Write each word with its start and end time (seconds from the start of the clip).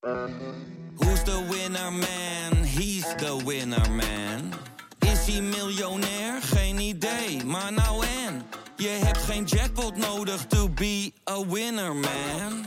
Who's 0.00 1.22
the 1.24 1.46
winner 1.50 1.90
man? 1.92 2.64
He's 2.64 3.04
the 3.16 3.42
winner 3.44 3.90
man. 3.90 4.52
Is 4.98 5.26
hij 5.26 5.42
miljonair? 5.42 6.42
Geen 6.42 6.78
idee, 6.78 7.44
maar 7.44 7.72
nou 7.72 8.04
en. 8.26 8.42
Je 8.76 8.88
hebt 8.88 9.18
geen 9.18 9.44
jackpot 9.44 9.96
nodig 9.96 10.46
to 10.46 10.68
be 10.68 11.12
a 11.30 11.46
winner 11.46 11.94
man. 11.94 12.64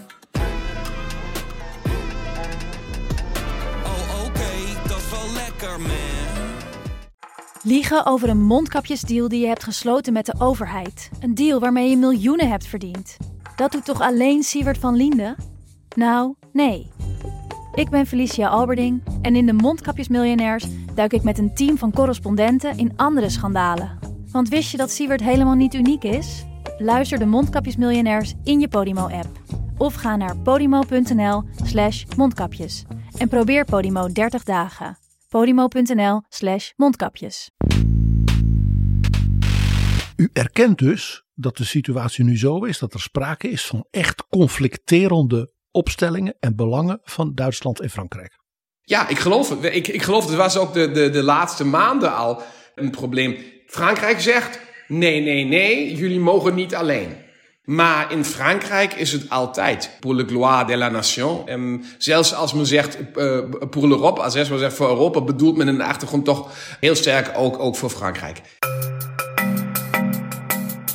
Oh 3.83 4.25
oké, 4.25 4.87
dat 4.87 4.97
is 4.97 5.09
wel 5.09 5.33
lekker 5.33 5.81
man. 5.81 6.57
Liegen 7.63 8.05
over 8.05 8.29
een 8.29 8.43
mondkapjesdeal 8.43 9.27
die 9.27 9.41
je 9.41 9.47
hebt 9.47 9.63
gesloten 9.63 10.13
met 10.13 10.25
de 10.25 10.35
overheid. 10.37 11.09
Een 11.19 11.35
deal 11.35 11.59
waarmee 11.59 11.89
je 11.89 11.97
miljoenen 11.97 12.49
hebt 12.49 12.67
verdiend. 12.67 13.17
Dat 13.55 13.71
doet 13.71 13.85
toch 13.85 14.01
alleen 14.01 14.43
Siewert 14.43 14.77
van 14.77 14.95
Liende? 14.95 15.35
Nou, 15.95 16.35
nee. 16.51 16.91
Ik 17.75 17.89
ben 17.89 18.05
Felicia 18.05 18.47
Alberding 18.47 19.03
en 19.21 19.35
in 19.35 19.45
de 19.45 19.53
Mondkapjesmiljonairs 19.53 20.65
duik 20.95 21.13
ik 21.13 21.23
met 21.23 21.37
een 21.37 21.55
team 21.55 21.77
van 21.77 21.91
correspondenten 21.91 22.77
in 22.77 22.93
andere 22.95 23.29
schandalen. 23.29 23.99
Want 24.31 24.49
wist 24.49 24.71
je 24.71 24.77
dat 24.77 24.91
Siewert 24.91 25.21
helemaal 25.21 25.55
niet 25.55 25.73
uniek 25.73 26.03
is? 26.03 26.45
Luister 26.77 27.19
de 27.19 27.25
Mondkapjesmiljonairs 27.25 28.33
in 28.43 28.59
je 28.59 28.67
Podimo-app. 28.67 29.27
Of 29.77 29.93
ga 29.93 30.15
naar 30.15 30.37
podimo.nl 30.37 31.43
slash 31.63 32.03
mondkapjes. 32.17 32.83
En 33.17 33.27
probeer 33.27 33.65
Podimo 33.65 34.07
30 34.07 34.43
dagen. 34.43 34.97
podimo.nl 35.29 36.21
slash 36.29 36.71
mondkapjes. 36.75 37.51
U 40.15 40.29
erkent 40.33 40.77
dus 40.77 41.23
dat 41.33 41.57
de 41.57 41.65
situatie 41.65 42.23
nu 42.23 42.37
zo 42.37 42.63
is 42.63 42.79
dat 42.79 42.93
er 42.93 43.01
sprake 43.01 43.49
is 43.49 43.65
van 43.65 43.85
echt 43.91 44.27
conflicterende 44.27 45.52
opstellingen 45.73 46.35
en 46.39 46.55
belangen 46.55 46.99
van 47.03 47.31
Duitsland 47.35 47.79
en 47.79 47.89
Frankrijk. 47.89 48.39
Ja, 48.81 49.07
ik 49.07 49.19
geloof 49.19 49.49
het. 49.49 49.63
Ik, 49.63 49.87
ik 49.87 50.01
geloof 50.01 50.25
het 50.25 50.35
was 50.35 50.57
ook 50.57 50.73
de, 50.73 50.91
de, 50.91 51.09
de 51.09 51.23
laatste 51.23 51.65
maanden 51.65 52.15
al 52.15 52.41
een 52.75 52.91
probleem. 52.91 53.37
Frankrijk 53.65 54.21
zegt: 54.21 54.59
nee, 54.87 55.21
nee, 55.21 55.45
nee, 55.45 55.95
jullie 55.95 56.19
mogen 56.19 56.55
niet 56.55 56.75
alleen. 56.75 57.15
Maar 57.63 58.11
in 58.11 58.25
Frankrijk 58.25 58.93
is 58.93 59.11
het 59.11 59.29
altijd 59.29 59.97
pour 59.99 60.15
le 60.15 60.25
gloire 60.25 60.65
de 60.65 60.77
la 60.77 60.89
nation. 60.89 61.47
En 61.47 61.83
zelfs 61.97 62.33
als 62.33 62.53
men 62.53 62.65
zegt 62.65 62.97
uh, 63.15 63.39
pour 63.69 63.87
l'Europe, 63.87 64.21
als 64.21 64.49
men 64.49 64.59
zegt 64.59 64.75
voor 64.75 64.89
Europa, 64.89 65.21
bedoelt 65.21 65.57
men 65.57 65.67
in 65.67 65.77
de 65.77 65.83
achtergrond 65.83 66.25
toch 66.25 66.51
heel 66.79 66.95
sterk 66.95 67.31
ook, 67.37 67.59
ook 67.59 67.75
voor 67.75 67.89
Frankrijk. 67.89 68.41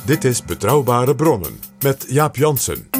Dit 0.05 0.23
is 0.23 0.43
Betrouwbare 0.43 1.15
Bronnen 1.15 1.59
met 1.79 2.05
Jaap 2.07 2.35
Jansen. 2.35 2.98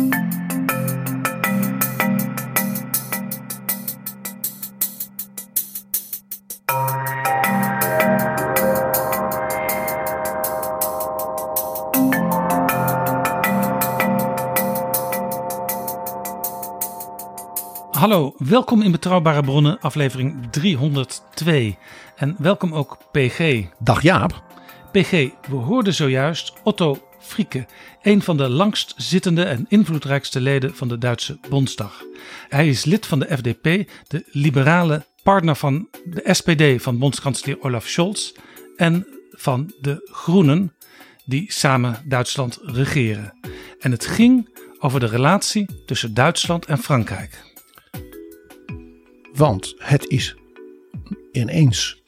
Welkom 18.39 18.81
in 18.81 18.91
Betrouwbare 18.91 19.41
Bronnen, 19.41 19.79
aflevering 19.79 20.51
302. 20.51 21.77
En 22.15 22.35
welkom 22.37 22.73
ook 22.73 22.97
PG. 23.11 23.65
Dag 23.79 24.01
Jaap. 24.01 24.43
PG, 24.91 25.11
we 25.49 25.55
hoorden 25.55 25.93
zojuist 25.93 26.53
Otto 26.63 27.07
Frieke, 27.19 27.65
een 28.01 28.21
van 28.21 28.37
de 28.37 28.49
langst 28.49 28.93
zittende 28.97 29.43
en 29.43 29.65
invloedrijkste 29.69 30.41
leden 30.41 30.75
van 30.75 30.87
de 30.87 30.97
Duitse 30.97 31.39
Bondsdag. 31.49 32.03
Hij 32.49 32.67
is 32.67 32.85
lid 32.85 33.05
van 33.05 33.19
de 33.19 33.37
FDP, 33.37 33.89
de 34.07 34.23
liberale 34.31 35.05
partner 35.23 35.55
van 35.55 35.87
de 36.05 36.33
SPD 36.33 36.81
van 36.81 36.97
bondskanselier 36.97 37.61
Olaf 37.61 37.87
Scholz 37.87 38.31
en 38.75 39.07
van 39.31 39.73
de 39.81 40.09
Groenen, 40.11 40.73
die 41.25 41.51
samen 41.51 42.01
Duitsland 42.05 42.59
regeren. 42.61 43.33
En 43.79 43.91
het 43.91 44.05
ging 44.05 44.57
over 44.79 44.99
de 44.99 45.07
relatie 45.07 45.83
tussen 45.85 46.13
Duitsland 46.13 46.65
en 46.65 46.77
Frankrijk. 46.77 47.48
Want 49.39 49.73
het 49.77 50.07
is 50.07 50.35
ineens 51.31 52.01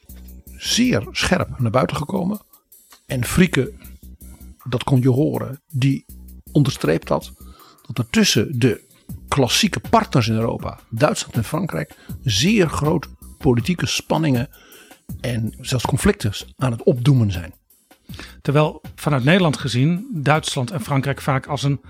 zeer 0.56 1.06
scherp 1.10 1.58
naar 1.58 1.70
buiten 1.70 1.96
gekomen. 1.96 2.40
En 3.06 3.24
Frieke, 3.24 3.72
dat 4.68 4.84
kon 4.84 5.00
je 5.00 5.08
horen, 5.08 5.62
die 5.68 6.04
onderstreept 6.50 7.08
dat. 7.08 7.32
Dat 7.86 7.98
er 7.98 8.10
tussen 8.10 8.58
de 8.58 8.80
klassieke 9.28 9.80
partners 9.90 10.28
in 10.28 10.34
Europa, 10.34 10.78
Duitsland 10.90 11.34
en 11.36 11.44
Frankrijk, 11.44 11.94
zeer 12.22 12.68
grote 12.68 13.08
politieke 13.38 13.86
spanningen 13.86 14.48
en 15.20 15.54
zelfs 15.60 15.84
conflicten 15.84 16.32
aan 16.56 16.72
het 16.72 16.82
opdoemen 16.82 17.32
zijn. 17.32 17.54
Terwijl 18.42 18.82
vanuit 18.94 19.24
Nederland 19.24 19.56
gezien 19.56 20.06
Duitsland 20.12 20.70
en 20.70 20.80
Frankrijk 20.80 21.20
vaak 21.20 21.46
als 21.46 21.62
een 21.62 21.80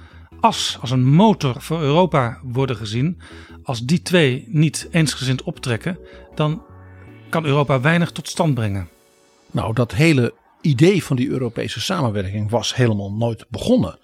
as, 0.43 0.79
als 0.81 0.91
een 0.91 1.05
motor 1.05 1.63
voor 1.63 1.81
Europa 1.81 2.41
worden 2.43 2.77
gezien. 2.77 3.21
Als 3.63 3.81
die 3.81 4.03
twee 4.03 4.45
niet 4.49 4.89
eensgezind 4.91 5.43
optrekken, 5.43 5.99
dan 6.35 6.63
kan 7.29 7.45
Europa 7.45 7.81
weinig 7.81 8.11
tot 8.11 8.29
stand 8.29 8.55
brengen. 8.55 8.89
Nou, 9.51 9.75
dat 9.75 9.95
hele 9.95 10.35
idee 10.61 11.05
van 11.05 11.17
die 11.17 11.29
Europese 11.29 11.81
samenwerking 11.81 12.51
was 12.51 12.75
helemaal 12.75 13.13
nooit 13.13 13.47
begonnen. 13.49 13.99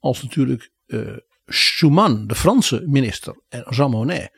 Als 0.00 0.22
natuurlijk 0.22 0.70
uh, 0.86 1.16
Schuman, 1.46 2.26
de 2.26 2.34
Franse 2.34 2.84
minister, 2.86 3.42
en 3.48 3.66
Jean 3.68 3.90
Monnet 3.90 4.32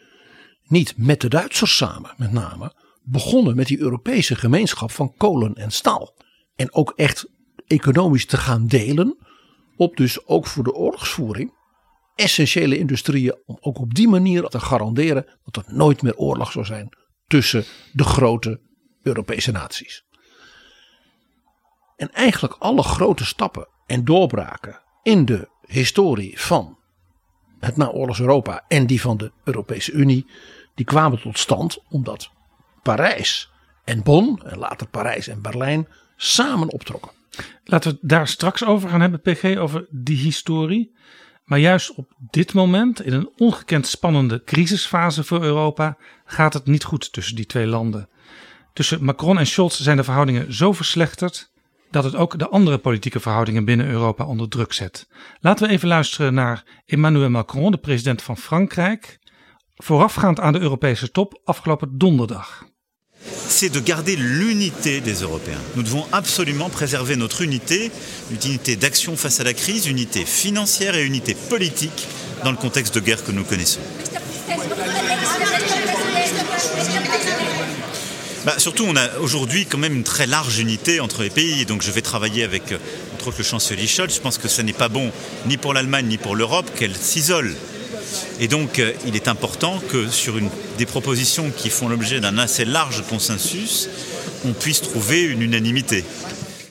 niet 0.63 0.95
met 0.97 1.21
de 1.21 1.29
Duitsers 1.29 1.77
samen, 1.77 2.15
met 2.17 2.33
name, 2.33 2.73
begonnen 3.03 3.57
met 3.57 3.67
die 3.67 3.81
Europese 3.81 4.35
gemeenschap 4.35 4.91
van 4.91 5.15
kolen 5.17 5.55
en 5.55 5.71
staal. 5.71 6.15
En 6.57 6.75
ook 6.75 6.93
echt 6.97 7.29
economisch 7.67 8.27
te 8.27 8.37
gaan 8.37 8.67
delen 8.67 9.26
op 9.77 9.97
dus 9.97 10.27
ook 10.27 10.47
voor 10.47 10.65
de 10.65 10.75
oorlogsvoering 10.75 11.55
essentiële 12.15 12.79
industrieën 12.79 13.39
om 13.47 13.57
ook 13.61 13.79
op 13.79 13.95
die 13.95 14.09
manier 14.09 14.43
te 14.43 14.61
garanderen 14.61 15.27
dat 15.45 15.67
er 15.67 15.75
nooit 15.75 16.03
meer 16.03 16.17
oorlog 16.17 16.53
zou 16.53 16.65
zijn 16.65 16.89
tussen 17.27 17.65
de 17.93 18.05
grote 18.05 18.61
Europese 19.03 19.51
naties. 19.51 20.05
En 21.97 22.13
eigenlijk 22.13 22.55
alle 22.59 22.83
grote 22.83 23.25
stappen 23.25 23.69
en 23.87 24.05
doorbraken 24.05 24.83
in 25.03 25.25
de 25.25 25.49
historie 25.67 26.41
van 26.41 26.79
het 27.61 27.77
naoorlogs 27.77 28.21
Europa 28.21 28.65
en 28.69 28.87
die 28.87 29.01
van 29.01 29.17
de 29.17 29.33
Europese 29.45 29.93
Unie, 29.93 30.27
die 30.75 30.85
kwamen 30.85 31.21
tot 31.21 31.39
stand 31.39 31.79
omdat 31.89 32.31
Parijs 32.83 33.51
en 33.85 34.03
Bonn 34.03 34.43
en 34.45 34.59
later 34.59 34.89
Parijs 34.89 35.29
en 35.29 35.43
Berlijn 35.43 35.89
samen 36.17 36.73
optrokken. 36.73 37.11
Laten 37.65 37.91
we 37.91 37.99
het 38.01 38.09
daar 38.09 38.29
straks 38.29 38.65
over 38.65 38.89
gaan 38.89 39.01
hebben, 39.01 39.21
PG, 39.21 39.57
over 39.57 39.87
die 39.91 40.19
historie. 40.19 40.95
Maar 41.45 41.59
juist 41.59 41.95
op 41.95 42.13
dit 42.31 42.55
moment, 42.55 43.03
in 43.03 43.13
een 43.13 43.31
ongekend 43.37 43.87
spannende 43.87 44.43
crisisfase 44.45 45.25
voor 45.25 45.43
Europa, 45.43 45.97
gaat 46.25 46.53
het 46.55 46.67
niet 46.67 46.85
goed 46.85 47.13
tussen 47.13 47.37
die 47.37 47.47
twee 47.47 47.67
landen. 47.67 48.09
Tussen 48.73 49.05
Macron 49.05 49.39
en 49.39 49.47
Scholz 49.47 49.81
zijn 49.81 49.97
de 49.97 50.05
verhoudingen 50.05 50.55
zo 50.55 50.73
verslechterd 50.73 51.51
dat 51.91 52.05
het 52.05 52.15
ook 52.15 52.39
de 52.39 52.49
andere 52.49 52.79
politieke 52.79 53.21
verhoudingen 53.21 53.65
binnen 53.65 53.89
Europa 53.89 54.25
onder 54.25 54.49
druk 54.49 54.73
zet. 54.73 55.09
Laten 55.41 55.67
we 55.67 55.73
even 55.73 55.89
luisteren 55.89 56.35
naar 56.35 56.65
Emmanuel 56.87 57.31
Macron, 57.31 57.71
de 57.71 57.79
president 57.79 58.23
van 58.23 58.37
Frankrijk, 58.37 59.19
voorafgaand 59.75 60.41
aan 60.41 60.53
de 60.53 60.61
Europese 60.61 61.11
top 61.11 61.41
afgelopen 61.45 61.99
donderdag. 61.99 62.65
C'est 63.49 63.69
de 63.71 63.81
garder 63.81 64.17
l'unité 64.17 65.01
des 65.01 65.15
Européens. 65.15 65.61
Nous 65.77 65.83
devons 65.83 66.07
absolument 66.13 66.69
préserver 66.69 67.17
notre 67.17 67.43
unité, 67.43 67.91
unité 68.31 68.77
d'action 68.77 69.17
face 69.17 69.41
à 69.41 69.45
la 69.45 69.55
crise, 69.55 69.87
unité 69.87 70.25
financière 70.25 70.95
et 70.95 71.05
unité 71.05 71.35
politique 71.35 72.07
dans 72.45 72.51
le 72.51 72.57
contexte 72.57 72.95
de 72.95 73.01
guerre 73.01 73.25
que 73.25 73.33
nous 73.33 73.45
connaissons. 73.45 73.81
Bah, 78.45 78.55
surtout, 78.59 78.85
on 78.87 78.95
a 78.95 79.19
aujourd'hui 79.19 79.67
quand 79.67 79.79
même 79.79 79.97
une 79.97 80.05
très 80.05 80.29
large 80.29 80.61
unité 80.61 81.01
entre 81.01 81.25
les 81.25 81.31
pays. 81.31 81.67
Donc, 81.67 81.83
je 81.83 81.91
vais 81.91 82.01
travailler 82.01 82.45
avec, 82.45 82.71
euh, 82.71 82.79
entre 83.15 83.29
autres, 83.29 83.39
le 83.39 83.45
chancelier 83.45 83.89
Scholz. 83.89 84.15
Je 84.15 84.21
pense 84.21 84.39
que 84.39 84.47
ce 84.47 84.63
n'est 84.63 84.73
pas 84.73 84.89
bon 84.89 85.11
ni 85.47 85.57
pour 85.57 85.75
l'Allemagne 85.75 86.07
ni 86.07 86.17
pour 86.17 86.37
l'Europe 86.37 86.71
qu'elle 86.77 86.95
s'isole. 86.95 87.57
Et 88.39 88.49
donc, 88.49 88.79
euh, 88.79 88.93
il 89.07 89.15
est 89.15 89.29
important 89.29 89.81
que 89.91 90.11
sur 90.11 90.37
une, 90.37 90.51
des 90.77 90.87
propositions 90.87 91.51
qui 91.51 91.71
font 91.71 91.89
l'objet 91.89 92.21
d'un 92.21 92.39
assez 92.39 92.65
large 92.65 93.03
consensus, 93.09 93.89
on 94.45 94.53
puisse 94.53 94.81
trouver 94.81 95.23
une 95.33 95.43
unanimité. 95.43 96.05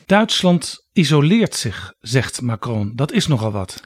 Duitsland 0.06 0.86
isoleert 0.94 1.56
zich, 1.56 1.94
zegt 2.02 2.42
Macron. 2.42 2.92
Dat 2.96 3.12
is 3.12 3.28
nogal 3.28 3.52
wat. 3.52 3.82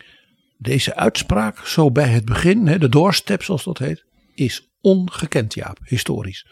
Deze 0.58 0.96
uitspraak, 0.96 1.68
zo 1.68 1.92
bij 1.92 2.10
het 2.10 2.26
begin, 2.26 2.66
de 2.66 2.90
doorstep 2.90 3.44
zoals 3.44 3.64
dat 3.64 3.78
heet, 3.78 4.06
is 4.36 4.70
ongekend, 4.82 5.54
Jaap, 5.54 5.80
historisch. 5.84 6.48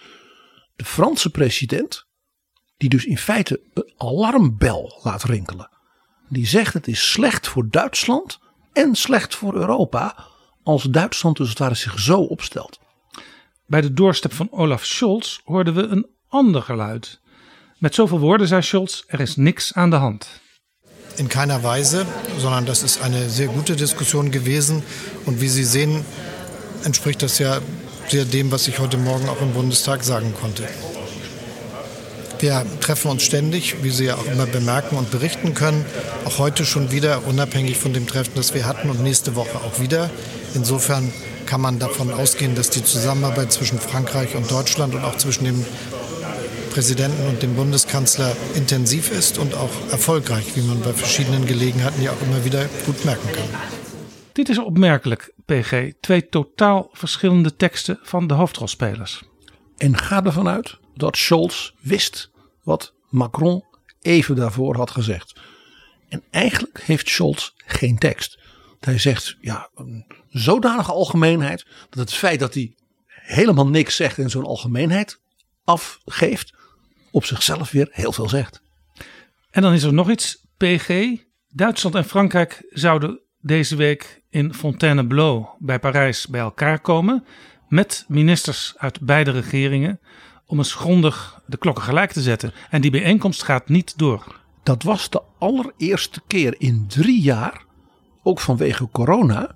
De 0.75 0.85
Franse 0.85 1.29
president, 1.29 2.05
die 2.77 2.89
dus 2.89 3.05
in 3.05 3.17
feite 3.17 3.61
een 3.73 3.93
alarmbel 3.97 4.99
laat 5.03 5.23
rinkelen. 5.23 5.69
Die 6.29 6.47
zegt 6.47 6.73
het 6.73 6.87
is 6.87 7.11
slecht 7.11 7.47
voor 7.47 7.69
Duitsland 7.69 8.39
en 8.73 8.95
slecht 8.95 9.35
voor 9.35 9.55
Europa 9.55 10.27
als 10.67 10.83
Duitsland 10.83 11.37
dus 11.37 11.49
het 11.49 11.59
ware 11.59 11.75
zich 11.75 11.99
zo 11.99 12.19
opstelt. 12.19 12.79
bij 13.65 13.81
de 13.81 13.93
doorstep 13.93 14.33
van 14.33 14.47
Olaf 14.51 14.85
Scholz 14.85 15.39
hoorden 15.43 15.73
we 15.73 15.81
een 15.81 16.05
ander 16.27 16.61
geluid. 16.61 17.19
Met 17.77 17.95
zoveel 17.95 18.19
woorden 18.19 18.47
zei 18.47 18.61
Scholz: 18.61 19.03
er 19.07 19.19
is 19.19 19.35
niks 19.35 19.73
aan 19.73 19.89
de 19.89 19.95
hand. 19.95 20.27
In 21.15 21.27
keiner 21.27 21.61
Weise, 21.61 22.05
sondern 22.39 22.65
das 22.65 22.83
ist 22.83 23.01
eine 23.01 23.29
sehr 23.29 23.47
gute 23.47 23.75
Diskussion 23.75 24.31
gewesen. 24.31 24.83
Und 25.25 25.39
wie 25.39 25.49
Sie 25.49 25.65
sehen, 25.65 26.05
entspricht 26.83 27.21
das 27.21 27.37
ja 27.37 27.59
sehr 28.07 28.25
dem, 28.25 28.49
was 28.51 28.67
ich 28.67 28.77
heute 28.77 28.97
Morgen 28.97 29.29
auch 29.29 29.41
im 29.41 29.53
Bundestag 29.53 30.03
sagen 30.03 30.33
konnte. 30.41 30.63
Wir 32.39 32.65
treffen 32.79 33.11
uns 33.11 33.23
ständig, 33.23 33.75
wie 33.81 33.89
Sie 33.89 34.05
ja 34.05 34.15
auch 34.15 34.27
immer 34.31 34.45
bemerken 34.45 34.97
und 34.97 35.09
berichten 35.09 35.53
können. 35.53 35.85
Auch 36.25 36.37
heute 36.37 36.65
schon 36.65 36.91
wieder, 36.91 37.25
unabhängig 37.25 37.77
von 37.77 37.93
dem 37.93 38.05
Treffen, 38.05 38.33
das 38.35 38.53
wir 38.53 38.65
hatten 38.65 38.89
und 38.89 39.01
nächste 39.01 39.35
Woche 39.35 39.57
auch 39.57 39.79
wieder. 39.79 40.09
Insofern 40.57 41.13
kann 41.45 41.61
man 41.61 41.77
davon 41.77 42.11
ausgehen, 42.11 42.55
dass 42.55 42.71
die 42.71 42.83
Zusammenarbeit 42.83 43.51
zwischen 43.51 43.79
Frankreich 43.79 44.35
und 44.35 44.49
Deutschland 44.49 44.95
und 44.95 45.03
auch 45.03 45.15
zwischen 45.17 45.45
dem 45.45 45.63
Präsidenten 46.71 47.27
und 47.27 47.41
dem 47.43 47.55
Bundeskanzler 47.55 48.35
intensiv 48.55 49.11
ist 49.11 49.37
und 49.37 49.53
auch 49.53 49.75
erfolgreich, 49.91 50.55
wie 50.55 50.61
man 50.61 50.81
bei 50.81 50.93
verschiedenen 50.93 51.45
Gelegenheiten 51.45 52.01
ja 52.01 52.11
auch 52.11 52.21
immer 52.21 52.43
wieder 52.43 52.65
gut 52.85 53.05
merken 53.05 53.31
kann. 53.31 53.49
Dit 54.33 54.49
is 54.49 54.57
opmerkelijk, 54.57 55.33
PG. 55.45 55.93
Twee 56.01 56.29
totaal 56.29 56.89
verschillende 56.93 57.55
teksten 57.55 57.99
van 58.03 58.27
de 58.27 58.33
hoofdrolspelers. 58.33 59.23
En 59.77 59.97
ga 59.97 60.23
ervan 60.23 60.47
uit 60.47 60.77
dat 60.95 61.17
Scholz 61.17 61.71
wist 61.81 62.29
wat 62.63 62.93
Macron 63.09 63.63
even 64.01 64.35
daarvoor 64.35 64.75
had 64.75 64.91
gezegd. 64.91 65.33
En 66.09 66.23
eigenlijk 66.31 66.81
heeft 66.85 67.09
Scholz 67.09 67.51
geen 67.65 67.97
tekst. 67.97 68.37
Hij 68.79 68.97
zegt 68.97 69.37
ja, 69.41 69.69
een 69.75 70.05
zodanige 70.29 70.91
algemeenheid 70.91 71.65
dat 71.89 71.99
het 71.99 72.13
feit 72.13 72.39
dat 72.39 72.53
hij 72.53 72.75
helemaal 73.05 73.67
niks 73.67 73.95
zegt 73.95 74.17
en 74.17 74.29
zo'n 74.29 74.45
algemeenheid 74.45 75.19
afgeeft, 75.63 76.53
op 77.11 77.25
zichzelf 77.25 77.71
weer 77.71 77.87
heel 77.91 78.11
veel 78.11 78.29
zegt. 78.29 78.61
En 79.51 79.61
dan 79.61 79.73
is 79.73 79.83
er 79.83 79.93
nog 79.93 80.09
iets, 80.09 80.45
PG. 80.57 81.17
Duitsland 81.49 81.95
en 81.95 82.05
Frankrijk 82.05 82.65
zouden 82.69 83.19
deze 83.41 83.75
week 83.75 84.21
in 84.29 84.53
Fontainebleau 84.53 85.45
bij 85.59 85.79
Parijs 85.79 86.27
bij 86.27 86.41
elkaar 86.41 86.79
komen. 86.79 87.25
Met 87.69 88.05
ministers 88.07 88.73
uit 88.77 88.99
beide 89.01 89.31
regeringen. 89.31 89.99
Om 90.45 90.57
eens 90.57 90.73
grondig 90.73 91.41
de 91.45 91.57
klokken 91.57 91.83
gelijk 91.83 92.11
te 92.11 92.21
zetten. 92.21 92.53
En 92.69 92.81
die 92.81 92.91
bijeenkomst 92.91 93.43
gaat 93.43 93.69
niet 93.69 93.97
door. 93.97 94.39
Dat 94.63 94.83
was 94.83 95.09
de 95.09 95.21
allereerste 95.39 96.21
keer 96.27 96.55
in 96.57 96.85
drie 96.87 97.21
jaar, 97.21 97.65
ook 98.27 98.39
vanwege 98.39 98.89
corona, 98.91 99.55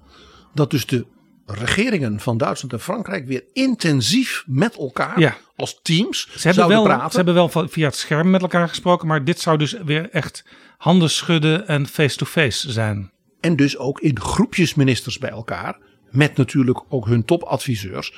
dat 0.53 0.71
dus 0.71 0.85
de 0.85 1.06
regeringen 1.45 2.19
van 2.19 2.38
Duitsland 2.38 2.73
en 2.73 2.79
Frankrijk 2.79 3.27
weer 3.27 3.44
intensief 3.53 4.44
met 4.47 4.77
elkaar 4.77 5.19
Ja. 5.19 5.38
als 5.56 5.79
teams 5.81 6.27
Ze 6.35 6.47
hebben, 6.47 6.68
wel, 6.68 6.83
praten. 6.83 7.09
ze 7.09 7.15
hebben 7.15 7.33
wel 7.33 7.50
via 7.50 7.85
het 7.85 7.95
scherm 7.95 8.29
met 8.29 8.41
elkaar 8.41 8.68
gesproken. 8.69 9.07
Maar 9.07 9.23
dit 9.23 9.39
zou 9.39 9.57
dus 9.57 9.71
weer 9.85 10.09
echt 10.09 10.45
handen 10.77 11.09
schudden 11.09 11.68
en 11.68 11.88
face-to-face 11.88 12.71
zijn. 12.71 13.12
En 13.39 13.56
dus 13.56 13.77
ook 13.77 14.00
in 14.00 14.19
groepjes 14.19 14.74
ministers 14.75 15.17
bij 15.17 15.29
elkaar. 15.29 15.77
Met 16.09 16.38
natuurlijk 16.38 16.81
ook 16.89 17.06
hun 17.06 17.25
topadviseurs. 17.25 18.13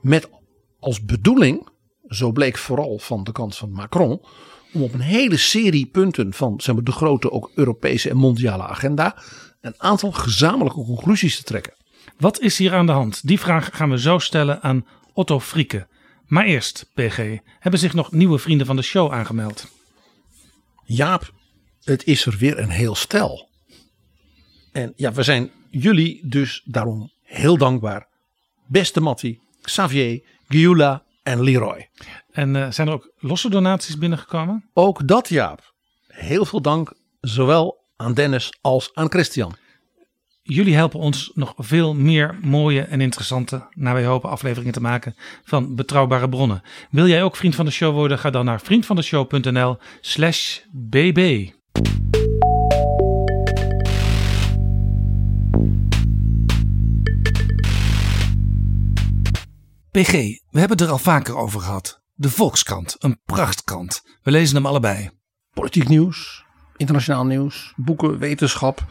Met 0.00 0.28
als 0.80 1.04
bedoeling, 1.04 1.68
zo 2.08 2.32
bleek 2.32 2.58
vooral 2.58 2.98
van 2.98 3.24
de 3.24 3.32
kant 3.32 3.56
van 3.56 3.70
Macron. 3.70 4.20
Om 4.72 4.82
op 4.82 4.94
een 4.94 5.00
hele 5.00 5.36
serie 5.36 5.86
punten 5.86 6.32
van 6.32 6.60
zeg 6.60 6.74
maar, 6.74 6.84
de 6.84 6.92
grote 6.92 7.30
ook 7.30 7.50
Europese 7.54 8.10
en 8.10 8.16
mondiale 8.16 8.62
agenda. 8.62 9.16
Een 9.60 9.74
aantal 9.76 10.12
gezamenlijke 10.12 10.84
conclusies 10.84 11.36
te 11.36 11.42
trekken. 11.42 11.74
Wat 12.18 12.40
is 12.40 12.58
hier 12.58 12.74
aan 12.74 12.86
de 12.86 12.92
hand? 12.92 13.26
Die 13.26 13.40
vraag 13.40 13.76
gaan 13.76 13.90
we 13.90 13.98
zo 13.98 14.18
stellen 14.18 14.62
aan 14.62 14.86
Otto 15.12 15.40
Frieke. 15.40 15.86
Maar 16.26 16.44
eerst, 16.44 16.90
PG, 16.94 17.36
hebben 17.58 17.80
zich 17.80 17.94
nog 17.94 18.12
nieuwe 18.12 18.38
vrienden 18.38 18.66
van 18.66 18.76
de 18.76 18.82
show 18.82 19.12
aangemeld? 19.12 19.66
Jaap, 20.84 21.32
het 21.84 22.04
is 22.04 22.26
er 22.26 22.36
weer 22.36 22.58
een 22.58 22.70
heel 22.70 22.94
stel. 22.94 23.48
En 24.72 24.92
ja, 24.96 25.12
we 25.12 25.22
zijn 25.22 25.50
jullie 25.70 26.28
dus 26.28 26.62
daarom 26.64 27.10
heel 27.22 27.56
dankbaar. 27.56 28.08
Beste 28.66 29.00
Matti, 29.00 29.40
Xavier, 29.60 30.22
Giula 30.48 31.04
en 31.22 31.42
Leroy. 31.42 31.88
En 32.30 32.56
eh, 32.56 32.70
zijn 32.70 32.88
er 32.88 32.94
ook 32.94 33.12
losse 33.18 33.50
donaties 33.50 33.98
binnengekomen? 33.98 34.70
Ook 34.72 35.08
dat 35.08 35.28
Jaap. 35.28 35.74
Heel 36.06 36.44
veel 36.44 36.60
dank 36.62 36.92
zowel 37.20 37.79
aan 38.00 38.14
Dennis 38.14 38.58
als 38.60 38.90
aan 38.94 39.10
Christian. 39.10 39.54
Jullie 40.42 40.74
helpen 40.74 41.00
ons 41.00 41.30
nog 41.34 41.54
veel 41.56 41.94
meer 41.94 42.38
mooie 42.42 42.82
en 42.82 43.00
interessante, 43.00 43.68
naar 43.74 43.94
wij 43.94 44.04
hopen, 44.04 44.30
afleveringen 44.30 44.72
te 44.72 44.80
maken 44.80 45.14
van 45.44 45.74
betrouwbare 45.74 46.28
bronnen. 46.28 46.62
Wil 46.90 47.06
jij 47.06 47.22
ook 47.22 47.36
vriend 47.36 47.54
van 47.54 47.64
de 47.64 47.70
show 47.70 47.94
worden? 47.94 48.18
Ga 48.18 48.30
dan 48.30 48.44
naar 48.44 48.60
vriendvandeshow.nl 48.60 49.76
slash 50.00 50.58
bb. 50.70 51.50
PG, 59.90 60.12
we 60.50 60.58
hebben 60.58 60.76
het 60.76 60.80
er 60.80 60.92
al 60.92 60.98
vaker 60.98 61.36
over 61.36 61.60
gehad. 61.60 62.02
De 62.14 62.30
Volkskrant, 62.30 62.96
een 62.98 63.20
prachtkrant. 63.24 64.02
We 64.22 64.30
lezen 64.30 64.56
hem 64.56 64.66
allebei. 64.66 65.10
Politiek 65.54 65.88
nieuws, 65.88 66.44
internationaal 66.80 67.24
nieuws, 67.26 67.72
boeken, 67.76 68.18
wetenschap. 68.18 68.84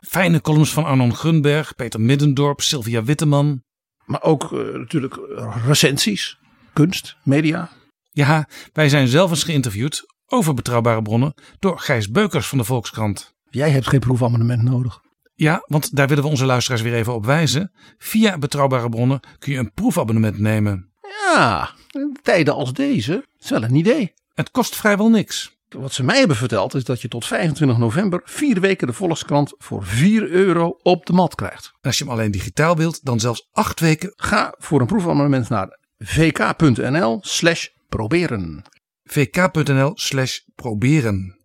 Fijne 0.00 0.40
columns 0.40 0.72
van 0.72 0.84
Arnon 0.84 1.14
Grunberg, 1.14 1.74
Peter 1.74 2.00
Middendorp, 2.00 2.60
Sylvia 2.60 3.04
Witteman. 3.04 3.62
Maar 4.04 4.22
ook 4.22 4.52
eh, 4.52 4.74
natuurlijk 4.74 5.18
recensies, 5.66 6.38
kunst, 6.72 7.16
media. 7.22 7.70
Ja, 8.10 8.48
wij 8.72 8.88
zijn 8.88 9.08
zelf 9.08 9.30
eens 9.30 9.44
geïnterviewd 9.44 10.14
over 10.26 10.54
betrouwbare 10.54 11.02
bronnen 11.02 11.34
door 11.58 11.78
Gijs 11.78 12.10
Beukers 12.10 12.46
van 12.46 12.58
de 12.58 12.64
Volkskrant. 12.64 13.34
Jij 13.50 13.70
hebt 13.70 13.88
geen 13.88 14.00
proefabonnement 14.00 14.62
nodig. 14.62 15.00
Ja, 15.34 15.64
want 15.66 15.96
daar 15.96 16.08
willen 16.08 16.22
we 16.22 16.30
onze 16.30 16.44
luisteraars 16.44 16.82
weer 16.82 16.94
even 16.94 17.14
op 17.14 17.24
wijzen. 17.24 17.72
Via 17.98 18.38
betrouwbare 18.38 18.88
bronnen 18.88 19.20
kun 19.38 19.52
je 19.52 19.58
een 19.58 19.72
proefabonnement 19.72 20.38
nemen. 20.38 20.92
Ja, 21.34 21.70
in 21.90 22.18
tijden 22.22 22.54
als 22.54 22.72
deze 22.72 23.24
is 23.38 23.50
wel 23.50 23.62
een 23.62 23.74
idee. 23.74 24.12
Het 24.34 24.50
kost 24.50 24.76
vrijwel 24.76 25.08
niks. 25.08 25.55
Wat 25.78 25.92
ze 25.92 26.02
mij 26.02 26.18
hebben 26.18 26.36
verteld 26.36 26.74
is 26.74 26.84
dat 26.84 27.00
je 27.00 27.08
tot 27.08 27.26
25 27.26 27.78
november 27.78 28.20
vier 28.24 28.60
weken 28.60 28.86
de 28.86 28.92
Volkskrant 28.92 29.54
voor 29.58 29.84
4 29.84 30.30
euro 30.30 30.78
op 30.82 31.06
de 31.06 31.12
mat 31.12 31.34
krijgt. 31.34 31.66
En 31.72 31.80
als 31.80 31.98
je 31.98 32.04
hem 32.04 32.12
alleen 32.12 32.30
digitaal 32.30 32.76
wilt, 32.76 33.04
dan 33.04 33.20
zelfs 33.20 33.48
acht 33.52 33.80
weken. 33.80 34.12
Ga 34.16 34.54
voor 34.58 34.80
een 34.80 34.86
proefabonnement 34.86 35.48
naar 35.48 35.78
vk.nl 35.98 37.18
slash 37.20 37.66
proberen. 37.88 38.62
vk.nl 39.04 39.92
slash 39.94 40.38
proberen. 40.54 41.38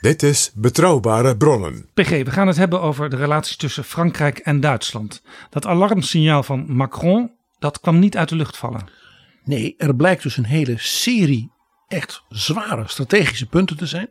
Dit 0.00 0.22
is 0.22 0.52
Betrouwbare 0.54 1.36
Bronnen. 1.36 1.90
PG, 1.94 2.08
we 2.08 2.30
gaan 2.30 2.46
het 2.46 2.56
hebben 2.56 2.80
over 2.80 3.10
de 3.10 3.16
relatie 3.16 3.56
tussen 3.56 3.84
Frankrijk 3.84 4.38
en 4.38 4.60
Duitsland. 4.60 5.22
Dat 5.50 5.66
alarmsignaal 5.66 6.42
van 6.42 6.64
Macron, 6.68 7.37
dat 7.58 7.80
kwam 7.80 7.98
niet 7.98 8.16
uit 8.16 8.28
de 8.28 8.36
lucht 8.36 8.56
vallen. 8.56 8.88
Nee, 9.44 9.74
er 9.78 9.94
blijkt 9.96 10.22
dus 10.22 10.36
een 10.36 10.44
hele 10.44 10.74
serie 10.78 11.50
echt 11.88 12.22
zware 12.28 12.88
strategische 12.88 13.46
punten 13.46 13.76
te 13.76 13.86
zijn. 13.86 14.08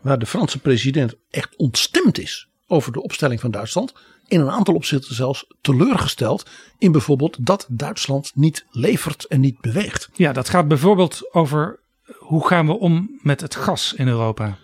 Waar 0.00 0.18
de 0.18 0.26
Franse 0.26 0.58
president 0.58 1.14
echt 1.30 1.56
ontstemd 1.56 2.18
is 2.18 2.48
over 2.66 2.92
de 2.92 3.02
opstelling 3.02 3.40
van 3.40 3.50
Duitsland. 3.50 3.92
In 4.28 4.40
een 4.40 4.50
aantal 4.50 4.74
opzichten 4.74 5.14
zelfs 5.14 5.46
teleurgesteld 5.60 6.50
in 6.78 6.92
bijvoorbeeld 6.92 7.46
dat 7.46 7.66
Duitsland 7.70 8.32
niet 8.34 8.66
levert 8.70 9.24
en 9.24 9.40
niet 9.40 9.60
beweegt. 9.60 10.08
Ja, 10.14 10.32
dat 10.32 10.48
gaat 10.48 10.68
bijvoorbeeld 10.68 11.34
over 11.34 11.80
hoe 12.18 12.46
gaan 12.46 12.66
we 12.66 12.78
om 12.78 13.18
met 13.22 13.40
het 13.40 13.54
gas 13.54 13.92
in 13.96 14.08
Europa. 14.08 14.58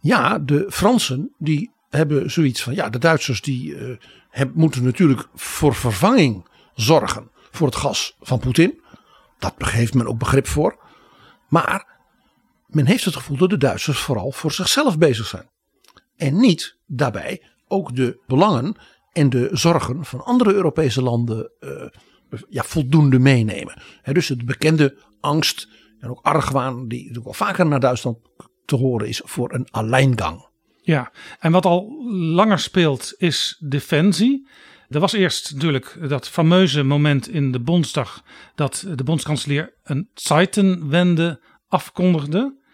Ja, 0.00 0.38
de 0.38 0.66
Fransen 0.68 1.34
die 1.38 1.70
hebben 1.88 2.30
zoiets 2.30 2.62
van 2.62 2.74
ja, 2.74 2.88
de 2.90 2.98
Duitsers 2.98 3.40
die 3.40 3.76
eh, 3.76 3.96
heb- 4.30 4.54
moeten 4.54 4.82
natuurlijk 4.84 5.28
voor 5.34 5.74
vervanging 5.74 6.48
zorgen 6.74 7.30
voor 7.56 7.66
het 7.66 7.76
gas 7.76 8.16
van 8.20 8.38
Poetin. 8.38 8.80
Dat 9.38 9.54
heeft 9.56 9.94
men 9.94 10.06
ook 10.06 10.18
begrip 10.18 10.46
voor. 10.46 10.78
Maar 11.48 11.86
men 12.66 12.86
heeft 12.86 13.04
het 13.04 13.16
gevoel 13.16 13.36
dat 13.36 13.50
de 13.50 13.56
Duitsers 13.56 13.98
vooral 13.98 14.32
voor 14.32 14.52
zichzelf 14.52 14.98
bezig 14.98 15.26
zijn. 15.26 15.50
En 16.16 16.40
niet 16.40 16.76
daarbij 16.86 17.42
ook 17.68 17.96
de 17.96 18.20
belangen 18.26 18.76
en 19.12 19.30
de 19.30 19.48
zorgen 19.52 20.04
van 20.04 20.24
andere 20.24 20.52
Europese 20.52 21.02
landen 21.02 21.50
eh, 21.60 21.86
ja, 22.48 22.62
voldoende 22.62 23.18
meenemen. 23.18 23.82
Dus 24.02 24.26
de 24.26 24.44
bekende 24.44 24.98
angst 25.20 25.68
en 26.00 26.10
ook 26.10 26.20
argwaan 26.22 26.88
die 26.88 26.98
natuurlijk 26.98 27.24
wel 27.24 27.46
vaker 27.48 27.66
naar 27.66 27.80
Duitsland 27.80 28.18
te 28.64 28.76
horen 28.76 29.08
is 29.08 29.20
voor 29.24 29.54
een 29.54 29.66
alleingang. 29.70 30.48
Ja, 30.82 31.12
en 31.38 31.52
wat 31.52 31.66
al 31.66 32.04
langer 32.10 32.58
speelt 32.58 33.14
is 33.16 33.56
defensie. 33.60 34.48
Er 34.88 35.00
was 35.00 35.12
eerst 35.12 35.52
natuurlijk 35.52 36.08
dat 36.08 36.28
fameuze 36.28 36.82
moment 36.82 37.28
in 37.28 37.52
de 37.52 37.60
Bondsdag 37.60 38.24
dat 38.54 38.86
de 38.94 39.04
bondskanselier 39.04 39.74
een 39.82 40.10
Zeitenwende 40.14 41.42
afkondigde. 41.66 42.64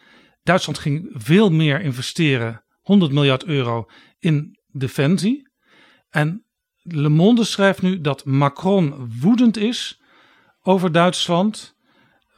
Duitsland 0.43 0.79
ging 0.79 1.11
veel 1.13 1.51
meer 1.51 1.81
investeren, 1.81 2.65
100 2.81 3.13
miljard 3.13 3.45
euro 3.45 3.87
in 4.19 4.59
defensie. 4.67 5.51
En 6.11 6.45
Le 6.83 7.09
Monde 7.09 7.45
schrijft 7.45 7.83
nu 7.83 8.01
dat 8.01 8.25
Macron 8.25 9.11
woedend 9.21 9.57
is 9.57 10.01
over 10.63 10.93
Duitsland. 10.93 11.75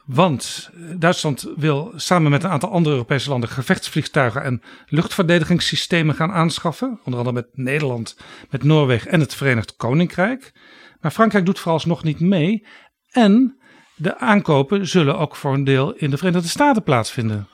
Want 0.05 0.69
Duitsland 0.97 1.47
wil 1.55 1.93
samen 1.95 2.31
met 2.31 2.43
een 2.43 2.49
aantal 2.49 2.71
andere 2.71 2.95
Europese 2.95 3.29
landen 3.29 3.49
gevechtsvliegtuigen 3.49 4.43
en 4.43 4.61
luchtverdedigingssystemen 4.87 6.15
gaan 6.15 6.31
aanschaffen. 6.31 6.99
Onder 7.03 7.19
andere 7.19 7.31
met 7.31 7.47
Nederland, 7.53 8.17
met 8.49 8.63
Noorwegen 8.63 9.11
en 9.11 9.19
het 9.19 9.35
Verenigd 9.35 9.75
Koninkrijk. 9.75 10.53
Maar 11.01 11.11
Frankrijk 11.11 11.45
doet 11.45 11.59
vooralsnog 11.59 12.03
niet 12.03 12.19
mee. 12.19 12.67
En 13.09 13.59
de 13.95 14.19
aankopen 14.19 14.87
zullen 14.87 15.17
ook 15.17 15.35
voor 15.35 15.53
een 15.53 15.63
deel 15.63 15.93
in 15.93 16.09
de 16.09 16.17
Verenigde 16.17 16.47
Staten 16.47 16.83
plaatsvinden. 16.83 17.47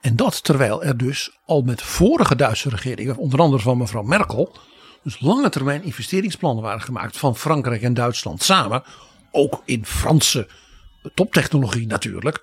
En 0.00 0.16
dat 0.16 0.44
terwijl 0.44 0.82
er 0.84 0.96
dus 0.96 1.38
al 1.44 1.62
met 1.62 1.82
vorige 1.82 2.36
Duitse 2.36 2.68
regeringen, 2.68 3.16
onder 3.16 3.40
andere 3.40 3.62
van 3.62 3.78
mevrouw 3.78 4.02
Merkel, 4.02 4.56
dus 5.02 5.20
lange 5.20 5.48
termijn 5.48 5.82
investeringsplannen 5.82 6.62
waren 6.62 6.80
gemaakt 6.80 7.18
van 7.18 7.36
Frankrijk 7.36 7.82
en 7.82 7.94
Duitsland 7.94 8.42
samen. 8.42 8.82
Ook 9.30 9.62
in 9.64 9.84
Franse 9.84 10.48
toptechnologie 11.14 11.86
natuurlijk. 11.86 12.42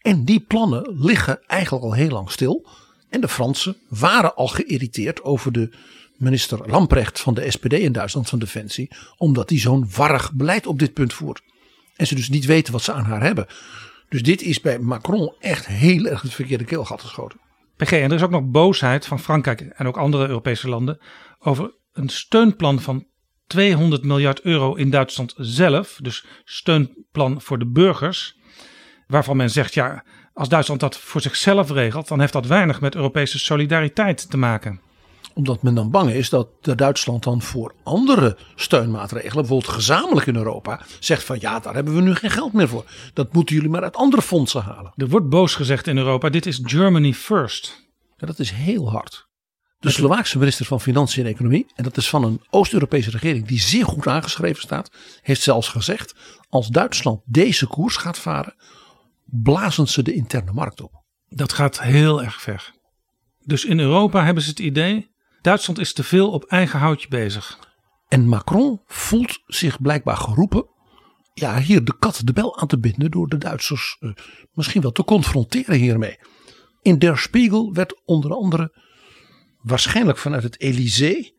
En 0.00 0.24
die 0.24 0.40
plannen 0.40 0.96
liggen 0.98 1.40
eigenlijk 1.46 1.84
al 1.84 1.92
heel 1.92 2.10
lang 2.10 2.30
stil. 2.30 2.66
En 3.08 3.20
de 3.20 3.28
Fransen 3.28 3.76
waren 3.88 4.34
al 4.34 4.48
geïrriteerd 4.48 5.22
over 5.22 5.52
de 5.52 5.70
minister 6.16 6.68
Lamprecht 6.70 7.20
van 7.20 7.34
de 7.34 7.50
SPD 7.50 7.72
in 7.72 7.92
Duitsland 7.92 8.28
van 8.28 8.38
Defensie. 8.38 8.90
Omdat 9.16 9.48
die 9.48 9.60
zo'n 9.60 9.90
warrig 9.96 10.32
beleid 10.32 10.66
op 10.66 10.78
dit 10.78 10.92
punt 10.92 11.12
voert. 11.12 11.42
En 11.96 12.06
ze 12.06 12.14
dus 12.14 12.28
niet 12.28 12.44
weten 12.44 12.72
wat 12.72 12.82
ze 12.82 12.92
aan 12.92 13.04
haar 13.04 13.22
hebben. 13.22 13.46
Dus 14.08 14.22
dit 14.22 14.42
is 14.42 14.60
bij 14.60 14.78
Macron 14.78 15.34
echt 15.40 15.66
heel 15.66 16.06
erg 16.06 16.22
het 16.22 16.34
verkeerde 16.34 16.64
keelgat 16.64 17.00
geschoten. 17.00 17.40
PG, 17.76 17.92
en 17.92 18.10
er 18.10 18.12
is 18.12 18.22
ook 18.22 18.30
nog 18.30 18.44
boosheid 18.44 19.06
van 19.06 19.20
Frankrijk 19.20 19.60
en 19.60 19.86
ook 19.86 19.96
andere 19.96 20.28
Europese 20.28 20.68
landen 20.68 20.98
over 21.38 21.74
een 21.92 22.08
steunplan 22.08 22.80
van 22.80 23.06
200 23.46 24.02
miljard 24.02 24.40
euro 24.40 24.74
in 24.74 24.90
Duitsland 24.90 25.34
zelf. 25.36 25.98
Dus 26.02 26.24
steunplan 26.44 27.40
voor 27.40 27.58
de 27.58 27.66
burgers. 27.66 28.36
Waarvan 29.06 29.36
men 29.36 29.50
zegt, 29.50 29.74
ja, 29.74 30.04
als 30.32 30.48
Duitsland 30.48 30.80
dat 30.80 30.96
voor 30.96 31.20
zichzelf 31.20 31.70
regelt, 31.70 32.08
dan 32.08 32.20
heeft 32.20 32.32
dat 32.32 32.46
weinig 32.46 32.80
met 32.80 32.94
Europese 32.94 33.38
solidariteit 33.38 34.30
te 34.30 34.36
maken 34.36 34.80
omdat 35.34 35.62
men 35.62 35.74
dan 35.74 35.90
bang 35.90 36.10
is 36.10 36.28
dat 36.28 36.48
Duitsland 36.60 37.22
dan 37.22 37.42
voor 37.42 37.74
andere 37.82 38.36
steunmaatregelen, 38.54 39.34
bijvoorbeeld 39.34 39.72
gezamenlijk 39.72 40.26
in 40.26 40.36
Europa, 40.36 40.80
zegt 40.98 41.24
van 41.24 41.36
ja, 41.40 41.60
daar 41.60 41.74
hebben 41.74 41.94
we 41.94 42.00
nu 42.00 42.14
geen 42.14 42.30
geld 42.30 42.52
meer 42.52 42.68
voor. 42.68 42.84
Dat 43.12 43.32
moeten 43.32 43.54
jullie 43.54 43.70
maar 43.70 43.82
uit 43.82 43.96
andere 43.96 44.22
fondsen 44.22 44.62
halen. 44.62 44.92
Er 44.96 45.08
wordt 45.08 45.28
boos 45.28 45.54
gezegd 45.54 45.86
in 45.86 45.96
Europa, 45.96 46.28
dit 46.28 46.46
is 46.46 46.60
Germany 46.62 47.12
first. 47.12 47.88
Ja, 48.16 48.26
dat 48.26 48.38
is 48.38 48.50
heel 48.50 48.90
hard. 48.90 49.28
De 49.84 49.90
Slovaakse 49.90 50.38
minister 50.38 50.66
van 50.66 50.80
Financiën 50.80 51.24
en 51.24 51.30
Economie, 51.30 51.66
en 51.74 51.84
dat 51.84 51.96
is 51.96 52.08
van 52.08 52.24
een 52.24 52.40
Oost-Europese 52.50 53.10
regering 53.10 53.46
die 53.46 53.60
zeer 53.60 53.84
goed 53.84 54.06
aangeschreven 54.06 54.62
staat, 54.62 54.90
heeft 55.22 55.42
zelfs 55.42 55.68
gezegd: 55.68 56.14
als 56.48 56.68
Duitsland 56.68 57.20
deze 57.24 57.66
koers 57.66 57.96
gaat 57.96 58.18
varen, 58.18 58.54
blazen 59.24 59.88
ze 59.88 60.02
de 60.02 60.14
interne 60.14 60.52
markt 60.52 60.80
op. 60.80 60.92
Dat 61.28 61.52
gaat 61.52 61.80
heel 61.80 62.22
erg 62.22 62.40
ver. 62.42 62.72
Dus 63.38 63.64
in 63.64 63.78
Europa 63.78 64.24
hebben 64.24 64.42
ze 64.42 64.48
het 64.48 64.58
idee: 64.58 65.10
Duitsland 65.40 65.78
is 65.78 65.92
te 65.92 66.04
veel 66.04 66.30
op 66.30 66.44
eigen 66.44 66.78
houtje 66.78 67.08
bezig. 67.08 67.58
En 68.08 68.28
Macron 68.28 68.80
voelt 68.86 69.42
zich 69.46 69.80
blijkbaar 69.80 70.16
geroepen 70.16 70.66
ja, 71.34 71.58
hier 71.58 71.84
de 71.84 71.96
kat 71.98 72.20
de 72.24 72.32
bel 72.32 72.58
aan 72.58 72.68
te 72.68 72.78
binden 72.78 73.10
door 73.10 73.28
de 73.28 73.38
Duitsers 73.38 73.96
uh, 74.00 74.12
misschien 74.52 74.82
wel 74.82 74.92
te 74.92 75.04
confronteren 75.04 75.76
hiermee. 75.76 76.18
In 76.82 76.98
Der 76.98 77.18
Spiegel 77.18 77.72
werd 77.72 78.02
onder 78.04 78.34
andere 78.34 78.82
waarschijnlijk 79.64 80.18
vanuit 80.18 80.42
het 80.42 80.60
Elysée 80.60 81.34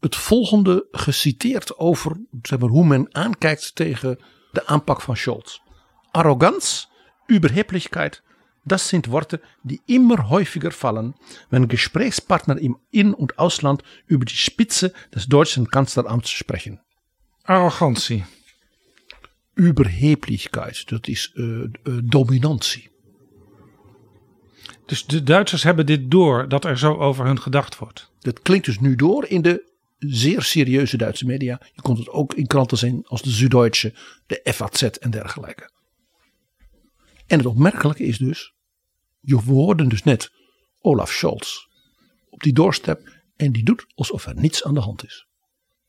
het 0.00 0.16
volgende 0.16 0.86
geciteerd 0.90 1.78
over 1.78 2.16
zeg 2.42 2.58
maar, 2.58 2.68
hoe 2.68 2.86
men 2.86 3.14
aankijkt 3.14 3.74
tegen 3.74 4.18
de 4.52 4.66
aanpak 4.66 5.00
van 5.00 5.16
Scholz. 5.16 5.58
Arroganz, 6.10 6.86
Überheblichkeit 7.32 8.22
Das 8.66 8.88
sind 8.88 9.12
Worte, 9.12 9.40
die 9.62 9.80
immer 9.86 10.28
häufiger 10.28 10.72
fallen, 10.72 11.14
wenn 11.50 11.68
Gesprächspartner 11.68 12.58
im 12.58 12.76
In- 12.90 13.14
und 13.14 13.38
Ausland 13.38 13.84
über 14.08 14.24
die 14.24 14.36
Spitze 14.36 14.92
des 15.14 15.28
deutschen 15.28 15.68
Kanzleramts 15.68 16.30
sprechen. 16.30 16.80
Arrogantie. 17.44 18.24
Überheblichkeit, 19.54 20.90
dat 20.90 21.06
is 21.08 21.32
uh, 21.36 21.68
uh, 21.84 22.00
dominantie. 22.02 22.90
Dus 24.86 25.06
de 25.06 25.22
Duitsers 25.22 25.62
hebben 25.62 25.86
dit 25.86 26.10
door 26.10 26.48
dat 26.48 26.64
er 26.64 26.78
zo 26.78 26.94
over 26.94 27.26
hun 27.26 27.40
gedacht 27.40 27.78
wordt. 27.78 28.10
Dat 28.18 28.42
klinkt 28.42 28.66
dus 28.66 28.80
nu 28.80 28.94
door 28.94 29.26
in 29.26 29.42
de 29.42 29.74
zeer 29.98 30.42
serieuze 30.42 30.96
Duitse 30.96 31.26
media. 31.26 31.60
Je 31.72 31.82
komt 31.82 31.98
het 31.98 32.08
ook 32.08 32.34
in 32.34 32.46
kranten 32.46 32.78
zien 32.78 33.04
als 33.06 33.22
de 33.22 33.30
Süddeutsche, 33.30 33.94
de 34.26 34.40
FAZ 34.54 34.82
en 34.82 35.10
dergelijke. 35.10 35.70
En 37.26 37.38
het 37.38 37.46
opmerkelijke 37.46 38.04
is 38.04 38.18
dus 38.18 38.54
je 39.20 39.36
hoorden 39.36 39.88
dus 39.88 40.02
net 40.02 40.30
Olaf 40.80 41.10
Scholz 41.10 41.66
op 42.30 42.42
die 42.42 42.52
doorstep 42.52 43.08
en 43.36 43.52
die 43.52 43.64
doet 43.64 43.86
alsof 43.94 44.26
er 44.26 44.34
niets 44.34 44.64
aan 44.64 44.74
de 44.74 44.80
hand 44.80 45.04
is. 45.04 45.26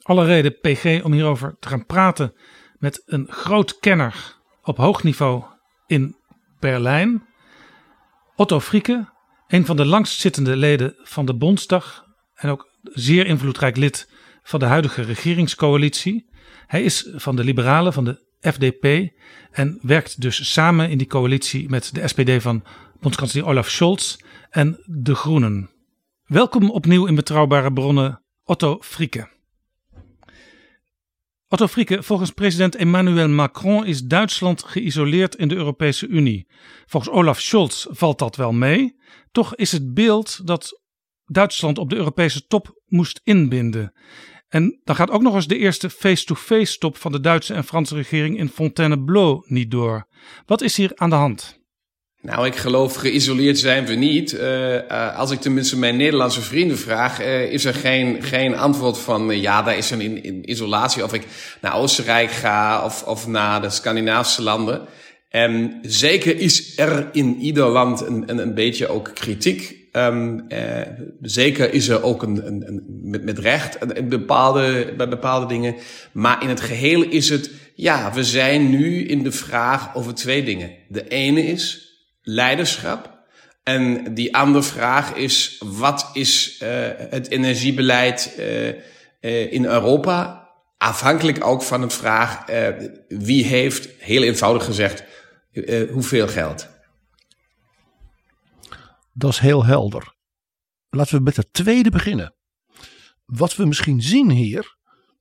Alle 0.02 0.26
reden 0.26 0.60
PG 0.60 1.04
om 1.04 1.14
hierover 1.14 1.56
te 1.60 1.68
gaan 1.68 1.86
praten 1.86 2.34
met 2.78 3.02
een 3.06 3.28
groot 3.32 3.80
kenner 3.80 4.36
op 4.64 4.78
hoog 4.78 5.04
niveau 5.04 5.44
in 5.88 6.16
Berlijn. 6.60 7.27
Otto 8.40 8.60
Frieke, 8.60 9.10
een 9.48 9.66
van 9.66 9.76
de 9.76 9.86
langstzittende 9.86 10.56
leden 10.56 10.96
van 11.04 11.26
de 11.26 11.34
Bondsdag 11.34 12.06
en 12.34 12.50
ook 12.50 12.70
zeer 12.84 13.26
invloedrijk 13.26 13.78
lid 13.78 14.12
van 14.44 14.60
de 14.60 14.66
huidige 14.66 15.02
regeringscoalitie. 15.02 16.30
Hij 16.68 16.84
is 16.84 17.10
van 17.16 17.36
de 17.36 17.44
Liberalen, 17.44 17.94
van 17.94 18.04
de 18.04 18.26
FDP 18.42 19.12
en 19.52 19.80
werkt 19.82 20.22
dus 20.22 20.52
samen 20.52 20.90
in 20.90 20.98
die 20.98 21.08
coalitie 21.08 21.70
met 21.70 21.96
de 21.96 22.08
SPD 22.08 22.42
van 22.42 22.64
bondskanselier 23.00 23.48
Olaf 23.48 23.70
Scholz 23.70 24.16
en 24.50 24.84
de 24.86 25.16
Groenen. 25.16 25.70
Welkom 26.26 26.70
opnieuw 26.70 27.06
in 27.06 27.16
Betrouwbare 27.16 27.74
Bronnen, 27.74 28.22
Otto 28.44 28.78
Frieke. 28.82 29.37
Otto 31.50 31.68
Frieke, 31.68 32.04
volgens 32.04 32.32
president 32.32 32.76
Emmanuel 32.76 33.30
Macron 33.30 33.86
is 33.86 34.02
Duitsland 34.02 34.64
geïsoleerd 34.64 35.36
in 35.36 35.48
de 35.48 35.56
Europese 35.56 36.08
Unie. 36.08 36.48
Volgens 36.86 37.14
Olaf 37.14 37.40
Scholz 37.40 37.86
valt 37.90 38.20
dat 38.20 38.36
wel 38.36 38.52
mee. 38.52 38.96
Toch 39.32 39.56
is 39.56 39.72
het 39.72 39.94
beeld 39.94 40.48
dat 40.48 40.82
Duitsland 41.26 41.78
op 41.78 41.90
de 41.90 41.96
Europese 41.96 42.46
top 42.46 42.82
moest 42.86 43.22
inbinden. 43.24 43.94
En 44.48 44.80
dan 44.84 44.96
gaat 44.96 45.10
ook 45.10 45.22
nog 45.22 45.36
eens 45.36 45.48
de 45.48 45.58
eerste 45.58 45.90
face-to-face 45.90 46.78
top 46.78 46.98
van 46.98 47.12
de 47.12 47.20
Duitse 47.20 47.54
en 47.54 47.64
Franse 47.64 47.96
regering 47.96 48.38
in 48.38 48.50
Fontainebleau 48.50 49.44
niet 49.46 49.72
door. 49.72 50.08
Wat 50.46 50.62
is 50.62 50.78
hier 50.78 50.92
aan 50.96 51.10
de 51.10 51.16
hand? 51.16 51.57
Nou, 52.22 52.46
ik 52.46 52.56
geloof 52.56 52.96
geïsoleerd 52.96 53.60
zijn 53.60 53.86
we 53.86 53.94
niet. 53.94 54.34
Uh, 54.34 55.18
als 55.18 55.32
ik 55.32 55.40
tenminste 55.40 55.78
mijn 55.78 55.98
Nederlandse 55.98 56.42
vrienden 56.42 56.78
vraag, 56.78 57.22
uh, 57.22 57.52
is 57.52 57.66
er 57.66 57.74
geen, 57.74 58.24
geen 58.24 58.56
antwoord 58.56 58.98
van 58.98 59.42
ja, 59.42 59.62
daar 59.62 59.78
is 59.78 59.92
een 59.92 60.02
in, 60.02 60.24
in 60.24 60.50
isolatie. 60.50 61.04
Of 61.04 61.14
ik 61.14 61.28
naar 61.62 61.76
Oostenrijk 61.76 62.32
ga 62.32 62.86
of, 62.86 63.04
of 63.04 63.28
naar 63.28 63.62
de 63.62 63.70
Scandinavische 63.70 64.42
landen. 64.42 64.82
En 65.30 65.80
zeker 65.82 66.40
is 66.40 66.78
er 66.78 67.10
in 67.12 67.38
ieder 67.40 67.68
land 67.68 68.02
een, 68.02 68.24
een, 68.26 68.38
een 68.38 68.54
beetje 68.54 68.88
ook 68.88 69.12
kritiek. 69.14 69.76
Um, 69.92 70.46
zeker 71.22 71.74
is 71.74 71.88
er 71.88 72.04
ook 72.04 72.24
een, 72.24 72.48
een, 72.48 72.64
een 72.68 72.84
met, 73.04 73.24
met 73.24 73.40
recht 73.40 73.78
bepaalde, 74.10 74.94
bij 74.98 75.08
bepaalde 75.08 75.46
dingen. 75.46 75.76
Maar 76.12 76.44
in 76.44 76.50
het 76.50 76.62
geheel 76.62 77.04
is 77.04 77.30
het, 77.30 77.52
ja, 77.76 78.14
we 78.14 78.24
zijn 78.24 78.70
nu 78.70 79.06
in 79.06 79.24
de 79.24 79.32
vraag 79.32 79.96
over 79.96 80.14
twee 80.14 80.44
dingen. 80.44 80.72
De 80.88 81.08
ene 81.08 81.42
is, 81.42 81.87
leiderschap. 82.28 83.26
En 83.64 84.14
die 84.14 84.36
andere 84.36 84.64
vraag 84.64 85.14
is, 85.14 85.62
wat 85.66 86.10
is 86.14 86.62
uh, 86.62 86.70
het 86.98 87.30
energiebeleid 87.30 88.36
uh, 88.38 88.68
uh, 88.68 89.54
in 89.54 89.66
Europa? 89.66 90.46
Afhankelijk 90.78 91.46
ook 91.46 91.64
van 91.64 91.82
de 91.82 91.90
vraag, 91.90 92.46
wie 93.08 93.46
heeft, 93.46 93.90
heel 94.00 94.24
eenvoudig 94.24 94.66
gezegd, 94.66 95.04
hoeveel 95.92 96.28
geld? 96.28 96.68
Dat 99.14 99.32
is 99.32 99.40
heel 99.40 99.66
helder. 99.66 100.16
Laten 100.90 101.18
we 101.18 101.24
met 101.24 101.36
het 101.36 101.54
tweede 101.54 101.90
beginnen. 101.90 102.36
Wat 103.26 103.56
we 103.56 103.66
misschien 103.66 104.02
zien 104.02 104.30
hier, 104.30 104.78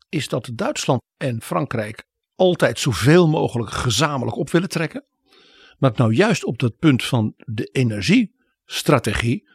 is 0.09 0.29
dat 0.29 0.51
Duitsland 0.55 1.03
en 1.17 1.43
Frankrijk 1.43 2.05
altijd 2.35 2.79
zoveel 2.79 3.29
mogelijk 3.29 3.71
gezamenlijk 3.71 4.37
op 4.37 4.51
willen 4.51 4.69
trekken. 4.69 5.05
Maar 5.79 5.93
nou 5.95 6.15
juist 6.15 6.45
op 6.45 6.59
dat 6.59 6.79
punt 6.79 7.05
van 7.05 7.35
de 7.37 7.69
energiestrategie, 7.73 9.49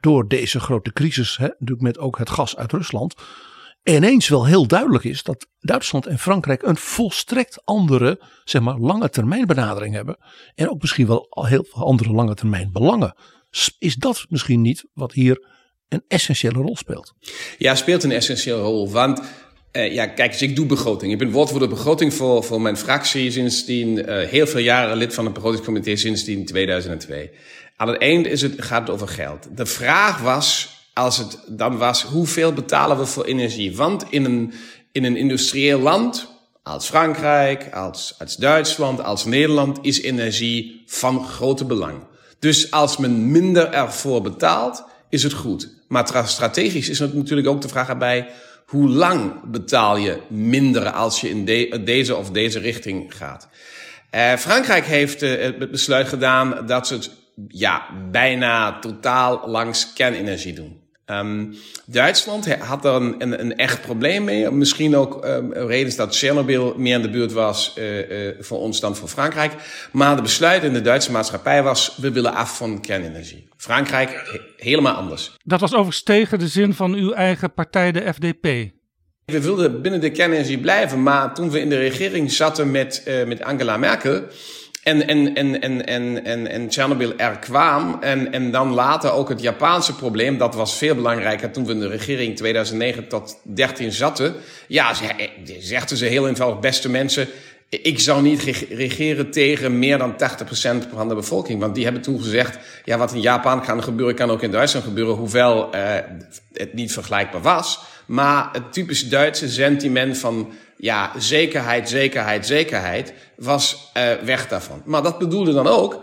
door 0.00 0.28
deze 0.28 0.60
grote 0.60 0.92
crisis, 0.92 1.36
hè, 1.36 1.46
natuurlijk 1.46 1.80
met 1.80 1.98
ook 1.98 2.18
het 2.18 2.30
gas 2.30 2.56
uit 2.56 2.72
Rusland, 2.72 3.14
ineens 3.82 4.28
wel 4.28 4.46
heel 4.46 4.66
duidelijk 4.66 5.04
is 5.04 5.22
dat 5.22 5.46
Duitsland 5.60 6.06
en 6.06 6.18
Frankrijk 6.18 6.62
een 6.62 6.76
volstrekt 6.76 7.64
andere, 7.64 8.20
zeg 8.44 8.62
maar, 8.62 8.78
lange 8.78 9.08
termijn 9.08 9.46
benadering 9.46 9.94
hebben. 9.94 10.16
En 10.54 10.70
ook 10.70 10.80
misschien 10.80 11.06
wel 11.06 11.26
heel 11.30 11.64
veel 11.68 11.84
andere 11.84 12.12
lange 12.12 12.34
termijn 12.34 12.72
belangen. 12.72 13.16
Is 13.78 13.94
dat 13.94 14.26
misschien 14.28 14.60
niet 14.60 14.84
wat 14.92 15.12
hier 15.12 15.50
een 15.88 16.04
essentiële 16.08 16.58
rol 16.58 16.76
speelt. 16.76 17.14
Ja, 17.58 17.74
speelt 17.74 18.02
een 18.02 18.12
essentiële 18.12 18.60
rol. 18.60 18.90
Want 18.90 19.22
uh, 19.72 19.92
ja, 19.92 20.06
kijk 20.06 20.32
eens, 20.32 20.42
ik 20.42 20.56
doe 20.56 20.66
begroting. 20.66 21.12
Ik 21.12 21.18
ben 21.18 21.30
woordvoerder 21.30 21.68
begroting 21.68 22.14
voor, 22.14 22.44
voor 22.44 22.60
mijn 22.60 22.76
fractie 22.76 23.30
sindsdien 23.30 23.98
uh, 23.98 24.04
heel 24.28 24.46
veel 24.46 24.60
jaren 24.60 24.96
lid 24.96 25.14
van 25.14 25.24
het 25.24 25.34
begrotingscomité 25.34 25.96
sindsdien 25.96 26.44
2002. 26.44 27.30
Aan 27.76 27.88
het 27.88 27.98
eind 28.00 28.26
is 28.26 28.42
het, 28.42 28.54
gaat 28.56 28.80
het 28.80 28.90
over 28.90 29.08
geld. 29.08 29.48
De 29.56 29.66
vraag 29.66 30.20
was, 30.20 30.76
als 30.92 31.18
het 31.18 31.38
dan 31.46 31.78
was, 31.78 32.02
hoeveel 32.02 32.52
betalen 32.52 32.98
we 32.98 33.06
voor 33.06 33.24
energie? 33.24 33.76
Want 33.76 34.04
in 34.10 34.24
een, 34.24 34.52
in 34.92 35.04
een 35.04 35.16
industrieel 35.16 35.80
land 35.80 36.30
als 36.62 36.86
Frankrijk, 36.86 37.74
als, 37.74 38.14
als 38.18 38.36
Duitsland, 38.36 39.02
als 39.02 39.24
Nederland 39.24 39.78
is 39.82 40.02
energie 40.02 40.82
van 40.86 41.24
grote 41.24 41.64
belang. 41.64 41.98
Dus 42.38 42.70
als 42.70 42.96
men 42.96 43.30
minder 43.30 43.72
ervoor 43.72 44.22
betaalt, 44.22 44.84
is 45.08 45.22
het 45.22 45.32
goed. 45.32 45.68
Maar 45.88 46.26
strategisch 46.26 46.88
is 46.88 46.98
natuurlijk 46.98 47.48
ook 47.48 47.60
de 47.60 47.68
vraag 47.68 47.88
erbij, 47.88 48.28
hoe 48.72 48.88
lang 48.88 49.40
betaal 49.44 49.96
je 49.96 50.20
minder 50.28 50.90
als 50.90 51.20
je 51.20 51.28
in 51.28 51.44
de, 51.44 51.80
deze 51.84 52.16
of 52.16 52.30
deze 52.30 52.58
richting 52.58 53.16
gaat? 53.16 53.48
Uh, 54.14 54.34
Frankrijk 54.34 54.84
heeft 54.84 55.22
uh, 55.22 55.40
het 55.40 55.70
besluit 55.70 56.08
gedaan 56.08 56.66
dat 56.66 56.86
ze 56.86 56.94
het 56.94 57.10
ja, 57.48 57.86
bijna 58.10 58.78
totaal 58.78 59.48
langs 59.48 59.92
kernenergie 59.92 60.52
doen. 60.52 60.81
Um, 61.06 61.54
Duitsland 61.86 62.54
had 62.54 62.84
er 62.84 62.92
een, 62.92 63.14
een, 63.18 63.40
een, 63.40 63.56
echt 63.56 63.80
probleem 63.80 64.24
mee. 64.24 64.50
Misschien 64.50 64.96
ook 64.96 65.24
um, 65.24 65.52
reden 65.52 65.96
dat 65.96 66.16
Chernobyl 66.16 66.74
meer 66.76 66.94
in 66.94 67.02
de 67.02 67.10
buurt 67.10 67.32
was 67.32 67.74
uh, 67.78 68.26
uh, 68.26 68.34
voor 68.40 68.58
ons 68.58 68.80
dan 68.80 68.96
voor 68.96 69.08
Frankrijk. 69.08 69.52
Maar 69.92 70.16
de 70.16 70.22
besluit 70.22 70.62
in 70.62 70.72
de 70.72 70.80
Duitse 70.80 71.10
maatschappij 71.10 71.62
was: 71.62 71.96
we 71.96 72.12
willen 72.12 72.34
af 72.34 72.56
van 72.56 72.80
kernenergie. 72.80 73.48
Frankrijk 73.56 74.10
he 74.10 74.40
helemaal 74.56 74.94
anders. 74.94 75.36
Dat 75.44 75.60
was 75.60 75.72
overigens 75.72 76.02
tegen 76.02 76.38
de 76.38 76.48
zin 76.48 76.74
van 76.74 76.94
uw 76.94 77.12
eigen 77.12 77.52
partij, 77.52 77.92
de 77.92 78.12
FDP. 78.14 78.70
We 79.24 79.40
wilden 79.40 79.82
binnen 79.82 80.00
de 80.00 80.10
kernenergie 80.10 80.58
blijven, 80.58 81.02
maar 81.02 81.34
toen 81.34 81.50
we 81.50 81.60
in 81.60 81.68
de 81.68 81.78
regering 81.78 82.32
zaten 82.32 82.70
met, 82.70 83.02
uh, 83.08 83.24
met 83.24 83.42
Angela 83.42 83.76
Merkel 83.76 84.22
en, 84.82 85.06
en, 85.06 85.34
en, 85.34 85.60
en, 85.60 85.86
en, 85.86 86.24
en, 86.24 86.50
en 86.50 86.72
Chernobyl 86.72 87.12
er 87.16 87.38
kwam. 87.38 87.98
En, 88.00 88.32
en 88.32 88.50
dan 88.50 88.72
later 88.72 89.12
ook 89.12 89.28
het 89.28 89.40
Japanse 89.40 89.94
probleem. 89.94 90.38
Dat 90.38 90.54
was 90.54 90.76
veel 90.76 90.94
belangrijker 90.94 91.50
toen 91.50 91.66
we 91.66 91.72
in 91.72 91.80
de 91.80 91.88
regering 91.88 92.36
2009 92.36 93.08
tot 93.08 93.38
13 93.42 93.92
zaten. 93.92 94.34
Ja, 94.66 94.94
ze, 94.94 95.04
zegden 95.58 95.96
ze 95.96 96.04
heel 96.04 96.28
eenvoudig, 96.28 96.60
beste 96.60 96.88
mensen. 96.88 97.28
Ik 97.68 98.00
zou 98.00 98.22
niet 98.22 98.42
regeren 98.70 99.30
tegen 99.30 99.78
meer 99.78 99.98
dan 99.98 100.12
80% 100.12 100.16
van 100.94 101.08
de 101.08 101.14
bevolking. 101.14 101.60
Want 101.60 101.74
die 101.74 101.84
hebben 101.84 102.02
toen 102.02 102.22
gezegd, 102.22 102.58
ja, 102.84 102.98
wat 102.98 103.12
in 103.12 103.20
Japan 103.20 103.62
kan 103.62 103.82
gebeuren, 103.82 104.14
kan 104.14 104.30
ook 104.30 104.42
in 104.42 104.50
Duitsland 104.50 104.86
gebeuren. 104.86 105.14
Hoewel 105.14 105.74
uh, 105.74 105.80
het 106.52 106.74
niet 106.74 106.92
vergelijkbaar 106.92 107.42
was. 107.42 107.80
Maar 108.06 108.48
het 108.52 108.72
typisch 108.72 109.08
Duitse 109.08 109.48
sentiment 109.48 110.18
van 110.18 110.52
ja, 110.82 111.12
zekerheid, 111.18 111.88
zekerheid, 111.88 112.46
zekerheid, 112.46 113.12
was 113.36 113.90
uh, 113.96 114.12
weg 114.24 114.48
daarvan. 114.48 114.82
Maar 114.84 115.02
dat 115.02 115.18
bedoelde 115.18 115.52
dan 115.52 115.66
ook, 115.66 116.02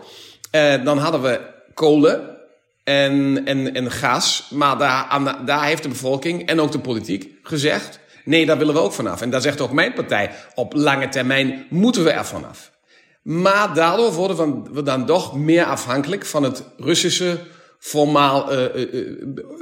uh, 0.52 0.84
dan 0.84 0.98
hadden 0.98 1.22
we 1.22 1.40
kolen 1.74 2.38
en, 2.84 3.42
en, 3.46 3.74
en 3.74 3.92
gas. 3.92 4.50
Maar 4.54 4.78
daar, 4.78 5.06
aan, 5.06 5.46
daar 5.46 5.66
heeft 5.66 5.84
de 5.84 5.90
bevolking 5.90 6.48
en 6.48 6.62
ook 6.62 6.72
de 6.72 6.80
politiek 6.80 7.32
gezegd, 7.44 8.00
nee, 8.24 8.46
daar 8.46 8.58
willen 8.58 8.74
we 8.74 8.80
ook 8.80 8.94
vanaf. 8.94 9.22
En 9.22 9.30
daar 9.30 9.42
zegt 9.42 9.62
ook 9.62 9.72
mijn 9.72 9.94
partij, 9.94 10.32
op 10.56 10.74
lange 10.74 11.10
termijn 11.10 11.66
moeten 11.70 12.04
we 12.04 12.12
er 12.12 12.26
vanaf. 12.26 12.72
Maar 13.22 13.74
daardoor 13.74 14.14
worden 14.14 14.74
we 14.74 14.84
dan 14.84 15.06
toch 15.06 15.38
meer 15.38 15.66
afhankelijk 15.66 16.26
van 16.26 16.44
het 16.44 16.64
Russische, 16.78 17.40
formaal 17.80 18.54
uh, 18.54 18.66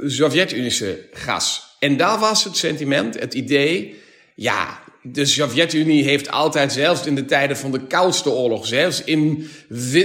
Sovjet-Unische 0.06 1.08
gas. 1.12 1.76
En 1.78 1.96
daar 1.96 2.18
was 2.18 2.44
het 2.44 2.56
sentiment, 2.56 3.20
het 3.20 3.34
idee, 3.34 4.02
ja, 4.34 4.86
de 5.12 5.24
Sovjet-Unie 5.24 6.04
heeft 6.04 6.30
altijd, 6.30 6.72
zelfs 6.72 7.06
in 7.06 7.14
de 7.14 7.24
tijden 7.24 7.56
van 7.56 7.72
de 7.72 7.86
koudste 7.86 8.30
oorlog, 8.30 8.66
zelfs 8.66 9.04
in 9.04 9.48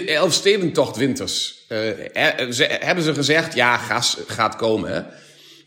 Elfstedentocht-winters, 0.06 1.66
uh, 1.70 1.80
hebben 2.80 3.04
ze 3.04 3.14
gezegd, 3.14 3.56
ja, 3.56 3.78
gas 3.78 4.18
gaat 4.28 4.56
komen. 4.56 5.08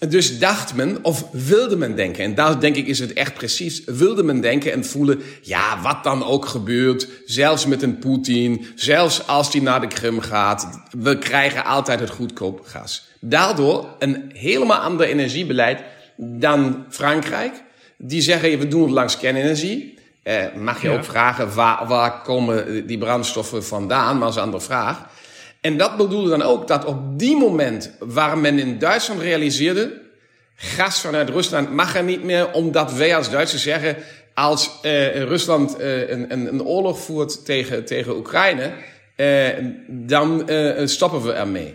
Dus 0.08 0.38
dacht 0.38 0.74
men, 0.74 0.98
of 1.02 1.24
wilde 1.30 1.76
men 1.76 1.96
denken, 1.96 2.24
en 2.24 2.34
daar 2.34 2.60
denk 2.60 2.76
ik 2.76 2.86
is 2.86 2.98
het 2.98 3.12
echt 3.12 3.34
precies, 3.34 3.82
wilde 3.84 4.22
men 4.22 4.40
denken 4.40 4.72
en 4.72 4.84
voelen, 4.84 5.22
ja, 5.42 5.82
wat 5.82 6.04
dan 6.04 6.24
ook 6.24 6.46
gebeurt, 6.46 7.08
zelfs 7.26 7.66
met 7.66 7.82
een 7.82 7.98
Poetin, 7.98 8.66
zelfs 8.74 9.26
als 9.26 9.50
die 9.50 9.62
naar 9.62 9.80
de 9.80 9.86
Krim 9.86 10.20
gaat, 10.20 10.80
we 10.90 11.18
krijgen 11.18 11.64
altijd 11.64 12.00
het 12.00 12.10
goedkoop 12.10 12.60
gas. 12.64 13.08
Daardoor 13.20 13.96
een 13.98 14.30
helemaal 14.34 14.78
ander 14.78 15.06
energiebeleid 15.06 15.80
dan 16.16 16.84
Frankrijk, 16.88 17.64
die 17.96 18.20
zeggen, 18.20 18.58
we 18.58 18.68
doen 18.68 18.82
het 18.82 18.90
langs 18.90 19.18
kernenergie. 19.18 19.98
Eh, 20.22 20.44
mag 20.54 20.82
je 20.82 20.90
ook 20.90 21.04
vragen, 21.04 21.54
waar, 21.54 21.86
waar 21.86 22.22
komen 22.22 22.86
die 22.86 22.98
brandstoffen 22.98 23.64
vandaan? 23.64 24.12
Maar 24.12 24.20
dat 24.20 24.30
is 24.30 24.36
een 24.36 24.42
andere 24.42 24.62
vraag. 24.62 25.06
En 25.60 25.76
dat 25.76 25.96
bedoelde 25.96 26.30
dan 26.30 26.42
ook 26.42 26.68
dat 26.68 26.84
op 26.84 27.18
die 27.18 27.36
moment 27.36 27.90
waar 27.98 28.38
men 28.38 28.58
in 28.58 28.78
Duitsland 28.78 29.20
realiseerde... 29.20 30.00
gas 30.54 31.00
vanuit 31.00 31.28
Rusland 31.28 31.72
mag 31.72 31.96
er 31.96 32.02
niet 32.02 32.22
meer, 32.22 32.52
omdat 32.52 32.92
wij 32.92 33.16
als 33.16 33.30
Duitsers 33.30 33.62
zeggen... 33.62 33.96
als 34.34 34.70
uh, 34.82 35.22
Rusland 35.22 35.80
uh, 35.80 36.08
een, 36.08 36.32
een, 36.32 36.46
een, 36.46 36.62
oorlog 36.62 37.00
voert 37.00 37.44
tegen, 37.44 37.84
tegen 37.84 38.16
Oekraïne, 38.16 38.72
uh, 39.16 39.48
dan 39.86 40.50
stoppen 40.84 41.22
we 41.22 41.32
ermee. 41.32 41.74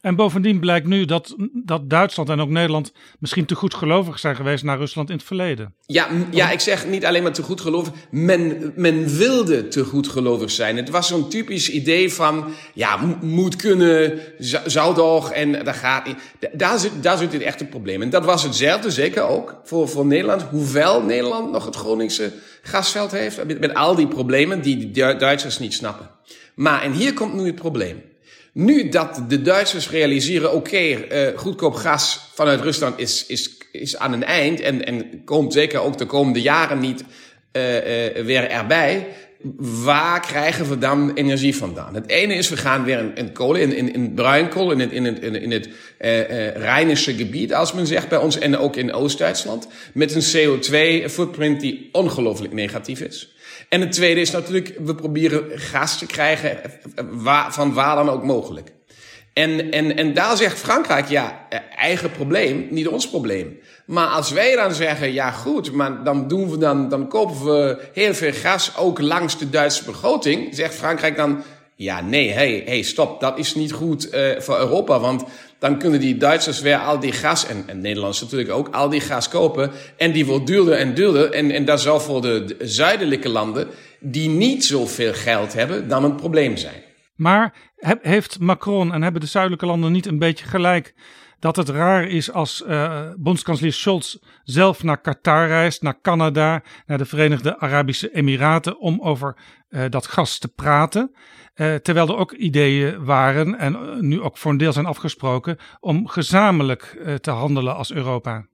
En 0.00 0.16
bovendien 0.16 0.60
blijkt 0.60 0.86
nu 0.86 1.04
dat, 1.04 1.34
dat 1.52 1.90
Duitsland 1.90 2.28
en 2.28 2.40
ook 2.40 2.48
Nederland 2.48 2.92
misschien 3.18 3.44
te 3.44 3.54
goed 3.54 3.74
gelovig 3.74 4.18
zijn 4.18 4.36
geweest 4.36 4.64
naar 4.64 4.78
Rusland 4.78 5.08
in 5.10 5.16
het 5.16 5.24
verleden. 5.24 5.74
Ja, 5.86 6.08
ja 6.30 6.50
ik 6.50 6.60
zeg 6.60 6.86
niet 6.86 7.04
alleen 7.04 7.22
maar 7.22 7.32
te 7.32 7.42
goed 7.42 7.60
gelovig. 7.60 7.92
Men, 8.10 8.72
men 8.76 9.16
wilde 9.16 9.68
te 9.68 9.84
goed 9.84 10.08
gelovig 10.08 10.50
zijn. 10.50 10.76
Het 10.76 10.90
was 10.90 11.08
zo'n 11.08 11.28
typisch 11.28 11.70
idee 11.70 12.12
van, 12.12 12.52
ja, 12.74 13.16
moet 13.20 13.56
kunnen, 13.56 14.20
zou 14.66 14.94
toch, 14.94 15.32
en 15.32 15.64
dat 15.64 15.76
gaat 15.76 16.06
niet. 16.06 16.16
Daar 16.52 16.78
zit, 16.78 17.02
daar 17.02 17.18
zit 17.18 17.32
het 17.32 17.42
echte 17.42 17.64
probleem. 17.64 18.02
En 18.02 18.10
dat 18.10 18.24
was 18.24 18.42
hetzelfde, 18.42 18.90
zeker 18.90 19.22
ook, 19.22 19.60
voor, 19.64 19.88
voor 19.88 20.06
Nederland. 20.06 20.42
Hoewel 20.42 21.02
Nederland 21.02 21.50
nog 21.52 21.64
het 21.64 21.76
Groningse 21.76 22.32
gasveld 22.62 23.10
heeft, 23.10 23.44
met, 23.44 23.60
met 23.60 23.74
al 23.74 23.94
die 23.94 24.08
problemen 24.08 24.62
die 24.62 24.90
de 24.90 25.16
Duitsers 25.18 25.58
niet 25.58 25.74
snappen. 25.74 26.10
Maar, 26.54 26.82
en 26.82 26.92
hier 26.92 27.14
komt 27.14 27.34
nu 27.34 27.46
het 27.46 27.54
probleem. 27.54 28.02
Nu 28.58 28.88
dat 28.88 29.22
de 29.28 29.42
Duitsers 29.42 29.90
realiseren, 29.90 30.52
oké, 30.52 30.56
okay, 30.56 31.30
uh, 31.30 31.38
goedkoop 31.38 31.74
gas 31.74 32.30
vanuit 32.34 32.60
Rusland 32.60 32.98
is, 32.98 33.26
is, 33.26 33.58
is 33.72 33.96
aan 33.96 34.12
een 34.12 34.24
eind 34.24 34.60
en, 34.60 34.86
en 34.86 35.24
komt 35.24 35.52
zeker 35.52 35.80
ook 35.80 35.98
de 35.98 36.06
komende 36.06 36.40
jaren 36.40 36.78
niet 36.78 37.04
uh, 37.52 37.74
uh, 37.74 38.24
weer 38.24 38.50
erbij. 38.50 39.06
Waar 39.84 40.20
krijgen 40.20 40.68
we 40.68 40.78
dan 40.78 41.14
energie 41.14 41.56
vandaan? 41.56 41.94
Het 41.94 42.08
ene 42.08 42.34
is, 42.34 42.48
we 42.48 42.56
gaan 42.56 42.84
weer 42.84 42.98
in, 42.98 43.14
in 43.14 43.32
kolen, 43.32 43.60
in, 43.60 43.72
in, 43.72 43.94
in 43.94 44.14
bruinkool, 44.14 44.72
in 44.72 44.80
het, 44.80 44.92
in 44.92 45.04
het, 45.04 45.18
in 45.18 45.50
het 45.50 45.68
Rijnische 46.56 47.14
gebied, 47.14 47.54
als 47.54 47.72
men 47.72 47.86
zegt 47.86 48.08
bij 48.08 48.18
ons, 48.18 48.38
en 48.38 48.58
ook 48.58 48.76
in 48.76 48.92
Oost-Duitsland, 48.92 49.68
met 49.92 50.14
een 50.14 50.22
CO2-footprint 50.36 51.60
die 51.60 51.88
ongelooflijk 51.92 52.52
negatief 52.52 53.00
is. 53.00 53.32
En 53.68 53.80
het 53.80 53.92
tweede 53.92 54.20
is 54.20 54.30
natuurlijk, 54.30 54.74
we 54.84 54.94
proberen 54.94 55.58
gas 55.58 55.98
te 55.98 56.06
krijgen 56.06 56.60
van 57.48 57.72
waar 57.72 57.96
dan 57.96 58.10
ook 58.10 58.24
mogelijk. 58.24 58.72
En, 59.32 59.70
en, 59.70 59.96
en 59.96 60.14
daar 60.14 60.36
zegt 60.36 60.58
Frankrijk, 60.58 61.08
ja, 61.08 61.46
eigen 61.76 62.10
probleem, 62.10 62.66
niet 62.70 62.88
ons 62.88 63.08
probleem. 63.08 63.58
Maar 63.86 64.06
als 64.06 64.30
wij 64.30 64.56
dan 64.56 64.74
zeggen, 64.74 65.12
ja 65.12 65.30
goed, 65.30 65.72
maar 65.72 66.04
dan, 66.04 66.28
doen 66.28 66.50
we 66.50 66.58
dan, 66.58 66.88
dan 66.88 67.08
kopen 67.08 67.44
we 67.44 67.78
heel 67.92 68.14
veel 68.14 68.32
gas 68.32 68.76
ook 68.76 69.00
langs 69.00 69.38
de 69.38 69.50
Duitse 69.50 69.84
begroting, 69.84 70.54
zegt 70.54 70.74
Frankrijk 70.74 71.16
dan, 71.16 71.42
ja 71.74 72.00
nee, 72.00 72.30
hey, 72.30 72.62
hey 72.66 72.82
stop, 72.82 73.20
dat 73.20 73.38
is 73.38 73.54
niet 73.54 73.72
goed 73.72 74.14
uh, 74.14 74.40
voor 74.40 74.58
Europa, 74.58 75.00
want 75.00 75.24
dan 75.58 75.78
kunnen 75.78 76.00
die 76.00 76.16
Duitsers 76.16 76.60
weer 76.60 76.78
al 76.78 77.00
die 77.00 77.12
gas, 77.12 77.46
en, 77.46 77.64
en 77.66 77.80
Nederlanders 77.80 78.20
natuurlijk 78.20 78.50
ook, 78.50 78.68
al 78.68 78.88
die 78.88 79.00
gas 79.00 79.28
kopen. 79.28 79.70
En 79.96 80.12
die 80.12 80.26
wordt 80.26 80.46
duurder 80.46 80.74
en 80.74 80.94
duurder. 80.94 81.32
En, 81.32 81.50
en 81.50 81.64
dat 81.64 81.80
zal 81.80 82.00
voor 82.00 82.22
de, 82.22 82.44
de 82.44 82.66
zuidelijke 82.66 83.28
landen, 83.28 83.68
die 84.00 84.28
niet 84.28 84.64
zoveel 84.64 85.14
geld 85.14 85.52
hebben, 85.52 85.88
dan 85.88 86.04
een 86.04 86.14
probleem 86.14 86.56
zijn. 86.56 86.82
Maar 87.16 87.54
heeft 88.00 88.38
Macron 88.40 88.92
en 88.92 89.02
hebben 89.02 89.20
de 89.20 89.26
zuidelijke 89.26 89.66
landen 89.66 89.92
niet 89.92 90.06
een 90.06 90.18
beetje 90.18 90.44
gelijk 90.44 90.94
dat 91.38 91.56
het 91.56 91.68
raar 91.68 92.06
is 92.06 92.32
als 92.32 92.64
uh, 92.66 93.02
bondskanselier 93.16 93.72
Scholz 93.72 94.16
zelf 94.44 94.82
naar 94.82 95.00
Qatar 95.00 95.46
reist, 95.46 95.82
naar 95.82 96.00
Canada, 96.00 96.62
naar 96.86 96.98
de 96.98 97.04
Verenigde 97.04 97.58
Arabische 97.58 98.14
Emiraten 98.14 98.78
om 98.78 99.00
over 99.00 99.36
uh, 99.70 99.84
dat 99.88 100.06
gas 100.06 100.38
te 100.38 100.48
praten. 100.48 101.14
Uh, 101.60 101.74
terwijl 101.74 102.08
er 102.08 102.16
ook 102.16 102.32
ideeën 102.32 103.04
waren 103.04 103.58
en 103.58 103.98
nu 104.00 104.20
ook 104.20 104.36
voor 104.36 104.50
een 104.50 104.56
deel 104.56 104.72
zijn 104.72 104.86
afgesproken 104.86 105.58
om 105.80 106.08
gezamenlijk 106.08 106.98
te 107.20 107.30
handelen 107.30 107.76
als 107.76 107.92
Europa. 107.92 108.46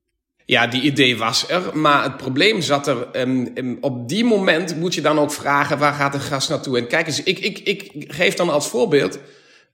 Ja, 0.46 0.66
die 0.66 0.82
idee 0.82 1.18
was 1.18 1.48
er, 1.48 1.78
maar 1.78 2.02
het 2.02 2.16
probleem 2.16 2.60
zat 2.60 2.86
er. 2.86 3.20
Um, 3.20 3.50
um, 3.54 3.78
op 3.80 4.08
die 4.08 4.24
moment 4.24 4.76
moet 4.76 4.94
je 4.94 5.00
dan 5.00 5.18
ook 5.18 5.32
vragen 5.32 5.78
waar 5.78 5.92
gaat 5.92 6.12
het 6.12 6.22
gas 6.22 6.48
naartoe? 6.48 6.78
En 6.78 6.86
kijk 6.86 7.06
eens, 7.06 7.22
ik, 7.22 7.38
ik, 7.38 7.58
ik 7.58 8.04
geef 8.08 8.34
dan 8.34 8.50
als 8.50 8.68
voorbeeld. 8.68 9.18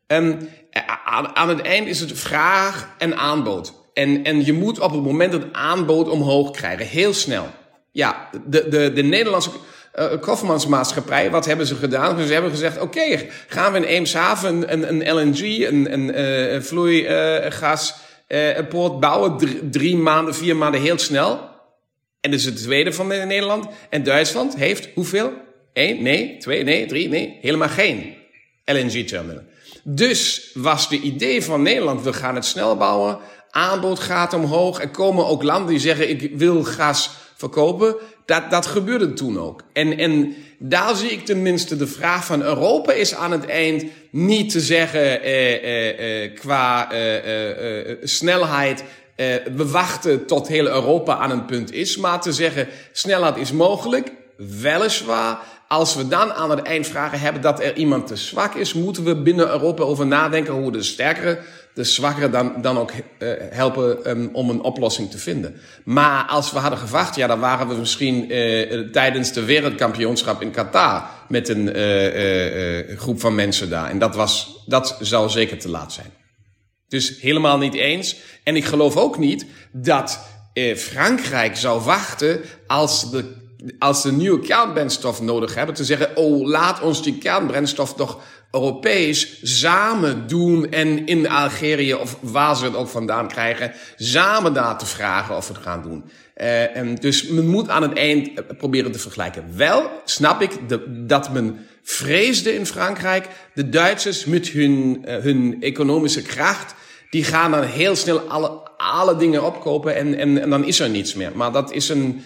Aan, 0.06 1.36
aan 1.36 1.48
het 1.48 1.60
eind 1.60 1.86
is 1.86 2.00
het 2.00 2.18
vraag 2.18 2.94
en 2.98 3.16
aanbod. 3.16 3.90
En, 3.94 4.24
en 4.24 4.44
je 4.44 4.52
moet 4.52 4.80
op 4.80 4.90
het 4.90 5.02
moment 5.02 5.32
het 5.32 5.52
aanbod 5.52 6.08
omhoog 6.08 6.50
krijgen, 6.50 6.86
heel 6.86 7.14
snel. 7.14 7.46
Ja, 7.92 8.30
de, 8.46 8.68
de, 8.68 8.92
de 8.92 9.02
Nederlandse 9.02 9.50
uh, 9.98 10.20
koffermansmaatschappij, 10.20 11.30
wat 11.30 11.46
hebben 11.46 11.66
ze 11.66 11.74
gedaan? 11.74 12.26
Ze 12.26 12.32
hebben 12.32 12.50
gezegd, 12.50 12.80
oké, 12.80 13.28
gaan 13.46 13.72
we 13.72 13.78
in 13.78 13.84
Eemshaven 13.84 14.72
een, 14.72 14.88
een 14.88 15.14
LNG, 15.14 15.68
een, 15.68 15.92
een 15.92 16.62
uh, 18.28 18.98
bouwen, 19.00 19.36
drie, 19.70 19.96
maanden, 19.96 20.34
vier 20.34 20.56
maanden 20.56 20.80
heel 20.80 20.98
snel. 20.98 21.48
En 22.20 22.30
dat 22.30 22.40
is 22.40 22.44
het 22.44 22.56
tweede 22.56 22.92
van 22.92 23.06
Nederland. 23.06 23.66
En 23.90 24.02
Duitsland 24.02 24.56
heeft 24.56 24.88
hoeveel? 24.94 25.32
Eén, 25.72 26.02
nee, 26.02 26.36
twee, 26.36 26.64
nee, 26.64 26.86
drie, 26.86 27.08
nee, 27.08 27.38
helemaal 27.40 27.68
geen 27.68 28.14
LNG-terminal. 28.64 29.42
Dus 29.82 30.50
was 30.54 30.88
de 30.88 31.00
idee 31.00 31.44
van 31.44 31.62
Nederland, 31.62 32.02
we 32.02 32.12
gaan 32.12 32.34
het 32.34 32.44
snel 32.44 32.76
bouwen, 32.76 33.18
aanbod 33.50 33.98
gaat 33.98 34.32
omhoog, 34.32 34.80
er 34.80 34.90
komen 34.90 35.26
ook 35.26 35.42
landen 35.42 35.68
die 35.68 35.78
zeggen, 35.78 36.08
ik 36.08 36.30
wil 36.34 36.64
gas 36.64 37.10
verkopen. 37.36 37.96
Dat, 38.30 38.50
dat 38.50 38.66
gebeurde 38.66 39.12
toen 39.12 39.38
ook. 39.38 39.62
En, 39.72 39.98
en 39.98 40.34
daar 40.58 40.96
zie 40.96 41.10
ik 41.10 41.24
tenminste 41.24 41.76
de 41.76 41.86
vraag 41.86 42.24
van 42.24 42.42
Europa 42.42 42.92
is 42.92 43.14
aan 43.14 43.30
het 43.30 43.46
eind 43.46 43.84
niet 44.10 44.50
te 44.50 44.60
zeggen 44.60 45.22
eh, 45.22 45.54
eh, 45.54 46.24
eh, 46.24 46.34
qua 46.34 46.92
eh, 46.92 47.16
eh, 47.16 47.90
eh, 47.90 47.96
snelheid. 48.02 48.84
we 49.56 49.68
wachten 49.70 50.26
tot 50.26 50.48
heel 50.48 50.66
Europa 50.66 51.16
aan 51.16 51.30
een 51.30 51.44
punt 51.44 51.72
is. 51.72 51.96
Maar 51.96 52.20
te 52.20 52.32
zeggen 52.32 52.68
snelheid 52.92 53.36
is 53.36 53.52
mogelijk. 53.52 54.12
Weliswaar, 54.36 55.38
als 55.68 55.94
we 55.94 56.08
dan 56.08 56.32
aan 56.32 56.50
het 56.50 56.62
eind 56.62 56.86
vragen 56.86 57.20
hebben 57.20 57.42
dat 57.42 57.60
er 57.60 57.76
iemand 57.76 58.06
te 58.06 58.16
zwak 58.16 58.54
is, 58.54 58.72
moeten 58.74 59.04
we 59.04 59.22
binnen 59.22 59.48
Europa 59.48 59.82
over 59.82 60.06
nadenken 60.06 60.54
hoe 60.54 60.64
we 60.64 60.72
de 60.72 60.82
sterkere 60.82 61.38
de 61.74 61.84
zwakkere 61.84 62.30
dan, 62.30 62.62
dan 62.62 62.78
ook 62.78 62.92
uh, 62.92 63.32
helpen 63.50 64.10
um, 64.10 64.30
om 64.32 64.50
een 64.50 64.60
oplossing 64.60 65.10
te 65.10 65.18
vinden. 65.18 65.60
Maar 65.84 66.24
als 66.24 66.52
we 66.52 66.58
hadden 66.58 66.78
gewacht, 66.78 67.16
ja, 67.16 67.26
dan 67.26 67.40
waren 67.40 67.68
we 67.68 67.74
misschien 67.74 68.32
uh, 68.32 68.78
tijdens 68.90 69.32
de 69.32 69.44
wereldkampioenschap 69.44 70.42
in 70.42 70.50
Qatar 70.50 71.04
met 71.28 71.48
een 71.48 71.76
uh, 71.76 72.98
groep 72.98 73.20
van 73.20 73.34
mensen 73.34 73.70
daar. 73.70 73.90
En 73.90 73.98
dat, 73.98 74.14
was, 74.14 74.62
dat 74.66 74.96
zou 75.00 75.28
zeker 75.28 75.58
te 75.58 75.68
laat 75.68 75.92
zijn. 75.92 76.12
Dus 76.88 77.20
helemaal 77.20 77.58
niet 77.58 77.74
eens. 77.74 78.16
En 78.44 78.56
ik 78.56 78.64
geloof 78.64 78.96
ook 78.96 79.18
niet 79.18 79.46
dat 79.72 80.20
Frankrijk 80.76 81.56
zou 81.56 81.82
wachten 81.82 82.40
als 82.66 83.10
de 83.10 83.38
als 83.78 84.00
ze 84.00 84.12
nieuwe 84.12 84.40
kernbrandstof 84.40 85.20
nodig 85.20 85.54
hebben, 85.54 85.74
te 85.74 85.84
zeggen: 85.84 86.16
Oh, 86.16 86.46
laat 86.46 86.80
ons 86.80 87.02
die 87.02 87.18
kernbrandstof 87.18 87.94
toch 87.94 88.20
Europees 88.52 89.40
samen 89.42 90.26
doen 90.26 90.70
en 90.70 91.06
in 91.06 91.28
Algerië 91.28 91.94
of 91.94 92.16
waar 92.20 92.56
ze 92.56 92.64
het 92.64 92.74
ook 92.74 92.88
vandaan 92.88 93.28
krijgen, 93.28 93.72
samen 93.96 94.52
daar 94.52 94.78
te 94.78 94.86
vragen 94.86 95.36
of 95.36 95.48
we 95.48 95.54
het 95.54 95.62
gaan 95.62 95.82
doen. 95.82 96.04
Uh, 96.36 96.76
en 96.76 96.94
dus 96.94 97.26
men 97.28 97.46
moet 97.46 97.68
aan 97.68 97.82
het 97.82 97.92
eind 97.92 98.56
proberen 98.58 98.92
te 98.92 98.98
vergelijken. 98.98 99.44
Wel 99.56 99.90
snap 100.04 100.42
ik 100.42 100.50
dat 100.88 101.32
men 101.32 101.66
vreesde 101.82 102.54
in 102.54 102.66
Frankrijk, 102.66 103.28
de 103.54 103.68
Duitsers 103.68 104.24
met 104.24 104.48
hun, 104.48 105.04
uh, 105.04 105.16
hun 105.16 105.56
economische 105.60 106.22
kracht, 106.22 106.74
die 107.10 107.24
gaan 107.24 107.50
dan 107.50 107.62
heel 107.62 107.96
snel 107.96 108.18
alle, 108.18 108.50
alle 108.76 109.16
dingen 109.16 109.44
opkopen 109.44 109.96
en, 109.96 110.14
en, 110.14 110.50
dan 110.50 110.64
is 110.64 110.80
er 110.80 110.88
niets 110.88 111.14
meer. 111.14 111.32
Maar 111.34 111.52
dat 111.52 111.72
is 111.72 111.88
een 111.88 112.22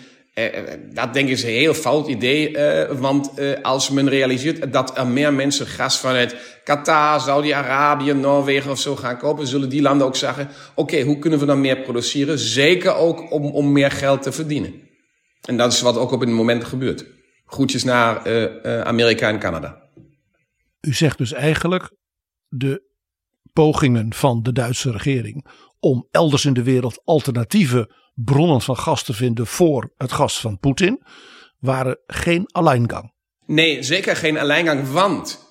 dat 0.92 1.14
denk 1.14 1.28
ik 1.28 1.32
is 1.32 1.42
een 1.42 1.48
heel 1.48 1.74
fout 1.74 2.08
idee, 2.08 2.50
uh, 2.50 2.98
want 2.98 3.30
als 3.62 3.90
men 3.90 4.08
realiseert 4.08 4.72
dat 4.72 4.98
er 4.98 5.06
meer 5.06 5.32
mensen 5.32 5.66
gas 5.66 5.98
vanuit 5.98 6.60
Qatar, 6.64 7.20
Saudi-Arabië, 7.20 8.12
Noorwegen 8.12 8.70
of 8.70 8.78
zo 8.78 8.96
gaan 8.96 9.18
kopen, 9.18 9.46
zullen 9.46 9.68
die 9.68 9.82
landen 9.82 10.06
ook 10.06 10.16
zeggen: 10.16 10.48
oké, 10.74 11.02
hoe 11.02 11.18
kunnen 11.18 11.38
we 11.38 11.46
dan 11.46 11.60
meer 11.60 11.80
produceren? 11.80 12.38
Zeker 12.38 12.94
ook 12.94 13.32
om, 13.32 13.44
om 13.44 13.72
meer 13.72 13.90
geld 13.90 14.22
te 14.22 14.32
verdienen. 14.32 14.74
En 15.40 15.56
dat 15.56 15.72
is 15.72 15.80
wat 15.80 15.96
ook 15.96 16.12
op 16.12 16.20
het 16.20 16.28
moment 16.28 16.64
gebeurt. 16.64 17.06
Groetjes 17.46 17.84
naar 17.84 18.18
Amerika 18.84 19.28
en 19.28 19.38
Canada. 19.38 19.82
U 20.80 20.92
zegt 20.92 21.18
dus 21.18 21.32
eigenlijk 21.32 21.90
de 22.48 22.82
pogingen 23.52 24.14
van 24.14 24.42
de 24.42 24.52
Duitse 24.52 24.90
regering 24.90 25.46
om 25.80 26.08
elders 26.10 26.44
in 26.44 26.52
de 26.52 26.62
wereld 26.62 27.00
alternatieve 27.04 27.90
bronnen 28.14 28.60
van 28.60 28.76
gas 28.76 29.02
te 29.02 29.12
vinden 29.12 29.46
voor 29.46 29.92
het 29.96 30.12
gas 30.12 30.40
van 30.40 30.58
Poetin, 30.58 31.02
waren 31.58 31.98
geen 32.06 32.46
alleingang. 32.46 33.12
Nee, 33.46 33.82
zeker 33.82 34.16
geen 34.16 34.38
alleingang, 34.38 34.90
want 34.90 35.44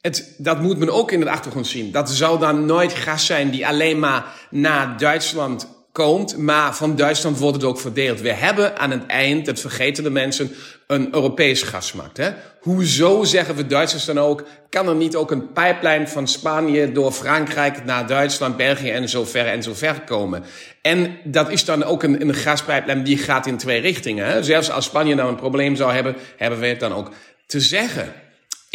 het, 0.00 0.34
dat 0.38 0.60
moet 0.60 0.78
men 0.78 0.90
ook 0.90 1.12
in 1.12 1.20
de 1.20 1.30
achtergrond 1.30 1.66
zien. 1.66 1.92
Dat 1.92 2.10
zou 2.10 2.38
dan 2.38 2.66
nooit 2.66 2.92
gas 2.92 3.26
zijn 3.26 3.50
die 3.50 3.66
alleen 3.66 3.98
maar 3.98 4.24
naar 4.50 4.98
Duitsland 4.98 5.68
komt, 5.92 6.36
maar 6.36 6.76
van 6.76 6.96
Duitsland 6.96 7.38
wordt 7.38 7.56
het 7.56 7.64
ook 7.64 7.80
verdeeld. 7.80 8.20
We 8.20 8.32
hebben 8.32 8.78
aan 8.78 8.90
het 8.90 9.06
eind, 9.06 9.46
dat 9.46 9.60
vergeten 9.60 10.04
de 10.04 10.10
mensen, 10.10 10.50
een 10.92 11.14
Europees 11.14 11.62
gasmarkt. 11.62 12.16
Hè? 12.16 12.30
Hoezo 12.60 13.24
zeggen 13.24 13.54
we 13.54 13.66
Duitsers 13.66 14.04
dan 14.04 14.18
ook, 14.18 14.44
kan 14.68 14.88
er 14.88 14.94
niet 14.94 15.16
ook 15.16 15.30
een 15.30 15.52
pijplijn 15.52 16.08
van 16.08 16.28
Spanje 16.28 16.92
door 16.92 17.12
Frankrijk 17.12 17.84
naar 17.84 18.06
Duitsland, 18.06 18.56
België 18.56 18.90
en 18.90 19.08
zo 19.08 19.24
ver 19.24 19.46
en 19.46 19.62
zo 19.62 19.74
ver 19.74 20.00
komen? 20.00 20.44
En 20.82 21.16
dat 21.24 21.50
is 21.50 21.64
dan 21.64 21.84
ook 21.84 22.02
een, 22.02 22.20
een 22.20 22.34
gaspijplijn 22.34 23.04
die 23.04 23.18
gaat 23.18 23.46
in 23.46 23.56
twee 23.56 23.80
richtingen. 23.80 24.26
Hè? 24.26 24.42
Zelfs 24.42 24.70
als 24.70 24.84
Spanje 24.84 25.14
nou 25.14 25.28
een 25.28 25.36
probleem 25.36 25.76
zou 25.76 25.92
hebben, 25.92 26.16
hebben 26.36 26.60
we 26.60 26.66
het 26.66 26.80
dan 26.80 26.94
ook 26.94 27.10
te 27.46 27.60
zeggen. 27.60 28.12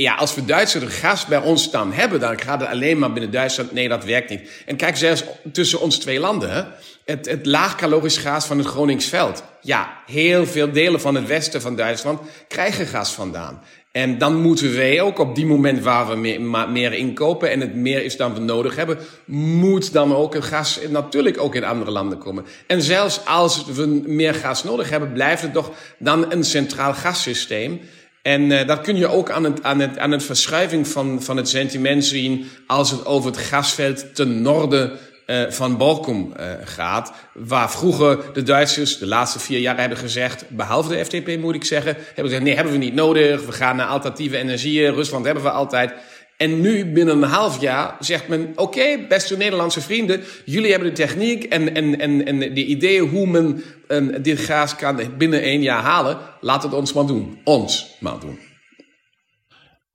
Ja, 0.02 0.16
als 0.16 0.36
we 0.36 0.46
Duitsers 0.46 0.96
gas 0.96 1.26
bij 1.26 1.38
ons 1.38 1.72
dan 1.72 1.94
hebben, 1.94 2.20
dan 2.20 2.40
gaat 2.40 2.60
het 2.60 2.70
alleen 2.70 3.00
maar 3.00 3.14
binnen 3.14 3.32
Duitsland. 3.32 3.72
Nee, 3.72 3.90
dat 3.90 4.04
werkt 4.04 4.30
niet. 4.30 4.50
En 4.66 4.76
kijk 4.76 4.98
zelfs 4.98 5.24
tussen 5.52 5.80
ons 5.80 5.98
twee 5.98 6.20
landen. 6.20 6.68
Het, 7.06 7.26
het 7.26 7.46
laagkalorisch 7.46 8.18
gas 8.18 8.46
van 8.46 8.58
het 8.58 8.68
Groningsveld. 8.68 9.44
Ja, 9.62 9.98
heel 10.06 10.46
veel 10.46 10.72
delen 10.72 11.02
van 11.02 11.16
het 11.16 11.28
westen 11.28 11.62
van 11.62 11.76
Duitsland 11.76 12.20
krijgen 12.48 12.88
gas 12.88 13.14
vandaan. 13.14 13.62
En 13.92 14.18
dan 14.18 14.42
moeten 14.42 14.76
wij 14.76 15.02
ook 15.02 15.20
op 15.20 15.36
die 15.36 15.46
moment 15.46 15.84
waar 15.84 16.08
we 16.08 16.16
meer, 16.16 16.42
meer 16.70 16.94
inkopen 16.94 17.52
en 17.52 17.60
het 17.62 17.76
meer 17.76 18.04
is 18.04 18.18
dan 18.18 18.34
we 18.34 18.40
nodig 18.40 18.76
hebben, 18.76 18.98
moet 19.26 19.94
dan 19.94 20.16
ook 20.16 20.34
het 20.34 20.44
gas 20.44 20.80
natuurlijk 20.90 21.40
ook 21.40 21.56
in 21.56 21.64
andere 21.64 21.92
landen 21.92 22.18
komen. 22.18 22.46
En 22.68 22.82
zelfs 22.82 23.26
als 23.26 23.66
we 23.66 23.86
meer 24.06 24.34
gas 24.34 24.64
nodig 24.64 24.90
hebben, 24.90 25.14
blijft 25.14 25.42
het 25.42 25.54
toch 25.54 25.72
dan 26.00 26.32
een 26.32 26.44
centraal 26.44 26.94
gassysteem. 26.94 27.82
En 28.28 28.52
uh, 28.52 28.68
dat 28.68 28.82
kun 28.82 28.96
je 28.96 29.08
ook 29.08 29.30
aan 29.32 29.44
het, 29.44 29.64
aan 29.64 29.80
het, 29.80 29.98
aan 29.98 30.12
het 30.12 30.24
verschuiving 30.24 30.88
van, 30.88 31.22
van 31.22 31.38
het 31.38 31.50
sentiment 31.50 32.06
zien 32.06 32.46
als 32.68 32.92
het 32.92 33.06
over 33.06 33.30
het 33.32 33.40
gasveld 33.40 34.16
ten 34.16 34.42
noorden 34.42 34.92
uh, 35.26 35.50
van 35.50 35.78
Balkum 35.78 36.34
uh, 36.40 36.46
gaat. 36.64 37.12
Waar 37.34 37.72
vroeger 37.72 38.20
de 38.34 38.44
Duitsers 38.44 38.98
de 38.98 39.08
laatste 39.08 39.40
vier 39.40 39.60
jaar 39.60 39.80
hebben 39.80 39.98
gezegd, 39.98 40.46
behalve 40.50 40.90
de 40.90 41.06
FDP 41.06 41.38
moet 41.40 41.56
ik 41.56 41.64
zeggen, 41.64 41.96
hebben 41.96 42.24
gezegd, 42.24 42.44
nee, 42.44 42.56
hebben 42.56 42.74
we 42.74 42.80
niet 42.80 42.94
nodig. 42.94 43.46
We 43.46 43.52
gaan 43.52 43.76
naar 43.76 43.88
alternatieve 43.88 44.38
energieën. 44.38 44.94
Rusland 44.94 45.26
hebben 45.26 45.44
we 45.44 45.52
altijd. 45.52 45.94
En 46.38 46.62
nu, 46.62 46.92
binnen 46.92 47.16
een 47.24 47.30
half 47.30 47.62
jaar, 47.62 47.96
zegt 48.00 48.28
men: 48.28 48.52
Oké, 48.56 49.06
beste 49.08 49.38
Nederlandse 49.38 49.82
vrienden, 49.82 50.24
jullie 50.46 50.72
hebben 50.72 50.90
de 50.90 50.96
techniek 50.96 51.44
en, 51.44 51.76
en, 51.76 52.00
en, 52.00 52.26
en 52.26 52.40
de 52.40 52.66
ideeën 52.66 53.10
hoe 53.10 53.28
men 53.28 53.64
um, 53.88 54.22
dit 54.22 54.40
gas 54.40 54.76
kan 54.76 55.18
binnen 55.18 55.42
één 55.42 55.62
jaar 55.62 55.82
halen. 55.82 56.18
Laat 56.42 56.64
het 56.64 56.74
ons 56.74 56.94
maar 56.94 57.06
doen. 57.06 57.40
Ons 57.44 57.98
maar 58.00 58.20
doen. 58.20 58.40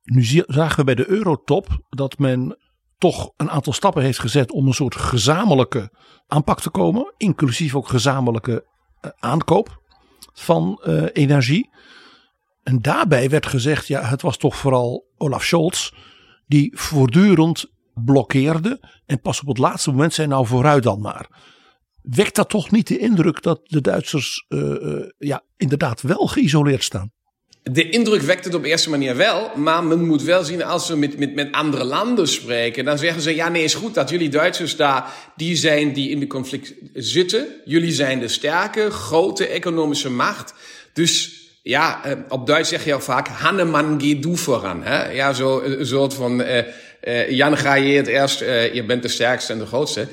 Nu 0.03 0.23
zagen 0.47 0.75
we 0.75 0.83
bij 0.83 0.95
de 0.95 1.09
Eurotop 1.09 1.67
dat 1.89 2.17
men 2.17 2.57
toch 2.97 3.31
een 3.37 3.49
aantal 3.49 3.73
stappen 3.73 4.03
heeft 4.03 4.19
gezet 4.19 4.51
om 4.51 4.67
een 4.67 4.73
soort 4.73 4.95
gezamenlijke 4.95 5.91
aanpak 6.27 6.61
te 6.61 6.69
komen, 6.69 7.13
inclusief 7.17 7.75
ook 7.75 7.87
gezamenlijke 7.87 8.65
uh, 9.01 9.11
aankoop 9.19 9.81
van 10.33 10.81
uh, 10.83 11.03
energie. 11.13 11.69
En 12.63 12.81
daarbij 12.81 13.29
werd 13.29 13.45
gezegd, 13.45 13.87
ja, 13.87 14.01
het 14.01 14.21
was 14.21 14.37
toch 14.37 14.55
vooral 14.55 15.05
Olaf 15.17 15.43
Scholz 15.43 15.91
die 16.53 16.71
voortdurend 16.75 17.65
blokkeerde 17.93 18.79
en 19.05 19.21
pas 19.21 19.41
op 19.41 19.47
het 19.47 19.57
laatste 19.57 19.89
moment 19.89 20.13
zei 20.13 20.27
nou 20.27 20.47
vooruit 20.47 20.83
dan 20.83 21.01
maar. 21.01 21.27
Wekt 22.01 22.35
dat 22.35 22.49
toch 22.49 22.71
niet 22.71 22.87
de 22.87 22.97
indruk 22.97 23.41
dat 23.41 23.59
de 23.63 23.81
Duitsers 23.81 24.45
uh, 24.49 25.05
ja, 25.17 25.43
inderdaad 25.57 26.01
wel 26.01 26.27
geïsoleerd 26.27 26.83
staan? 26.83 27.11
De 27.63 27.89
indruk 27.89 28.21
wekt 28.21 28.45
het 28.45 28.53
op 28.53 28.63
eerste 28.63 28.89
manier 28.89 29.15
wel, 29.15 29.51
maar 29.55 29.83
men 29.83 30.05
moet 30.05 30.21
wel 30.21 30.43
zien 30.43 30.63
als 30.63 30.87
we 30.87 30.95
met, 30.95 31.17
met, 31.17 31.35
met 31.35 31.51
andere 31.51 31.83
landen 31.83 32.27
spreken, 32.27 32.85
dan 32.85 32.97
zeggen 32.97 33.21
ze 33.21 33.35
ja 33.35 33.49
nee 33.49 33.63
is 33.63 33.73
goed 33.73 33.93
dat 33.93 34.09
jullie 34.09 34.29
Duitsers 34.29 34.75
daar 34.75 35.13
die 35.35 35.55
zijn 35.55 35.93
die 35.93 36.09
in 36.09 36.19
de 36.19 36.27
conflict 36.27 36.73
zitten. 36.93 37.47
Jullie 37.65 37.91
zijn 37.91 38.19
de 38.19 38.27
sterke, 38.27 38.89
grote 38.91 39.47
economische 39.47 40.09
macht. 40.09 40.53
Dus 40.93 41.42
ja, 41.63 42.03
eh, 42.03 42.17
op 42.29 42.47
Duits 42.47 42.69
zeg 42.69 42.85
je 42.85 42.93
al 42.93 42.99
vaak, 42.99 43.27
Hanneman, 43.27 44.01
geh 44.01 44.21
du 44.21 44.37
voran. 44.37 44.83
Hè? 44.83 45.11
Ja, 45.11 45.33
zo 45.33 45.61
een 45.61 45.85
soort 45.85 46.13
van, 46.13 46.41
uh, 46.41 46.57
uh, 47.03 47.29
Jan 47.29 47.57
ga 47.57 47.73
je 47.73 47.97
het 47.97 48.07
eerst, 48.07 48.41
uh, 48.41 48.73
je 48.73 48.85
bent 48.85 49.01
de 49.01 49.07
sterkste 49.07 49.53
en 49.53 49.59
de 49.59 49.65
grootste. 49.65 50.07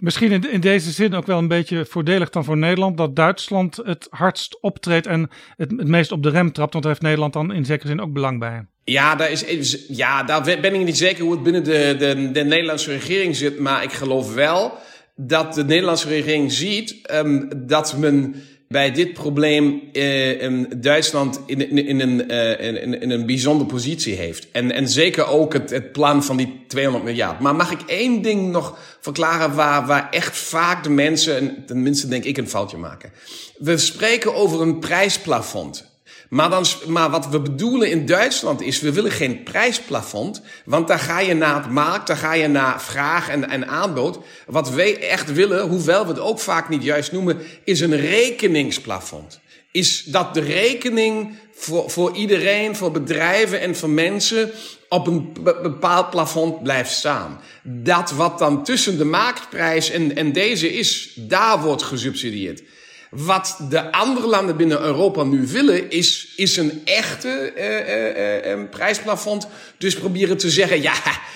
Misschien 0.00 0.32
in, 0.32 0.52
in, 0.52 0.60
deze 0.60 0.90
zin 0.90 1.14
ook 1.14 1.26
wel 1.26 1.38
een 1.38 1.48
beetje 1.48 1.86
voordelig 1.86 2.30
dan 2.30 2.44
voor 2.44 2.56
Nederland 2.56 2.96
dat 2.96 3.16
Duitsland 3.16 3.76
het 3.76 4.06
hardst 4.10 4.62
optreedt 4.62 5.06
en 5.06 5.30
het, 5.56 5.70
het 5.70 5.88
meest 5.88 6.12
op 6.12 6.22
de 6.22 6.30
rem 6.30 6.52
trapt, 6.52 6.72
want 6.72 6.84
daar 6.84 6.92
heeft 6.92 7.04
Nederland 7.04 7.32
dan 7.32 7.52
in 7.52 7.64
zekere 7.64 7.88
zin 7.88 8.00
ook 8.00 8.12
belang 8.12 8.38
bij. 8.38 8.66
Ja, 8.84 9.14
daar, 9.14 9.30
is, 9.30 9.84
ja, 9.88 10.22
daar 10.22 10.42
ben 10.42 10.74
ik 10.74 10.84
niet 10.84 10.96
zeker 10.96 11.22
hoe 11.22 11.32
het 11.32 11.42
binnen 11.42 11.64
de, 11.64 11.94
de, 11.98 12.30
de 12.32 12.44
Nederlandse 12.44 12.90
regering 12.90 13.36
zit, 13.36 13.58
maar 13.58 13.82
ik 13.82 13.92
geloof 13.92 14.34
wel 14.34 14.78
dat 15.16 15.54
de 15.54 15.64
Nederlandse 15.64 16.08
regering 16.08 16.52
ziet 16.52 17.10
um, 17.12 17.48
dat 17.56 17.96
men 17.96 18.34
bij 18.68 18.92
dit 18.92 19.12
probleem 19.12 19.82
uh, 19.92 20.64
Duitsland 20.76 21.40
in, 21.46 21.70
in, 21.70 21.86
in, 21.86 22.00
een, 22.00 22.32
uh, 22.32 22.66
in, 22.66 23.00
in, 23.00 23.10
een 23.10 23.26
bijzondere 23.26 23.70
positie 23.70 24.14
heeft. 24.14 24.46
En, 24.50 24.72
en 24.72 24.88
zeker 24.88 25.26
ook 25.26 25.52
het, 25.52 25.70
het 25.70 25.92
plan 25.92 26.24
van 26.24 26.36
die 26.36 26.64
200 26.68 27.04
miljard. 27.04 27.40
Maar 27.40 27.54
mag 27.54 27.70
ik 27.70 27.80
één 27.86 28.22
ding 28.22 28.50
nog 28.50 28.78
verklaren 29.00 29.54
waar, 29.54 29.86
waar 29.86 30.10
echt 30.10 30.36
vaak 30.36 30.82
de 30.82 30.90
mensen, 30.90 31.36
en 31.36 31.64
tenminste 31.66 32.08
denk 32.08 32.24
ik, 32.24 32.36
een 32.36 32.48
foutje 32.48 32.76
maken. 32.76 33.12
We 33.58 33.78
spreken 33.78 34.34
over 34.34 34.60
een 34.60 34.78
prijsplafond. 34.78 35.95
Maar, 36.28 36.50
dan, 36.50 36.66
maar 36.86 37.10
wat 37.10 37.28
we 37.28 37.40
bedoelen 37.40 37.90
in 37.90 38.06
Duitsland 38.06 38.60
is, 38.60 38.80
we 38.80 38.92
willen 38.92 39.10
geen 39.10 39.42
prijsplafond. 39.42 40.42
Want 40.64 40.88
daar 40.88 40.98
ga 40.98 41.20
je 41.20 41.34
naar 41.34 41.54
het 41.54 41.70
markt, 41.70 42.06
daar 42.06 42.16
ga 42.16 42.32
je 42.32 42.48
naar 42.48 42.82
vraag 42.82 43.28
en, 43.28 43.48
en 43.48 43.68
aanbod. 43.68 44.18
Wat 44.46 44.70
wij 44.70 45.00
echt 45.08 45.32
willen, 45.32 45.68
hoewel 45.68 46.02
we 46.02 46.08
het 46.08 46.20
ook 46.20 46.40
vaak 46.40 46.68
niet 46.68 46.82
juist 46.82 47.12
noemen, 47.12 47.38
is 47.64 47.80
een 47.80 47.96
rekeningsplafond. 47.96 49.40
Is 49.72 50.04
dat 50.04 50.34
de 50.34 50.40
rekening 50.40 51.38
voor, 51.54 51.90
voor 51.90 52.16
iedereen, 52.16 52.76
voor 52.76 52.90
bedrijven 52.90 53.60
en 53.60 53.76
voor 53.76 53.90
mensen 53.90 54.50
op 54.88 55.06
een 55.06 55.32
bepaald 55.42 56.10
plafond 56.10 56.62
blijft 56.62 56.90
staan. 56.90 57.40
Dat 57.62 58.10
wat 58.10 58.38
dan 58.38 58.64
tussen 58.64 58.98
de 58.98 59.04
marktprijs 59.04 59.90
en, 59.90 60.16
en 60.16 60.32
deze 60.32 60.72
is, 60.72 61.12
daar 61.14 61.60
wordt 61.62 61.82
gesubsidieerd. 61.82 62.62
Wat 63.10 63.58
de 63.68 63.92
andere 63.92 64.26
landen 64.26 64.56
binnen 64.56 64.80
Europa 64.80 65.22
nu 65.22 65.46
willen, 65.46 65.90
is, 65.90 66.32
is 66.36 66.56
een 66.56 66.80
echte 66.84 67.52
uh, 67.56 68.52
uh, 68.52 68.68
prijsplafond. 68.70 69.48
Dus 69.78 69.94
proberen 69.94 70.36
te 70.36 70.50
zeggen, 70.50 70.82
ja, 70.82 70.94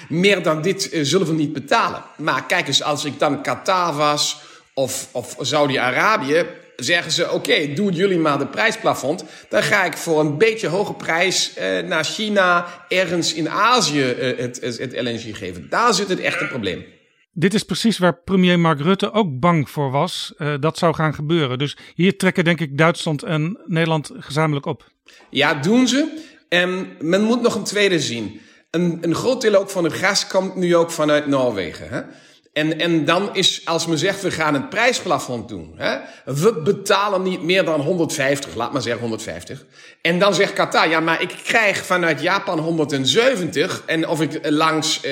meer 0.08 0.42
dan 0.42 0.62
dit 0.62 0.90
zullen 1.02 1.26
we 1.26 1.32
niet 1.32 1.52
betalen. 1.52 2.02
Maar 2.16 2.46
kijk 2.46 2.66
eens, 2.66 2.82
als 2.82 3.04
ik 3.04 3.18
dan 3.18 3.42
Qatar 3.42 3.96
was 3.96 4.40
of, 4.74 5.08
of 5.12 5.36
Saudi-Arabië, 5.40 6.46
zeggen 6.76 7.12
ze, 7.12 7.24
oké, 7.24 7.34
okay, 7.34 7.74
doen 7.74 7.92
jullie 7.92 8.18
maar 8.18 8.38
de 8.38 8.46
prijsplafond. 8.46 9.24
Dan 9.48 9.62
ga 9.62 9.84
ik 9.84 9.96
voor 9.96 10.20
een 10.20 10.38
beetje 10.38 10.68
hoge 10.68 10.94
prijs 10.94 11.52
naar 11.84 12.04
China, 12.04 12.66
ergens 12.88 13.34
in 13.34 13.50
Azië 13.50 14.14
het, 14.36 14.60
het 14.60 14.92
LNG 15.00 15.36
geven. 15.36 15.66
Daar 15.68 15.94
zit 15.94 16.08
het 16.08 16.20
echte 16.20 16.44
probleem. 16.46 16.84
Dit 17.32 17.54
is 17.54 17.62
precies 17.62 17.98
waar 17.98 18.22
premier 18.22 18.58
Mark 18.58 18.80
Rutte 18.80 19.12
ook 19.12 19.40
bang 19.40 19.70
voor 19.70 19.90
was. 19.90 20.32
Uh, 20.38 20.54
dat 20.60 20.78
zou 20.78 20.94
gaan 20.94 21.14
gebeuren. 21.14 21.58
Dus 21.58 21.76
hier 21.94 22.18
trekken 22.18 22.44
denk 22.44 22.60
ik 22.60 22.78
Duitsland 22.78 23.22
en 23.22 23.60
Nederland 23.66 24.10
gezamenlijk 24.14 24.66
op. 24.66 24.90
Ja, 25.30 25.54
doen 25.54 25.88
ze. 25.88 26.28
En 26.48 26.88
men 27.00 27.22
moet 27.22 27.42
nog 27.42 27.54
een 27.54 27.64
tweede 27.64 28.00
zien. 28.00 28.40
Een, 28.70 28.98
een 29.00 29.14
groot 29.14 29.40
deel 29.40 29.54
ook 29.54 29.70
van 29.70 29.84
het 29.84 30.26
komt 30.28 30.54
nu 30.54 30.76
ook 30.76 30.90
vanuit 30.90 31.26
Noorwegen. 31.26 31.88
Hè? 31.88 32.00
En, 32.52 32.78
en 32.78 33.04
dan 33.04 33.34
is, 33.34 33.62
als 33.64 33.86
men 33.86 33.98
zegt, 33.98 34.22
we 34.22 34.30
gaan 34.30 34.54
een 34.54 34.68
prijsplafond 34.68 35.48
doen. 35.48 35.74
Hè? 35.76 35.98
We 36.24 36.60
betalen 36.64 37.22
niet 37.22 37.42
meer 37.42 37.64
dan 37.64 37.80
150, 37.80 38.54
laat 38.54 38.72
maar 38.72 38.82
zeggen 38.82 39.00
150. 39.00 39.64
En 40.02 40.18
dan 40.18 40.34
zegt 40.34 40.52
Qatar, 40.52 40.88
ja, 40.88 41.00
maar 41.00 41.22
ik 41.22 41.34
krijg 41.44 41.86
vanuit 41.86 42.20
Japan 42.20 42.58
170. 42.58 43.82
En 43.86 44.08
of 44.08 44.20
ik 44.20 44.38
langs 44.42 44.96
uh, 44.96 45.02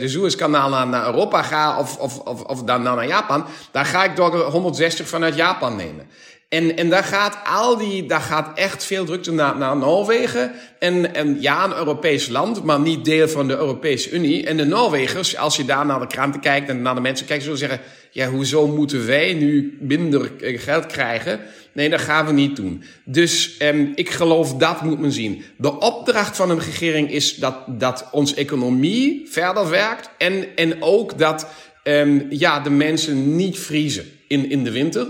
de 0.00 0.08
Suezkanaal 0.08 0.68
naar, 0.68 0.86
naar 0.86 1.06
Europa 1.06 1.42
ga 1.42 1.78
of, 1.78 1.96
of, 1.96 2.18
of, 2.18 2.42
of 2.42 2.62
dan 2.62 2.82
naar 2.82 3.06
Japan, 3.06 3.46
dan 3.70 3.84
ga 3.84 4.04
ik 4.04 4.16
door 4.16 4.36
160 4.36 5.08
vanuit 5.08 5.34
Japan 5.34 5.76
nemen. 5.76 6.06
En, 6.48 6.76
en 6.76 6.88
daar 6.88 7.04
gaat 7.04 7.38
al 7.44 7.76
die, 7.76 8.06
daar 8.06 8.20
gaat 8.20 8.58
echt 8.58 8.84
veel 8.84 9.04
drukte 9.04 9.32
naar, 9.32 9.56
naar 9.56 9.76
Noorwegen. 9.76 10.52
En, 10.78 11.14
en 11.14 11.40
ja, 11.40 11.64
een 11.64 11.76
Europees 11.76 12.28
land, 12.28 12.64
maar 12.64 12.80
niet 12.80 13.04
deel 13.04 13.28
van 13.28 13.48
de 13.48 13.56
Europese 13.56 14.10
Unie. 14.10 14.46
En 14.46 14.56
de 14.56 14.64
Noorwegers, 14.64 15.36
als 15.36 15.56
je 15.56 15.64
daar 15.64 15.86
naar 15.86 16.00
de 16.00 16.06
kranten 16.06 16.40
kijkt 16.40 16.68
en 16.68 16.82
naar 16.82 16.94
de 16.94 17.00
mensen 17.00 17.26
kijkt, 17.26 17.42
zullen 17.42 17.58
zeggen: 17.58 17.80
ja, 18.10 18.28
hoezo 18.28 18.66
moeten 18.66 19.06
wij 19.06 19.34
nu 19.34 19.78
minder 19.80 20.30
geld 20.40 20.86
krijgen? 20.86 21.40
Nee, 21.72 21.88
dat 21.88 22.00
gaan 22.00 22.26
we 22.26 22.32
niet 22.32 22.56
doen. 22.56 22.82
Dus 23.04 23.56
eh, 23.56 23.78
ik 23.94 24.10
geloof 24.10 24.54
dat 24.54 24.82
moet 24.82 25.00
men 25.00 25.12
zien. 25.12 25.44
De 25.56 25.78
opdracht 25.78 26.36
van 26.36 26.50
een 26.50 26.60
regering 26.60 27.10
is 27.12 27.34
dat, 27.34 27.54
dat 27.66 28.08
onze 28.12 28.34
economie 28.34 29.26
verder 29.30 29.70
werkt. 29.70 30.10
En, 30.18 30.56
en 30.56 30.82
ook 30.82 31.18
dat 31.18 31.46
eh, 31.82 32.30
ja, 32.30 32.60
de 32.60 32.70
mensen 32.70 33.36
niet 33.36 33.58
vriezen 33.58 34.04
in, 34.28 34.50
in 34.50 34.64
de 34.64 34.70
winter. 34.70 35.06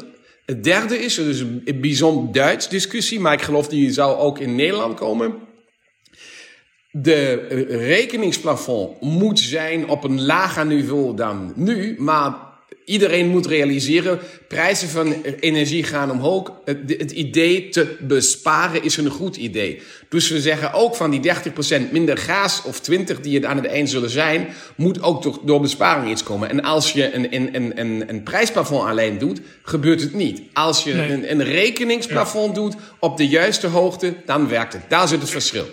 Het 0.49 0.65
derde 0.65 0.99
is, 0.99 1.19
is 1.19 1.41
een 1.41 1.79
bijzonder 1.81 2.33
Duits 2.33 2.69
discussie, 2.69 3.21
maar 3.21 3.33
ik 3.33 3.43
geloof 3.43 3.69
die 3.69 3.93
zou 3.93 4.19
ook 4.19 4.39
in 4.39 4.55
Nederland 4.55 4.99
komen. 4.99 5.35
De 6.91 7.33
rekeningsplafond 7.69 9.01
moet 9.01 9.39
zijn 9.39 9.89
op 9.89 10.05
een 10.05 10.23
lager 10.23 10.67
niveau 10.67 11.17
dan 11.17 11.53
nu, 11.57 11.95
maar 11.99 12.48
Iedereen 12.89 13.29
moet 13.29 13.47
realiseren, 13.47 14.19
prijzen 14.47 14.89
van 14.89 15.13
energie 15.41 15.83
gaan 15.83 16.11
omhoog. 16.11 16.53
Het, 16.65 16.79
het, 16.99 17.11
idee 17.11 17.69
te 17.69 17.97
besparen 18.01 18.83
is 18.83 18.97
een 18.97 19.11
goed 19.11 19.37
idee. 19.37 19.83
Dus 20.09 20.29
we 20.29 20.41
zeggen 20.41 20.73
ook 20.73 20.97
van 20.97 21.11
die 21.11 21.33
30% 21.89 21.91
minder 21.91 22.19
gas 22.19 22.63
of 22.65 22.81
20 22.81 23.21
die 23.21 23.35
het 23.35 23.45
aan 23.45 23.57
het 23.57 23.67
eind 23.67 23.91
zullen 23.91 24.11
zijn, 24.11 24.49
moet 24.77 25.03
ook 25.03 25.23
door, 25.23 25.39
door 25.45 25.61
besparing 25.61 26.11
iets 26.11 26.23
komen. 26.23 26.49
En 26.51 26.63
als 26.63 26.93
je 26.93 27.15
een, 27.15 27.35
een, 27.35 27.79
een, 27.81 28.09
een, 28.09 28.23
prijsplafond 28.23 28.89
alleen 28.89 29.19
doet, 29.19 29.41
gebeurt 29.63 30.01
het 30.01 30.15
niet. 30.15 30.43
Als 30.53 30.85
je 30.85 30.93
een, 30.93 31.31
een 31.31 31.45
rekeningsplafond 31.45 32.55
doet 32.55 32.75
op 32.99 33.17
de 33.17 33.29
juiste 33.29 33.67
hoogte, 33.67 34.15
dan 34.27 34.49
werkt 34.49 34.73
het. 34.73 34.83
Daar 34.89 35.09
zit 35.09 35.21
het 35.21 35.31
verschil. 35.31 35.67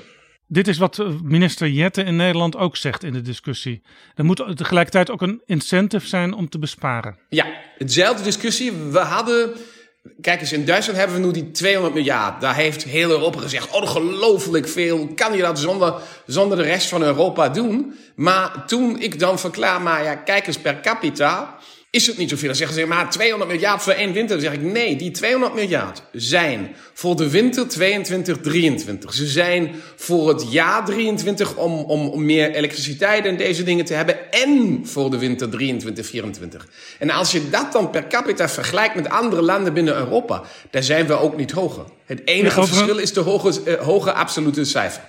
Dit 0.47 0.67
is 0.67 0.77
wat 0.77 1.03
minister 1.23 1.67
Jette 1.67 2.03
in 2.03 2.15
Nederland 2.15 2.55
ook 2.55 2.77
zegt 2.77 3.03
in 3.03 3.13
de 3.13 3.21
discussie. 3.21 3.81
Er 4.15 4.25
moet 4.25 4.43
tegelijkertijd 4.55 5.11
ook 5.11 5.21
een 5.21 5.41
incentive 5.45 6.07
zijn 6.07 6.33
om 6.33 6.49
te 6.49 6.59
besparen. 6.59 7.17
Ja, 7.29 7.45
hetzelfde 7.77 8.23
discussie. 8.23 8.71
We 8.71 8.99
hadden. 8.99 9.53
Kijk 10.21 10.41
eens, 10.41 10.51
in 10.51 10.65
Duitsland 10.65 10.99
hebben 10.99 11.17
we 11.19 11.25
nu 11.25 11.31
die 11.31 11.51
200 11.51 11.93
miljard. 11.93 12.41
Daar 12.41 12.55
heeft 12.55 12.83
heel 12.83 13.09
Europa 13.09 13.39
gezegd: 13.39 13.71
ongelooflijk 13.71 14.67
veel. 14.67 15.07
Kan 15.07 15.33
je 15.33 15.41
dat 15.41 15.59
zonder, 15.59 15.93
zonder 16.25 16.57
de 16.57 16.63
rest 16.63 16.89
van 16.89 17.03
Europa 17.03 17.49
doen? 17.49 17.95
Maar 18.15 18.65
toen 18.65 19.01
ik 19.01 19.19
dan 19.19 19.39
verklaar, 19.39 19.81
maar 19.81 20.03
ja, 20.03 20.15
kijk 20.15 20.47
eens 20.47 20.59
per 20.59 20.79
capita 20.79 21.57
is 21.95 22.07
het 22.07 22.17
niet 22.17 22.29
zoveel. 22.29 22.47
Dan 22.47 22.55
zeggen 22.55 22.75
ze, 22.77 22.85
maar 22.85 23.09
200 23.09 23.51
miljard 23.51 23.81
voor 23.81 23.93
één 23.93 24.13
winter. 24.13 24.35
Dan 24.35 24.45
zeg 24.45 24.53
ik, 24.53 24.61
nee, 24.61 24.95
die 24.95 25.11
200 25.11 25.53
miljard 25.53 26.03
zijn 26.11 26.75
voor 26.93 27.15
de 27.15 27.29
winter 27.29 27.67
22, 27.67 28.37
23. 28.37 29.13
Ze 29.13 29.25
zijn 29.27 29.75
voor 29.95 30.27
het 30.27 30.51
jaar 30.51 30.85
23 30.85 31.55
om, 31.55 31.73
om, 31.79 32.07
om 32.07 32.25
meer 32.25 32.51
elektriciteit 32.51 33.25
en 33.25 33.37
deze 33.37 33.63
dingen 33.63 33.85
te 33.85 33.93
hebben. 33.93 34.31
En 34.31 34.81
voor 34.83 35.09
de 35.09 35.17
winter 35.17 35.49
23, 35.49 36.05
24. 36.05 36.67
En 36.99 37.09
als 37.09 37.31
je 37.31 37.49
dat 37.49 37.71
dan 37.71 37.89
per 37.89 38.07
capita 38.07 38.49
vergelijkt 38.49 38.95
met 38.95 39.09
andere 39.09 39.41
landen 39.41 39.73
binnen 39.73 39.95
Europa, 39.95 40.43
dan 40.69 40.83
zijn 40.83 41.07
we 41.07 41.13
ook 41.13 41.37
niet 41.37 41.51
hoger. 41.51 41.85
Het 42.05 42.21
enige 42.25 42.65
verschil 42.65 42.97
is 42.97 43.13
de 43.13 43.19
hoge, 43.19 43.61
uh, 43.65 43.73
hoge 43.73 44.13
absolute 44.13 44.63
cijfer. 44.63 45.01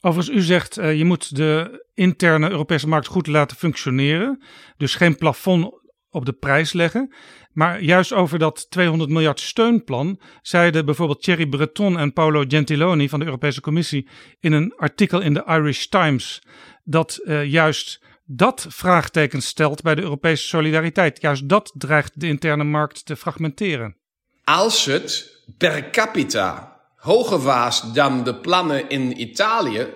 Overigens, 0.00 0.36
u 0.36 0.40
zegt 0.40 0.78
uh, 0.78 0.94
je 0.94 1.04
moet 1.04 1.36
de 1.36 1.84
interne 1.94 2.50
Europese 2.50 2.88
markt 2.88 3.06
goed 3.06 3.26
laten 3.26 3.56
functioneren. 3.56 4.42
Dus 4.76 4.94
geen 4.94 5.16
plafond 5.16 5.82
op 6.14 6.24
de 6.24 6.32
prijs 6.32 6.72
leggen. 6.72 7.12
Maar 7.52 7.82
juist 7.82 8.12
over 8.12 8.38
dat 8.38 8.70
200 8.70 9.10
miljard 9.10 9.40
steunplan 9.40 10.20
zeiden 10.42 10.84
bijvoorbeeld 10.84 11.22
Thierry 11.22 11.46
Breton 11.46 11.98
en 11.98 12.12
Paolo 12.12 12.44
Gentiloni 12.48 13.08
van 13.08 13.18
de 13.18 13.24
Europese 13.24 13.60
Commissie 13.60 14.08
in 14.40 14.52
een 14.52 14.74
artikel 14.76 15.20
in 15.20 15.34
de 15.34 15.44
Irish 15.46 15.84
Times 15.84 16.42
dat 16.84 17.20
uh, 17.24 17.44
juist 17.44 18.02
dat 18.24 18.66
vraagteken 18.68 19.42
stelt 19.42 19.82
bij 19.82 19.94
de 19.94 20.02
Europese 20.02 20.48
solidariteit. 20.48 21.20
Juist 21.20 21.48
dat 21.48 21.72
dreigt 21.74 22.20
de 22.20 22.26
interne 22.26 22.64
markt 22.64 23.06
te 23.06 23.16
fragmenteren. 23.16 23.96
Als 24.44 24.84
het 24.84 25.40
per 25.58 25.90
capita 25.90 26.80
hoger 26.96 27.38
was 27.38 27.92
dan 27.92 28.24
de 28.24 28.34
plannen 28.34 28.88
in 28.88 29.20
Italië, 29.20 29.86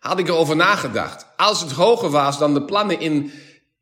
had 0.00 0.18
ik 0.18 0.28
erover 0.28 0.56
nagedacht. 0.56 1.26
Als 1.36 1.60
het 1.60 1.72
hoger 1.72 2.10
was 2.10 2.38
dan 2.38 2.54
de 2.54 2.64
plannen 2.64 3.00
in 3.00 3.32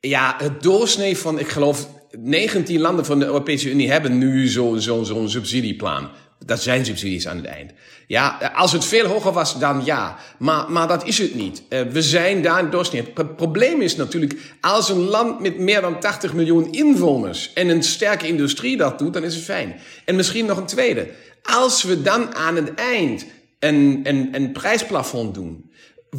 ja, 0.09 0.35
het 0.38 0.62
doorsnee 0.62 1.16
van, 1.16 1.38
ik 1.38 1.49
geloof, 1.49 1.88
19 2.19 2.81
landen 2.81 3.05
van 3.05 3.19
de 3.19 3.25
Europese 3.25 3.71
Unie 3.71 3.90
hebben 3.90 4.19
nu 4.19 4.49
zo'n 4.49 4.81
zo, 4.81 5.03
zo 5.03 5.27
subsidieplan. 5.27 6.09
Dat 6.45 6.62
zijn 6.62 6.85
subsidies 6.85 7.29
aan 7.29 7.37
het 7.37 7.47
eind. 7.47 7.73
Ja, 8.07 8.53
als 8.55 8.73
het 8.73 8.85
veel 8.85 9.07
hoger 9.07 9.33
was, 9.33 9.59
dan 9.59 9.83
ja. 9.85 10.16
Maar, 10.38 10.71
maar 10.71 10.88
dat 10.88 11.07
is 11.07 11.19
het 11.19 11.35
niet. 11.35 11.62
Uh, 11.69 11.81
we 11.81 12.03
zijn 12.03 12.42
daar 12.42 12.61
in 12.61 12.71
doorsnee. 12.71 13.03
Het 13.14 13.37
probleem 13.37 13.81
is 13.81 13.97
natuurlijk, 13.97 14.37
als 14.61 14.88
een 14.88 14.99
land 14.99 15.40
met 15.40 15.59
meer 15.59 15.81
dan 15.81 16.01
80 16.01 16.35
miljoen 16.35 16.73
inwoners 16.73 17.53
en 17.53 17.69
een 17.69 17.83
sterke 17.83 18.27
industrie 18.27 18.77
dat 18.77 18.99
doet, 18.99 19.12
dan 19.12 19.25
is 19.25 19.35
het 19.35 19.45
fijn. 19.45 19.81
En 20.05 20.16
misschien 20.16 20.47
nog 20.47 20.59
een 20.59 20.66
tweede. 20.66 21.11
Als 21.42 21.83
we 21.83 22.03
dan 22.03 22.35
aan 22.35 22.57
het 22.57 22.75
eind 22.75 23.27
een, 23.59 24.01
een, 24.03 24.29
een 24.33 24.53
prijsplafond 24.53 25.35
doen, 25.35 25.65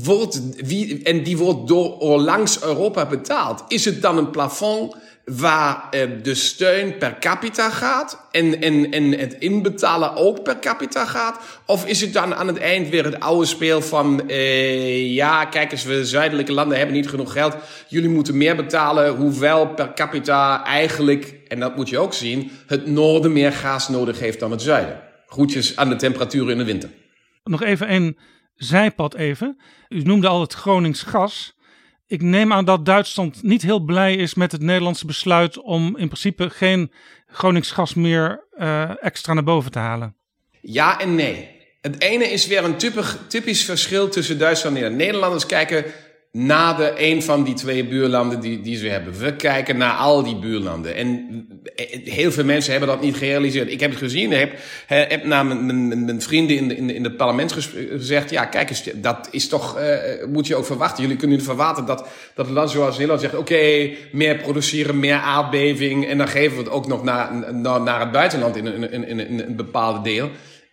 wordt, 0.04 0.42
wie, 0.66 1.04
en 1.04 1.24
die 1.24 1.38
wordt 1.38 1.68
door 1.68 2.20
langs 2.20 2.64
Europa 2.64 3.06
betaald. 3.06 3.64
Is 3.68 3.86
het 3.86 4.02
dan 4.02 4.18
een 4.18 4.30
plafond 4.30 4.96
waar 5.26 5.88
eh, 5.92 6.08
de 6.24 6.36
steun 6.36 6.98
per 6.98 7.20
capita 7.20 7.70
gaat 7.70 8.28
en, 8.32 8.62
en, 8.62 8.92
en 8.92 9.12
het 9.12 9.34
inbetalen 9.34 10.16
ook 10.16 10.44
per 10.44 10.60
capita 10.60 11.06
gaat? 11.06 11.40
Of 11.66 11.86
is 11.86 12.02
het 12.02 12.14
dan 12.14 12.36
aan 12.36 12.48
het 12.48 12.58
eind 12.58 12.90
weer 12.90 13.04
het 13.04 13.20
oude 13.20 13.46
speel 13.46 13.82
van, 13.82 14.30
eh, 14.30 15.14
ja, 15.14 15.46
kijk 15.46 15.72
eens, 15.72 15.84
we 15.84 16.06
zuidelijke 16.06 16.54
landen 16.54 16.78
hebben 16.78 16.96
niet 16.96 17.10
genoeg 17.10 17.32
geld, 17.32 17.56
jullie 17.88 18.10
moeten 18.10 18.38
meer 18.38 18.56
betalen, 18.56 19.16
hoewel 19.16 19.68
per 19.68 19.94
capita 19.94 20.66
eigenlijk, 20.66 21.34
en 21.48 21.60
dat 21.60 21.76
moet 21.76 21.90
je 21.90 22.00
ook 22.00 22.14
zien, 22.14 22.52
het 22.68 22.88
noorden 22.88 23.34
meer 23.34 23.52
gas 23.52 23.90
nodig 23.90 24.20
heeft 24.20 24.40
dan 24.40 24.52
het 24.52 24.62
zuiden. 24.62 25.00
Groetjes 25.28 25.76
aan 25.76 25.90
de 25.90 25.96
temperaturen 25.96 26.52
in 26.52 26.58
de 26.58 26.64
winter. 26.64 26.90
Nog 27.44 27.64
even 27.64 27.94
een 27.94 28.18
zijpad 28.58 29.16
even. 29.16 29.60
U 29.90 30.02
noemde 30.02 30.28
al 30.28 30.42
het 30.42 30.54
Gronings 30.54 31.02
gas. 31.02 31.56
Ik 32.08 32.22
neem 32.22 32.54
aan 32.54 32.66
dat 32.66 32.86
Duitsland 32.86 33.44
niet 33.44 33.62
heel 33.62 33.80
blij 33.80 34.16
is 34.16 34.34
met 34.34 34.52
het 34.52 34.62
Nederlandse 34.62 35.06
besluit 35.06 35.62
om 35.62 35.98
in 35.98 36.08
principe 36.08 36.50
geen 36.50 36.92
Gronings 37.28 37.72
gas 37.72 37.94
meer 37.94 38.48
uh, 38.58 39.04
extra 39.04 39.34
naar 39.34 39.44
boven 39.44 39.72
te 39.72 39.80
halen. 39.80 40.16
Ja 40.62 41.00
en 41.00 41.16
nee. 41.16 41.56
Het 41.82 42.02
ene 42.02 42.24
is 42.24 42.48
weer 42.48 42.64
een 42.64 42.78
typisch, 42.78 43.16
typisch 43.28 43.66
verschil 43.66 44.10
tussen 44.10 44.38
Duitsland 44.38 44.76
en 44.76 44.82
Nederland. 44.82 45.06
Nederlanders 45.12 45.46
kijken 45.46 45.86
na 46.38 46.74
de 46.74 46.94
een 46.98 47.24
van 47.24 47.44
die 47.44 47.54
twee 47.54 47.86
buurlanden 47.86 48.40
die, 48.40 48.62
die 48.62 48.78
ze 48.78 48.88
hebben. 48.88 49.14
We 49.20 49.36
kijken 49.36 49.78
naar 49.78 49.94
al 49.94 50.24
die 50.24 50.40
buurlanden. 50.40 50.96
En 50.96 51.46
heel 52.04 52.32
veel 52.32 52.44
mensen 52.44 52.72
hebben 52.72 52.90
dat 52.90 53.02
niet 53.02 53.16
gerealiseerd. 53.16 53.72
Ik 53.72 53.80
heb 53.80 53.90
het 53.90 54.00
gezien. 54.00 54.32
Heb, 54.32 54.54
heb 54.88 55.24
naar 55.24 55.46
mijn, 55.46 55.66
mijn, 55.66 56.06
mijn 56.06 56.22
vrienden 56.22 56.58
in 56.58 56.68
de, 56.68 56.76
in, 56.76 56.88
de, 56.88 56.94
in 56.94 57.04
het 57.04 57.18
parlement 57.18 57.52
gezegd... 57.52 58.30
ja, 58.30 58.46
kijk 58.46 58.70
eens, 58.70 58.84
dat 58.96 59.28
is 59.32 59.48
toch... 59.48 59.80
Uh, 59.80 59.86
moet 60.28 60.48
je 60.48 60.56
ook 60.56 60.66
verwachten. 60.66 61.04
Jullie 61.04 61.18
kunnen 61.18 61.42
verwachten 61.42 61.86
dat, 61.86 62.08
dat 62.36 62.50
land 62.50 62.72
zoals 62.72 62.94
Nederland 62.94 63.22
zegt... 63.22 63.36
oké, 63.36 63.90
meer 64.12 64.36
produceren, 64.36 65.00
meer 65.00 65.18
aardbeving... 65.18 66.08
en 66.08 66.18
dan 66.18 66.28
geven 66.28 66.58
we 66.58 66.64
het 66.64 66.72
ook 66.72 66.88
nog 66.88 67.04
naar, 67.04 67.54
naar, 67.54 67.82
naar 67.82 68.00
het 68.00 68.12
buitenland 68.12 68.56
in, 68.56 68.66
in, 68.66 68.92
in, 68.92 69.08
in, 69.08 69.20
in 69.20 69.40
een 69.40 69.56
bepaalde 69.56 70.02
deel... 70.02 70.30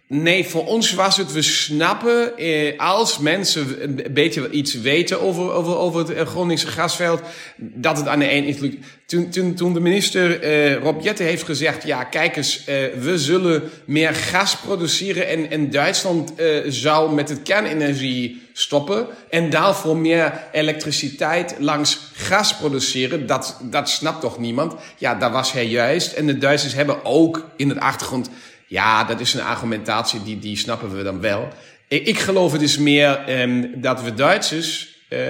Nee, 0.08 0.46
voor 0.46 0.66
ons 0.66 0.94
was 0.94 1.16
het, 1.16 1.32
we 1.32 1.42
snappen, 1.42 2.36
eh, 2.36 2.78
als 2.78 3.18
mensen 3.18 3.82
een 3.82 4.06
beetje 4.10 4.50
iets 4.50 4.74
weten 4.74 5.20
over, 5.20 5.52
over, 5.52 5.76
over 5.76 6.00
het 6.00 6.10
eh, 6.10 6.26
Groningse 6.26 6.66
gasveld, 6.66 7.20
dat 7.56 7.96
het 7.96 8.08
aan 8.08 8.18
de 8.18 8.28
ene 8.28 8.60
lukt. 8.60 8.86
Toen, 9.06 9.30
toen, 9.30 9.54
toen 9.54 9.72
de 9.72 9.80
minister 9.80 10.40
eh, 10.40 10.74
Rob 10.74 11.02
Jette 11.02 11.22
heeft 11.22 11.42
gezegd, 11.42 11.86
ja 11.86 12.04
kijk 12.04 12.36
eens, 12.36 12.64
eh, 12.64 12.76
we 12.98 13.18
zullen 13.18 13.70
meer 13.84 14.14
gas 14.14 14.56
produceren 14.56 15.28
en, 15.28 15.50
en 15.50 15.70
Duitsland 15.70 16.34
eh, 16.34 16.46
zou 16.66 17.14
met 17.14 17.28
het 17.28 17.42
kernenergie 17.42 18.42
stoppen 18.52 19.06
en 19.30 19.50
daarvoor 19.50 19.96
meer 19.96 20.32
elektriciteit 20.52 21.54
langs 21.58 21.98
gas 22.12 22.56
produceren, 22.56 23.26
dat, 23.26 23.58
dat 23.62 23.88
snapt 23.88 24.20
toch 24.20 24.38
niemand? 24.38 24.74
Ja, 24.98 25.14
daar 25.14 25.32
was 25.32 25.52
hij 25.52 25.66
juist. 25.66 26.12
En 26.12 26.26
de 26.26 26.38
Duitsers 26.38 26.74
hebben 26.74 27.04
ook 27.04 27.46
in 27.56 27.68
het 27.68 27.80
achtergrond 27.80 28.30
ja, 28.66 29.04
dat 29.04 29.20
is 29.20 29.34
een 29.34 29.40
argumentatie, 29.40 30.22
die, 30.22 30.38
die 30.38 30.56
snappen 30.56 30.96
we 30.96 31.02
dan 31.02 31.20
wel. 31.20 31.48
Ik, 31.88 32.06
ik 32.06 32.18
geloof 32.18 32.52
het 32.52 32.62
is 32.62 32.78
meer 32.78 33.40
um, 33.40 33.80
dat 33.80 34.02
we 34.02 34.14
Duitsers, 34.14 34.98
uh, 35.10 35.20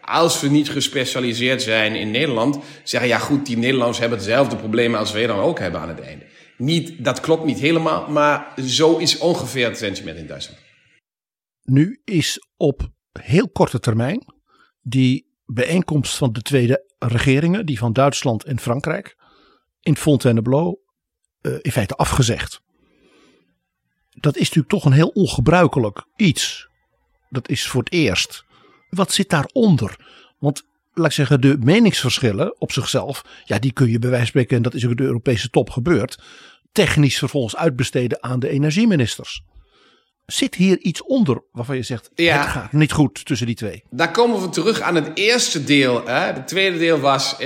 als 0.00 0.40
we 0.40 0.48
niet 0.48 0.70
gespecialiseerd 0.70 1.62
zijn 1.62 1.94
in 1.94 2.10
Nederland, 2.10 2.58
zeggen 2.84 3.08
ja 3.08 3.18
goed, 3.18 3.46
die 3.46 3.56
Nederlanders 3.56 3.98
hebben 3.98 4.18
hetzelfde 4.18 4.56
probleem 4.56 4.94
als 4.94 5.12
wij 5.12 5.26
dan 5.26 5.38
ook 5.38 5.58
hebben 5.58 5.80
aan 5.80 5.88
het 5.88 6.00
einde. 6.00 6.24
Niet, 6.56 7.04
dat 7.04 7.20
klopt 7.20 7.44
niet 7.44 7.58
helemaal, 7.58 8.10
maar 8.10 8.54
zo 8.66 8.96
is 8.96 9.18
ongeveer 9.18 9.66
het 9.66 9.78
sentiment 9.78 10.18
in 10.18 10.26
Duitsland. 10.26 10.60
Nu 11.62 12.00
is 12.04 12.46
op 12.56 12.90
heel 13.20 13.48
korte 13.48 13.80
termijn 13.80 14.24
die 14.82 15.30
bijeenkomst 15.44 16.16
van 16.16 16.32
de 16.32 16.42
tweede 16.42 16.92
regeringen, 16.98 17.66
die 17.66 17.78
van 17.78 17.92
Duitsland 17.92 18.44
en 18.44 18.60
Frankrijk, 18.60 19.16
in 19.80 19.96
Fontainebleau 19.96 20.78
uh, 21.42 21.58
in 21.60 21.72
feite 21.72 21.94
afgezegd 21.94 22.60
dat 24.14 24.34
is 24.36 24.40
natuurlijk 24.40 24.68
toch 24.68 24.84
een 24.84 24.92
heel 24.92 25.08
ongebruikelijk 25.14 26.04
iets. 26.16 26.68
Dat 27.30 27.48
is 27.48 27.66
voor 27.66 27.82
het 27.82 27.92
eerst. 27.92 28.44
Wat 28.90 29.12
zit 29.12 29.30
daaronder? 29.30 29.96
Want 30.38 30.62
laat 30.94 31.06
ik 31.06 31.12
zeggen, 31.12 31.40
de 31.40 31.56
meningsverschillen 31.60 32.60
op 32.60 32.72
zichzelf, 32.72 33.24
ja, 33.44 33.58
die 33.58 33.72
kun 33.72 33.90
je 33.90 33.98
bij 33.98 34.10
wijze 34.10 34.24
van 34.24 34.32
spreken, 34.32 34.56
en 34.56 34.62
dat 34.62 34.74
is 34.74 34.86
ook 34.86 34.96
de 34.96 35.02
Europese 35.02 35.50
top 35.50 35.70
gebeurd, 35.70 36.22
technisch 36.72 37.18
vervolgens 37.18 37.56
uitbesteden 37.56 38.22
aan 38.22 38.40
de 38.40 38.48
energieministers. 38.48 39.42
Zit 40.26 40.54
hier 40.54 40.78
iets 40.78 41.02
onder 41.02 41.42
waarvan 41.52 41.76
je 41.76 41.82
zegt, 41.82 42.10
ja, 42.14 42.40
het 42.40 42.48
gaat 42.48 42.72
niet 42.72 42.92
goed 42.92 43.24
tussen 43.24 43.46
die 43.46 43.56
twee? 43.56 43.82
Daar 43.90 44.10
komen 44.10 44.40
we 44.40 44.48
terug 44.48 44.80
aan 44.80 44.94
het 44.94 45.10
eerste 45.14 45.64
deel. 45.64 46.06
Hè? 46.06 46.18
Het 46.18 46.48
tweede 46.48 46.78
deel 46.78 46.98
was 46.98 47.36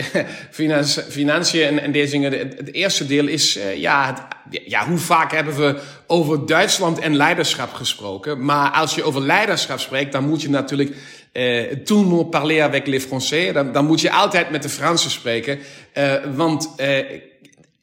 financiën 1.10 1.62
en, 1.62 1.82
en 1.82 1.92
deze 1.92 2.10
dingen. 2.10 2.32
Het, 2.32 2.72
eerste 2.72 3.06
deel 3.06 3.26
is, 3.26 3.56
uh, 3.56 3.76
ja, 3.76 4.06
het, 4.06 4.62
ja, 4.66 4.86
hoe 4.86 4.98
vaak 4.98 5.32
hebben 5.32 5.56
we 5.56 5.80
over 6.06 6.46
Duitsland 6.46 6.98
en 6.98 7.16
leiderschap 7.16 7.72
gesproken? 7.72 8.44
Maar 8.44 8.70
als 8.70 8.94
je 8.94 9.02
over 9.02 9.20
leiderschap 9.20 9.80
spreekt, 9.80 10.12
dan 10.12 10.28
moet 10.28 10.42
je 10.42 10.50
natuurlijk 10.50 10.96
uh, 11.32 11.62
tout 11.84 12.04
le 12.04 12.08
monde 12.10 12.28
parler 12.28 12.62
avec 12.62 12.86
les 12.86 13.04
Français. 13.04 13.52
Dan, 13.52 13.72
dan 13.72 13.86
moet 13.86 14.00
je 14.00 14.10
altijd 14.10 14.50
met 14.50 14.62
de 14.62 14.68
Fransen 14.68 15.10
spreken. 15.10 15.58
Uh, 15.94 16.14
want, 16.34 16.74
uh, 16.80 16.98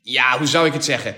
ja, 0.01 0.37
hoe 0.37 0.47
zou 0.47 0.67
ik 0.67 0.73
het 0.73 0.85
zeggen? 0.85 1.15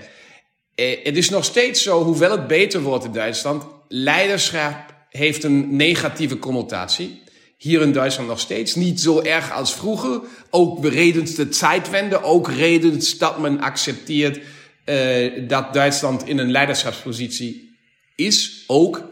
Uh, 0.76 1.04
het 1.04 1.16
is 1.16 1.30
nog 1.30 1.44
steeds 1.44 1.82
zo, 1.82 2.04
hoewel 2.04 2.30
het 2.30 2.46
beter 2.46 2.80
wordt 2.80 3.04
in 3.04 3.12
Duitsland, 3.12 3.64
leiderschap 3.88 4.94
heeft 5.10 5.44
een 5.44 5.76
negatieve 5.76 6.38
connotatie. 6.38 7.22
Hier 7.58 7.80
in 7.80 7.92
Duitsland 7.92 8.28
nog 8.28 8.40
steeds. 8.40 8.74
Niet 8.74 9.00
zo 9.00 9.20
erg 9.20 9.52
als 9.52 9.74
vroeger. 9.74 10.20
Ook 10.50 10.86
redens 10.86 11.34
de 11.34 11.48
tijdwende. 11.48 12.22
Ook 12.22 12.48
redens 12.48 13.18
dat 13.18 13.38
men 13.38 13.60
accepteert 13.60 14.40
uh, 14.86 15.48
dat 15.48 15.74
Duitsland 15.74 16.28
in 16.28 16.38
een 16.38 16.50
leiderschapspositie 16.50 17.76
is. 18.16 18.64
Ook 18.66 19.04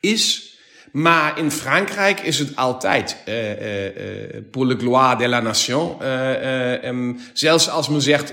is. 0.00 0.47
Maar 0.92 1.38
in 1.38 1.50
Frankrijk 1.50 2.20
is 2.20 2.38
het 2.38 2.56
altijd 2.56 3.16
uh, 3.28 3.50
uh, 3.50 3.90
pour 4.50 4.66
le 4.66 4.76
gloire 4.76 5.16
de 5.16 5.28
la 5.28 5.40
nation. 5.40 5.96
Uh, 6.02 6.84
um, 6.84 7.20
zelfs 7.32 7.70
als 7.70 7.88
men 7.88 8.02
zegt 8.02 8.32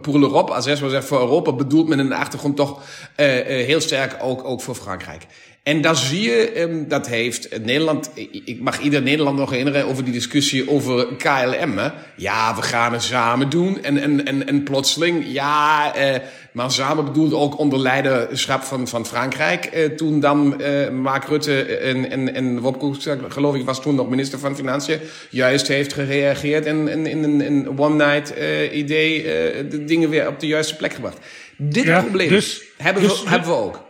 pour 0.00 0.18
l'Europe, 0.18 0.52
als 0.52 0.66
men 0.66 0.90
zegt 0.90 1.06
voor 1.06 1.20
Europa, 1.20 1.52
bedoelt 1.52 1.88
men 1.88 2.00
in 2.00 2.08
de 2.08 2.14
achtergrond 2.14 2.56
toch 2.56 2.82
heel 3.16 3.80
sterk 3.80 4.16
ook, 4.20 4.44
ook 4.44 4.62
voor 4.62 4.74
Frankrijk. 4.74 5.26
En 5.64 5.80
daar 5.80 5.96
zie 5.96 6.22
je, 6.22 6.60
um, 6.60 6.88
dat 6.88 7.08
heeft 7.08 7.64
Nederland, 7.64 8.10
ik 8.44 8.60
mag 8.60 8.80
ieder 8.80 9.02
Nederland 9.02 9.38
nog 9.38 9.50
herinneren 9.50 9.86
over 9.86 10.04
die 10.04 10.12
discussie 10.12 10.70
over 10.70 11.06
KLM. 11.16 11.78
Hè? 11.78 11.88
Ja, 12.16 12.56
we 12.56 12.62
gaan 12.62 12.92
het 12.92 13.02
samen 13.02 13.50
doen. 13.50 13.82
En, 13.82 13.98
en, 13.98 14.26
en, 14.26 14.46
en 14.46 14.62
plotseling, 14.62 15.24
ja, 15.26 15.96
uh, 15.96 16.16
maar 16.52 16.70
samen 16.70 17.04
bedoelde 17.04 17.36
ook 17.36 17.58
onder 17.58 17.78
leiderschap 17.78 18.62
van, 18.62 18.88
van 18.88 19.06
Frankrijk. 19.06 19.70
Uh, 19.74 19.84
toen 19.84 20.20
dan 20.20 20.60
uh, 20.60 20.88
Mark 20.90 21.24
Rutte 21.24 21.62
en, 21.62 22.10
en, 22.10 22.34
en 22.34 22.60
geloof 23.28 23.54
ik, 23.54 23.64
was 23.64 23.82
toen 23.82 23.94
nog 23.94 24.08
minister 24.08 24.38
van 24.38 24.56
Financiën, 24.56 24.98
juist 25.30 25.68
heeft 25.68 25.92
gereageerd 25.92 26.66
en 26.66 26.88
in 26.88 27.22
een, 27.24 27.40
een 27.40 27.78
one-night 27.78 28.34
idee 28.72 29.22
de 29.68 29.84
dingen 29.84 30.10
weer 30.10 30.28
op 30.28 30.40
de 30.40 30.46
juiste 30.46 30.76
plek 30.76 30.92
gebracht. 30.92 31.18
Dit 31.56 31.84
ja, 31.84 32.00
probleem 32.00 32.28
dus, 32.28 32.62
hebben, 32.76 33.02
dus, 33.02 33.22
we, 33.22 33.28
hebben 33.28 33.48
we 33.48 33.54
ook. 33.54 33.84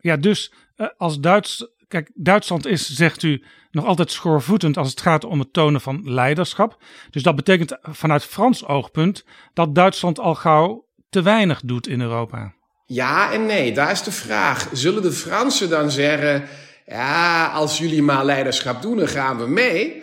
Ja, 0.00 0.16
dus 0.16 0.50
als 0.96 1.20
Duits. 1.20 1.66
Kijk, 1.88 2.10
Duitsland 2.14 2.66
is, 2.66 2.94
zegt 2.94 3.22
u, 3.22 3.42
nog 3.70 3.84
altijd 3.84 4.10
schoorvoetend 4.10 4.76
als 4.76 4.90
het 4.90 5.00
gaat 5.00 5.24
om 5.24 5.38
het 5.38 5.52
tonen 5.52 5.80
van 5.80 6.00
leiderschap. 6.04 6.82
Dus 7.10 7.22
dat 7.22 7.36
betekent 7.36 7.78
vanuit 7.82 8.24
Frans 8.24 8.66
oogpunt 8.66 9.24
dat 9.54 9.74
Duitsland 9.74 10.18
al 10.18 10.34
gauw 10.34 10.86
te 11.10 11.22
weinig 11.22 11.60
doet 11.64 11.86
in 11.86 12.00
Europa. 12.00 12.52
Ja 12.86 13.32
en 13.32 13.46
nee, 13.46 13.72
daar 13.72 13.90
is 13.90 14.02
de 14.02 14.12
vraag. 14.12 14.68
Zullen 14.72 15.02
de 15.02 15.12
Fransen 15.12 15.68
dan 15.70 15.90
zeggen: 15.90 16.44
ja, 16.86 17.46
als 17.46 17.78
jullie 17.78 18.02
maar 18.02 18.24
leiderschap 18.24 18.82
doen, 18.82 18.96
dan 18.96 19.08
gaan 19.08 19.38
we 19.38 19.46
mee? 19.46 20.02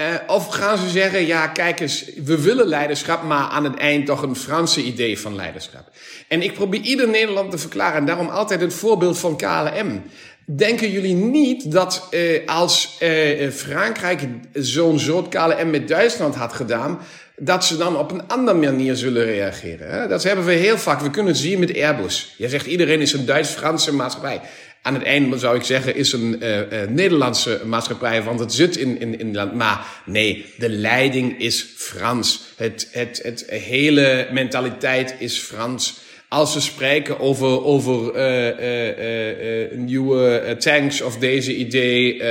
Uh, 0.00 0.06
of 0.26 0.48
gaan 0.48 0.78
ze 0.78 0.88
zeggen, 0.88 1.26
ja, 1.26 1.46
kijk 1.46 1.80
eens, 1.80 2.10
we 2.24 2.40
willen 2.40 2.66
leiderschap, 2.66 3.22
maar 3.22 3.48
aan 3.48 3.64
het 3.64 3.76
eind 3.76 4.06
toch 4.06 4.22
een 4.22 4.36
Franse 4.36 4.82
idee 4.82 5.18
van 5.18 5.36
leiderschap. 5.36 5.90
En 6.28 6.42
ik 6.42 6.54
probeer 6.54 6.80
ieder 6.80 7.08
Nederland 7.08 7.50
te 7.50 7.58
verklaren, 7.58 7.98
en 7.98 8.04
daarom 8.04 8.28
altijd 8.28 8.60
het 8.60 8.74
voorbeeld 8.74 9.18
van 9.18 9.36
KLM. 9.36 10.02
Denken 10.46 10.90
jullie 10.90 11.14
niet 11.14 11.72
dat 11.72 12.08
uh, 12.10 12.46
als 12.46 12.98
uh, 13.02 13.50
Frankrijk 13.50 14.20
zo'n 14.52 14.98
soort 14.98 15.28
KLM 15.28 15.70
met 15.70 15.88
Duitsland 15.88 16.34
had 16.34 16.52
gedaan, 16.52 16.98
dat 17.36 17.64
ze 17.64 17.76
dan 17.76 17.96
op 17.96 18.10
een 18.10 18.28
andere 18.28 18.58
manier 18.58 18.96
zullen 18.96 19.24
reageren? 19.24 19.90
Hè? 19.90 20.08
Dat 20.08 20.22
hebben 20.22 20.44
we 20.44 20.52
heel 20.52 20.78
vaak. 20.78 21.00
We 21.00 21.10
kunnen 21.10 21.32
het 21.32 21.40
zien 21.40 21.58
met 21.58 21.76
Airbus. 21.76 22.34
Jij 22.38 22.48
zegt 22.48 22.66
iedereen 22.66 23.00
is 23.00 23.12
een 23.12 23.26
Duits-Franse 23.26 23.94
maatschappij. 23.94 24.40
Aan 24.82 24.94
het 24.94 25.02
einde 25.02 25.38
zou 25.38 25.56
ik 25.56 25.62
zeggen, 25.62 25.94
is 25.94 26.12
een 26.12 26.36
uh, 26.42 26.58
uh, 26.58 26.64
Nederlandse 26.88 27.60
maatschappij, 27.64 28.22
want 28.22 28.40
het 28.40 28.52
zit 28.52 28.76
in, 28.76 29.00
in, 29.00 29.18
in 29.18 29.34
land. 29.34 29.54
Maar 29.54 29.86
nee, 30.04 30.44
de 30.58 30.68
leiding 30.68 31.40
is 31.40 31.66
Frans. 31.76 32.42
Het, 32.56 32.88
het, 32.92 33.20
het 33.22 33.44
hele 33.48 34.28
mentaliteit 34.32 35.14
is 35.18 35.38
Frans. 35.38 35.98
Als 36.28 36.54
we 36.54 36.60
spreken 36.60 37.20
over, 37.20 37.64
over 37.64 38.06
uh, 38.06 39.78
nieuwe 39.78 40.56
tanks 40.58 41.00
of 41.00 41.18
deze 41.18 41.56
idee, 41.56 42.22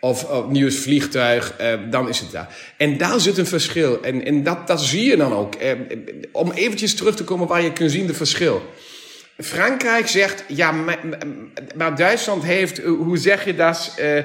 of, 0.00 0.24
of 0.24 0.48
nieuw 0.48 0.70
vliegtuig, 0.70 1.54
eh, 1.56 1.72
dan 1.90 2.08
is 2.08 2.20
het 2.20 2.30
daar. 2.30 2.56
En 2.76 2.98
daar 2.98 3.20
zit 3.20 3.38
een 3.38 3.46
verschil. 3.46 4.02
En, 4.02 4.24
en 4.24 4.42
dat, 4.42 4.66
dat 4.66 4.82
zie 4.82 5.04
je 5.04 5.16
dan 5.16 5.32
ook. 5.32 5.54
Om 6.32 6.50
eventjes 6.50 6.94
terug 6.94 7.16
te 7.16 7.24
komen 7.24 7.46
waar 7.46 7.62
je 7.62 7.72
kunt 7.72 7.90
zien 7.90 8.06
de 8.06 8.14
verschil. 8.14 8.62
Frankrijk 9.38 10.08
zegt, 10.08 10.44
ja, 10.46 10.72
maar, 11.76 11.96
Duitsland 11.96 12.42
heeft, 12.42 12.78
hoe 12.78 13.16
zeg 13.16 13.44
je 13.44 13.54
dat? 13.54 13.94
Uh, 14.00 14.22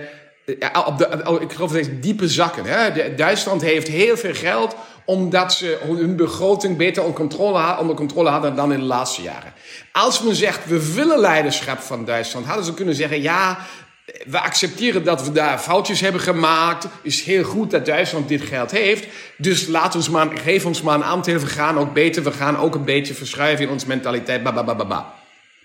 op 0.85 0.97
de, 0.97 1.21
oh, 1.23 1.41
ik 1.41 1.51
geloof 1.51 1.71
dat 1.71 2.01
diepe 2.01 2.27
zakken. 2.27 2.65
Hè? 2.65 3.15
Duitsland 3.15 3.61
heeft 3.61 3.87
heel 3.87 4.17
veel 4.17 4.33
geld 4.33 4.75
omdat 5.05 5.53
ze 5.53 5.77
hun 5.85 6.15
begroting 6.15 6.77
beter 6.77 7.03
onder 7.03 7.17
controle, 7.17 7.77
onder 7.79 7.95
controle 7.95 8.29
hadden 8.29 8.55
dan 8.55 8.73
in 8.73 8.79
de 8.79 8.85
laatste 8.85 9.21
jaren. 9.21 9.53
Als 9.91 10.21
men 10.21 10.35
zegt, 10.35 10.65
we 10.65 10.93
willen 10.93 11.19
leiderschap 11.19 11.79
van 11.79 12.05
Duitsland, 12.05 12.45
hadden 12.45 12.65
ze 12.65 12.73
kunnen 12.73 12.95
zeggen, 12.95 13.21
ja, 13.21 13.57
we 14.05 14.39
accepteren 14.39 15.03
dat 15.03 15.23
we 15.23 15.31
daar 15.31 15.59
foutjes 15.59 15.99
hebben 15.99 16.21
gemaakt. 16.21 16.87
is 17.01 17.23
heel 17.23 17.43
goed 17.43 17.71
dat 17.71 17.85
Duitsland 17.85 18.27
dit 18.27 18.41
geld 18.41 18.71
heeft. 18.71 19.07
Dus 19.37 19.67
laat 19.67 19.95
ons 19.95 20.09
maar, 20.09 20.37
geef 20.37 20.65
ons 20.65 20.81
maar 20.81 20.95
een 20.95 21.03
aandeel. 21.03 21.39
We 21.39 21.45
gaan 21.45 21.77
ook 21.77 21.93
beter. 21.93 22.23
We 22.23 22.31
gaan 22.31 22.57
ook 22.57 22.75
een 22.75 22.85
beetje 22.85 23.13
verschuiven 23.13 23.65
in 23.65 23.71
onze 23.71 23.87
mentaliteit. 23.87 24.43
Ba, 24.43 25.13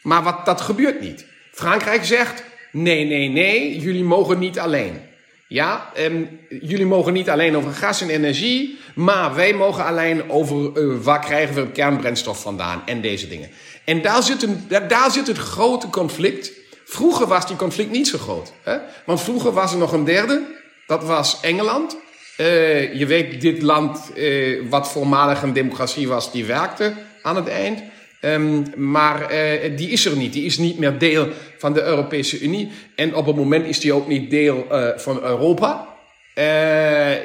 Maar 0.03 0.23
wat, 0.23 0.45
dat 0.45 0.61
gebeurt 0.61 1.01
niet. 1.01 1.27
Frankrijk 1.53 2.05
zegt: 2.05 2.45
nee, 2.73 3.05
nee, 3.05 3.29
nee. 3.29 3.79
Jullie 3.79 4.05
mogen 4.05 4.39
niet 4.39 4.59
alleen. 4.59 5.01
Ja, 5.47 5.91
en 5.95 6.41
jullie 6.49 6.87
mogen 6.87 7.13
niet 7.13 7.31
alleen 7.31 7.57
over 7.57 7.73
gas 7.73 8.01
en 8.01 8.11
energie. 8.11 8.79
Maar 8.95 9.35
wij 9.35 9.55
mogen 9.55 9.85
alleen 9.85 10.31
over 10.31 10.71
uh, 10.75 10.97
waar 11.01 11.21
krijgen 11.21 11.55
we 11.55 11.71
kernbrandstof 11.71 12.43
vandaan 12.43 12.83
en 12.87 13.01
deze 13.01 13.29
dingen. 13.29 13.51
En 13.85 14.03
daar 14.03 14.23
zit, 14.23 14.43
een, 14.43 14.65
daar, 14.69 14.89
daar 14.89 15.11
zit 15.11 15.27
het 15.27 15.39
grote 15.39 15.89
conflict 15.91 16.58
Vroeger 16.91 17.27
was 17.27 17.47
die 17.47 17.57
conflict 17.57 17.91
niet 17.91 18.09
zo 18.09 18.19
groot. 18.19 18.53
Hè? 18.63 18.77
Want 19.05 19.21
vroeger 19.21 19.53
was 19.53 19.73
er 19.73 19.79
nog 19.79 19.93
een 19.93 20.05
derde. 20.05 20.43
Dat 20.87 21.05
was 21.05 21.41
Engeland. 21.41 21.97
Uh, 22.41 22.95
je 22.95 23.07
weet, 23.07 23.41
dit 23.41 23.63
land, 23.63 24.11
uh, 24.15 24.63
wat 24.71 24.89
voormalig 24.89 25.43
een 25.43 25.53
democratie 25.53 26.09
was, 26.09 26.33
die 26.33 26.45
werkte 26.45 26.93
aan 27.23 27.37
het 27.37 27.49
eind. 27.49 27.83
Um, 28.21 28.65
maar 28.77 29.35
uh, 29.35 29.77
die 29.77 29.91
is 29.91 30.05
er 30.05 30.17
niet. 30.17 30.33
Die 30.33 30.45
is 30.45 30.59
niet 30.59 30.79
meer 30.79 30.99
deel 30.99 31.29
van 31.59 31.73
de 31.73 31.83
Europese 31.83 32.41
Unie. 32.41 32.71
En 32.95 33.15
op 33.15 33.27
het 33.27 33.37
moment 33.37 33.67
is 33.67 33.81
die 33.81 33.93
ook 33.93 34.09
niet 34.09 34.31
deel 34.31 34.67
van 34.97 35.23
Europa. 35.23 35.89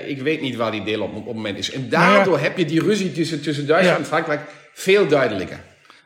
ik 0.06 0.22
weet 0.22 0.42
niet 0.42 0.56
waar 0.56 0.72
die 0.72 0.84
deel 0.84 1.02
op, 1.02 1.16
op 1.16 1.26
het 1.26 1.36
moment 1.36 1.58
is. 1.58 1.72
En 1.72 1.90
daardoor 1.90 2.40
heb 2.40 2.58
je 2.58 2.66
die 2.66 2.82
ruzie 2.82 3.12
tussen, 3.12 3.42
tussen 3.42 3.68
Duitsland 3.68 4.00
en 4.00 4.06
Frankrijk 4.06 4.42
veel 4.74 5.08
duidelijker. 5.08 5.60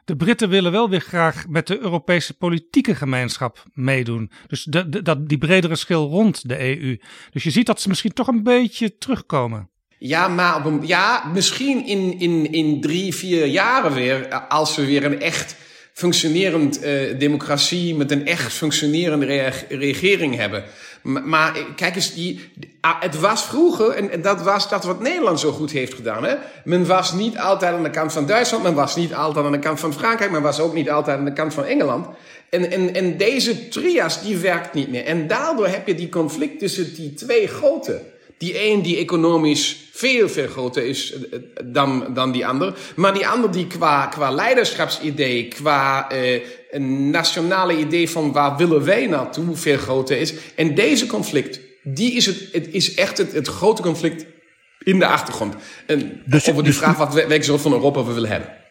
De 0.07 0.15
Britten 0.15 0.49
willen 0.49 0.71
wel 0.71 0.89
weer 0.89 1.01
graag 1.01 1.47
met 1.47 1.67
de 1.67 1.79
Europese 1.79 2.33
politieke 2.33 2.95
gemeenschap 2.95 3.63
meedoen. 3.73 4.31
Dus 4.47 4.63
de, 4.63 5.01
dat, 5.01 5.29
die 5.29 5.37
bredere 5.37 5.75
schil 5.75 6.07
rond 6.07 6.49
de 6.49 6.59
EU. 6.59 6.97
Dus 7.31 7.43
je 7.43 7.51
ziet 7.51 7.65
dat 7.65 7.81
ze 7.81 7.87
misschien 7.87 8.13
toch 8.13 8.27
een 8.27 8.43
beetje 8.43 8.97
terugkomen. 8.97 9.69
Ja, 9.97 10.27
maar 10.27 10.85
ja, 10.85 11.23
misschien 11.33 11.85
in, 11.85 12.19
in, 12.19 12.51
in 12.51 12.81
drie, 12.81 13.15
vier 13.15 13.45
jaren 13.45 13.93
weer. 13.93 14.27
Als 14.29 14.75
we 14.75 14.85
weer 14.85 15.05
een 15.05 15.21
echt 15.21 15.55
functionerend 15.93 16.83
uh, 16.83 17.19
democratie 17.19 17.95
met 17.95 18.11
een 18.11 18.25
echt 18.25 18.53
functionerende 18.53 19.25
regering 19.69 20.35
hebben. 20.35 20.63
Maar, 21.03 21.57
kijk 21.75 21.95
eens, 21.95 22.13
die, 22.13 22.51
ah, 22.81 23.01
het 23.01 23.19
was 23.19 23.43
vroeger, 23.43 23.89
en, 23.89 24.21
dat 24.21 24.41
was 24.41 24.69
dat 24.69 24.83
wat 24.83 25.01
Nederland 25.01 25.39
zo 25.39 25.51
goed 25.51 25.71
heeft 25.71 25.93
gedaan. 25.93 26.23
Hè? 26.23 26.35
Men 26.63 26.85
was 26.85 27.13
niet 27.13 27.37
altijd 27.37 27.73
aan 27.73 27.83
de 27.83 27.89
kant 27.89 28.13
van 28.13 28.25
Duitsland, 28.25 28.63
men 28.63 28.73
was 28.73 28.95
niet 28.95 29.13
altijd 29.13 29.45
aan 29.45 29.51
de 29.51 29.59
kant 29.59 29.79
van 29.79 29.93
Frankrijk, 29.93 30.31
men 30.31 30.41
was 30.41 30.59
ook 30.59 30.73
niet 30.73 30.89
altijd 30.89 31.17
aan 31.17 31.25
de 31.25 31.33
kant 31.33 31.53
van 31.53 31.65
Engeland. 31.65 32.07
En, 32.49 32.71
en, 32.71 32.93
en 32.93 33.17
deze 33.17 33.67
trias, 33.67 34.21
die 34.21 34.37
werkt 34.37 34.73
niet 34.73 34.89
meer. 34.89 35.05
En 35.05 35.27
daardoor 35.27 35.67
heb 35.67 35.87
je 35.87 35.95
die 35.95 36.09
conflict 36.09 36.59
tussen 36.59 36.93
die 36.95 37.13
twee 37.13 37.47
grote. 37.47 38.01
Die 38.37 38.65
een 38.65 38.81
die 38.81 38.97
economisch 38.97 39.87
veel, 39.91 40.29
veel 40.29 40.47
groter 40.47 40.83
is 40.83 41.13
eh, 41.13 41.39
dan, 41.63 42.05
dan 42.13 42.31
die 42.31 42.47
ander. 42.47 42.73
Maar 42.95 43.13
die 43.13 43.27
ander 43.27 43.51
die 43.51 43.67
qua, 43.67 44.05
qua 44.05 44.31
leiderschapsidee, 44.31 45.47
qua 45.47 46.11
uh, 46.11 46.41
een 46.69 47.09
nationale 47.09 47.77
idee 47.77 48.09
van 48.09 48.31
waar 48.31 48.57
willen 48.57 48.83
wij 48.83 49.07
naartoe 49.07 49.55
veel 49.55 49.77
groter 49.77 50.17
is. 50.17 50.33
En 50.55 50.75
deze 50.75 51.07
conflict, 51.07 51.61
die 51.83 52.13
is 52.13 52.25
het, 52.25 52.49
het 52.51 52.67
is 52.67 52.95
echt 52.95 53.17
het, 53.17 53.31
het 53.31 53.47
grote 53.47 53.81
conflict 53.81 54.25
in 54.79 54.99
de 54.99 55.07
achtergrond. 55.07 55.55
En 55.87 56.21
dus, 56.25 56.49
over 56.49 56.63
die 56.63 56.71
dus 56.71 56.81
vraag 56.81 56.97
wat, 56.97 57.13
welke 57.13 57.43
soort 57.43 57.61
van 57.61 57.73
Europa 57.73 58.03
we 58.03 58.13
willen 58.13 58.29
hebben. 58.29 58.65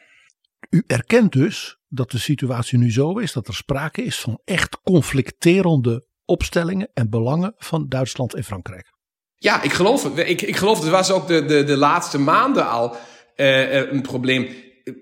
U 0.70 0.82
erkent 0.86 1.32
dus 1.32 1.78
dat 1.88 2.11
de 2.11 2.18
situatie 2.18 2.78
nu 2.78 2.92
zo 2.92 3.18
is 3.18 3.32
dat 3.32 3.49
er 3.49 3.55
sprake 3.55 4.03
is 4.03 4.20
van 4.20 4.40
echt 4.44 4.80
conflicterende 4.82 6.07
opstellingen 6.24 6.90
en 6.94 7.11
belangen 7.11 7.55
van 7.57 7.88
Duitsland 7.88 8.34
en 8.34 8.44
Frankrijk. 8.44 8.94
Ja, 9.34 9.62
ik 9.62 9.72
geloof 9.72 10.03
het. 10.03 10.18
Ik, 10.18 10.42
ik 10.42 10.57
geloof 10.57 10.80
het 10.80 10.88
was 10.88 11.11
ook 11.11 11.26
de, 11.26 11.44
de, 11.44 11.64
de 11.64 11.76
laatste 11.76 12.18
maanden 12.18 12.68
al 12.68 12.97
uh, 13.36 13.90
een 13.90 14.03
probleem. 14.03 14.49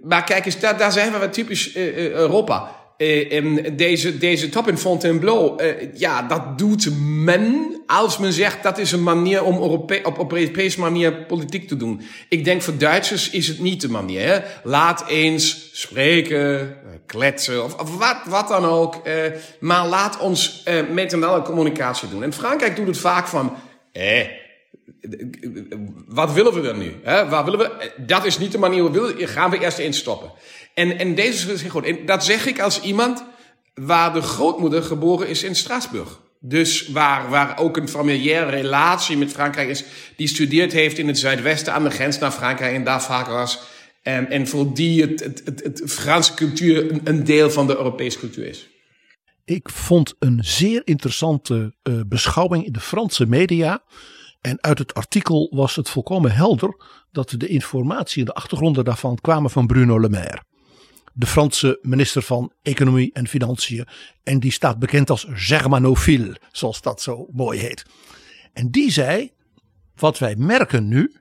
Maar 0.02 0.24
kijk 0.24 0.44
eens, 0.44 0.60
daar, 0.60 0.78
daar 0.78 0.92
zijn 0.92 1.12
we 1.12 1.18
wat 1.18 1.32
typisch 1.32 1.76
uh, 1.76 2.10
Europa. 2.10 2.83
Uh, 2.98 3.66
deze, 3.76 4.18
deze 4.18 4.48
top 4.48 4.68
in 4.68 4.78
Fontainebleau, 4.78 5.62
uh, 5.62 5.72
ja, 5.94 6.22
dat 6.22 6.58
doet 6.58 6.88
men 6.98 7.80
als 7.86 8.18
men 8.18 8.32
zegt 8.32 8.62
dat 8.62 8.78
is 8.78 8.92
een 8.92 9.02
manier 9.02 9.44
om 9.44 9.56
op, 9.56 10.00
op 10.04 10.32
Europese 10.32 10.80
manier 10.80 11.12
politiek 11.12 11.68
te 11.68 11.76
doen. 11.76 12.00
Ik 12.28 12.44
denk 12.44 12.62
voor 12.62 12.78
Duitsers 12.78 13.30
is 13.30 13.48
het 13.48 13.58
niet 13.58 13.80
de 13.80 13.90
manier. 13.90 14.26
Hè? 14.26 14.38
Laat 14.62 15.08
eens 15.08 15.70
spreken, 15.72 16.76
kletsen 17.06 17.64
of, 17.64 17.96
wat, 17.98 18.16
wat 18.28 18.48
dan 18.48 18.64
ook. 18.64 19.02
Maar 19.60 19.86
laat 19.86 20.18
ons 20.18 20.62
met 20.90 21.12
een 21.12 21.42
communicatie 21.42 22.08
doen. 22.08 22.22
En 22.22 22.32
Frankrijk 22.32 22.76
doet 22.76 22.86
het 22.86 22.98
vaak 22.98 23.26
van 23.26 23.56
eh, 23.94 24.43
wat 26.06 26.32
willen 26.32 26.52
we 26.52 26.60
dan 26.60 26.78
nu? 26.78 26.92
Hè? 27.02 27.28
Waar 27.28 27.44
willen 27.44 27.58
we? 27.58 27.92
Dat 28.06 28.24
is 28.24 28.38
niet 28.38 28.52
de 28.52 28.58
manier 28.58 28.84
we 28.84 28.90
willen. 28.90 29.28
Gaan 29.28 29.50
we 29.50 29.58
eerst 29.58 29.78
instappen. 29.78 30.32
En, 30.74 30.98
en 30.98 31.14
deze 31.14 31.52
is 31.52 31.62
goed. 31.62 32.06
Dat 32.06 32.24
zeg 32.24 32.46
ik 32.46 32.60
als 32.60 32.80
iemand 32.80 33.24
waar 33.74 34.12
de 34.12 34.22
grootmoeder 34.22 34.82
geboren 34.82 35.28
is 35.28 35.42
in 35.42 35.54
Straatsburg. 35.54 36.20
Dus 36.40 36.88
waar, 36.88 37.30
waar 37.30 37.58
ook 37.58 37.76
een 37.76 37.88
familiaire 37.88 38.50
relatie 38.50 39.16
met 39.16 39.32
Frankrijk 39.32 39.68
is. 39.68 39.84
Die 40.16 40.28
studeerd 40.28 40.72
heeft 40.72 40.98
in 40.98 41.06
het 41.06 41.18
zuidwesten 41.18 41.72
aan 41.72 41.84
de 41.84 41.90
grens 41.90 42.18
naar 42.18 42.30
Frankrijk 42.30 42.74
en 42.74 42.84
daar 42.84 43.02
vaak 43.02 43.26
was. 43.26 43.60
En, 44.02 44.30
en 44.30 44.48
voor 44.48 44.74
die 44.74 45.02
het, 45.02 45.20
het, 45.20 45.42
het, 45.44 45.82
Franse 45.86 46.34
cultuur 46.34 47.00
een, 47.04 47.24
deel 47.24 47.50
van 47.50 47.66
de 47.66 47.76
Europese 47.76 48.18
cultuur 48.18 48.46
is. 48.46 48.68
Ik 49.44 49.68
vond 49.68 50.14
een 50.18 50.38
zeer 50.42 50.82
interessante 50.84 51.74
uh, 51.82 52.00
beschouwing 52.06 52.66
in 52.66 52.72
de 52.72 52.80
Franse 52.80 53.26
media. 53.26 53.82
En 54.44 54.62
uit 54.62 54.78
het 54.78 54.94
artikel 54.94 55.48
was 55.54 55.76
het 55.76 55.88
volkomen 55.88 56.32
helder 56.32 56.76
dat 57.12 57.34
de 57.36 57.46
informatie 57.46 58.18
en 58.18 58.24
de 58.24 58.34
achtergronden 58.34 58.84
daarvan 58.84 59.18
kwamen 59.20 59.50
van 59.50 59.66
Bruno 59.66 60.00
Le 60.00 60.08
Maire. 60.08 60.42
De 61.12 61.26
Franse 61.26 61.78
minister 61.82 62.22
van 62.22 62.52
Economie 62.62 63.12
en 63.12 63.28
Financiën. 63.28 63.86
En 64.22 64.40
die 64.40 64.52
staat 64.52 64.78
bekend 64.78 65.10
als 65.10 65.26
Germanophile, 65.28 66.40
zoals 66.52 66.80
dat 66.80 67.02
zo 67.02 67.26
mooi 67.32 67.58
heet. 67.58 67.84
En 68.52 68.70
die 68.70 68.90
zei: 68.90 69.30
Wat 69.94 70.18
wij 70.18 70.36
merken 70.36 70.88
nu, 70.88 71.16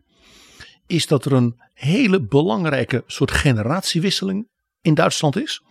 is 0.88 1.08
dat 1.08 1.26
er 1.26 1.34
een 1.34 1.62
hele 1.74 2.22
belangrijke 2.22 3.04
soort 3.08 3.32
generatiewisseling 3.32 4.48
in 4.82 4.94
Duitsland 4.94 5.36
is. 5.36 5.64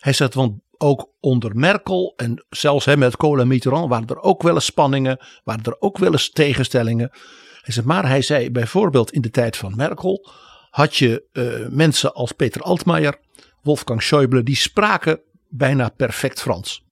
Hij 0.00 0.12
zegt, 0.12 0.34
want 0.34 0.60
ook 0.82 1.10
onder 1.20 1.56
Merkel 1.56 2.12
en 2.16 2.44
zelfs 2.48 2.84
hè, 2.84 2.96
met 2.96 3.16
Kohl 3.16 3.40
en 3.40 3.48
Mitterrand 3.48 3.88
waren 3.88 4.06
er 4.06 4.20
ook 4.20 4.42
wel 4.42 4.54
eens 4.54 4.64
spanningen, 4.64 5.18
waren 5.44 5.64
er 5.64 5.76
ook 5.80 5.98
wel 5.98 6.12
eens 6.12 6.30
tegenstellingen. 6.30 7.10
Hij 7.60 7.74
zei, 7.74 7.86
maar 7.86 8.08
hij 8.08 8.22
zei 8.22 8.50
bijvoorbeeld 8.50 9.12
in 9.12 9.20
de 9.20 9.30
tijd 9.30 9.56
van 9.56 9.76
Merkel 9.76 10.28
had 10.70 10.96
je 10.96 11.24
uh, 11.32 11.68
mensen 11.68 12.14
als 12.14 12.32
Peter 12.32 12.62
Altmaier, 12.62 13.18
Wolfgang 13.62 14.02
Schäuble, 14.02 14.42
die 14.42 14.56
spraken 14.56 15.20
bijna 15.48 15.88
perfect 15.88 16.40
Frans. 16.40 16.84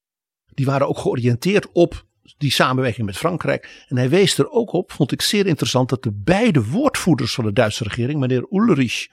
Die 0.54 0.66
waren 0.66 0.88
ook 0.88 0.98
georiënteerd 0.98 1.68
op 1.72 2.04
die 2.38 2.52
samenwerking 2.52 3.06
met 3.06 3.16
Frankrijk. 3.16 3.84
En 3.88 3.96
hij 3.96 4.08
wees 4.08 4.38
er 4.38 4.50
ook 4.50 4.72
op, 4.72 4.92
vond 4.92 5.12
ik 5.12 5.22
zeer 5.22 5.46
interessant, 5.46 5.88
dat 5.88 6.02
de 6.02 6.12
beide 6.12 6.64
woordvoerders 6.64 7.34
van 7.34 7.44
de 7.44 7.52
Duitse 7.52 7.84
regering, 7.84 8.20
meneer 8.20 8.46
Ulrich 8.50 9.08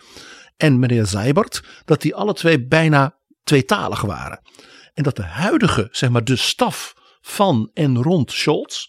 en 0.58 0.80
meneer 0.80 1.06
Seibert, 1.06 1.64
dat 1.86 2.02
die 2.02 2.16
alle 2.16 2.34
twee 2.34 2.66
bijna 2.66 3.16
tweetalig 3.46 4.02
waren. 4.02 4.41
En 4.93 5.04
dat 5.04 5.16
de 5.16 5.24
huidige, 5.24 5.88
zeg 5.91 6.10
maar, 6.10 6.24
de 6.24 6.36
staf 6.36 6.96
van 7.22 7.70
en 7.74 8.04
rond 8.04 8.32
Scholz, 8.32 8.88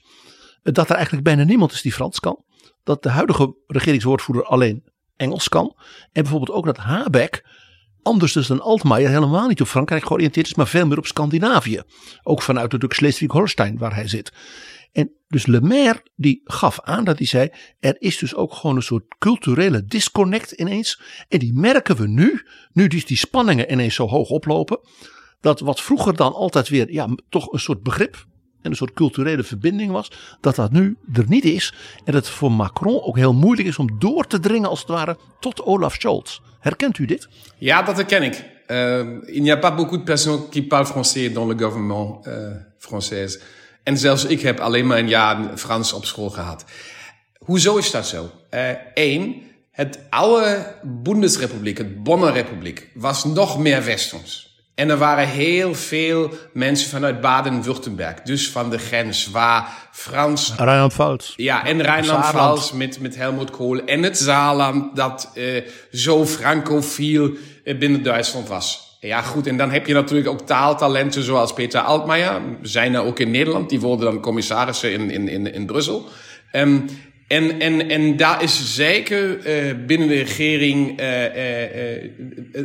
dat 0.62 0.88
er 0.88 0.94
eigenlijk 0.94 1.24
bijna 1.24 1.44
niemand 1.44 1.72
is 1.72 1.82
die 1.82 1.92
Frans 1.92 2.20
kan. 2.20 2.44
Dat 2.84 3.02
de 3.02 3.09
huidige 3.09 3.57
regeringswoordvoerder 3.66 4.44
alleen 4.44 4.84
Engels 5.16 5.48
kan. 5.48 5.76
En 6.12 6.22
bijvoorbeeld 6.22 6.59
ook 6.59 6.64
dat 6.64 6.76
Habeck, 6.76 7.44
anders 8.02 8.32
dus 8.32 8.46
dan 8.46 8.61
Altmaier, 8.61 9.09
helemaal 9.09 9.48
niet 9.48 9.61
op 9.61 9.66
Frankrijk 9.66 10.07
georiënteerd 10.07 10.46
is, 10.46 10.54
maar 10.54 10.66
veel 10.66 10.86
meer 10.86 10.98
op 10.98 11.07
Scandinavië. 11.07 11.82
Ook 12.22 12.42
vanuit 12.42 12.64
natuurlijk 12.64 12.94
Schleswig-Holstein 12.94 13.78
waar 13.78 13.94
hij 13.94 14.09
zit. 14.09 14.32
En 14.97 15.11
dus 15.28 15.47
Le 15.47 15.61
Maire 15.61 16.03
die 16.14 16.40
gaf 16.44 16.80
aan 16.80 17.05
dat 17.05 17.18
hij 17.18 17.26
zei, 17.26 17.51
er 17.80 17.97
is 17.99 18.18
dus 18.18 18.34
ook 18.34 18.55
gewoon 18.55 18.76
een 18.76 18.82
soort 18.82 19.14
culturele 19.18 19.84
disconnect 19.84 20.51
ineens. 20.51 21.01
En 21.28 21.38
die 21.38 21.53
merken 21.55 21.97
we 21.97 22.09
nu, 22.09 22.42
nu 22.72 22.86
die, 22.86 23.05
die 23.07 23.16
spanningen 23.16 23.72
ineens 23.72 23.94
zo 23.94 24.09
hoog 24.09 24.28
oplopen. 24.28 24.78
Dat 25.40 25.61
wat 25.61 25.80
vroeger 25.80 26.16
dan 26.16 26.32
altijd 26.32 26.68
weer, 26.68 26.92
ja, 26.92 27.09
toch 27.28 27.53
een 27.53 27.59
soort 27.59 27.82
begrip 27.82 28.26
en 28.62 28.70
een 28.70 28.76
soort 28.76 28.92
culturele 28.92 29.42
verbinding 29.42 29.90
was, 29.90 30.11
dat 30.40 30.55
dat 30.55 30.72
nu 30.72 30.97
er 31.12 31.24
niet 31.28 31.44
is. 31.44 31.74
En 32.05 32.12
dat 32.12 32.26
het 32.26 32.34
voor 32.34 32.53
Macron 32.53 33.03
ook 33.03 33.16
heel 33.16 33.34
moeilijk 33.34 33.68
is 33.68 33.78
om 33.78 33.99
door 33.99 34.26
te 34.26 34.40
dringen, 34.40 34.68
als 34.68 34.80
het 34.80 34.88
ware, 34.88 35.16
tot 35.40 35.62
Olaf 35.62 35.94
Scholz. 35.94 36.40
Herkent 36.61 36.99
u 36.99 37.05
dit? 37.05 37.28
Ja, 37.59 37.82
dat 37.82 37.97
herken 37.97 38.22
ik. 38.22 38.44
Uh, 38.68 38.99
il 39.26 39.42
n'y 39.42 39.51
a 39.51 39.57
pas 39.57 39.74
beaucoup 39.74 39.99
de 39.99 40.05
personnes 40.05 40.49
qui 40.51 40.62
parlent 40.62 40.88
français 40.88 41.32
dans 41.32 41.49
le 41.49 41.55
gouvernement 41.59 42.26
uh, 42.26 42.32
français. 42.78 43.38
En 43.87 43.99
zelfs 43.99 44.24
ik 44.24 44.41
heb 44.41 44.61
alleen 44.61 44.87
maar 44.87 44.99
een 44.99 45.09
jaar 45.09 45.39
Frans 45.57 45.93
op 45.93 46.05
school 46.05 46.30
gehad. 46.30 46.64
Hoezo 47.39 47.76
is 47.76 47.91
dat 47.91 48.07
zo? 48.07 48.30
Eén, 48.95 49.34
uh, 49.34 49.43
het 49.70 49.99
oude 50.11 50.74
Bundesrepubliek, 50.82 51.78
het 51.78 52.03
Bonner 52.03 52.32
Republiek, 52.32 52.91
was 52.95 53.24
nog 53.24 53.59
meer 53.59 53.84
westers. 53.84 54.61
En 54.74 54.91
er 54.91 54.97
waren 54.97 55.28
heel 55.28 55.74
veel 55.74 56.30
mensen 56.53 56.91
vanuit 56.91 57.20
Baden-Württemberg, 57.20 58.22
dus 58.22 58.51
van 58.51 58.70
de 58.70 58.78
grens, 58.78 59.30
waar 59.30 59.89
Frans... 59.93 60.53
Rijnland-Pfalz. 60.57 61.32
Ja, 61.37 61.64
en 61.64 61.82
Rijnland-Pfalz 61.82 62.72
met, 62.72 63.01
met 63.01 63.16
Helmut 63.16 63.51
Kohl. 63.51 63.78
En 63.78 64.03
het 64.03 64.18
Zaarland, 64.18 64.97
dat 64.97 65.30
uh, 65.34 65.62
zo 65.93 66.26
francofiel 66.26 67.30
uh, 67.64 67.78
binnen 67.78 68.03
Duitsland 68.03 68.49
was. 68.49 68.86
Ja, 69.01 69.22
goed, 69.22 69.47
en 69.47 69.57
dan 69.57 69.70
heb 69.70 69.86
je 69.86 69.94
natuurlijk 69.94 70.28
ook 70.28 70.47
taaltalenten 70.47 71.22
zoals 71.22 71.53
Peter 71.53 71.80
Altmaier. 71.80 72.40
Zijn 72.62 72.94
er 72.94 73.03
ook 73.03 73.18
in 73.18 73.30
Nederland, 73.30 73.70
die 73.70 73.80
worden 73.80 74.07
dan 74.07 74.20
commissarissen 74.20 74.92
in, 74.92 75.11
in, 75.11 75.28
in, 75.28 75.53
in 75.53 75.66
Brussel. 75.66 76.09
Um, 76.53 76.84
en, 77.28 77.61
en, 77.61 77.88
en 77.88 78.16
daar 78.16 78.42
is 78.42 78.74
zeker 78.74 79.47
uh, 79.47 79.74
binnen 79.86 80.09
de 80.09 80.14
regering 80.14 81.01
uh, 81.01 81.22
uh, 81.24 82.11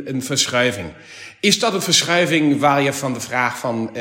een 0.04 0.22
verschuiving. 0.22 0.86
Is 1.40 1.58
dat 1.58 1.74
een 1.74 1.82
verschuiving 1.82 2.60
waar 2.60 2.82
je 2.82 2.92
van 2.92 3.12
de 3.12 3.20
vraag 3.20 3.58
van 3.58 3.96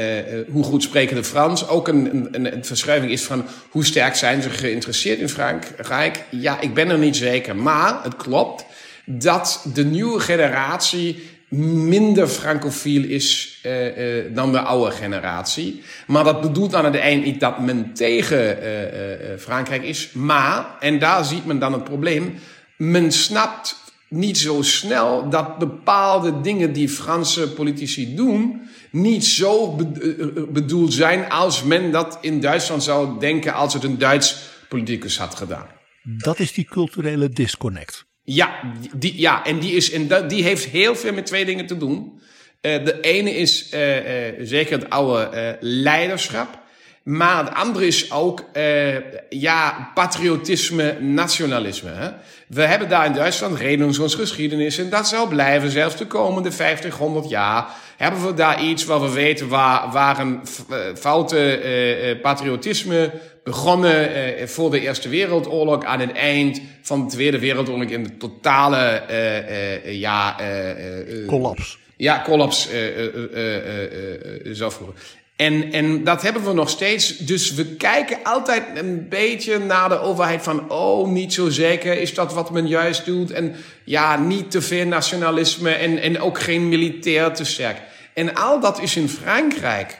hoe 0.52 0.64
goed 0.64 0.84
spreken 0.84 1.16
de 1.16 1.24
Frans 1.24 1.68
ook 1.68 1.88
een, 1.88 2.28
een, 2.32 2.54
een 2.56 2.66
verschuiving 2.66 3.12
is 3.12 3.24
van 3.24 3.46
hoe 3.70 3.86
sterk 3.86 4.16
zijn 4.16 4.42
ze 4.42 4.50
geïnteresseerd 4.50 5.20
in 5.20 5.30
Frankrijk? 5.30 6.24
Ja, 6.30 6.60
ik 6.60 6.74
ben 6.74 6.90
er 6.90 6.98
niet 6.98 7.16
zeker. 7.16 7.56
Maar 7.56 8.04
het 8.04 8.16
klopt 8.16 8.66
dat 9.06 9.66
de 9.74 9.86
nieuwe 9.86 10.20
generatie 10.20 11.30
minder 11.58 12.28
francofiel 12.28 13.04
is 13.04 13.60
uh, 13.66 14.36
dan 14.36 14.52
de 14.52 14.60
oude 14.60 14.92
generatie. 14.92 15.82
Maar 16.08 16.24
dat 16.24 16.42
bedoelt 16.42 16.76
aan 16.76 16.86
het 16.86 16.96
eind 16.96 17.24
niet 17.24 17.40
dat 17.40 17.60
men 17.60 17.94
tegen 17.94 18.58
uh, 18.64 19.38
Frankrijk 19.40 19.84
is. 19.84 20.12
Maar, 20.14 20.78
en 20.80 21.00
daar 21.00 21.26
ziet 21.26 21.46
men 21.46 21.60
dan 21.60 21.74
het 21.74 21.84
probleem, 21.84 22.34
men 22.78 23.12
snapt 23.12 23.80
niet 24.10 24.38
zo 24.38 24.62
snel 24.62 25.30
dat 25.30 25.58
bepaalde 25.58 26.42
dingen 26.42 26.74
die 26.74 26.90
Franse 26.90 27.52
politici 27.52 28.16
doen 28.16 28.62
niet 28.92 29.26
zo 29.26 29.76
bedoeld 30.50 30.94
zijn 30.94 31.30
als 31.30 31.64
men 31.64 31.92
dat 31.92 32.18
in 32.22 32.40
Duitsland 32.40 32.84
zou 32.84 33.20
denken 33.20 33.54
als 33.54 33.74
het 33.74 33.84
een 33.84 33.98
Duits 33.98 34.50
politicus 34.70 35.18
had 35.18 35.36
gedaan. 35.36 35.68
Dat 36.04 36.40
is 36.40 36.54
die 36.54 36.66
culturele 36.66 37.30
disconnect. 37.30 38.06
Ja, 38.34 38.60
die, 38.96 39.20
ja 39.20 39.46
en, 39.46 39.60
die, 39.60 39.72
is, 39.72 39.92
en 39.92 40.28
die 40.28 40.44
heeft 40.44 40.66
heel 40.66 40.96
veel 40.96 41.14
met 41.14 41.26
twee 41.26 41.46
dingen 41.46 41.66
te 41.66 41.78
doen. 41.78 42.22
Uh, 42.62 42.86
de 42.86 43.00
ene 43.00 43.36
is 43.36 43.70
uh, 43.74 43.96
uh, 43.96 44.34
zeker 44.40 44.80
het 44.80 44.90
oude 44.90 45.58
leiderschap. 45.60 46.60
Maar 47.04 47.46
het 47.46 47.54
andere 47.54 47.88
is 47.88 48.12
ook 48.12 48.46
ja, 49.30 49.92
patriotisme, 49.94 50.98
nationalisme. 51.00 52.14
We 52.48 52.62
hebben 52.62 52.90
daar 52.90 53.06
in 53.06 53.14
Duitsland 53.14 53.58
redensgeschiedenis 53.58 54.78
en 54.78 54.90
dat 54.90 55.08
zal 55.08 55.28
blijven. 55.28 55.72
Zelfs 55.72 55.98
de 55.98 56.08
komende 56.08 56.52
50, 56.52 56.98
100 56.98 57.30
jaar 57.30 57.66
hebben 57.98 58.26
we 58.26 58.34
daar 58.34 58.64
iets 58.64 58.86
waar 58.86 59.02
we 59.02 59.12
weten 59.12 59.48
waar, 59.48 59.92
waar 59.92 60.20
een 60.20 60.42
foute 60.96 62.20
patriotisme 62.22 63.12
begonnen 63.44 64.10
uh, 64.12 64.48
voor 64.48 64.72
de 64.72 64.80
Eerste 64.80 65.10
Wereldoorlog 65.10 65.84
aan 65.84 66.00
het 66.00 66.12
eind 66.12 66.62
van 66.82 67.06
de 67.06 67.12
Tweede 67.12 67.40
Wereldoorlog 67.40 67.90
in 67.90 68.04
de 68.04 68.18
totale 68.18 69.04
uh, 69.10 69.86
uh, 69.86 70.00
ja, 70.00 70.36
collaps. 71.28 71.80
Ja, 71.98 72.22
collaps 72.26 72.70
zou 74.44 74.72
voeren. 74.72 74.96
En, 75.36 75.72
en 75.72 76.04
dat 76.04 76.22
hebben 76.22 76.44
we 76.44 76.54
nog 76.54 76.70
steeds. 76.70 77.18
Dus 77.18 77.54
we 77.54 77.66
kijken 77.66 78.18
altijd 78.24 78.64
een 78.76 79.10
beetje 79.10 79.60
naar 79.60 79.90
de 79.90 80.00
overheid 80.00 80.44
van, 80.44 80.70
oh, 80.72 81.10
niet 81.10 81.34
zo 81.34 81.50
zeker, 81.50 81.98
is 81.98 82.14
dat 82.14 82.34
wat 82.34 82.52
men 82.52 82.68
juist 82.68 83.06
doet? 83.06 83.32
En 83.32 83.56
ja, 83.84 84.18
niet 84.18 84.52
te 84.52 84.62
veel 84.62 84.86
nationalisme 84.86 85.72
en, 85.72 85.98
en 85.98 86.20
ook 86.20 86.40
geen 86.40 86.70
militair 86.70 87.34
te 87.34 87.46
sterk. 87.46 87.78
En 88.14 88.36
al 88.36 88.60
dat 88.60 88.82
is 88.82 88.96
in 88.96 89.10
Frankrijk 89.10 90.00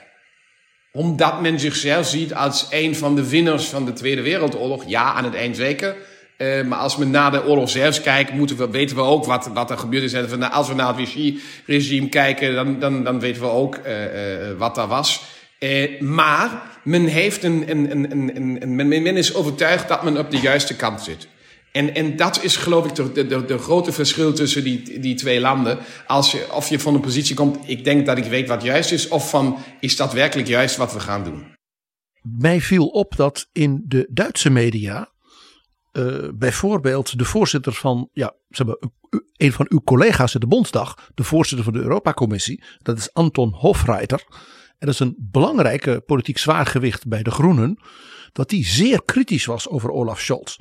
omdat 0.92 1.42
men 1.42 1.60
zichzelf 1.60 2.08
ziet 2.08 2.34
als 2.34 2.68
een 2.70 2.96
van 2.96 3.16
de 3.16 3.30
winnaars 3.30 3.66
van 3.66 3.86
de 3.86 3.94
Tweede 3.94 4.22
Wereldoorlog. 4.22 4.84
Ja, 4.88 5.14
aan 5.14 5.24
het 5.24 5.36
eind 5.36 5.56
zeker. 5.56 5.96
Uh, 6.38 6.64
maar 6.64 6.80
als 6.80 6.98
we 6.98 7.06
naar 7.06 7.32
de 7.32 7.46
oorlog 7.46 7.70
zelfs 7.70 8.02
kijken, 8.02 8.38
moeten 8.38 8.58
we, 8.58 8.70
weten 8.70 8.96
we 8.96 9.02
ook 9.02 9.26
wat, 9.26 9.50
wat 9.54 9.70
er 9.70 9.78
gebeurd 9.78 10.04
is. 10.04 10.16
Als 10.52 10.68
we 10.68 10.74
naar 10.74 10.88
het 10.88 10.96
Vichy-regime 10.96 12.10
kijken, 12.10 12.56
dan, 12.56 12.80
dan, 12.80 13.04
dan 13.04 13.20
weten 13.20 13.42
we 13.42 13.48
ook 13.48 13.80
uh, 13.86 14.04
uh, 14.04 14.58
wat 14.58 14.76
daar 14.76 14.88
was. 14.88 15.24
maar 16.00 16.62
men, 16.84 17.06
heeft 17.06 17.44
een, 17.44 17.64
een, 17.68 17.92
een, 17.92 18.12
een, 18.12 18.58
een, 18.62 18.76
men, 18.76 18.88
men 18.88 19.18
is 19.18 19.34
overtuigd 19.34 19.88
dat 19.88 20.04
men 20.04 20.18
op 20.18 20.32
de 20.32 20.40
juiste 20.40 20.76
kant 20.76 21.02
zit. 21.02 21.28
En, 21.72 21.96
en 21.96 22.16
dat 22.16 22.44
is 22.44 22.56
geloof 22.56 22.86
ik 22.86 22.96
de, 22.96 23.28
de, 23.28 23.46
de 23.46 23.58
grote 23.58 23.92
verschil 23.92 24.34
tussen 24.34 24.64
die, 24.64 25.00
die 25.00 25.16
twee 25.16 25.40
landen. 25.40 25.80
Als 26.08 26.32
je, 26.32 26.48
of 26.54 26.70
je 26.70 26.80
van 26.80 26.96
een 26.96 27.02
positie 27.02 27.36
komt, 27.36 27.58
ik 27.70 27.84
denk 27.84 28.06
dat 28.06 28.18
ik 28.18 28.24
weet 28.24 28.48
wat 28.48 28.64
juist 28.64 28.92
is, 28.92 29.08
of 29.08 29.30
van 29.30 29.58
is 29.80 29.96
dat 29.96 30.14
werkelijk 30.14 30.48
juist 30.48 30.76
wat 30.76 30.94
we 30.94 31.00
gaan 31.00 31.24
doen. 31.24 31.44
Mij 32.22 32.62
viel 32.62 32.88
op 32.88 33.16
dat 33.16 33.50
in 33.52 33.84
de 33.88 34.08
Duitse 34.12 34.50
media 34.50 35.12
uh, 35.92 36.28
bijvoorbeeld 36.34 37.18
de 37.18 37.26
voorzitter 37.26 37.74
van, 37.74 38.10
ja, 38.14 38.36
een 39.38 39.52
van 39.52 39.66
uw 39.70 39.82
collega's 39.84 40.34
in 40.34 40.40
de 40.40 40.48
Bondsdag, 40.48 41.10
de 41.14 41.24
voorzitter 41.24 41.66
van 41.66 41.74
de 41.74 41.82
Europacommissie, 41.82 42.64
dat 42.78 42.98
is 42.98 43.14
Anton 43.14 43.54
Hofreiter. 43.54 44.26
En 44.78 44.88
dat 44.88 44.94
is 44.94 45.00
een 45.00 45.16
belangrijke 45.18 46.04
politiek 46.06 46.38
zwaargewicht 46.38 47.08
bij 47.08 47.24
de 47.24 47.32
Groenen, 47.32 47.80
dat 48.32 48.50
die 48.50 48.66
zeer 48.66 49.04
kritisch 49.04 49.46
was 49.46 49.70
over 49.70 49.90
Olaf 49.90 50.20
Scholz. 50.20 50.58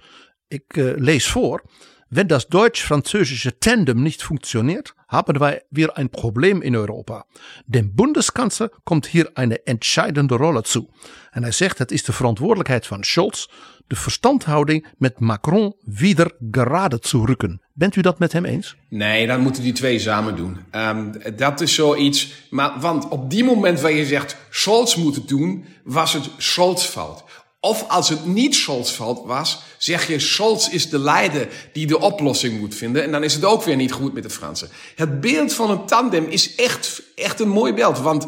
Ik 0.53 0.76
uh, 0.76 0.92
lees 0.96 1.26
vor. 1.26 1.62
Wenn 2.09 2.26
das 2.26 2.48
deutsch-französische 2.48 3.61
Tandem 3.61 4.03
nicht 4.03 4.20
funktioniert, 4.22 4.94
haben 5.07 5.38
wir 5.38 5.62
weer 5.70 5.96
ein 5.96 6.11
Problem 6.11 6.61
in 6.61 6.74
Europa. 6.74 7.24
Dem 7.66 7.94
Bundeskanzler 7.94 8.70
komt 8.84 9.07
hier 9.07 9.30
eine 9.36 9.64
entscheidende 9.66 10.34
Rolle 10.34 10.62
zu. 10.64 10.88
En 11.30 11.42
hij 11.42 11.53
zegt 11.53 11.78
het 11.78 11.92
is 11.92 12.05
de 12.05 12.12
verantwoordelijkheid 12.12 12.86
van 12.86 13.05
Scholz 13.05 13.46
de 13.90 13.96
verstandhouding 13.96 14.86
met 14.98 15.20
Macron 15.20 15.74
wieder 15.84 16.32
gerade 16.51 16.98
zu 17.01 17.24
rücken. 17.24 17.61
Bent 17.72 17.96
u 17.96 18.01
dat 18.01 18.18
met 18.18 18.32
hem 18.32 18.44
eens? 18.44 18.76
Nee, 18.88 19.26
dan 19.26 19.40
moeten 19.40 19.62
die 19.62 19.72
twee 19.72 19.98
samen 19.98 20.36
doen. 20.36 20.59
Um, 20.72 21.12
dat 21.36 21.61
is 21.61 21.74
zoiets. 21.74 22.32
Maar, 22.51 22.80
want 22.80 23.09
op 23.09 23.30
die 23.30 23.44
moment 23.44 23.80
waar 23.80 23.92
je 23.92 24.07
zegt 24.07 24.36
Scholz 24.51 24.96
moet 24.96 25.14
het 25.14 25.28
doen, 25.28 25.64
was 25.84 26.12
het 26.12 26.30
Scholz 26.36 26.84
fout. 26.84 27.24
Of 27.61 27.89
als 27.89 28.09
het 28.09 28.25
niet 28.27 28.55
Scholz 28.55 28.97
was, 29.25 29.63
zeg 29.79 30.07
je 30.07 30.19
Scholz 30.19 30.69
is 30.69 30.91
de 30.91 30.99
leider 30.99 31.49
die 31.73 31.87
de 31.87 31.99
oplossing 31.99 32.59
moet 32.59 32.75
vinden. 32.75 33.03
En 33.03 33.13
dan 33.13 33.25
is 33.25 33.35
het 33.35 33.45
ook 33.45 33.63
weer 33.63 33.77
niet 33.77 33.93
goed 33.93 34.13
met 34.13 34.23
de 34.23 34.31
Fransen. 34.31 34.71
Het 34.95 35.21
beeld 35.21 35.53
van 35.53 35.71
een 35.71 35.87
tandem 35.87 36.25
is 36.25 36.55
echt, 36.55 37.03
echt 37.15 37.41
een 37.41 37.49
mooi 37.49 37.73
beeld. 37.73 37.99
Want 37.99 38.27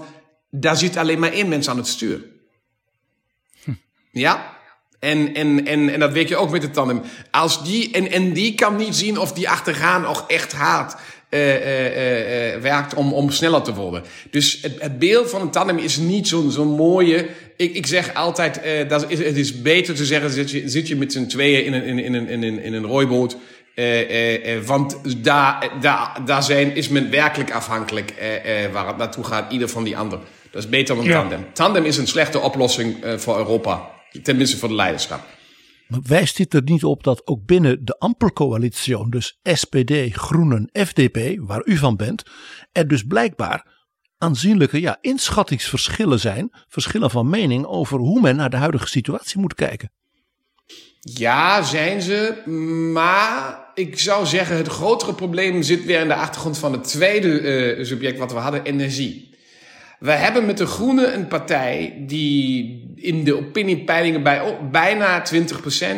daar 0.50 0.76
zit 0.76 0.96
alleen 0.96 1.18
maar 1.18 1.32
één 1.32 1.48
mens 1.48 1.68
aan 1.68 1.76
het 1.76 1.86
stuur. 1.86 2.24
Hm. 3.64 3.72
Ja? 4.10 4.60
En, 5.02 5.34
en, 5.34 5.66
en, 5.66 5.88
en 5.88 6.00
dat 6.00 6.12
weet 6.12 6.28
je 6.28 6.36
ook 6.36 6.50
met 6.50 6.60
de 6.60 6.70
tandem. 6.70 7.02
Als 7.30 7.64
die, 7.64 7.92
en, 7.92 8.10
en 8.10 8.32
die 8.32 8.54
kan 8.54 8.76
niet 8.76 8.94
zien 8.94 9.18
of 9.18 9.32
die 9.32 9.48
achtergaan 9.48 10.02
nog 10.02 10.24
echt 10.28 10.52
haat 10.52 10.96
uh, 11.30 11.40
uh, 11.40 12.54
uh, 12.54 12.60
werkt 12.60 12.94
om, 12.94 13.12
om 13.12 13.30
sneller 13.30 13.62
te 13.62 13.74
worden. 13.74 14.02
Dus 14.30 14.58
het, 14.62 14.72
het 14.78 14.98
beeld 14.98 15.30
van 15.30 15.40
een 15.40 15.50
tandem 15.50 15.78
is 15.78 15.96
niet 15.96 16.28
zo'n 16.28 16.50
zo'n 16.50 16.74
mooie. 16.74 17.26
Ik, 17.56 17.74
ik 17.74 17.86
zeg 17.86 18.14
altijd, 18.14 18.60
uh, 18.64 18.88
dat 18.88 19.04
is, 19.08 19.18
het 19.18 19.36
is 19.36 19.62
beter 19.62 19.94
te 19.94 20.04
zeggen, 20.04 20.30
zit 20.30 20.50
je, 20.50 20.68
zit 20.68 20.88
je 20.88 20.96
met 20.96 21.12
z'n 21.12 21.26
tweeën 21.26 21.64
in 21.64 21.72
een, 21.72 21.84
in, 21.84 21.98
in, 21.98 22.28
in, 22.28 22.42
in, 22.42 22.62
in 22.62 22.72
een 22.72 22.86
rooiboot. 22.86 23.36
Uh, 23.74 24.54
uh, 24.56 24.62
want 24.64 24.96
daar, 25.24 25.70
daar, 25.80 26.20
daar 26.24 26.42
zijn, 26.42 26.76
is 26.76 26.88
men 26.88 27.10
werkelijk 27.10 27.52
afhankelijk 27.52 28.14
waar 28.72 28.86
het 28.86 28.96
naartoe 28.96 29.24
gaat, 29.24 29.52
ieder 29.52 29.68
van 29.68 29.84
die 29.84 29.96
ander. 29.96 30.18
Dat 30.50 30.62
is 30.62 30.68
beter 30.68 30.94
dan 30.94 31.04
een 31.04 31.10
ja. 31.10 31.20
tandem. 31.20 31.46
Tandem 31.52 31.84
is 31.84 31.96
een 31.96 32.06
slechte 32.06 32.38
oplossing 32.38 32.96
voor 33.16 33.38
Europa. 33.38 33.91
Tenminste 34.22 34.56
voor 34.56 34.68
de 34.68 34.74
leiderschap. 34.74 35.26
Maar 35.88 36.00
wijst 36.02 36.36
dit 36.36 36.54
er 36.54 36.62
niet 36.62 36.84
op 36.84 37.04
dat 37.04 37.26
ook 37.26 37.44
binnen 37.44 37.84
de 37.84 37.98
Ampelcoalitie, 37.98 39.08
dus 39.08 39.38
SPD, 39.42 39.92
Groenen, 40.12 40.70
FDP, 40.72 41.38
waar 41.40 41.62
u 41.64 41.76
van 41.76 41.96
bent, 41.96 42.22
er 42.72 42.88
dus 42.88 43.02
blijkbaar 43.02 43.80
aanzienlijke 44.18 44.80
ja, 44.80 44.98
inschattingsverschillen 45.00 46.20
zijn, 46.20 46.52
verschillen 46.68 47.10
van 47.10 47.30
mening 47.30 47.66
over 47.66 47.98
hoe 47.98 48.20
men 48.20 48.36
naar 48.36 48.50
de 48.50 48.56
huidige 48.56 48.86
situatie 48.86 49.40
moet 49.40 49.54
kijken? 49.54 49.92
Ja, 51.00 51.62
zijn 51.62 52.02
ze. 52.02 52.42
Maar 52.92 53.70
ik 53.74 53.98
zou 53.98 54.26
zeggen, 54.26 54.56
het 54.56 54.68
grotere 54.68 55.14
probleem 55.14 55.62
zit 55.62 55.84
weer 55.84 56.00
in 56.00 56.08
de 56.08 56.14
achtergrond 56.14 56.58
van 56.58 56.72
het 56.72 56.84
tweede 56.84 57.40
uh, 57.76 57.84
subject 57.84 58.18
wat 58.18 58.32
we 58.32 58.38
hadden, 58.38 58.62
energie. 58.62 59.31
We 60.02 60.10
hebben 60.10 60.46
met 60.46 60.58
de 60.58 60.66
Groenen 60.66 61.14
een 61.14 61.28
partij 61.28 61.94
die 61.98 62.94
in 62.96 63.24
de 63.24 63.36
opiniepeilingen 63.36 64.22
bij 64.22 64.58
bijna 64.70 65.24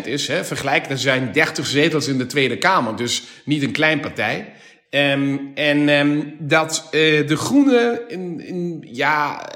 20% 0.02 0.04
is. 0.04 0.28
Hè. 0.28 0.44
Vergelijk, 0.44 0.90
er 0.90 0.98
zijn 0.98 1.32
30 1.32 1.66
zetels 1.66 2.08
in 2.08 2.18
de 2.18 2.26
Tweede 2.26 2.58
Kamer, 2.58 2.96
dus 2.96 3.22
niet 3.44 3.62
een 3.62 3.72
klein 3.72 4.00
partij. 4.00 4.52
Um, 4.90 5.50
en 5.54 5.88
um, 5.88 6.36
dat 6.38 6.88
uh, 6.90 7.26
de 7.26 7.36
Groenen 7.36 8.08
in, 8.08 8.40
in, 8.40 8.88
ja, 8.90 9.48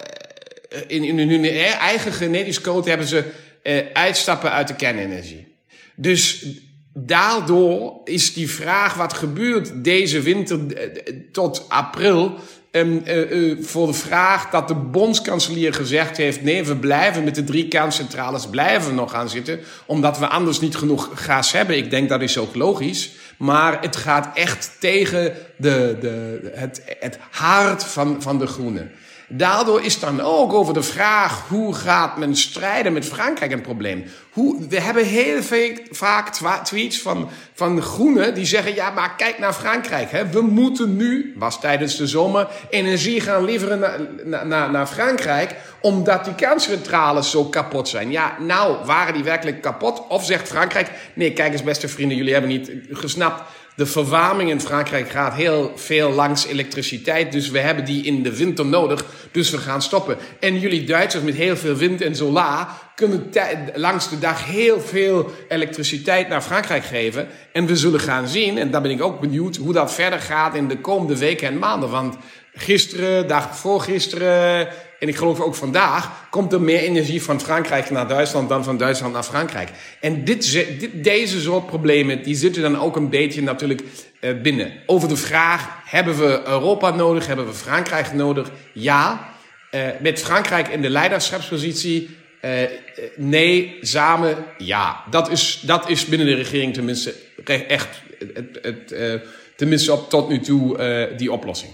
in, 0.86 1.04
in 1.04 1.18
hun 1.30 1.44
eigen 1.78 2.12
genetisch 2.12 2.60
code 2.60 2.88
hebben 2.88 3.06
ze 3.06 3.24
uh, 3.62 3.78
uitstappen 3.92 4.52
uit 4.52 4.68
de 4.68 4.76
kernenergie. 4.76 5.46
Dus 5.96 6.46
daardoor 6.94 8.00
is 8.04 8.34
die 8.34 8.50
vraag 8.50 8.94
wat 8.94 9.12
gebeurt 9.12 9.84
deze 9.84 10.20
winter 10.20 10.60
tot 11.32 11.68
april 11.68 12.38
um, 12.70 13.02
uh, 13.06 13.30
uh, 13.30 13.62
voor 13.64 13.86
de 13.86 13.92
vraag 13.92 14.50
dat 14.50 14.68
de 14.68 14.74
bondskanselier 14.74 15.74
gezegd 15.74 16.16
heeft: 16.16 16.42
nee, 16.42 16.64
we 16.64 16.76
blijven 16.76 17.24
met 17.24 17.34
de 17.34 17.44
drie 17.44 17.68
kerncentrales 17.68 18.46
blijven 18.46 18.94
nog 18.94 19.14
aan 19.14 19.28
zitten, 19.28 19.60
omdat 19.86 20.18
we 20.18 20.28
anders 20.28 20.60
niet 20.60 20.76
genoeg 20.76 21.10
gas 21.14 21.52
hebben. 21.52 21.76
Ik 21.76 21.90
denk 21.90 22.08
dat 22.08 22.22
is 22.22 22.38
ook 22.38 22.54
logisch. 22.54 23.10
Maar 23.36 23.80
het 23.80 23.96
gaat 23.96 24.36
echt 24.36 24.76
tegen 24.80 25.34
de, 25.56 25.96
de, 26.00 26.50
het, 26.54 26.82
het 26.98 27.18
hart 27.30 27.84
van, 27.84 28.22
van 28.22 28.38
de 28.38 28.46
Groenen. 28.46 28.90
Daardoor 29.30 29.82
is 29.82 30.00
dan 30.00 30.20
ook 30.20 30.52
over 30.52 30.74
de 30.74 30.82
vraag 30.82 31.48
hoe 31.48 31.74
gaat 31.74 32.16
men 32.16 32.36
strijden 32.36 32.92
met 32.92 33.06
Frankrijk 33.06 33.52
een 33.52 33.60
probleem. 33.60 34.04
Hoe, 34.30 34.66
we 34.68 34.80
hebben 34.80 35.04
heel 35.04 35.42
veel, 35.42 35.70
vaak 35.90 36.34
tweets 36.64 37.00
van, 37.00 37.30
van 37.54 37.82
groenen 37.82 38.34
die 38.34 38.46
zeggen: 38.46 38.74
ja, 38.74 38.90
maar 38.90 39.16
kijk 39.16 39.38
naar 39.38 39.52
Frankrijk. 39.52 40.10
Hè. 40.10 40.28
We 40.28 40.40
moeten 40.40 40.96
nu, 40.96 41.34
was 41.36 41.60
tijdens 41.60 41.96
de 41.96 42.06
zomer, 42.06 42.48
energie 42.70 43.20
gaan 43.20 43.44
leveren 43.44 43.78
naar, 44.24 44.46
naar, 44.46 44.70
naar 44.70 44.86
Frankrijk, 44.86 45.54
omdat 45.80 46.24
die 46.24 46.34
kerncentrales 46.34 47.30
zo 47.30 47.44
kapot 47.44 47.88
zijn. 47.88 48.10
Ja, 48.10 48.36
nou, 48.38 48.76
waren 48.84 49.14
die 49.14 49.24
werkelijk 49.24 49.60
kapot? 49.60 50.02
Of 50.08 50.24
zegt 50.24 50.48
Frankrijk: 50.48 50.90
nee, 51.14 51.32
kijk 51.32 51.52
eens, 51.52 51.62
beste 51.62 51.88
vrienden, 51.88 52.16
jullie 52.16 52.32
hebben 52.32 52.50
niet 52.50 52.70
gesnapt 52.90 53.42
de 53.78 53.86
verwarming 53.86 54.50
in 54.50 54.60
Frankrijk 54.60 55.10
gaat 55.10 55.34
heel 55.34 55.72
veel 55.76 56.10
langs 56.10 56.46
elektriciteit. 56.46 57.32
Dus 57.32 57.50
we 57.50 57.58
hebben 57.58 57.84
die 57.84 58.04
in 58.04 58.22
de 58.22 58.36
winter 58.36 58.66
nodig. 58.66 59.04
Dus 59.32 59.50
we 59.50 59.58
gaan 59.58 59.82
stoppen. 59.82 60.16
En 60.40 60.58
jullie 60.58 60.84
Duitsers 60.84 61.24
met 61.24 61.34
heel 61.34 61.56
veel 61.56 61.74
wind 61.74 62.00
en 62.00 62.16
solar 62.16 62.68
kunnen 62.94 63.30
langs 63.74 64.10
de 64.10 64.18
dag 64.18 64.44
heel 64.44 64.80
veel 64.80 65.30
elektriciteit 65.48 66.28
naar 66.28 66.42
Frankrijk 66.42 66.84
geven. 66.84 67.28
En 67.52 67.66
we 67.66 67.76
zullen 67.76 68.00
gaan 68.00 68.28
zien, 68.28 68.58
en 68.58 68.70
daar 68.70 68.82
ben 68.82 68.90
ik 68.90 69.02
ook 69.02 69.20
benieuwd, 69.20 69.56
hoe 69.56 69.72
dat 69.72 69.94
verder 69.94 70.20
gaat 70.20 70.54
in 70.54 70.68
de 70.68 70.80
komende 70.80 71.18
weken 71.18 71.48
en 71.48 71.58
maanden. 71.58 71.90
Want 71.90 72.16
gisteren, 72.54 73.28
dag 73.28 73.56
voor 73.58 73.80
gisteren, 73.80 74.68
en 74.98 75.08
ik 75.08 75.16
geloof 75.16 75.40
ook 75.40 75.54
vandaag, 75.54 76.28
komt 76.30 76.52
er 76.52 76.60
meer 76.60 76.80
energie 76.80 77.22
van 77.22 77.40
Frankrijk 77.40 77.90
naar 77.90 78.08
Duitsland 78.08 78.48
dan 78.48 78.64
van 78.64 78.76
Duitsland 78.76 79.12
naar 79.12 79.22
Frankrijk. 79.22 79.70
En 80.00 80.24
dit, 80.24 80.68
deze 80.92 81.40
soort 81.40 81.66
problemen, 81.66 82.22
die 82.22 82.34
zitten 82.34 82.62
dan 82.62 82.78
ook 82.78 82.96
een 82.96 83.10
beetje 83.10 83.42
natuurlijk 83.42 83.82
uh, 84.20 84.40
binnen. 84.42 84.72
Over 84.86 85.08
de 85.08 85.16
vraag, 85.16 85.68
hebben 85.84 86.18
we 86.18 86.42
Europa 86.46 86.90
nodig, 86.90 87.26
hebben 87.26 87.46
we 87.46 87.52
Frankrijk 87.52 88.12
nodig? 88.12 88.50
Ja. 88.72 89.28
Uh, 89.70 89.80
met 90.00 90.20
Frankrijk 90.20 90.68
in 90.68 90.82
de 90.82 90.90
leiderschapspositie, 90.90 92.16
uh, 92.42 92.50
nee, 93.16 93.78
samen, 93.80 94.36
ja. 94.58 95.04
Dat 95.10 95.30
is, 95.30 95.62
dat 95.66 95.88
is 95.88 96.04
binnen 96.04 96.26
de 96.26 96.34
regering 96.34 96.74
tenminste 96.74 97.14
echt, 97.44 97.88
het, 98.34 98.58
het, 98.62 99.22
tenminste 99.56 99.92
op 99.92 100.10
tot 100.10 100.28
nu 100.28 100.40
toe 100.40 101.12
die 101.16 101.32
oplossing. 101.32 101.72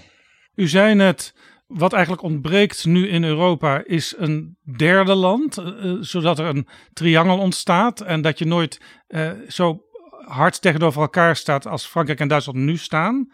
U 0.55 0.67
zei 0.67 0.93
net, 0.93 1.33
wat 1.67 1.93
eigenlijk 1.93 2.23
ontbreekt 2.23 2.85
nu 2.85 3.07
in 3.07 3.23
Europa 3.23 3.83
is 3.85 4.13
een 4.17 4.57
derde 4.77 5.15
land, 5.15 5.57
uh, 5.57 5.97
zodat 5.99 6.39
er 6.39 6.45
een 6.45 6.67
triangel 6.93 7.37
ontstaat 7.37 8.01
en 8.01 8.21
dat 8.21 8.39
je 8.39 8.45
nooit 8.45 8.81
uh, 9.07 9.31
zo 9.47 9.83
hard 10.25 10.61
tegenover 10.61 11.01
elkaar 11.01 11.35
staat 11.35 11.67
als 11.67 11.85
Frankrijk 11.85 12.19
en 12.19 12.27
Duitsland 12.27 12.59
nu 12.59 12.77
staan. 12.77 13.31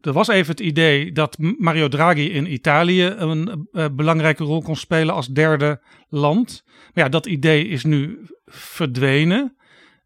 Er 0.00 0.12
was 0.12 0.28
even 0.28 0.50
het 0.50 0.60
idee 0.60 1.12
dat 1.12 1.36
Mario 1.38 1.88
Draghi 1.88 2.32
in 2.32 2.52
Italië 2.52 3.04
een 3.04 3.68
belangrijke 3.96 4.44
rol 4.44 4.62
kon 4.62 4.76
spelen 4.76 5.14
als 5.14 5.26
derde 5.26 5.80
land. 6.08 6.62
Maar 6.66 7.04
ja, 7.04 7.08
dat 7.08 7.26
idee 7.26 7.68
is 7.68 7.84
nu 7.84 8.20
verdwenen. 8.46 9.56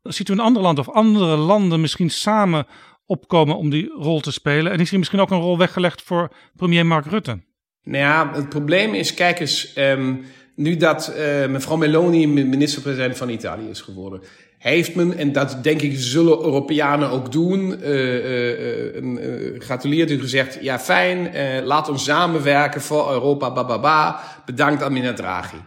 Ziet 0.03 0.29
u 0.29 0.33
een 0.33 0.41
ander 0.41 0.63
land 0.63 0.79
of 0.79 0.89
andere 0.89 1.37
landen 1.37 1.81
misschien 1.81 2.11
samen 2.11 2.67
opkomen 3.07 3.57
om 3.57 3.71
die 3.71 3.89
rol 3.89 4.21
te 4.21 4.33
spelen? 4.33 4.73
En 4.73 4.81
is 4.81 4.91
hier 4.91 4.99
misschien 4.99 5.21
ook 5.21 5.31
een 5.31 5.41
rol 5.41 5.59
weggelegd 5.59 6.03
voor 6.03 6.33
premier 6.55 6.87
Mark 6.87 7.07
Rutte? 7.07 7.49
Nou 7.91 8.03
ja, 8.03 8.31
het 8.35 8.49
probleem 8.49 8.95
is, 8.95 9.15
kijk 9.15 9.41
eens, 9.41 9.73
um, 9.77 10.25
nu 10.55 10.77
dat 10.77 11.13
uh, 11.17 11.47
mevrouw 11.47 11.77
Meloni 11.77 12.27
minister-president 12.27 13.17
van 13.17 13.29
Italië 13.29 13.69
is 13.69 13.81
geworden, 13.81 14.23
heeft 14.59 14.95
men, 14.95 15.17
en 15.17 15.33
dat 15.33 15.59
denk 15.63 15.81
ik 15.81 15.93
zullen 15.97 16.43
Europeanen 16.43 17.11
ook 17.11 17.33
doen, 17.33 17.81
uh, 17.83 18.95
uh, 18.95 19.61
gratuleerd 19.61 20.11
u 20.11 20.21
gezegd, 20.21 20.59
ja 20.61 20.79
fijn, 20.79 21.31
laat 21.65 21.89
ons 21.89 22.05
samenwerken 22.05 22.81
voor 22.81 23.13
Europa, 23.13 23.53
bababa, 23.53 24.21
bedankt 24.47 24.89
meneer 24.89 25.15
Draghi. 25.15 25.59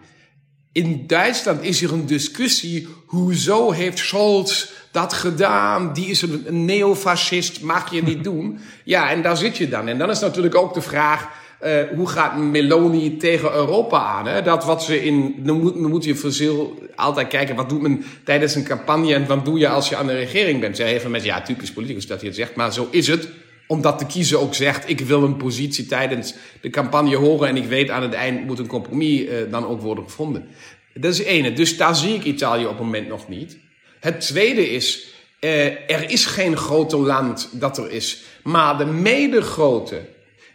In 0.72 1.08
Duitsland 1.08 1.64
is 1.64 1.82
er 1.82 1.94
een 1.94 2.06
discussie, 2.06 2.88
hoezo 3.06 3.72
heeft 3.72 3.98
Scholz 3.98 4.72
dat 4.92 5.14
gedaan? 5.14 5.94
Die 5.94 6.08
is 6.08 6.22
een 6.22 6.66
neofascist, 6.66 7.62
mag 7.62 7.92
je 7.92 8.04
niet 8.04 8.24
doen? 8.34 8.60
Ja, 8.84 9.10
en 9.10 9.22
daar 9.22 9.38
zit 9.38 9.58
je 9.58 9.70
dan. 9.70 9.88
En 9.88 9.98
dan 9.98 10.10
is 10.10 10.20
natuurlijk 10.20 10.56
ook 10.56 10.74
de 10.74 10.82
vraag, 10.82 11.42
uh, 11.66 11.96
hoe 11.96 12.08
gaat 12.08 12.38
Meloni 12.38 13.18
tegen 13.18 13.54
Europa 13.54 13.98
aan? 13.98 14.28
Hè? 14.28 14.42
Dat 14.42 14.66
wat 14.66 14.84
ze 14.84 15.04
in. 15.04 15.36
Dan 15.38 15.88
moet, 15.90 16.04
je 16.04 16.16
voor 16.16 16.70
altijd 16.96 17.28
kijken. 17.28 17.56
Wat 17.56 17.70
doet 17.70 17.82
men 17.82 18.04
tijdens 18.24 18.56
een 18.56 18.64
campagne 18.64 19.14
en 19.14 19.28
wat 19.28 19.46
doe 19.46 19.60
je 19.60 19.68
als 19.68 19.90
je 19.90 19.96
aan 19.96 20.08
de 20.08 20.14
regering 20.14 20.60
bent? 20.60 20.76
Zij 20.76 20.94
even 20.94 21.12
met 21.12 21.24
ja, 21.24 21.42
typisch 21.42 21.74
politicus 21.74 22.08
dat 22.08 22.20
hij 22.20 22.28
het 22.28 22.38
zegt, 22.38 22.56
maar 22.56 22.74
zo 22.74 22.88
is 22.92 23.08
het. 23.08 23.30
Omdat 23.68 24.00
de 24.00 24.06
kiezer 24.06 24.40
ook 24.40 24.56
zegt: 24.56 24.90
ik 24.90 25.00
wil 25.00 25.24
een 25.24 25.38
positie 25.38 25.86
tijdens 25.86 26.34
de 26.62 26.70
campagne 26.70 27.16
horen 27.16 27.48
en 27.48 27.58
ik 27.58 27.66
weet 27.66 27.90
aan 27.90 28.02
het 28.02 28.14
eind 28.14 28.46
moet 28.46 28.60
een 28.60 28.68
compromis 28.68 29.22
uh, 29.22 29.30
dan 29.52 29.66
ook 29.66 29.82
worden 29.82 30.04
gevonden. 30.04 30.46
Dat 30.94 31.14
is 31.14 31.24
ene. 31.24 31.54
Dus 31.54 31.78
daar 31.78 31.96
zie 31.96 32.16
ik 32.16 32.24
Italië 32.24 32.64
op 32.64 32.70
het 32.70 32.80
moment 32.80 33.08
nog 33.08 33.28
niet. 33.28 33.58
Het 34.00 34.22
tweede 34.22 34.70
is. 34.70 35.12
Uh, 35.40 35.66
er 35.66 36.10
is 36.10 36.26
geen 36.26 36.58
groter 36.58 37.00
land 37.00 37.50
dat 37.52 37.78
er 37.78 37.92
is. 37.92 38.24
Maar 38.44 38.78
de 38.78 38.86
mede 38.86 39.42
grote 39.42 40.02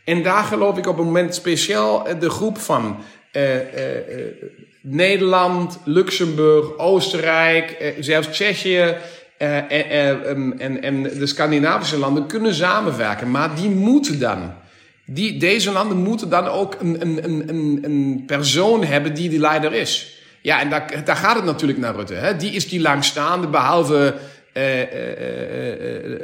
en 0.09 0.23
daar 0.23 0.45
geloof 0.45 0.79
ik 0.79 0.87
op 0.87 0.97
het 0.97 1.07
moment 1.07 1.35
speciaal 1.35 2.07
eh, 2.07 2.21
de 2.21 2.31
groep 2.31 2.59
van 2.59 2.97
uh, 3.33 3.55
uh, 3.55 3.61
Nederland, 4.83 5.79
Luxemburg, 5.85 6.79
Oostenrijk, 6.79 7.95
zelfs 8.01 8.29
Tsjechië 8.29 8.97
en, 9.39 11.03
de 11.03 11.27
Scandinavische 11.27 11.99
landen 11.99 12.27
kunnen 12.27 12.55
samenwerken. 12.55 13.31
Maar 13.31 13.55
die 13.55 13.71
moeten 13.71 14.19
dan. 14.19 14.53
Die, 15.07 15.39
deze 15.39 15.73
landen 15.73 15.97
moeten 15.97 16.29
dan 16.29 16.47
ook 16.47 16.77
een, 16.81 17.01
een, 17.01 17.49
een, 17.49 17.79
een 17.85 18.23
persoon 18.27 18.85
hebben 18.85 19.15
die 19.15 19.29
die 19.29 19.41
leider 19.41 19.73
is. 19.73 20.23
Ja, 20.43 20.61
en 20.61 20.71
daar, 20.71 21.03
daar 21.05 21.17
gaat 21.17 21.37
het 21.37 21.45
natuurlijk 21.45 21.79
naar 21.79 21.95
Rutte. 21.95 22.15
Hè? 22.15 22.37
Die 22.37 22.53
is 22.53 22.69
die 22.69 22.81
langstaande, 22.81 23.47
behalve 23.47 24.15
uh, 24.59 24.81
uh, 24.81 24.87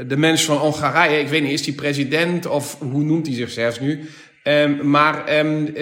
de 0.06 0.16
mens 0.16 0.44
van 0.44 0.56
Hongarije, 0.56 1.20
ik 1.20 1.28
weet 1.28 1.42
niet, 1.42 1.52
is 1.52 1.62
die 1.62 1.74
president 1.74 2.46
of 2.46 2.76
hoe 2.78 3.02
noemt 3.02 3.26
hij 3.26 3.36
zichzelf 3.36 3.80
nu? 3.80 4.08
Um, 4.46 4.90
maar 4.90 5.38
um, 5.38 5.76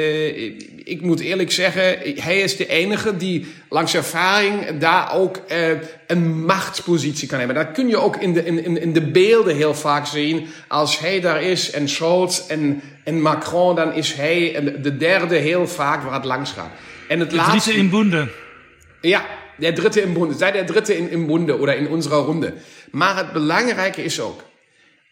ik 0.84 1.00
moet 1.00 1.20
eerlijk 1.20 1.50
zeggen, 1.52 1.98
hij 2.14 2.40
is 2.40 2.56
de 2.56 2.66
enige 2.66 3.16
die 3.16 3.46
langs 3.68 3.94
ervaring 3.94 4.78
daar 4.78 5.14
ook 5.14 5.42
een 6.06 6.44
machtspositie 6.44 7.28
kan 7.28 7.38
hebben. 7.38 7.56
Dat 7.56 7.72
kun 7.72 7.88
je 7.88 7.96
ook 7.96 8.16
in 8.16 8.32
de, 8.32 8.44
in, 8.44 8.80
in 8.80 8.92
de 8.92 9.10
beelden 9.10 9.56
heel 9.56 9.74
vaak 9.74 10.06
zien. 10.06 10.46
Als 10.68 10.98
hij 10.98 11.20
daar 11.20 11.42
is 11.42 11.70
en 11.70 11.88
Scholz 11.88 12.46
en, 12.48 12.82
en 13.04 13.20
Macron, 13.20 13.74
dan 13.74 13.94
is 13.94 14.12
hij 14.12 14.72
de 14.82 14.96
derde 14.96 15.36
heel 15.36 15.68
vaak 15.68 16.02
waar 16.02 16.14
het 16.14 16.24
langs 16.24 16.50
gaat. 16.50 16.70
En 17.08 17.20
het 17.20 17.30
de 17.30 17.36
laatste 17.36 17.72
in 17.72 17.90
Boende. 17.90 18.28
Ja, 19.00 19.24
der 19.56 19.72
Dritte 19.72 20.00
im 20.00 20.14
Bunde, 20.14 20.34
sei 20.34 20.50
der 20.50 20.64
Dritte 20.64 20.92
in, 20.92 21.10
im 21.10 21.26
Bunde 21.26 21.60
oder 21.60 21.76
in 21.76 21.88
unserer 21.88 22.24
Runde. 22.24 22.54
Maar 22.90 23.16
het 23.16 23.32
belangrijke 23.32 24.04
is 24.04 24.20
ook, 24.20 24.44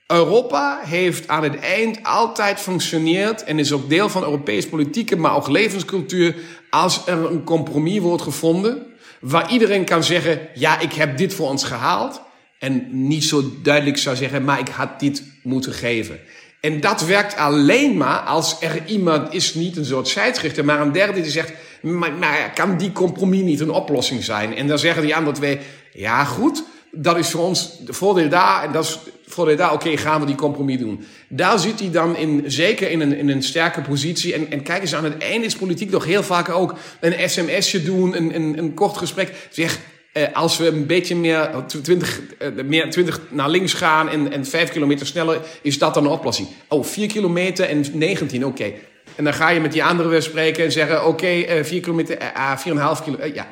Europa 0.07 0.80
heeft 0.84 1.28
aan 1.28 1.43
het 1.43 1.59
eind 1.59 1.99
altijd 2.03 2.61
functioneerd 2.61 3.45
en 3.45 3.59
is 3.59 3.72
ook 3.72 3.88
deel 3.88 4.09
van 4.09 4.22
Europese 4.22 4.68
politieke, 4.68 5.16
maar 5.16 5.36
ook 5.36 5.49
levenscultuur, 5.49 6.34
als 6.70 7.07
er 7.07 7.30
een 7.30 7.45
compromis 7.45 7.99
wordt 7.99 8.22
gevonden, 8.22 8.86
waar 9.20 9.51
iedereen 9.53 9.84
kan 9.84 10.05
zeggen, 10.05 10.41
ja, 10.55 10.80
ik 10.80 10.93
heb 10.93 11.16
dit 11.16 11.34
voor 11.34 11.49
ons 11.49 11.64
gehaald, 11.64 12.20
en 12.59 12.86
niet 12.91 13.24
zo 13.24 13.43
duidelijk 13.62 13.99
zou 13.99 14.16
zeggen, 14.16 14.45
maar 14.45 14.59
ik 14.59 14.68
had 14.68 15.01
dit 15.01 15.22
moeten 15.43 15.72
geven. 15.72 16.20
En 16.61 16.80
dat 16.80 17.06
werkt 17.06 17.36
alleen 17.36 17.96
maar 17.96 18.18
als 18.18 18.56
er 18.61 18.82
iemand 18.86 19.34
is, 19.34 19.54
niet 19.54 19.76
een 19.76 19.84
soort 19.84 20.08
scheidsrechter, 20.08 20.64
maar 20.64 20.80
een 20.80 20.92
derde 20.92 21.20
die 21.20 21.30
zegt, 21.30 21.52
maar, 21.80 22.12
maar 22.12 22.50
kan 22.54 22.76
die 22.76 22.92
compromis 22.92 23.42
niet 23.42 23.61
een 23.61 23.70
oplossing 23.70 24.24
zijn? 24.24 24.56
En 24.56 24.66
dan 24.66 24.78
zeggen 24.78 25.02
die 25.02 25.16
andere 25.16 25.36
twee, 25.36 25.58
ja 25.92 26.24
goed, 26.24 26.64
dat 26.92 27.16
is 27.16 27.30
voor 27.30 27.44
ons 27.44 27.78
de 27.84 27.92
voordeel 27.92 28.28
daar 28.28 28.64
en 28.64 28.72
dat 28.72 28.84
is 28.84 28.98
voor 29.26 29.56
daar, 29.56 29.72
oké, 29.72 29.96
gaan 29.96 30.20
we 30.20 30.26
die 30.26 30.34
compromis 30.34 30.78
doen. 30.78 31.04
Daar 31.28 31.58
zit 31.58 31.80
hij 31.80 31.90
dan 31.90 32.16
in, 32.16 32.44
zeker 32.46 32.90
in 32.90 33.00
een, 33.00 33.16
in 33.16 33.28
een 33.28 33.42
sterke 33.42 33.80
positie. 33.80 34.34
En, 34.34 34.50
en 34.50 34.62
kijk 34.62 34.80
eens, 34.80 34.94
aan 34.94 35.04
het 35.04 35.18
einde 35.18 35.46
is 35.46 35.56
politiek 35.56 35.90
nog 35.90 36.04
heel 36.04 36.22
vaak 36.22 36.48
ook 36.48 36.74
een 37.00 37.30
sms'je 37.30 37.82
doen, 37.82 38.16
een, 38.16 38.34
een, 38.34 38.58
een 38.58 38.74
kort 38.74 38.96
gesprek. 38.96 39.48
Zeg, 39.50 39.78
eh, 40.12 40.22
als 40.32 40.58
we 40.58 40.66
een 40.66 40.86
beetje 40.86 41.16
meer 41.16 41.50
20, 41.66 42.20
eh, 42.38 42.48
meer 42.64 42.90
20 42.90 43.20
naar 43.28 43.48
links 43.48 43.72
gaan 43.72 44.08
en, 44.08 44.32
en 44.32 44.46
5 44.46 44.70
kilometer 44.70 45.06
sneller, 45.06 45.40
is 45.62 45.78
dat 45.78 45.94
dan 45.94 46.04
een 46.04 46.11
oplossing? 46.11 46.48
Oh, 46.68 46.84
4 46.84 47.06
kilometer 47.08 47.68
en 47.68 47.84
19, 47.92 48.46
oké. 48.46 48.72
En 49.16 49.24
dan 49.24 49.34
ga 49.34 49.48
je 49.48 49.61
met 49.61 49.72
die 49.72 49.84
anderen 49.84 50.11
weer 50.11 50.22
spreken 50.22 50.64
en 50.64 50.72
zeggen: 50.72 50.98
Oké, 50.98 51.08
okay, 51.08 51.58
uh, 51.58 51.64
4 51.64 51.80
kilometer, 51.80 52.18
uh, 52.22 52.56
4,5 52.56 53.02
kilometer. 53.04 53.34
ja. 53.34 53.46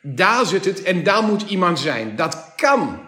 Daar 0.00 0.46
zit 0.46 0.64
het 0.64 0.82
en 0.82 1.02
daar 1.02 1.22
moet 1.22 1.42
iemand 1.42 1.78
zijn. 1.78 2.16
Dat 2.16 2.52
kan 2.56 2.98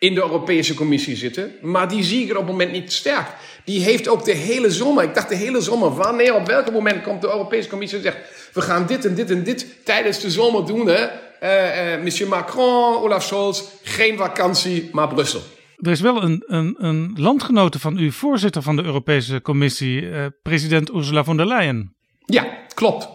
in 0.00 0.14
de 0.14 0.20
Europese 0.20 0.74
Commissie 0.74 1.16
zitten, 1.16 1.52
maar 1.62 1.88
die 1.88 2.02
zie 2.02 2.22
ik 2.22 2.30
er 2.30 2.36
op 2.36 2.42
het 2.42 2.50
moment 2.50 2.72
niet 2.72 2.92
sterk. 2.92 3.26
Die 3.64 3.82
heeft 3.82 4.08
ook 4.08 4.24
de 4.24 4.34
hele 4.34 4.70
zomer, 4.70 5.04
ik 5.04 5.14
dacht 5.14 5.28
de 5.28 5.34
hele 5.34 5.60
zomer, 5.60 5.94
wanneer, 5.94 6.34
op 6.34 6.46
welk 6.46 6.72
moment 6.72 7.02
komt 7.02 7.20
de 7.20 7.26
Europese 7.26 7.68
Commissie 7.68 7.98
en 7.98 8.04
zegt: 8.04 8.18
We 8.52 8.60
gaan 8.60 8.86
dit 8.86 9.04
en 9.04 9.14
dit 9.14 9.30
en 9.30 9.42
dit 9.42 9.84
tijdens 9.84 10.20
de 10.20 10.30
zomer 10.30 10.66
doen, 10.66 10.86
hè? 10.86 11.06
Uh, 11.42 11.94
uh, 11.94 12.02
monsieur 12.02 12.28
Macron, 12.28 12.96
Olaf 12.96 13.22
Scholz, 13.22 13.62
geen 13.82 14.16
vakantie, 14.16 14.88
maar 14.92 15.08
Brussel. 15.08 15.40
Er 15.76 15.90
is 15.90 16.00
wel 16.00 16.22
een, 16.22 16.42
een, 16.46 16.74
een 16.78 17.12
landgenote 17.16 17.78
van 17.78 17.98
u, 17.98 18.12
voorzitter 18.12 18.62
van 18.62 18.76
de 18.76 18.82
Europese 18.82 19.42
Commissie, 19.42 20.02
uh, 20.02 20.26
president 20.42 20.90
Ursula 20.90 21.24
von 21.24 21.36
der 21.36 21.46
Leyen. 21.46 21.96
Ja, 22.24 22.58
klopt. 22.74 23.08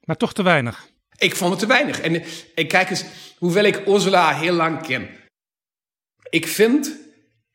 Maar 0.00 0.16
toch 0.16 0.32
te 0.32 0.42
weinig. 0.42 0.88
Ik 1.16 1.36
vond 1.36 1.50
het 1.50 1.60
te 1.60 1.66
weinig. 1.66 2.00
En 2.00 2.22
ik 2.54 2.68
kijk 2.68 2.90
eens, 2.90 3.04
hoewel 3.40 3.64
ik 3.64 3.86
Ursula 3.86 4.34
heel 4.34 4.52
lang 4.52 4.82
ken. 4.82 5.08
Ik 6.30 6.46
vind, 6.46 6.96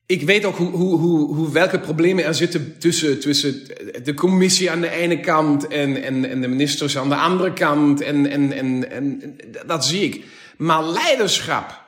ik 0.05 0.21
weet 0.21 0.45
ook 0.45 0.55
hoe, 0.55 0.69
hoe, 0.69 0.99
hoe, 0.99 1.35
hoe 1.35 1.51
welke 1.51 1.79
problemen 1.79 2.25
er 2.25 2.35
zitten 2.35 2.79
tussen, 2.79 3.19
tussen 3.19 3.65
de 4.03 4.13
commissie 4.13 4.71
aan 4.71 4.81
de 4.81 4.89
ene 4.89 5.19
kant 5.19 5.67
en, 5.67 6.03
en, 6.03 6.29
en 6.29 6.41
de 6.41 6.47
ministers 6.47 6.97
aan 6.97 7.09
de 7.09 7.15
andere 7.15 7.53
kant. 7.53 8.01
En, 8.01 8.29
en, 8.29 8.51
en, 8.53 8.91
en 8.91 9.37
dat 9.65 9.85
zie 9.85 10.03
ik. 10.03 10.25
Maar 10.57 10.83
leiderschap. 10.83 11.83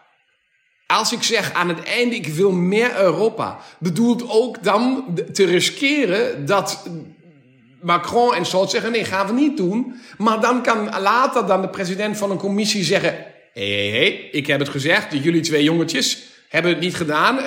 Als 0.88 1.12
ik 1.12 1.24
zeg 1.24 1.54
aan 1.54 1.70
het 1.70 1.84
einde, 1.84 2.16
ik 2.16 2.28
wil 2.28 2.52
meer 2.52 3.00
Europa, 3.00 3.60
bedoelt 3.80 4.30
ook 4.30 4.64
dan 4.64 5.06
te 5.34 5.46
riskeren 5.46 6.46
dat 6.46 6.90
Macron 7.82 8.34
en 8.34 8.46
Scholz 8.46 8.72
zeggen: 8.72 8.92
nee, 8.92 9.06
gaan 9.06 9.28
we 9.28 9.34
niet 9.34 9.58
doen. 9.58 9.96
Maar 10.18 10.42
dan 10.42 10.64
kan 10.64 11.02
later 11.02 11.48
dan 11.48 11.62
de 11.62 11.70
president 11.70 12.18
van 12.18 12.32
een 12.32 12.38
commissie 12.38 12.84
zeggen: 12.84 13.36
hé, 13.66 13.90
hé, 13.92 14.30
ik 14.32 14.48
heb 14.48 14.60
het 14.60 14.70
gezegd, 14.70 15.24
jullie 15.24 15.42
twee 15.42 15.64
jongetjes 15.64 16.26
hebben 16.48 16.72
het 16.72 16.80
niet 16.80 16.96
gedaan. 16.96 17.40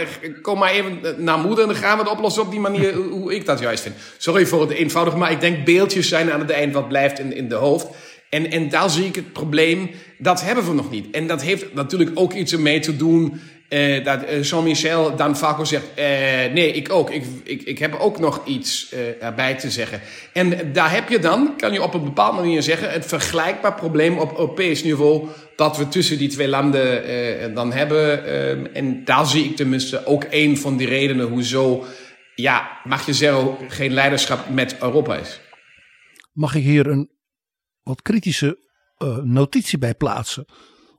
Kom 0.43 0.59
maar 0.59 0.71
even 0.71 1.01
naar 1.17 1.39
moeder 1.39 1.65
en 1.65 1.71
dan 1.71 1.81
gaan 1.81 1.97
we 1.97 2.03
het 2.03 2.13
oplossen 2.13 2.43
op 2.43 2.51
die 2.51 2.61
manier 2.61 2.95
hoe 2.95 3.35
ik 3.35 3.47
dat 3.47 3.59
juist 3.59 3.83
vind. 3.83 3.95
Sorry 4.17 4.47
voor 4.47 4.61
het 4.61 4.71
eenvoudig, 4.71 5.17
maar 5.17 5.31
ik 5.31 5.41
denk 5.41 5.65
beeldjes 5.65 6.09
zijn 6.09 6.33
aan 6.33 6.41
het 6.41 6.51
eind 6.51 6.73
wat 6.73 6.89
blijft 6.89 7.19
in, 7.19 7.37
in 7.37 7.49
de 7.49 7.55
hoofd. 7.55 7.87
En, 8.31 8.51
en 8.51 8.69
daar 8.69 8.91
zie 8.91 9.05
ik 9.05 9.15
het 9.15 9.33
probleem, 9.33 9.91
dat 10.19 10.43
hebben 10.43 10.67
we 10.67 10.73
nog 10.73 10.91
niet. 10.91 11.07
En 11.11 11.27
dat 11.27 11.43
heeft 11.43 11.75
natuurlijk 11.75 12.11
ook 12.15 12.33
iets 12.33 12.53
ermee 12.53 12.81
te 12.81 12.97
doen 12.97 13.41
uh, 13.71 14.05
dat 14.05 14.23
uh, 14.23 14.43
Jean-Michel 14.43 15.17
dan 15.17 15.37
vaak 15.37 15.67
zegt: 15.67 15.85
uh, 15.85 16.05
Nee, 16.53 16.73
ik 16.73 16.93
ook. 16.93 17.11
Ik, 17.11 17.25
ik, 17.45 17.63
ik 17.63 17.79
heb 17.79 17.95
ook 17.95 18.19
nog 18.19 18.43
iets 18.45 18.95
erbij 19.21 19.55
te 19.55 19.71
zeggen. 19.71 20.01
En 20.33 20.73
daar 20.73 20.93
heb 20.93 21.09
je 21.09 21.19
dan, 21.19 21.57
kan 21.57 21.73
je 21.73 21.83
op 21.83 21.95
een 21.95 22.05
bepaalde 22.05 22.41
manier 22.41 22.63
zeggen, 22.63 22.91
het 22.91 23.07
vergelijkbaar 23.07 23.75
probleem 23.75 24.19
op 24.19 24.31
Europees 24.31 24.83
niveau. 24.83 25.29
dat 25.57 25.77
we 25.77 25.89
tussen 25.89 26.19
die 26.19 26.29
twee 26.29 26.49
landen 26.49 27.55
dan 27.55 27.73
hebben. 27.73 28.75
en 28.75 29.05
daar 29.05 29.27
zie 29.27 29.45
ik 29.45 29.57
tenminste 29.57 30.07
ook 30.07 30.25
een 30.31 30.59
van 30.59 30.77
die 30.77 30.89
redenen 30.89 31.29
hoezo, 31.29 31.85
ja, 32.35 32.81
mag 32.85 33.07
je 33.07 33.13
zeggen, 33.13 33.57
geen 33.69 33.93
leiderschap 33.93 34.49
met 34.49 34.77
Europa 34.81 35.17
is. 35.17 35.41
Mag 36.33 36.55
ik 36.55 36.63
hier 36.63 36.87
een 36.87 37.11
wat 37.83 38.03
kritische 38.03 38.59
notitie 39.23 39.79
bij 39.79 39.95
plaatsen? 39.95 40.45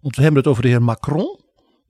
Want 0.01 0.15
we 0.15 0.21
hebben 0.21 0.39
het 0.41 0.49
over 0.51 0.63
de 0.63 0.69
heer 0.69 0.81
Macron. 0.81 1.40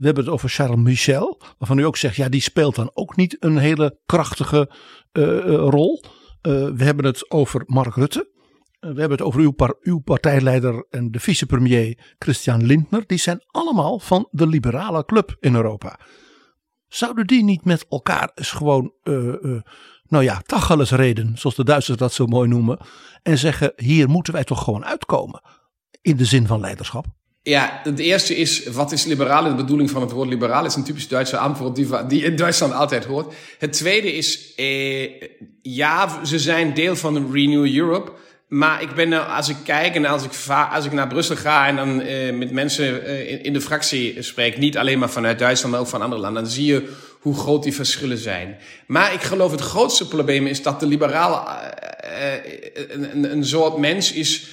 We 0.02 0.08
hebben 0.08 0.24
het 0.24 0.34
over 0.34 0.50
Charles 0.50 0.80
Michel, 0.80 1.42
waarvan 1.58 1.78
u 1.78 1.84
ook 1.84 1.98
zegt, 1.98 2.16
ja, 2.16 2.30
die 2.30 2.42
speelt 2.42 2.76
dan 2.76 2.92
ook 2.94 3.16
niet 3.16 3.38
een 3.40 3.58
hele 3.58 4.00
krachtige 4.06 4.72
uh, 5.12 5.56
rol. 5.56 6.04
Uh, 6.04 6.70
we 6.70 6.84
hebben 6.84 7.06
het 7.06 7.32
over 7.32 7.64
Mark 7.66 7.96
Rutte. 7.96 8.30
we 8.80 8.88
hebben 8.88 9.12
het 9.12 9.22
over 9.22 9.40
uw, 9.40 9.52
par 9.52 9.76
uw 9.82 10.00
partijleider 10.00 10.86
en 10.90 11.12
de 11.12 11.20
vicepremier 11.20 12.16
Christian 12.20 12.66
Lindner. 12.66 13.04
Die 13.08 13.18
zijn 13.18 13.44
allemaal 13.48 14.00
van 14.00 14.28
de 14.32 14.48
liberale 14.48 15.06
club 15.06 15.36
in 15.40 15.56
Europa. 15.56 16.00
Zouden 16.88 17.28
die 17.28 17.44
niet 17.44 17.66
met 17.66 17.86
elkaar 17.90 18.32
eens 18.36 18.52
gewoon, 18.52 18.94
nou 20.04 20.24
ja, 20.24 20.42
tacheles 20.46 20.92
reden, 20.92 21.38
zoals 21.38 21.56
de 21.56 21.64
Duitsers 21.64 21.98
dat 21.98 22.14
zo 22.14 22.26
mooi 22.26 22.50
noemen. 22.50 22.80
En 23.24 23.38
zeggen, 23.38 23.74
hier 23.76 24.10
moeten 24.10 24.34
wij 24.34 24.44
toch 24.44 24.64
gewoon 24.64 24.86
uitkomen. 24.86 25.42
In 26.02 26.18
de 26.18 26.26
zin 26.26 26.48
van 26.48 26.60
leiderschap. 26.60 27.06
Ja, 27.44 27.80
het 27.84 28.00
eerste 28.00 28.36
is, 28.36 28.66
wat 28.66 28.92
is 28.92 29.06
liberaal? 29.06 29.44
De 29.44 29.56
bedoeling 29.56 29.90
van 29.90 30.02
het 30.02 30.12
woord 30.12 30.30
liberaal 30.30 30.66
is 30.66 30.76
een 30.76 30.84
typisch 30.84 31.08
Duitse 31.08 31.38
antwoord 31.38 31.76
die, 31.76 31.88
die 32.08 32.24
in 32.24 32.36
Duitsland 32.36 32.74
altijd 32.74 33.06
hoort. 33.06 33.34
Het 33.58 33.74
tweede 33.74 34.14
is, 34.14 34.54
eh, 34.56 35.12
ja, 35.62 36.26
ze 36.26 36.40
zijn 36.40 36.74
deel 36.74 36.96
van 36.96 37.32
Renew 37.32 37.76
Europe. 37.76 38.12
Maar 38.48 38.82
ik 38.82 38.96
ben, 38.96 39.28
als 39.36 39.50
ik 39.50 39.56
kijk 39.64 39.96
en 39.96 40.06
als 40.06 40.24
ik, 40.24 40.32
als 40.72 40.86
ik 40.86 40.92
naar 40.92 41.08
Brussel 41.08 41.36
ga 41.36 41.68
en 41.68 41.76
dan 41.76 42.02
eh, 42.02 42.34
met 42.34 42.52
mensen 42.52 43.06
eh, 43.06 43.46
in, 43.46 43.54
de 43.54 43.62
fractie 43.62 44.22
spreek, 44.22 44.58
niet 44.58 44.78
alleen 44.78 45.00
maar 45.00 45.10
vanuit 45.10 45.40
Duitsland, 45.40 45.74
maar 45.74 45.84
ook 45.84 45.90
van 45.90 46.02
andere 46.02 46.22
landen, 46.22 46.44
dan 46.44 46.52
zie 46.52 46.66
je 46.66 46.90
hoe 47.20 47.36
groot 47.36 47.64
die 47.64 47.74
verschillen 47.74 48.18
zijn. 48.18 48.58
Maar 48.88 49.14
ik 49.14 49.22
geloof 49.22 49.52
het 49.52 49.62
grootste 49.62 50.08
probleem 50.08 50.48
is 50.48 50.64
dat 50.64 50.80
de 50.80 50.86
liberaal 50.86 51.48
uh, 51.48 52.34
een, 52.90 53.32
een 53.32 53.46
soort 53.46 53.78
mens 53.78 54.12
is 54.12 54.48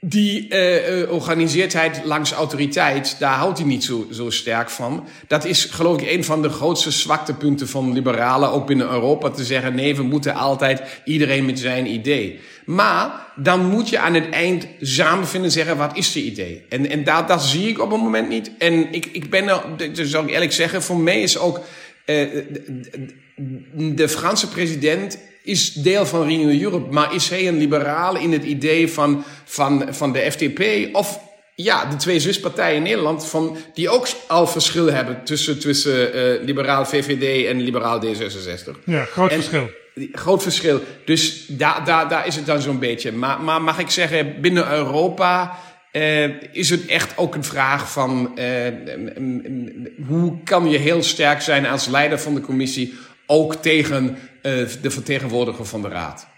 die 0.00 0.48
uh, 0.48 1.12
organiseerdheid 1.12 2.00
langs 2.04 2.32
autoriteit, 2.32 3.16
daar 3.18 3.34
houdt 3.34 3.58
hij 3.58 3.66
niet 3.66 3.84
zo, 3.84 4.06
zo 4.12 4.30
sterk 4.30 4.70
van. 4.70 5.06
Dat 5.26 5.44
is 5.44 5.64
geloof 5.64 6.00
ik 6.00 6.10
een 6.10 6.24
van 6.24 6.42
de 6.42 6.48
grootste 6.48 6.90
zwaktepunten 6.90 7.68
van 7.68 7.92
liberalen, 7.92 8.50
ook 8.50 8.66
binnen 8.66 8.90
Europa, 8.90 9.30
te 9.30 9.44
zeggen 9.44 9.74
nee, 9.74 9.96
we 9.96 10.02
moeten 10.02 10.34
altijd 10.34 10.82
iedereen 11.04 11.44
met 11.44 11.58
zijn 11.58 11.86
idee. 11.86 12.40
Maar 12.64 13.26
dan 13.36 13.66
moet 13.66 13.88
je 13.88 13.98
aan 13.98 14.14
het 14.14 14.30
eind 14.30 14.66
samen 14.80 15.28
vinden 15.28 15.50
zeggen, 15.50 15.76
wat 15.76 15.96
is 15.96 16.12
de 16.12 16.22
idee? 16.22 16.64
En, 16.68 16.90
en 16.90 17.04
dat, 17.04 17.28
dat 17.28 17.42
zie 17.42 17.68
ik 17.68 17.80
op 17.80 17.90
het 17.90 18.00
moment 18.00 18.28
niet. 18.28 18.50
En 18.58 18.92
ik, 18.92 19.06
ik 19.06 19.30
ben 19.30 19.48
er, 19.48 19.92
dus 19.92 20.10
zal 20.10 20.22
ik 20.22 20.30
eerlijk 20.30 20.52
zeggen, 20.52 20.82
voor 20.82 20.98
mij 20.98 21.20
is 21.20 21.38
ook 21.38 21.60
uh, 22.06 22.28
de 23.74 24.08
Franse 24.08 24.48
president 24.48 25.18
is 25.48 25.72
deel 25.72 26.06
van 26.06 26.26
Renew 26.26 26.62
Europe, 26.62 26.92
maar 26.92 27.14
is 27.14 27.28
hij 27.28 27.48
een 27.48 27.58
liberale 27.58 28.20
in 28.20 28.32
het 28.32 28.44
idee 28.44 28.92
van, 28.92 29.24
van, 29.44 29.86
van 29.90 30.12
de 30.12 30.30
FDP? 30.30 30.88
Of 30.94 31.20
ja, 31.54 31.84
de 31.84 31.96
twee 31.96 32.20
zuspartijen 32.20 32.76
in 32.76 32.82
Nederland, 32.82 33.26
van, 33.26 33.56
die 33.74 33.88
ook 33.88 34.08
al 34.26 34.46
verschil 34.46 34.86
hebben 34.86 35.24
tussen, 35.24 35.58
tussen 35.58 36.16
uh, 36.16 36.44
liberaal 36.44 36.86
VVD 36.86 37.46
en 37.46 37.60
liberaal 37.60 38.02
D66. 38.04 38.84
Ja, 38.84 39.04
groot 39.04 39.32
verschil. 39.32 39.70
Groot 40.12 40.42
verschil. 40.42 40.80
Dus 41.04 41.44
daar, 41.46 41.84
daar, 41.84 42.08
daar 42.08 42.26
is 42.26 42.36
het 42.36 42.46
dan 42.46 42.60
zo'n 42.60 42.78
beetje. 42.78 43.12
Maar, 43.12 43.40
maar 43.40 43.62
mag 43.62 43.78
ik 43.78 43.90
zeggen, 43.90 44.40
binnen 44.40 44.72
Europa 44.72 45.58
uh, 45.92 46.42
is 46.52 46.70
het 46.70 46.86
echt 46.86 47.16
ook 47.16 47.34
een 47.34 47.44
vraag 47.44 47.92
van 47.92 48.38
uh, 48.38 48.46
hoe 50.06 50.42
kan 50.44 50.70
je 50.70 50.78
heel 50.78 51.02
sterk 51.02 51.40
zijn 51.40 51.66
als 51.66 51.86
leider 51.86 52.18
van 52.18 52.34
de 52.34 52.40
commissie 52.40 52.94
ook 53.30 53.54
tegen 53.54 54.08
uh, 54.08 54.18
de 54.82 54.90
vertegenwoordiger 54.90 55.64
van 55.64 55.82
de 55.82 55.88
Raad. 55.88 56.28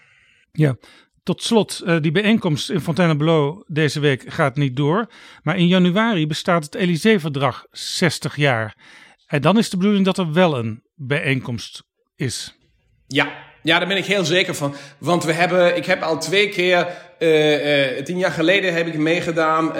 Ja, 0.51 0.75
tot 1.23 1.43
slot, 1.43 1.81
uh, 1.85 1.97
die 2.01 2.11
bijeenkomst 2.11 2.69
in 2.69 2.81
Fontainebleau 2.81 3.63
deze 3.67 3.99
week 3.99 4.23
gaat 4.27 4.55
niet 4.55 4.75
door. 4.75 5.11
Maar 5.43 5.57
in 5.57 5.67
januari 5.67 6.27
bestaat 6.27 6.63
het 6.63 6.75
Elysée-verdrag 6.75 7.65
60 7.71 8.35
jaar. 8.35 8.75
En 9.27 9.41
dan 9.41 9.57
is 9.57 9.69
de 9.69 9.77
bedoeling 9.77 10.05
dat 10.05 10.17
er 10.17 10.33
wel 10.33 10.57
een 10.57 10.83
bijeenkomst 10.95 11.83
is. 12.15 12.55
Ja, 13.07 13.49
ja, 13.63 13.79
daar 13.79 13.87
ben 13.87 13.97
ik 13.97 14.05
heel 14.05 14.25
zeker 14.25 14.55
van. 14.55 14.75
Want 14.97 15.23
we 15.23 15.33
hebben, 15.33 15.75
ik 15.77 15.85
heb 15.85 16.01
al 16.01 16.19
twee 16.19 16.49
keer, 16.49 16.87
uh, 17.21 17.97
uh, 17.97 18.03
tien 18.03 18.17
jaar 18.17 18.31
geleden 18.31 18.73
heb 18.73 18.87
ik 18.87 18.97
meegedaan. 18.97 19.65
Uh, 19.65 19.73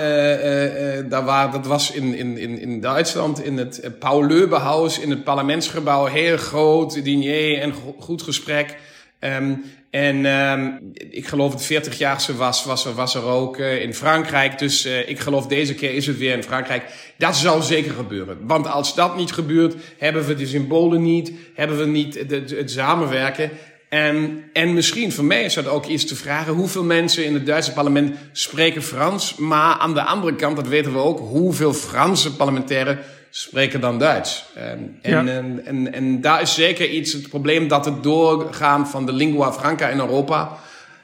daar 1.09 1.23
waar, 1.25 1.51
dat 1.51 1.65
was 1.65 1.91
in, 1.91 2.13
in, 2.13 2.37
in, 2.37 2.59
in 2.59 2.81
Duitsland, 2.81 3.43
in 3.43 3.57
het 3.57 3.91
Paul 3.99 4.25
Leubehaus, 4.25 4.99
in 4.99 5.09
het 5.09 5.23
parlementsgebouw. 5.23 6.05
Heel 6.05 6.37
groot 6.37 7.03
diner 7.03 7.59
en 7.59 7.73
goed 7.99 8.21
gesprek. 8.21 8.77
Um, 9.19 9.63
en 9.89 10.25
um, 10.25 10.93
ik 11.09 11.27
geloof 11.27 11.53
het 11.53 11.87
40-jaarste 11.87 12.35
was, 12.35 12.65
was, 12.65 12.85
er, 12.85 12.93
was 12.93 13.15
er 13.15 13.23
ook 13.23 13.57
in 13.57 13.93
Frankrijk. 13.93 14.59
Dus 14.59 14.85
ik 14.85 15.19
geloof 15.19 15.47
deze 15.47 15.73
keer 15.73 15.93
is 15.93 16.07
het 16.07 16.17
weer 16.17 16.33
in 16.33 16.43
Frankrijk. 16.43 16.83
Dat 17.17 17.35
zou 17.35 17.61
zeker 17.61 17.93
gebeuren. 17.93 18.37
Want 18.41 18.67
als 18.67 18.95
dat 18.95 19.17
niet 19.17 19.31
gebeurt, 19.31 19.75
hebben 19.97 20.25
we 20.25 20.35
de 20.35 20.45
symbolen 20.45 21.01
niet, 21.01 21.31
hebben 21.53 21.77
we 21.77 21.85
niet 21.85 22.15
het 22.29 22.71
samenwerken. 22.71 23.51
En, 23.91 24.43
en 24.53 24.73
misschien 24.73 25.11
voor 25.11 25.23
mij 25.23 25.43
is 25.43 25.53
dat 25.53 25.67
ook 25.67 25.85
iets 25.85 26.05
te 26.05 26.15
vragen. 26.15 26.53
Hoeveel 26.53 26.83
mensen 26.83 27.25
in 27.25 27.33
het 27.33 27.45
Duitse 27.45 27.73
parlement 27.73 28.17
spreken 28.31 28.83
Frans? 28.83 29.35
Maar 29.35 29.75
aan 29.77 29.93
de 29.93 30.03
andere 30.03 30.35
kant, 30.35 30.55
dat 30.55 30.67
weten 30.67 30.91
we 30.91 30.97
ook, 30.97 31.19
hoeveel 31.19 31.73
Franse 31.73 32.35
parlementairen 32.35 32.99
spreken 33.29 33.81
dan 33.81 33.99
Duits? 33.99 34.45
En, 34.55 34.97
en, 35.01 35.11
Ja. 35.11 35.33
en, 35.33 35.65
en, 35.65 35.93
en 35.93 36.21
daar 36.21 36.41
is 36.41 36.53
zeker 36.53 36.89
iets 36.89 37.13
het 37.13 37.29
probleem 37.29 37.67
dat 37.67 37.85
het 37.85 38.03
doorgaan 38.03 38.87
van 38.87 39.05
de 39.05 39.13
lingua 39.13 39.53
franca 39.53 39.87
in 39.87 39.99
Europa 39.99 40.57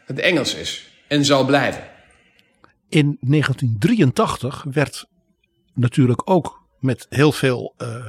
het 0.06 0.20
Engels 0.20 0.56
is. 0.56 0.90
En 1.08 1.26
zal 1.26 1.46
blijven. 1.46 1.84
In 2.90 3.18
1983 3.20 4.66
werd 4.72 5.06
natuurlijk 5.74 6.22
ook 6.30 6.62
met 6.80 7.06
heel 7.10 7.32
veel 7.32 7.74
eh 7.78 8.06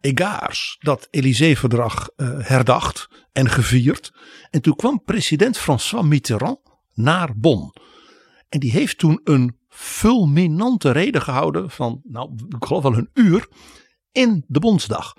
egaars 0.00 0.76
dat 0.80 1.08
Élysée-verdrag 1.10 2.08
eh, 2.16 2.28
herdacht 2.38 3.08
en 3.38 3.48
gevierd. 3.50 4.12
En 4.50 4.60
toen 4.60 4.76
kwam 4.76 5.02
president 5.04 5.58
François 5.58 6.06
Mitterrand 6.06 6.58
naar 6.94 7.32
Bonn. 7.36 7.72
En 8.48 8.60
die 8.60 8.70
heeft 8.70 8.98
toen 8.98 9.20
een 9.24 9.56
fulminante 9.68 10.90
reden 10.90 11.22
gehouden 11.22 11.70
van, 11.70 12.00
nou, 12.04 12.32
ik 12.48 12.64
geloof 12.64 12.82
wel 12.82 12.96
een 12.96 13.10
uur, 13.14 13.48
in 14.12 14.44
de 14.46 14.58
Bondsdag. 14.58 15.14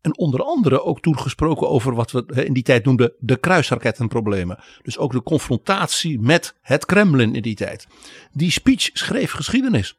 En 0.00 0.18
onder 0.18 0.42
andere 0.42 0.82
ook 0.82 1.00
toen 1.00 1.18
gesproken 1.18 1.68
over 1.68 1.94
wat 1.94 2.10
we 2.10 2.44
in 2.44 2.52
die 2.52 2.62
tijd 2.62 2.84
noemden 2.84 3.12
de 3.18 3.36
kruisrakettenproblemen. 3.36 4.58
Dus 4.82 4.98
ook 4.98 5.12
de 5.12 5.22
confrontatie 5.22 6.20
met 6.20 6.54
het 6.60 6.84
Kremlin 6.84 7.34
in 7.34 7.42
die 7.42 7.54
tijd. 7.54 7.86
Die 8.32 8.50
speech 8.50 8.90
schreef 8.92 9.30
geschiedenis. 9.30 9.98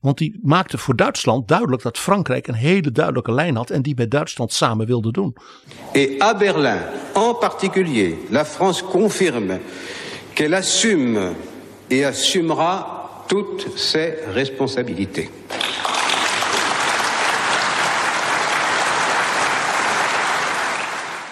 Want 0.00 0.18
die 0.18 0.38
maakte 0.42 0.78
voor 0.78 0.96
Duitsland 0.96 1.48
duidelijk 1.48 1.82
dat 1.82 1.98
Frankrijk 1.98 2.46
een 2.46 2.54
hele 2.54 2.92
duidelijke 2.92 3.32
lijn 3.32 3.56
had 3.56 3.70
en 3.70 3.82
die 3.82 3.94
met 3.96 4.10
Duitsland 4.10 4.52
samen 4.52 4.86
wilde 4.86 5.12
doen. 5.12 5.36
Et 5.92 6.22
à 6.22 6.36
Berlin, 6.36 6.78
en 7.14 7.36
particulier, 7.38 8.14
la 8.28 8.44
France 8.44 8.84
confirme 8.84 9.60
qu'elle 10.32 10.56
assume 10.56 11.34
et 11.86 12.04
assumera 12.04 13.00
toutes 13.26 13.66
ses 13.74 14.12
responsabilités. 14.32 15.28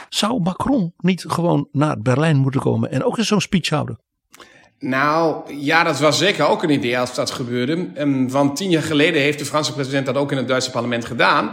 Zou 0.08 0.40
Macron 0.40 0.94
niet 0.96 1.24
gewoon 1.28 1.68
naar 1.72 2.00
Berlijn 2.00 2.36
moeten 2.36 2.60
komen 2.60 2.90
en 2.90 3.04
ook 3.04 3.18
eens 3.18 3.26
zo'n 3.26 3.40
speech 3.40 3.68
houden? 3.68 3.98
Nou, 4.80 5.54
ja, 5.54 5.84
dat 5.84 5.98
was 5.98 6.18
zeker 6.18 6.46
ook 6.46 6.62
een 6.62 6.70
idee 6.70 6.98
als 6.98 7.14
dat 7.14 7.30
gebeurde. 7.30 7.88
Ehm, 7.94 8.28
Want 8.28 8.56
tien 8.56 8.70
jaar 8.70 8.82
geleden 8.82 9.20
heeft 9.20 9.38
de 9.38 9.44
Franse 9.44 9.72
president 9.72 10.06
dat 10.06 10.16
ook 10.16 10.30
in 10.30 10.36
het 10.36 10.48
Duitse 10.48 10.70
parlement 10.70 11.04
gedaan. 11.04 11.50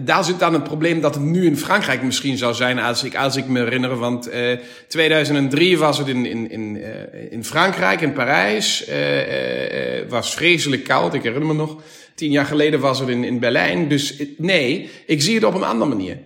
Daar 0.00 0.24
zit 0.24 0.38
dan 0.38 0.52
het 0.52 0.64
probleem 0.64 1.00
dat 1.00 1.14
het 1.14 1.24
nu 1.24 1.46
in 1.46 1.56
Frankrijk 1.56 2.02
misschien 2.02 2.38
zou 2.38 2.54
zijn, 2.54 2.78
als 2.78 3.04
ik, 3.04 3.16
als 3.16 3.36
ik 3.36 3.46
me 3.46 3.58
herinner. 3.58 3.96
Want 3.96 4.28
eh 4.28 4.58
2003 4.88 5.78
was 5.78 5.98
het 5.98 6.08
in, 6.08 6.26
in, 6.26 6.50
in, 6.50 6.82
eh, 6.82 7.32
in 7.32 7.44
Frankrijk, 7.44 8.00
in 8.00 8.12
Parijs. 8.12 8.84
Eh 8.84 9.98
eh, 10.00 10.08
was 10.08 10.34
vreselijk 10.34 10.84
koud, 10.84 11.14
ik 11.14 11.22
herinner 11.22 11.48
me 11.48 11.54
nog. 11.54 11.82
Tien 12.14 12.30
jaar 12.30 12.46
geleden 12.46 12.80
was 12.80 12.98
het 12.98 13.08
in, 13.08 13.24
in 13.24 13.38
Berlijn. 13.38 13.88
Dus 13.88 14.16
eh, 14.16 14.26
nee, 14.38 14.90
ik 15.06 15.22
zie 15.22 15.34
het 15.34 15.44
op 15.44 15.54
een 15.54 15.64
andere 15.64 15.90
manier. 15.90 16.18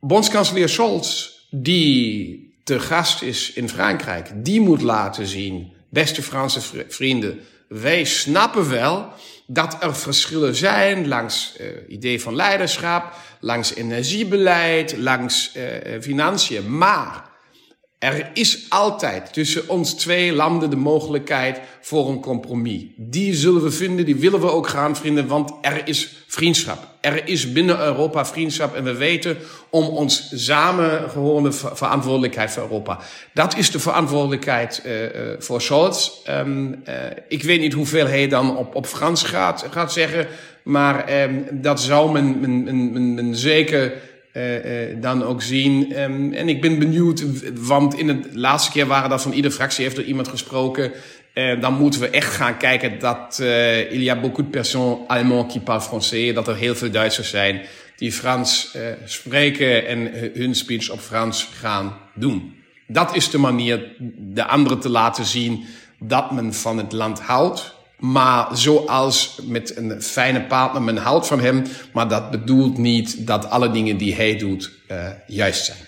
Bondskanselier 0.00 0.68
Scholz, 0.68 1.30
die 1.50 2.43
te 2.64 2.80
gast 2.80 3.22
is 3.22 3.52
in 3.52 3.68
Frankrijk, 3.68 4.30
die 4.34 4.60
moet 4.60 4.82
laten 4.82 5.26
zien, 5.26 5.72
beste 5.90 6.22
Franse 6.22 6.60
vri- 6.60 6.84
vrienden, 6.88 7.40
wij 7.68 8.04
snappen 8.04 8.70
wel 8.70 9.12
dat 9.46 9.76
er 9.82 9.96
verschillen 9.96 10.54
zijn 10.54 11.08
langs 11.08 11.56
eh 11.56 11.66
idee 11.88 12.20
van 12.20 12.34
leiderschap, 12.36 13.12
langs 13.40 13.74
energiebeleid, 13.74 14.96
langs 14.96 15.52
eh, 15.52 16.00
financiën, 16.00 16.76
maar 16.78 17.32
er 18.04 18.30
is 18.32 18.66
altijd 18.68 19.32
tussen 19.32 19.68
ons 19.68 19.94
twee 19.94 20.32
landen 20.32 20.70
de 20.70 20.76
mogelijkheid 20.76 21.60
voor 21.80 22.08
een 22.08 22.20
compromis. 22.20 22.84
Die 22.96 23.34
zullen 23.34 23.62
we 23.62 23.70
vinden, 23.70 24.04
die 24.04 24.16
willen 24.16 24.40
we 24.40 24.50
ook 24.50 24.68
gaan 24.68 24.96
vinden, 24.96 25.26
want 25.26 25.52
er 25.60 25.82
is 25.84 26.24
vriendschap. 26.26 26.88
Er 27.00 27.28
is 27.28 27.52
binnen 27.52 27.80
Europa 27.80 28.26
vriendschap 28.26 28.74
en 28.74 28.84
we 28.84 28.94
weten 28.94 29.36
om 29.70 29.84
ons 29.84 30.30
samengehorende 30.34 31.52
ver- 31.52 31.76
verantwoordelijkheid 31.76 32.50
voor 32.50 32.62
Europa. 32.62 32.98
Dat 33.34 33.56
is 33.56 33.70
de 33.70 33.78
verantwoordelijkheid 33.78 34.82
eh, 34.84 34.92
voor 35.38 35.60
Scholz. 35.62 36.10
Ehm, 36.24 36.72
eh, 36.84 36.94
ik 37.28 37.42
weet 37.42 37.60
niet 37.60 37.72
hoeveel 37.72 38.06
hij 38.06 38.28
dan 38.28 38.56
op, 38.56 38.74
op 38.74 38.86
Frans 38.86 39.22
gaat, 39.22 39.66
gaat 39.70 39.92
zeggen, 39.92 40.26
maar 40.62 41.04
ehm, 41.06 41.34
dat 41.52 41.80
zou 41.80 42.12
men, 42.12 42.40
men, 42.40 42.64
men, 42.92 43.14
men 43.14 43.36
zeker 43.36 43.92
eh, 44.34 44.90
eh, 44.90 44.96
dan 45.00 45.22
ook 45.22 45.42
zien. 45.42 45.92
Ehm, 45.92 46.32
en 46.32 46.48
ik 46.48 46.60
ben 46.60 46.78
benieuwd, 46.78 47.24
want 47.60 47.98
in 47.98 48.06
de 48.06 48.20
laatste 48.32 48.70
keer 48.70 48.86
waren 48.86 49.10
er 49.10 49.18
van 49.18 49.32
iedere 49.32 49.54
fractie 49.54 49.84
heeft 49.84 49.96
er 49.98 50.04
iemand 50.04 50.28
gesproken. 50.28 50.92
Eh, 51.32 51.60
dan 51.60 51.74
moeten 51.74 52.00
we 52.00 52.08
echt 52.08 52.34
gaan 52.34 52.56
kijken 52.56 52.98
dat 52.98 53.38
eh 53.40 53.92
il 53.92 54.02
y 54.02 54.08
a 54.08 54.20
beaucoup 54.20 54.46
de 54.52 54.58
personnes 54.58 54.98
allemands 55.06 55.52
qui 55.52 55.60
parlent 55.60 55.84
français, 55.84 56.34
dat 56.34 56.48
er 56.48 56.56
heel 56.56 56.74
veel 56.74 56.90
Duitsers 56.90 57.30
zijn 57.30 57.60
die 57.96 58.12
Frans 58.12 58.76
spreken 59.04 59.86
en 59.86 60.12
hu- 60.12 60.30
hun 60.34 60.54
speech 60.54 60.90
op 60.90 61.00
Frans 61.00 61.48
gaan 61.60 61.96
doen. 62.14 62.54
Dat 62.86 63.14
is 63.14 63.30
de 63.30 63.38
manier 63.38 63.92
de 64.18 64.44
anderen 64.44 64.78
te 64.80 64.88
laten 64.88 65.24
zien 65.24 65.64
dat 65.98 66.30
men 66.30 66.54
van 66.54 66.78
het 66.78 66.92
land 66.92 67.20
houdt. 67.20 67.74
Maar 67.98 68.56
zoals 68.56 69.38
met 69.42 69.76
een 69.76 70.02
fijne 70.02 70.46
partner, 70.46 70.82
men 70.82 70.96
houdt 70.96 71.26
van 71.26 71.40
hem. 71.40 71.64
Maar 71.92 72.08
dat 72.08 72.30
bedoelt 72.30 72.78
niet 72.78 73.26
dat 73.26 73.50
alle 73.50 73.70
dingen 73.70 73.96
die 73.96 74.14
hij 74.14 74.36
doet 74.36 74.72
eh, 74.88 75.08
juist 75.26 75.64
zijn. 75.64 75.78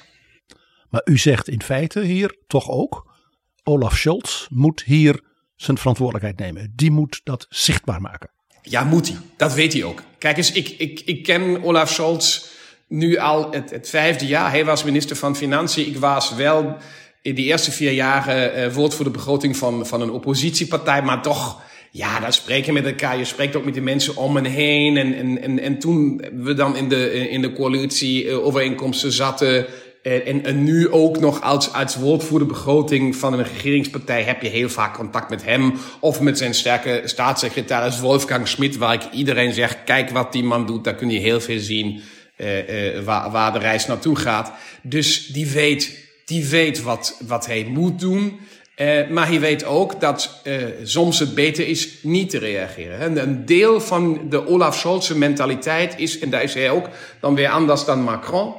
Maar 0.91 1.03
u 1.05 1.19
zegt 1.19 1.49
in 1.49 1.63
feite 1.63 2.01
hier 2.01 2.37
toch 2.47 2.69
ook, 2.69 3.15
Olaf 3.63 3.97
Scholz 3.97 4.47
moet 4.49 4.83
hier 4.83 5.21
zijn 5.57 5.79
verantwoordelijkheid 5.79 6.39
nemen. 6.39 6.73
Die 6.75 6.91
moet 6.91 7.21
dat 7.25 7.47
zichtbaar 7.49 8.01
maken. 8.01 8.31
Ja, 8.63 8.85
moet 8.85 9.09
hij. 9.09 9.17
Dat 9.37 9.55
weet 9.55 9.73
hij 9.73 9.85
ook. 9.85 10.03
Kijk 10.19 10.37
eens, 10.37 10.53
ik, 10.53 10.69
ik, 10.69 11.01
ik 11.05 11.23
ken 11.23 11.63
Olaf 11.63 11.91
Scholz 11.91 12.45
nu 12.89 13.17
al 13.17 13.51
het, 13.51 13.71
het 13.71 13.89
vijfde 13.89 14.27
jaar. 14.27 14.51
Hij 14.51 14.65
was 14.65 14.85
minister 14.85 15.17
van 15.17 15.37
Financiën. 15.37 15.87
Ik 15.87 15.97
was 15.97 16.35
wel 16.35 16.77
in 17.23 17.35
die 17.35 17.45
eerste 17.45 17.73
vier 17.73 17.93
jaren 17.93 18.55
eh, 18.55 18.73
woordvoerder 18.73 19.13
begroting 19.13 19.57
van, 19.57 19.87
van 19.87 20.01
een 20.01 20.11
oppositiepartij. 20.11 21.03
Maar 21.03 21.23
toch, 21.23 21.63
ja, 21.97 22.21
dan 22.21 22.33
spreek 22.33 22.65
je 22.65 22.73
met 22.73 22.87
elkaar. 22.87 23.19
Je 23.19 23.25
spreekt 23.25 23.57
ook 23.57 23.65
met 23.65 23.75
de 23.75 23.81
mensen 23.81 24.17
om 24.17 24.37
en 24.37 24.45
heen. 24.45 24.97
En, 24.97 25.15
en, 25.15 25.43
en, 25.43 25.59
en 25.61 25.79
toen 25.79 26.23
we 26.35 26.55
dan 26.55 26.77
in 26.77 26.89
de, 26.89 27.29
in 27.29 27.43
de 27.43 27.53
coalitie 27.53 28.29
eh, 28.29 28.45
overeenkomsten 28.45 29.13
zaten... 29.13 29.67
Eh, 30.03 30.29
En, 30.29 30.45
en 30.45 30.65
nu 30.65 30.91
ook 30.91 31.21
nog 31.21 31.41
als, 31.43 31.73
als 31.73 31.97
woordvoerder 31.97 32.49
begroting 32.49 33.17
van 33.17 33.33
een 33.33 33.45
regeringspartij 33.45 34.23
heb 34.23 34.43
je 34.43 34.49
heel 34.49 34.69
vaak 34.69 34.95
contact 34.95 35.31
met 35.31 35.45
hem 35.45 35.75
of 36.01 36.21
met 36.21 36.39
zijn 36.39 36.55
sterke 36.55 37.03
staatssecretaris 37.05 38.01
Wolfgang 38.01 38.49
Schmidt, 38.49 38.77
waar 38.77 38.95
ik 38.95 39.13
iedereen 39.13 39.53
zeg, 39.53 39.85
kijk 39.85 40.11
wat 40.11 40.33
die 40.33 40.45
man 40.45 40.67
doet, 40.67 40.85
daar 40.85 40.95
kun 40.95 41.11
je 41.11 41.19
heel 41.19 41.41
veel 41.41 41.61
zien 41.61 42.01
eh, 42.37 42.59
eh, 42.97 43.05
waar, 43.05 43.31
waar 43.31 43.53
de 43.53 43.59
reis 43.59 43.87
naartoe 43.87 44.17
gaat. 44.17 44.53
Dus 44.83 45.27
die 45.27 45.47
weet, 45.47 46.09
die 46.25 46.45
weet 46.47 46.83
wat, 46.83 47.21
wat 47.27 47.47
hij 47.47 47.67
moet 47.69 48.01
doen. 48.01 48.39
Eh, 48.77 49.09
maar 49.09 49.27
hij 49.29 49.41
weet 49.41 49.65
ook 49.65 50.01
dat 50.01 50.41
eh, 50.43 50.57
soms 50.83 51.19
het 51.19 51.35
beter 51.35 51.69
is 51.69 51.89
niet 52.03 52.31
te 52.31 52.39
reageren. 52.39 52.99
En 52.99 53.23
een 53.23 53.47
deel 53.47 53.81
van 53.81 54.21
de 54.29 54.47
Olaf 54.47 54.77
Scholz 54.79 55.11
mentaliteit 55.11 55.95
is, 55.97 56.19
en 56.19 56.31
daar 56.31 56.43
is 56.43 56.55
hij 56.55 56.71
ook 56.71 56.89
dan 57.21 57.35
weer 57.35 57.49
anders 57.49 57.85
dan 57.85 58.03
Macron. 58.03 58.55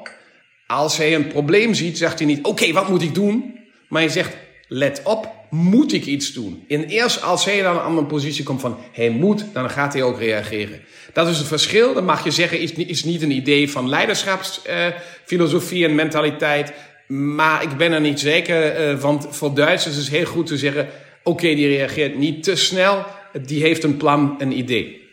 Als 0.68 0.98
hij 0.98 1.16
een 1.16 1.28
probleem 1.28 1.74
ziet, 1.74 1.98
zegt 1.98 2.20
hij 2.20 2.28
niet: 2.28 2.46
Oké, 2.46 2.72
wat 2.72 2.90
moet 2.90 3.02
ik 3.02 3.14
doen? 3.14 3.60
Maar 3.90 4.02
hij 4.02 4.12
zegt: 4.12 4.36
Let 4.68 5.02
op, 5.04 5.30
moet 5.50 5.94
ik 5.94 6.06
iets 6.06 6.34
doen? 6.34 6.66
En 6.68 6.84
eerst 6.84 7.22
als 7.22 7.46
hij 7.46 7.62
dan 7.62 7.80
aan 7.80 7.98
een 7.98 8.08
positie 8.08 8.44
komt 8.44 8.62
van 8.62 8.78
hij 8.92 9.10
moet, 9.10 9.46
dan 9.54 9.70
gaat 9.70 9.94
hij 9.94 10.04
ook 10.04 10.20
reageren. 10.20 10.82
Dat 11.14 11.28
is 11.28 11.38
het 11.38 11.48
verschil. 11.48 11.94
Dan 11.94 12.06
mag 12.06 12.24
je 12.24 12.32
zeggen: 12.32 12.60
is, 12.60 12.76
niet- 12.76 12.90
is 12.90 13.04
niet 13.04 13.22
een 13.22 13.32
idee 13.32 13.72
van 13.72 13.90
leiderschapsfilosofie 13.90 15.86
en 15.86 15.96
mentaliteit. 15.96 16.74
Maar 17.08 17.64
ik 17.64 17.78
ben 17.78 17.92
er 17.92 18.02
niet 18.02 18.20
zeker, 18.20 18.72
eh, 18.72 19.00
want 19.00 19.28
voor 19.30 19.56
Duitsers 19.56 19.98
is 19.98 20.04
het 20.04 20.14
heel 20.14 20.26
goed 20.26 20.46
te 20.46 20.58
zeggen: 20.58 20.88
Oké, 21.24 21.56
die 21.56 21.68
reageert 21.68 22.18
niet 22.18 22.44
te 22.44 22.56
snel. 22.56 23.06
Die 23.46 23.62
heeft 23.62 23.84
een 23.84 23.98
plan, 23.98 24.36
een 24.38 24.58
idee. 24.58 25.06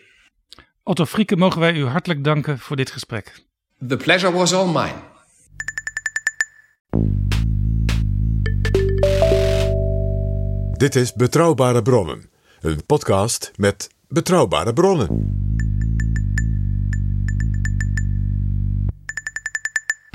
Otto 0.83 1.05
Frieke, 1.05 1.37
mogen 1.37 1.61
wij 1.61 1.73
u 1.73 1.85
hartelijk 1.85 2.25
danken 2.25 2.59
voor 2.59 2.77
dit 2.77 2.91
gesprek. 2.91 3.33
The 3.89 3.97
pleasure 3.97 4.33
was 4.33 4.53
all 4.53 4.67
mine. 4.67 5.13
Dit 10.73 10.95
is 10.97 11.13
Betrouwbare 11.13 11.83
Bronnen, 11.83 12.31
een 12.61 12.87
podcast 12.87 13.53
met 13.57 13.89
betrouwbare 14.09 14.73
bronnen. 14.73 15.33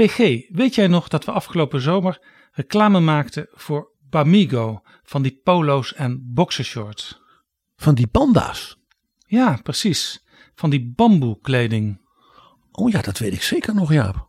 PG, 0.06 0.18
weet 0.50 0.76
jij 0.76 0.88
nog 0.88 1.08
dat 1.08 1.26
we 1.26 1.32
afgelopen 1.32 1.82
zomer 1.82 2.22
reclame 2.52 3.00
maakten 3.00 3.48
voor 3.52 3.92
Bamigo 4.10 4.82
van 5.04 5.22
die 5.22 5.40
polo's 5.44 5.94
en 5.94 6.22
boxershorts? 6.34 7.22
Van 7.76 7.96
die 7.96 8.08
panda's. 8.08 8.78
Ja, 9.26 9.60
precies. 9.64 10.26
Van 10.56 10.70
die 10.70 10.94
bamboekleding. 10.96 12.02
Oh 12.72 12.90
ja, 12.90 13.02
dat 13.02 13.18
weet 13.18 13.34
ik 13.34 13.42
zeker 13.42 13.76
nog, 13.76 13.94
Jaap. 13.94 14.28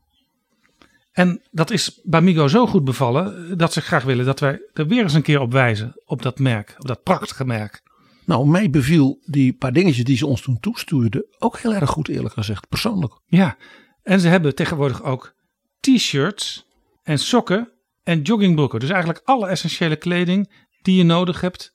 En 1.12 1.42
dat 1.50 1.70
is 1.70 2.00
Bamigo 2.04 2.48
zo 2.48 2.66
goed 2.66 2.84
bevallen 2.84 3.58
dat 3.58 3.72
ze 3.72 3.80
graag 3.80 4.04
willen 4.04 4.24
dat 4.24 4.40
wij 4.40 4.60
er 4.72 4.86
weer 4.86 5.02
eens 5.02 5.14
een 5.14 5.22
keer 5.22 5.40
op 5.40 5.52
wijzen. 5.52 6.00
Op 6.04 6.22
dat 6.22 6.38
merk, 6.38 6.74
op 6.78 6.86
dat 6.86 7.02
prachtige 7.02 7.44
merk. 7.44 7.82
Nou, 8.26 8.48
mij 8.48 8.70
beviel 8.70 9.22
die 9.24 9.52
paar 9.52 9.72
dingetjes 9.72 10.04
die 10.04 10.16
ze 10.16 10.26
ons 10.26 10.40
toen 10.40 10.60
toestuurden 10.60 11.26
ook 11.38 11.58
heel 11.58 11.74
erg 11.74 11.90
goed, 11.90 12.08
eerlijk 12.08 12.34
gezegd, 12.34 12.68
persoonlijk. 12.68 13.20
Ja, 13.26 13.56
en 14.02 14.20
ze 14.20 14.28
hebben 14.28 14.54
tegenwoordig 14.54 15.02
ook 15.02 15.38
t-shirts 15.80 16.66
en 17.02 17.18
sokken 17.18 17.72
en 18.02 18.22
joggingbroeken. 18.22 18.80
Dus 18.80 18.90
eigenlijk 18.90 19.20
alle 19.24 19.46
essentiële 19.46 19.96
kleding 19.96 20.66
die 20.82 20.96
je 20.96 21.04
nodig 21.04 21.40
hebt, 21.40 21.72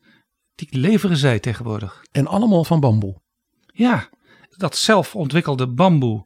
die 0.56 0.68
leveren 0.72 1.18
zij 1.18 1.40
tegenwoordig. 1.40 2.06
En 2.12 2.28
allemaal 2.28 2.64
van 2.64 2.80
bamboe. 2.80 3.22
Ja, 3.66 4.10
dat 4.50 4.76
zelf 4.76 5.16
ontwikkelde 5.16 5.68
bamboe, 5.74 6.26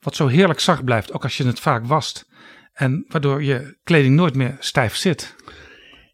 wat 0.00 0.16
zo 0.16 0.26
heerlijk 0.26 0.60
zacht 0.60 0.84
blijft, 0.84 1.12
ook 1.12 1.22
als 1.22 1.36
je 1.36 1.46
het 1.46 1.60
vaak 1.60 1.86
wast. 1.86 2.26
En 2.72 3.04
waardoor 3.08 3.42
je 3.42 3.78
kleding 3.82 4.14
nooit 4.14 4.34
meer 4.34 4.56
stijf 4.58 4.96
zit. 4.96 5.36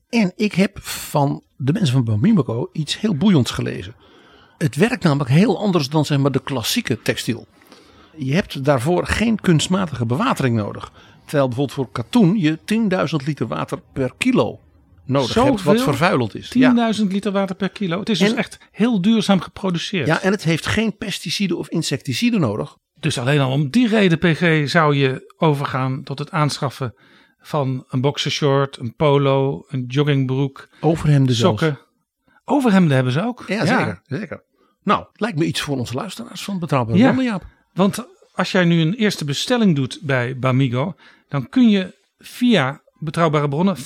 En 0.08 0.32
ik 0.36 0.52
heb 0.52 0.78
van 0.82 1.44
de 1.56 1.72
mensen 1.72 1.94
van 1.94 2.04
Bamimco 2.04 2.68
iets 2.72 3.00
heel 3.00 3.16
boeiends 3.16 3.50
gelezen. 3.50 3.94
Het 4.58 4.76
werkt 4.76 5.02
namelijk 5.02 5.30
heel 5.30 5.58
anders 5.58 5.88
dan 5.88 6.04
zeg 6.04 6.18
maar, 6.18 6.32
de 6.32 6.42
klassieke 6.42 7.02
textiel. 7.02 7.46
Je 8.16 8.34
hebt 8.34 8.64
daarvoor 8.64 9.06
geen 9.06 9.40
kunstmatige 9.40 10.06
bewatering 10.06 10.56
nodig. 10.56 10.92
Terwijl 11.24 11.46
bijvoorbeeld 11.48 11.76
voor 11.76 11.88
katoen 11.92 12.38
je 12.38 12.58
10.000 13.20 13.24
liter 13.26 13.46
water 13.46 13.80
per 13.92 14.12
kilo 14.18 14.60
nodig 15.04 15.34
hebt, 15.34 15.48
wat 15.48 15.58
Zoveel? 15.58 15.82
vervuilend 15.82 16.34
is. 16.34 16.48
10.000 16.48 16.58
Ja. 16.58 16.92
liter 17.14 17.32
water 17.32 17.56
per 17.56 17.68
kilo. 17.70 17.98
Het 17.98 18.08
is 18.08 18.18
dus 18.18 18.34
echt 18.34 18.58
heel 18.70 19.00
duurzaam 19.00 19.40
geproduceerd. 19.40 20.06
ja, 20.06 20.20
en 20.22 20.30
het 20.30 20.44
heeft 20.44 20.66
geen 20.66 20.96
pesticiden 20.96 21.58
of 21.58 21.68
insecticiden 21.68 22.40
nodig. 22.40 22.76
Dus 23.00 23.18
alleen 23.18 23.40
al 23.40 23.50
om 23.52 23.70
die 23.70 23.88
reden, 23.88 24.18
PG, 24.18 24.70
zou 24.70 24.94
je 24.96 25.34
overgaan 25.36 26.02
tot 26.02 26.18
het 26.18 26.30
aanschaffen 26.30 26.94
van 27.40 27.84
een 27.88 28.00
boxershort, 28.00 28.76
een 28.78 28.94
polo, 28.96 29.64
een 29.68 29.84
joggingbroek, 29.88 30.68
Overhemden 30.80 31.34
zelfs. 31.34 31.62
sokken. 31.62 31.80
Overhemden 32.44 32.94
hebben 32.94 33.12
ze 33.12 33.22
ook. 33.24 33.44
Ja, 33.46 33.66
zeker, 33.66 34.00
zeker. 34.06 34.44
Nou, 34.82 35.04
lijkt 35.12 35.38
me 35.38 35.44
iets 35.44 35.60
voor 35.60 35.76
onze 35.78 35.94
luisteraars 35.94 36.44
van 36.44 36.58
Betrouwbare 36.58 36.98
Ja. 36.98 37.14
Jaap. 37.22 37.44
Want 37.74 38.06
als 38.32 38.52
jij 38.52 38.64
nu 38.64 38.80
een 38.80 38.94
eerste 38.94 39.24
bestelling 39.24 39.76
doet 39.76 39.98
bij 40.02 40.38
Bamigo, 40.38 40.94
dan 41.28 41.48
kun 41.48 41.70
je 41.70 41.94
via 42.18 42.82
Betrouwbare 42.98 43.48
Bronnen 43.48 43.76
25% 43.76 43.80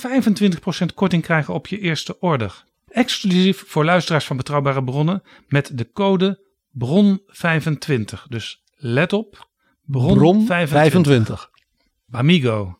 korting 0.95 1.23
krijgen 1.23 1.53
op 1.53 1.67
je 1.67 1.79
eerste 1.79 2.19
order. 2.19 2.63
Exclusief 2.87 3.63
voor 3.67 3.85
luisteraars 3.85 4.25
van 4.25 4.37
Betrouwbare 4.37 4.83
Bronnen 4.83 5.23
met 5.47 5.77
de 5.77 5.91
code 5.91 6.39
BRON25. 6.85 8.27
Dus 8.27 8.63
let 8.75 9.13
op, 9.13 9.47
BRON25. 9.81 9.91
Bron 9.91 10.45
25. 10.45 11.49
Bamigo. 12.05 12.79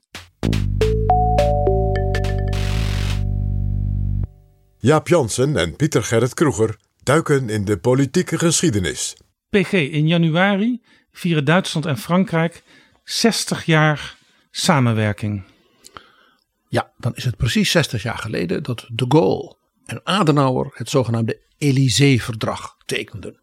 Jaap 4.77 5.07
Jansen 5.07 5.57
en 5.57 5.75
Pieter 5.75 6.03
Gerrit 6.03 6.33
Kroeger 6.33 6.79
duiken 7.03 7.49
in 7.49 7.65
de 7.65 7.77
politieke 7.77 8.37
geschiedenis. 8.37 9.15
PG, 9.49 9.73
in 9.73 10.07
januari 10.07 10.81
vieren 11.19 11.45
Duitsland 11.45 11.85
en 11.85 11.97
Frankrijk 11.97 12.63
60 13.03 13.65
jaar 13.65 14.15
samenwerking. 14.51 15.43
Ja, 16.67 16.91
dan 16.97 17.15
is 17.15 17.23
het 17.23 17.37
precies 17.37 17.71
60 17.71 18.03
jaar 18.03 18.17
geleden 18.17 18.63
dat 18.63 18.85
de 18.91 19.05
Gaulle 19.07 19.55
en 19.85 20.01
Adenauer 20.03 20.71
het 20.73 20.89
zogenaamde 20.89 21.39
Élysée-verdrag 21.57 22.77
tekenden. 22.85 23.39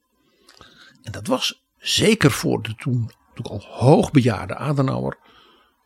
En 1.03 1.13
dat 1.13 1.27
was 1.27 1.65
zeker 1.79 2.31
voor 2.31 2.63
de 2.63 2.75
toen 2.75 3.11
al 3.43 3.67
hoogbejaarde 3.71 4.57
Adenauer 4.57 5.19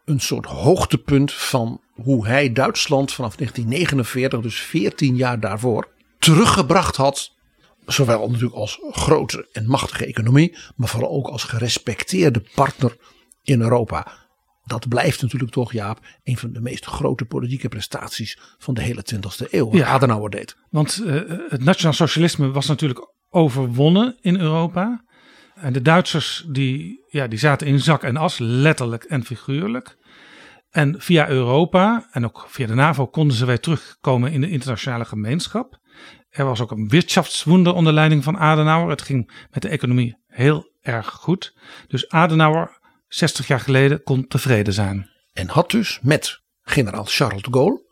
een 0.05 0.20
soort 0.20 0.47
hoogtepunt 0.47 1.32
van 1.32 1.80
hoe 1.95 2.26
hij 2.26 2.53
Duitsland 2.53 3.12
vanaf 3.12 3.36
1949, 3.36 4.41
dus 4.41 4.61
14 4.61 5.16
jaar 5.16 5.41
daarvoor, 5.41 5.88
teruggebracht 6.18 6.97
had. 6.97 7.38
Zowel 7.86 8.28
natuurlijk 8.28 8.54
als 8.54 8.78
grote 8.90 9.48
en 9.52 9.66
machtige 9.66 10.06
economie, 10.06 10.56
maar 10.76 10.88
vooral 10.88 11.10
ook 11.10 11.26
als 11.26 11.44
gerespecteerde 11.44 12.44
partner 12.54 12.96
in 13.42 13.60
Europa. 13.60 14.12
Dat 14.64 14.88
blijft 14.88 15.22
natuurlijk 15.22 15.52
toch, 15.52 15.72
Jaap, 15.72 16.06
een 16.24 16.36
van 16.36 16.52
de 16.52 16.60
meest 16.60 16.84
grote 16.84 17.24
politieke 17.24 17.68
prestaties 17.68 18.38
van 18.58 18.74
de 18.74 18.82
hele 18.82 19.04
20e 19.14 19.50
eeuw. 19.50 19.74
Ja. 19.76 19.86
Adenauer 19.86 20.30
deed. 20.30 20.56
Want 20.70 21.02
eh, 21.06 21.14
het 21.48 21.64
nationaal 21.64 21.92
socialisme 21.92 22.50
was 22.50 22.66
natuurlijk 22.66 23.12
overwonnen 23.30 24.16
in 24.20 24.40
Europa. 24.40 25.04
En 25.54 25.72
de 25.72 25.82
Duitsers 25.82 26.46
die, 26.48 27.04
ja, 27.08 27.26
die 27.26 27.38
zaten 27.38 27.66
in 27.66 27.80
zak 27.80 28.02
en 28.02 28.16
as, 28.16 28.38
letterlijk 28.38 29.04
en 29.04 29.24
figuurlijk. 29.24 29.96
En 30.70 31.00
via 31.00 31.28
Europa 31.28 32.08
en 32.10 32.24
ook 32.24 32.44
via 32.48 32.66
de 32.66 32.74
NAVO 32.74 33.06
konden 33.06 33.36
ze 33.36 33.46
weer 33.46 33.60
terugkomen 33.60 34.32
in 34.32 34.40
de 34.40 34.50
internationale 34.50 35.04
gemeenschap. 35.04 35.79
Er 36.30 36.44
was 36.44 36.60
ook 36.60 36.70
een 36.70 36.88
wirtschaftswunder 36.88 37.74
onder 37.74 37.92
leiding 37.92 38.24
van 38.24 38.38
Adenauer. 38.38 38.90
Het 38.90 39.02
ging 39.02 39.46
met 39.50 39.62
de 39.62 39.68
economie 39.68 40.16
heel 40.26 40.72
erg 40.80 41.06
goed. 41.06 41.54
Dus 41.88 42.08
Adenauer, 42.08 42.78
60 43.08 43.46
jaar 43.46 43.60
geleden, 43.60 44.02
kon 44.02 44.26
tevreden 44.26 44.72
zijn. 44.72 45.10
En 45.32 45.48
had 45.48 45.70
dus 45.70 45.98
met 46.02 46.40
generaal 46.62 47.04
Charles 47.04 47.42
de 47.42 47.52
Gaulle 47.52 47.84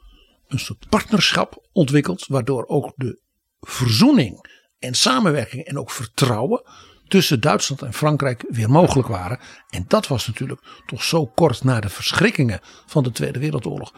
een 0.47 0.59
soort 0.59 0.89
partnerschap 0.89 1.69
ontwikkeld. 1.73 2.27
Waardoor 2.27 2.67
ook 2.67 2.93
de 2.97 3.23
verzoening 3.61 4.47
en 4.79 4.95
samenwerking 4.95 5.65
en 5.65 5.79
ook 5.79 5.91
vertrouwen 5.91 6.63
tussen 7.09 7.41
Duitsland 7.41 7.83
en 7.83 7.95
Frankrijk 7.95 8.45
weer 8.49 8.71
mogelijk 8.71 9.09
waren. 9.09 9.41
En 9.71 9.85
dat 9.89 10.07
was 10.07 10.27
natuurlijk 10.27 10.83
toch 10.87 11.03
zo 11.03 11.27
kort 11.27 11.65
na 11.65 11.81
de 11.81 11.89
verschrikkingen 11.89 12.61
van 12.87 13.03
de 13.03 13.11
Tweede 13.11 13.39
Wereldoorlog 13.39 13.93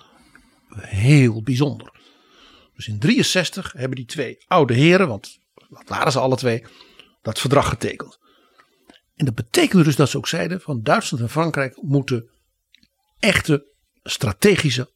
heel 0.78 1.42
bijzonder. 1.42 1.99
Dus 2.80 2.88
in 2.88 2.98
63 2.98 3.72
hebben 3.72 3.96
die 3.96 4.04
twee 4.04 4.44
oude 4.46 4.74
heren, 4.74 5.08
want 5.08 5.38
dat 5.68 5.88
waren 5.88 6.12
ze 6.12 6.18
alle 6.18 6.36
twee, 6.36 6.64
dat 7.22 7.38
verdrag 7.38 7.68
getekend. 7.68 8.18
En 9.16 9.24
dat 9.24 9.34
betekende 9.34 9.84
dus 9.84 9.96
dat 9.96 10.08
ze 10.08 10.16
ook 10.16 10.28
zeiden 10.28 10.60
van 10.60 10.82
Duitsland 10.82 11.22
en 11.24 11.30
Frankrijk 11.30 11.82
moeten 11.82 12.30
echte 13.18 13.66
strategische 14.02 14.90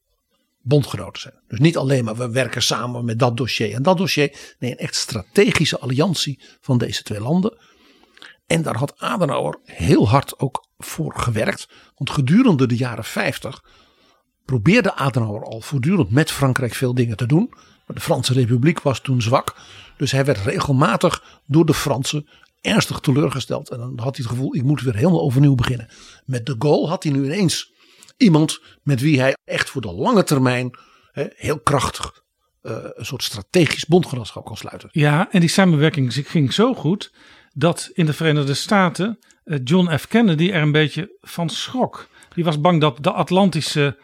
bondgenoten 0.61 1.21
zijn. 1.21 1.43
Dus 1.49 1.59
niet 1.59 1.77
alleen 1.77 2.05
maar 2.05 2.17
we 2.17 2.31
werken 2.31 2.63
samen 2.63 3.05
met 3.05 3.19
dat 3.19 3.37
dossier 3.37 3.75
en 3.75 3.83
dat 3.83 3.99
dossier. 3.99 4.55
Nee, 4.59 4.71
een 4.71 4.77
echt 4.77 4.95
strategische 4.95 5.79
alliantie 5.79 6.43
van 6.61 6.79
deze 6.79 7.03
twee 7.03 7.21
landen. 7.21 7.59
En 8.47 8.63
daar 8.63 8.77
had 8.77 8.99
Adenauer 8.99 9.61
heel 9.65 10.09
hard 10.09 10.39
ook 10.39 10.69
voor 10.79 11.19
gewerkt. 11.19 11.69
Want 11.95 12.11
gedurende 12.11 12.67
de 12.67 12.77
jaren 12.77 13.05
50 13.05 13.63
probeerde 14.45 14.95
Adenauer 14.95 15.45
al 15.45 15.61
voortdurend 15.61 16.11
met 16.11 16.31
Frankrijk 16.31 16.75
veel 16.75 16.95
dingen 16.95 17.17
te 17.17 17.27
doen. 17.27 17.55
Maar 17.87 17.97
de 17.97 18.03
Franse 18.03 18.33
Republiek 18.33 18.81
was 18.81 19.01
toen 19.01 19.23
zwak. 19.23 19.57
Dus 19.97 20.13
hij 20.13 20.25
werd 20.25 20.39
regelmatig 20.39 21.41
door 21.47 21.67
de 21.67 21.75
Fransen 21.75 22.29
ernstig 22.61 23.01
teleurgesteld. 23.01 23.71
En 23.71 23.79
dan 23.79 23.99
had 23.99 24.17
hij 24.17 24.25
het 24.25 24.35
gevoel, 24.35 24.55
ik 24.55 24.63
moet 24.63 24.83
weer 24.83 24.97
helemaal 24.97 25.23
overnieuw 25.23 25.55
beginnen. 25.55 25.89
Met 26.25 26.47
de 26.47 26.57
Gaulle 26.59 26.89
had 26.89 27.03
hij 27.03 27.13
nu 27.13 27.25
ineens 27.25 27.73
iemand 28.17 28.61
met 28.83 29.01
wie 29.01 29.21
hij 29.21 29.37
echt 29.45 29.71
voor 29.71 29.83
de 29.83 29.93
lange 29.93 30.25
termijn 30.25 30.71
heel 31.37 31.59
krachtig 31.59 32.23
eh, 32.65 32.77
een 32.95 33.07
soort 33.07 33.23
strategisch 33.23 33.85
bondgenootschap 33.85 34.45
kan 34.45 34.57
sluiten. 34.57 34.89
Ja, 34.93 35.29
en 35.31 35.41
die 35.41 35.49
samenwerking 35.49 36.15
ging 36.15 36.53
zo 36.53 36.75
goed 36.75 37.13
dat 37.53 37.91
in 37.93 38.07
de 38.07 38.13
Verenigde 38.13 38.55
Staten 38.55 39.19
eh, 39.45 39.59
John 39.65 39.97
F. 39.97 40.07
Kennedy 40.07 40.51
er 40.51 40.63
een 40.63 40.73
beetje 40.73 41.17
van 41.21 41.49
schrok. 41.49 42.09
Die 42.35 42.45
was 42.45 42.61
bang 42.61 42.81
dat 42.81 42.99
de 43.01 43.13
Atlantische 43.13 43.97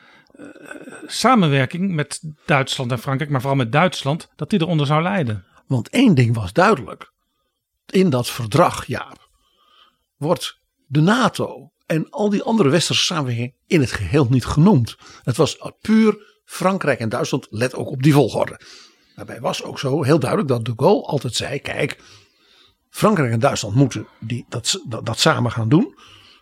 samenwerking 1.06 1.94
met 1.94 2.22
Duitsland 2.46 2.90
en 2.90 2.98
Frankrijk, 2.98 3.30
maar 3.30 3.40
vooral 3.40 3.58
met 3.58 3.72
Duitsland, 3.72 4.28
dat 4.36 4.50
die 4.50 4.60
eronder 4.60 4.86
zou 4.86 5.02
lijden. 5.02 5.44
Want 5.66 5.88
één 5.88 6.14
ding 6.14 6.34
was 6.34 6.52
duidelijk. 6.52 7.12
In 7.86 8.10
dat 8.10 8.30
verdrag, 8.30 8.86
Jaap, 8.86 9.28
wordt 10.16 10.58
de 10.86 11.00
NATO 11.00 11.70
en 11.86 12.10
al 12.10 12.30
die 12.30 12.42
andere 12.42 12.68
westerse 12.68 13.04
samenwerking 13.04 13.54
in 13.66 13.80
het 13.80 13.92
geheel 13.92 14.26
niet 14.30 14.44
genoemd. 14.44 14.96
Het 15.22 15.36
was 15.36 15.58
puur 15.80 16.40
Frankrijk 16.44 16.98
en 16.98 17.08
Duitsland, 17.08 17.46
let 17.50 17.74
ook 17.74 17.90
op 17.90 18.02
die 18.02 18.12
volgorde. 18.12 18.60
Daarbij 19.14 19.40
was 19.40 19.62
ook 19.62 19.78
zo 19.78 20.02
heel 20.02 20.18
duidelijk 20.18 20.48
dat 20.48 20.64
de 20.64 20.72
Gaulle 20.76 21.02
altijd 21.02 21.34
zei, 21.34 21.60
kijk, 21.60 22.02
Frankrijk 22.88 23.32
en 23.32 23.40
Duitsland 23.40 23.74
moeten 23.74 24.06
die, 24.20 24.44
dat, 24.48 24.80
dat 24.86 25.18
samen 25.18 25.50
gaan 25.50 25.68
doen. 25.68 25.94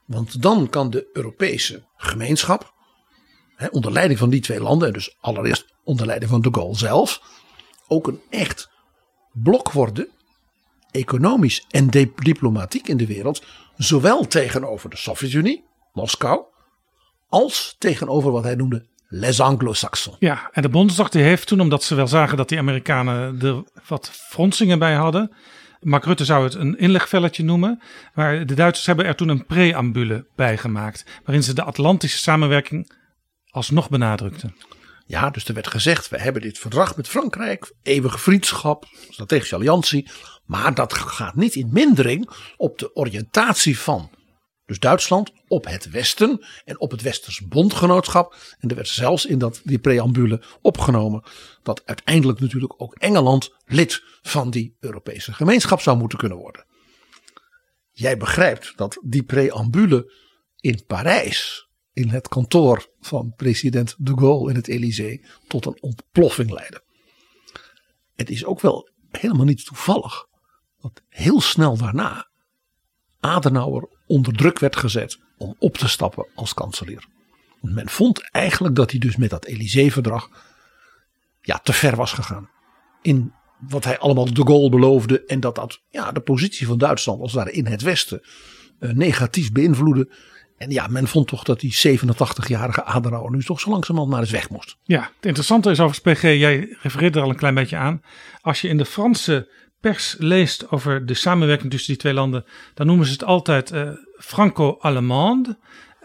Want 0.07 0.42
dan 0.42 0.68
kan 0.68 0.90
de 0.90 1.09
Europese 1.12 1.86
gemeenschap, 1.96 2.74
onder 3.71 3.93
leiding 3.93 4.19
van 4.19 4.31
die 4.31 4.41
twee 4.41 4.61
landen, 4.61 4.89
en 4.89 4.95
dus 4.95 5.17
allereerst 5.21 5.75
onder 5.85 6.07
leiding 6.07 6.31
van 6.31 6.41
de 6.41 6.49
Gaulle 6.53 6.77
zelf, 6.77 7.21
ook 7.87 8.07
een 8.07 8.21
echt 8.31 8.71
blok 9.33 9.73
worden, 9.73 10.09
economisch 10.91 11.65
en 11.69 11.91
diplomatiek 12.17 12.89
in 12.89 12.97
de 12.97 13.07
wereld, 13.07 13.45
zowel 13.77 14.27
tegenover 14.27 14.91
de 14.91 14.97
Sovjet-Unie, 14.97 15.65
Moskou, 15.93 16.43
als 17.29 17.77
tegenover 17.79 18.31
wat 18.31 18.45
hij 18.45 18.55
noemde 18.55 18.87
les 19.09 19.41
Anglo-Saxons. 19.41 20.17
Ja, 20.19 20.49
en 20.53 20.63
de 20.63 20.69
Bondsdag 20.69 21.09
die 21.09 21.23
heeft 21.23 21.47
toen, 21.47 21.61
omdat 21.61 21.83
ze 21.83 21.95
wel 21.95 22.09
zagen 22.09 22.37
dat 22.37 22.49
die 22.49 22.59
Amerikanen 22.59 23.41
er 23.41 23.65
wat 23.89 24.11
fronsingen 24.11 24.79
bij 24.79 24.95
hadden. 24.95 25.33
Mark 25.81 26.05
Rutte 26.05 26.25
zou 26.25 26.45
het 26.45 26.55
een 26.55 26.79
inlegvelletje 26.79 27.45
noemen. 27.45 27.83
Maar 28.15 28.47
de 28.47 28.55
Duitsers 28.55 28.87
hebben 28.87 29.05
er 29.05 29.15
toen 29.15 29.29
een 29.29 29.47
preambule 29.47 30.27
bij 30.37 30.57
gemaakt. 30.57 31.05
Waarin 31.25 31.43
ze 31.43 31.55
de 31.55 31.63
Atlantische 31.63 32.19
samenwerking 32.19 32.93
alsnog 33.51 33.88
benadrukte. 33.88 34.53
Ja, 35.07 35.30
dus 35.30 35.44
er 35.44 35.55
werd 35.55 35.66
gezegd, 35.66 36.09
we 36.09 36.18
hebben 36.18 36.42
dit 36.42 36.59
verdrag 36.59 36.96
met 36.96 37.09
Frankrijk, 37.09 37.72
eeuwige 37.82 38.18
vriendschap, 38.18 38.86
strategische 39.11 39.55
alliantie. 39.55 40.11
Maar 40.44 40.74
dat 40.74 40.94
gaat 40.94 41.34
niet 41.34 41.55
in 41.55 41.68
mindering 41.72 42.30
op 42.57 42.78
de 42.78 42.94
oriëntatie 42.94 43.78
van 43.78 44.11
dus 44.68 44.78
Duitsland 44.78 45.32
op 45.46 45.64
het 45.64 45.90
Westen 45.90 46.46
en 46.64 46.80
op 46.80 46.90
het 46.90 47.03
Westers 47.03 47.40
bondgenootschap. 47.40 48.36
En 48.59 48.68
er 48.68 48.74
werd 48.74 48.88
zelfs 48.88 49.26
in 49.26 49.38
dat, 49.38 49.61
die 49.64 49.78
preambule 49.78 50.42
opgenomen 50.61 51.22
dat 51.62 51.82
uiteindelijk 51.84 52.40
natuurlijk 52.40 52.74
ook 52.76 52.94
Engeland 52.94 53.55
lid 53.64 54.03
van 54.22 54.51
die 54.51 54.76
Europese 54.80 55.32
gemeenschap 55.32 55.80
zou 55.80 55.99
moeten 55.99 56.18
kunnen 56.18 56.38
worden. 56.38 56.64
Jij 57.92 58.16
begrijpt 58.16 58.72
dat 58.76 58.99
die 59.05 59.22
preambule 59.22 60.12
in 60.57 60.84
Parijs, 60.86 61.68
in 61.99 62.09
het 62.09 62.28
kantoor 62.28 62.86
van 63.01 63.32
president 63.36 63.94
de 63.99 64.12
Gaulle 64.18 64.51
in 64.51 64.57
het 64.57 64.68
Elysée, 64.68 65.24
tot 65.49 65.66
een 65.66 65.78
ontploffing 65.80 66.51
leidde. 66.51 66.82
Het 68.16 68.30
is 68.30 68.44
ook 68.44 68.61
wel 68.61 68.88
helemaal 69.11 69.44
niet 69.44 69.64
toevallig 69.64 70.26
dat 70.80 71.03
heel 71.09 71.40
snel 71.40 71.76
daarna 71.76 72.28
Adenauer 73.20 73.88
onder 74.07 74.32
druk 74.32 74.59
werd 74.59 74.76
gezet 74.76 75.18
om 75.38 75.55
op 75.59 75.76
te 75.76 75.88
stappen 75.88 76.26
als 76.34 76.55
kanselier. 76.55 77.07
Men 77.61 77.88
vond 77.88 78.30
eigenlijk 78.30 78.74
dat 78.74 78.90
hij 78.90 79.01
dus 79.01 79.16
met 79.16 79.30
dat 79.30 79.44
Elysée-verdrag 79.44 80.30
ja, 81.40 81.59
te 81.59 81.72
ver 81.72 81.96
was 81.96 82.12
gegaan. 82.12 82.51
In 83.03 83.32
wat 83.59 83.84
hij 83.84 83.99
allemaal 83.99 84.34
de 84.34 84.46
Gaulle 84.46 84.70
beloofde. 84.70 85.24
En 85.24 85.40
dat 85.40 85.55
dat 85.55 85.82
ja, 85.88 86.12
de 86.12 86.20
positie 86.20 86.66
van 86.66 86.78
Duitsland 86.78 87.20
als 87.20 87.32
ware 87.32 87.53
in 87.53 87.66
het 87.66 87.82
Westen 87.82 88.20
uh, 88.80 88.92
negatief 88.92 89.53
beïnvloedde. 89.53 90.12
En 90.59 90.71
ja, 90.71 90.87
men 90.87 91.09
vond 91.09 91.27
toch 91.27 91.43
dat 91.43 91.61
die 91.61 92.01
87-jarige 92.01 92.85
Adenauer 92.85 93.31
nu 93.31 93.43
toch 93.43 93.61
zo 93.61 93.71
langzamerhand 93.71 94.13
maar 94.13 94.21
eens 94.21 94.31
weg 94.31 94.51
moest. 94.51 94.77
Ja, 94.83 95.01
het 95.01 95.25
interessante 95.25 95.71
is 95.71 95.81
over 95.81 96.01
PG, 96.01 96.23
jij 96.23 96.77
refereert 96.83 97.17
er 97.17 97.23
al 97.23 97.31
een 97.31 97.37
klein 97.37 97.55
beetje 97.55 97.77
aan. 97.77 98.03
Als 98.41 98.61
je 98.61 98.69
in 98.69 98.77
de 98.77 98.85
Franse 98.85 99.49
pers 99.81 100.17
leest 100.19 100.71
over 100.71 101.07
de 101.07 101.15
samenwerking 101.15 101.71
tussen 101.71 101.93
die 101.93 102.01
twee 102.01 102.13
landen, 102.13 102.45
dan 102.75 102.87
noemen 102.87 103.07
ze 103.07 103.13
het 103.13 103.25
altijd 103.25 103.73
uh, 103.73 103.91
Franco-Allemande. 104.19 105.59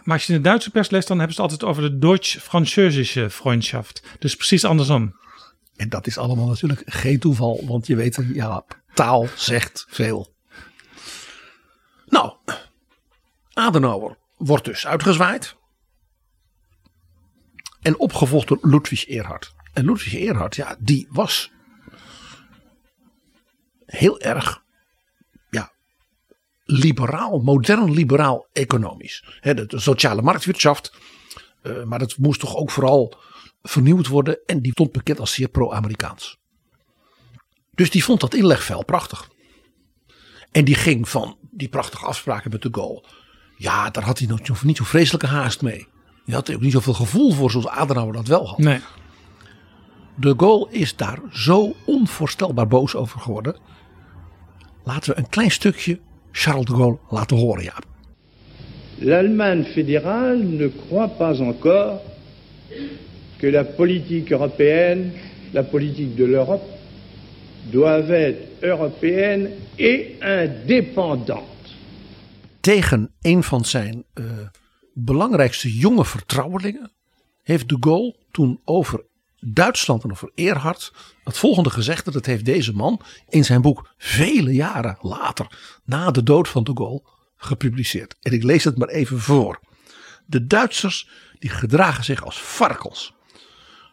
Maar 0.04 0.14
als 0.16 0.26
je 0.26 0.34
in 0.34 0.42
de 0.42 0.48
Duitse 0.48 0.70
pers 0.70 0.90
leest, 0.90 1.08
dan 1.08 1.18
hebben 1.18 1.36
ze 1.36 1.42
het 1.42 1.52
altijd 1.52 1.70
over 1.70 1.92
de 1.92 1.98
Deutsch-Französische 1.98 3.30
Freundschaft. 3.30 4.04
Dus 4.20 4.36
precies 4.36 4.66
andersom. 4.66 5.16
En 5.76 5.90
dat 5.90 6.08
is 6.08 6.18
allemaal 6.18 6.48
natuurlijk 6.48 6.84
geen 6.86 7.20
toeval, 7.20 7.64
want 7.66 7.88
je 7.88 7.96
weet, 7.96 8.20
ja, 8.34 8.64
taal 8.94 9.28
zegt 9.36 9.86
veel. 9.90 10.34
Nou, 12.06 12.34
Adenauer 13.54 14.18
wordt 14.38 14.66
dus 14.66 14.88
uitgezwaaid. 14.88 15.56
En 17.82 18.00
opgevolgd 18.00 18.48
door 18.48 18.60
Ludwig 18.62 19.08
Erhard. 19.08 19.54
En 19.74 19.86
Ludwig 19.86 20.14
Erhard, 20.16 20.56
ja, 20.56 20.76
die 20.80 21.08
was 21.10 21.52
heel 23.86 24.20
erg 24.20 24.64
ja, 25.50 25.72
liberaal, 26.64 27.40
modern 27.40 27.92
liberaal 27.92 28.48
economisch. 28.54 29.40
de, 29.42 29.66
de 29.66 29.80
sociale 29.80 30.22
marktwirtschaft. 30.22 30.94
Uh, 31.64 31.84
maar 31.84 32.00
dat 32.00 32.18
moest 32.18 32.40
toch 32.40 32.56
ook 32.56 32.72
vooral 32.72 33.16
vernieuwd 33.62 34.08
worden. 34.08 34.40
En 34.46 34.62
die 34.62 34.72
stond 34.72 34.92
bekend 34.92 35.20
als 35.20 35.34
zeer 35.34 35.48
pro-Amerikaans. 35.48 36.38
Dus 37.72 37.90
die 37.90 38.04
vond 38.04 38.20
dat 38.20 38.34
inlegvel 38.34 38.86
prachtig. 38.86 39.30
En 40.52 40.66
die 40.66 40.76
ging 40.76 41.10
van 41.10 41.38
die 41.52 41.70
prachtige 41.70 42.06
afspraken 42.06 42.52
met 42.52 42.62
de 42.62 42.70
Gaulle. 42.72 43.04
Ja, 43.64 43.90
daar 43.90 44.04
had 44.04 44.20
hij 44.20 44.28
nog 44.28 44.64
niet 44.64 44.78
zo 44.78 44.84
vreselijke 44.84 45.28
haast 45.28 45.62
mee. 45.62 45.88
Die 46.26 46.36
had 46.36 46.54
ook 46.54 46.62
niet 46.62 46.72
zoveel 46.72 46.94
gevoel 46.94 47.32
voor 47.32 47.52
zoals 47.52 47.68
Adenauer 47.68 48.14
dat 48.14 48.28
wel 48.28 48.48
had. 48.48 48.58
Nee. 48.58 48.80
De 50.16 50.34
Gaulle 50.38 50.68
is 50.70 50.96
daar 50.96 51.20
zo 51.32 51.74
onvoorstelbaar 51.86 52.68
boos 52.68 52.96
over 52.96 53.20
geworden. 53.20 53.56
Laten 54.84 55.14
we 55.14 55.18
een 55.18 55.30
klein 55.30 55.52
stukje 55.52 56.00
Charles 56.32 56.66
de 56.66 56.74
Gaulle 56.74 56.98
laten 57.10 57.38
horen, 57.38 57.64
Jaap. 57.64 57.86
L'Allemagne 58.98 59.64
fédérale 59.64 60.44
ne 60.44 60.72
croit 60.86 61.18
pas 61.18 61.40
encore 61.40 62.02
que 63.38 63.52
la 63.52 63.64
politique 63.64 64.32
européenne, 64.32 65.12
la 65.52 65.64
politique 65.64 66.16
de 66.16 66.26
l'Europe, 66.26 66.70
doivent 67.72 68.12
être 68.12 68.48
européenne 68.62 69.50
et 69.76 70.18
indépendante. 70.20 71.53
Tegen 72.64 73.14
een 73.22 73.44
van 73.44 73.66
zijn 73.66 74.06
uh, 74.14 74.26
belangrijkste 74.94 75.78
jonge 75.78 76.06
vertrouwelingen 76.06 76.92
heeft 77.42 77.70
de 77.70 77.78
Gaulle 77.80 78.16
toen 78.32 78.62
over 78.66 79.06
Duitsland 79.40 80.04
en 80.04 80.12
over 80.12 80.32
Erhard 80.36 80.94
het 81.24 81.38
volgende 81.38 81.70
gezegd. 81.70 82.14
Dat 82.14 82.26
heeft 82.26 82.46
deze 82.46 82.74
man 82.74 83.02
in 83.30 83.46
zijn 83.46 83.62
boek 83.62 83.94
vele 83.98 84.54
jaren 84.54 84.98
later, 85.02 85.48
na 85.84 86.12
de 86.12 86.24
dood 86.24 86.48
van 86.48 86.64
de 86.64 86.72
Gaulle, 86.74 87.04
gepubliceerd. 87.36 88.16
En 88.22 88.32
ik 88.32 88.44
lees 88.44 88.64
het 88.64 88.78
maar 88.78 88.90
even 88.90 89.20
voor. 89.20 89.60
De 90.26 90.48
Duitsers 90.48 91.10
die 91.40 91.50
gedragen 91.50 92.04
zich 92.04 92.26
als 92.26 92.42
varkens. 92.42 93.14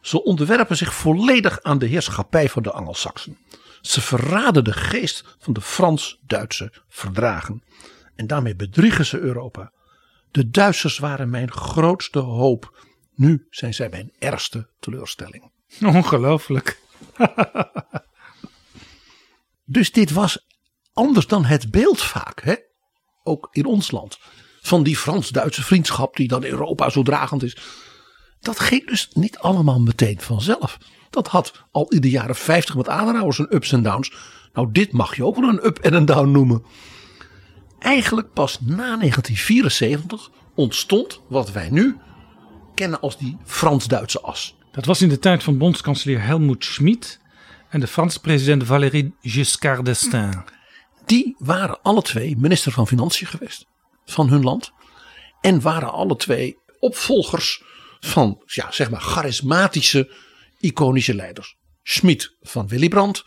Ze 0.01 0.25
onderwerpen 0.25 0.77
zich 0.77 0.95
volledig 0.95 1.62
aan 1.62 1.79
de 1.79 1.87
heerschappij 1.87 2.49
van 2.49 2.62
de 2.62 2.73
Angelsaksen. 2.73 3.39
Ze 3.81 4.01
verraden 4.01 4.64
de 4.64 4.73
geest 4.73 5.37
van 5.39 5.53
de 5.53 5.61
Frans-Duitse 5.61 6.73
verdragen. 6.89 7.62
En 8.21 8.27
daarmee 8.27 8.57
bedriegen 8.57 9.07
ze 9.07 9.18
Europa. 9.18 9.73
De 10.31 10.51
Duitsers 10.51 10.99
waren 10.99 11.31
mijn 11.31 11.53
grootste 11.53 12.18
hoop. 12.18 12.87
Nu 13.14 13.47
zijn 13.51 13.75
zij 13.75 13.89
mijn 13.89 14.12
ergste 14.18 14.68
teleurstelling. 14.81 15.51
Ongelooflijk. 15.83 16.81
dus 19.64 19.93
dit 19.93 20.11
was 20.11 20.47
anders 20.93 21.27
dan 21.27 21.45
het 21.45 21.71
beeld 21.71 22.03
vaak, 22.03 22.43
hè? 22.43 22.55
ook 23.23 23.49
in 23.51 23.64
ons 23.64 23.91
land. 23.91 24.18
Van 24.61 24.83
die 24.83 24.97
Frans-Duitse 24.97 25.62
vriendschap 25.62 26.16
die 26.16 26.29
dan 26.29 26.45
Europa 26.45 26.91
zo 26.91 27.03
dragend 27.03 27.43
is. 27.43 27.57
Dat 28.41 28.61
ging 28.61 28.87
dus 28.87 29.09
niet 29.12 29.39
allemaal 29.39 29.81
meteen 29.81 30.21
vanzelf. 30.21 30.79
Dat 31.11 31.29
had 31.29 31.64
al 31.71 31.89
in 31.89 32.01
de 32.01 32.11
jaren 32.11 32.37
50 32.37 32.77
met 32.77 32.89
Adenauer 32.89 33.35
zijn 33.35 33.55
ups 33.55 33.73
en 33.73 33.83
downs. 33.83 34.12
Nou, 34.53 34.68
dit 34.73 34.93
mag 34.93 35.16
je 35.16 35.25
ook 35.25 35.37
wel 35.37 35.49
een 35.49 35.66
up 35.66 35.79
en 35.79 35.95
een 35.95 36.05
down 36.05 36.31
noemen. 36.31 36.64
Eigenlijk 37.81 38.33
pas 38.33 38.61
na 38.61 38.97
1974 38.97 40.31
ontstond 40.55 41.20
wat 41.28 41.53
wij 41.53 41.70
nu 41.70 41.97
kennen 42.74 43.01
als 43.01 43.18
die 43.18 43.37
Frans-Duitse 43.45 44.20
as. 44.20 44.57
Dat 44.72 44.85
was 44.85 45.03
in 45.03 45.09
de 45.09 45.18
tijd 45.18 45.43
van 45.43 45.59
bondskanselier 45.59 46.22
Helmut 46.22 46.64
Schmid 46.64 47.20
en 47.68 47.81
de 47.81 47.87
Franse 47.87 48.20
president 48.20 48.66
Valéry 48.66 49.12
Giscard 49.20 49.85
d'Estaing. 49.85 50.45
Die 51.07 51.35
waren 51.39 51.83
alle 51.83 52.03
twee 52.03 52.37
minister 52.37 52.72
van 52.72 52.87
Financiën 52.87 53.26
geweest 53.26 53.66
van 54.05 54.28
hun 54.28 54.43
land. 54.43 54.72
En 55.41 55.61
waren 55.61 55.93
alle 55.93 56.16
twee 56.16 56.59
opvolgers 56.78 57.62
van 58.01 58.43
ja, 58.47 58.70
zeg 58.70 58.91
maar 58.91 59.01
charismatische, 59.01 60.11
iconische 60.59 61.14
leiders. 61.14 61.57
Schmid 61.83 62.37
van 62.41 62.68
Willy 62.68 62.89
Brandt 62.89 63.24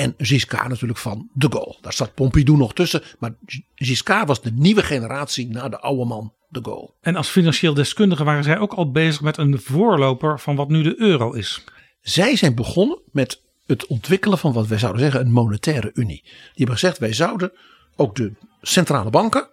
en 0.00 0.14
Giscard 0.18 0.68
natuurlijk 0.68 0.98
van 0.98 1.30
de 1.32 1.46
Gaulle. 1.50 1.76
Daar 1.80 1.92
zat 1.92 2.14
Pompidou 2.14 2.58
nog 2.58 2.74
tussen. 2.74 3.02
Maar 3.18 3.34
Giscard 3.74 4.26
was 4.26 4.42
de 4.42 4.52
nieuwe 4.54 4.82
generatie 4.82 5.48
na 5.48 5.68
de 5.68 5.80
oude 5.80 6.04
man 6.04 6.34
de 6.48 6.60
Gaulle. 6.62 6.94
En 7.00 7.16
als 7.16 7.28
financieel 7.28 7.74
deskundige 7.74 8.24
waren 8.24 8.44
zij 8.44 8.58
ook 8.58 8.72
al 8.72 8.90
bezig 8.90 9.20
met 9.20 9.36
een 9.36 9.60
voorloper 9.60 10.40
van 10.40 10.56
wat 10.56 10.68
nu 10.68 10.82
de 10.82 11.00
euro 11.00 11.32
is. 11.32 11.64
Zij 12.00 12.36
zijn 12.36 12.54
begonnen 12.54 13.00
met 13.12 13.42
het 13.66 13.86
ontwikkelen 13.86 14.38
van 14.38 14.52
wat 14.52 14.66
wij 14.66 14.78
zouden 14.78 15.00
zeggen 15.02 15.20
een 15.20 15.32
monetaire 15.32 15.90
unie. 15.94 16.22
Die 16.22 16.32
hebben 16.54 16.74
gezegd 16.74 16.98
wij 16.98 17.12
zouden 17.12 17.52
ook 17.96 18.16
de 18.16 18.32
centrale 18.62 19.10
banken 19.10 19.48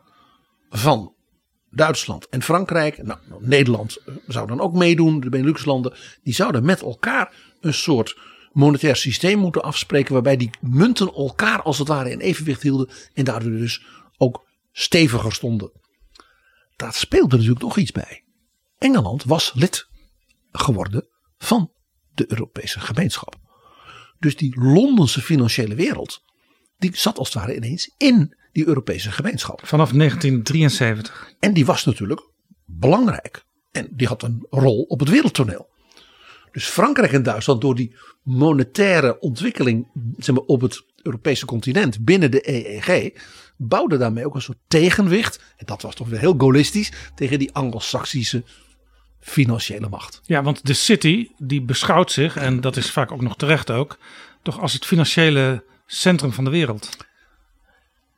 van 0.69 1.14
Duitsland 1.72 2.30
en 2.30 2.41
Frankrijk, 2.41 3.03
nou, 3.03 3.19
Nederland 3.40 3.98
eh, 3.98 4.14
zou 4.28 4.48
dan 4.48 4.61
ook 4.61 4.74
meedoen, 4.74 5.19
de 5.19 5.30
Beneluxlanden, 5.30 5.94
die 6.24 6.34
zouden 6.34 6.65
met 6.65 6.82
elkaar 6.82 7.34
een 7.61 7.74
soort 7.74 8.18
monetair 8.58 8.96
systeem 8.96 9.40
moeten 9.40 9.64
afspreken 9.64 10.14
waarbij 10.14 10.38
die 10.38 10.50
munten 10.62 11.14
elkaar 11.14 11.62
als 11.62 11.78
het 11.78 11.88
ware 11.88 12.12
in 12.12 12.20
evenwicht 12.20 12.62
hielden 12.62 12.90
en 13.14 13.26
daardoor 13.26 13.52
dus 13.52 13.86
ook 14.18 14.48
steviger 14.72 15.34
stonden. 15.34 15.72
Daar 16.76 16.94
speelde 16.94 17.36
natuurlijk 17.36 17.62
nog 17.62 17.78
iets 17.78 17.92
bij. 17.92 18.24
Engeland 18.78 19.24
was 19.24 19.52
lid 19.56 19.88
geworden 20.52 21.08
van 21.38 21.72
de 22.14 22.26
Europese 22.28 22.80
gemeenschap. 22.80 23.36
Dus 24.20 24.36
die 24.36 24.60
Londense 24.60 25.22
financiële 25.22 25.76
wereld, 25.76 26.24
die 26.78 26.98
zat 26.98 27.18
als 27.18 27.34
het 27.34 27.38
ware 27.38 27.56
ineens 27.56 27.94
in 27.98 28.38
die 28.52 28.68
Europese 28.68 29.12
gemeenschap. 29.12 29.62
Vanaf 29.66 29.92
1973. 29.92 31.34
En 31.40 31.54
die 31.54 31.66
was 31.66 31.86
natuurlijk 31.86 32.30
belangrijk. 32.66 33.46
En 33.72 33.88
die 33.92 34.08
had 34.08 34.24
een 34.24 34.46
rol 34.50 34.82
op 34.82 35.00
het 35.00 35.10
wereldtoneel. 35.10 35.76
Dus 36.58 36.66
Frankrijk 36.66 37.12
en 37.12 37.24
Duitsland 37.24 37.62
door 37.62 37.76
die 37.76 37.96
monetaire 38.24 39.20
ontwikkeling 39.20 39.88
zeg 40.18 40.36
maar, 40.36 40.44
op 40.44 40.62
het 40.62 40.84
Europese 41.02 41.46
continent 41.46 42.00
binnen 42.00 42.32
de 42.32 42.50
EEG 42.50 43.14
bouwden 43.58 44.00
daarmee 44.00 44.26
ook 44.26 44.36
een 44.36 44.42
soort 44.42 44.58
tegenwicht. 44.68 45.40
En 45.58 45.66
dat 45.66 45.82
was 45.82 45.96
toch 45.96 46.08
weer 46.08 46.20
heel 46.20 46.36
gaullistisch 46.38 46.92
tegen 47.16 47.40
die 47.40 47.54
Anglo-Saxische 47.54 48.44
financiële 49.20 49.90
macht. 49.90 50.22
Ja, 50.24 50.44
want 50.44 50.66
de 50.66 50.74
City 50.74 51.30
die 51.38 51.62
beschouwt 51.62 52.12
zich, 52.12 52.36
en 52.36 52.62
dat 52.62 52.78
is 52.78 52.92
vaak 52.92 53.12
ook 53.12 53.22
nog 53.22 53.36
terecht 53.36 53.72
ook, 53.72 53.98
toch 54.42 54.60
als 54.60 54.74
het 54.74 54.86
financiële 54.86 55.64
centrum 55.86 56.32
van 56.32 56.44
de 56.44 56.50
wereld. 56.50 56.98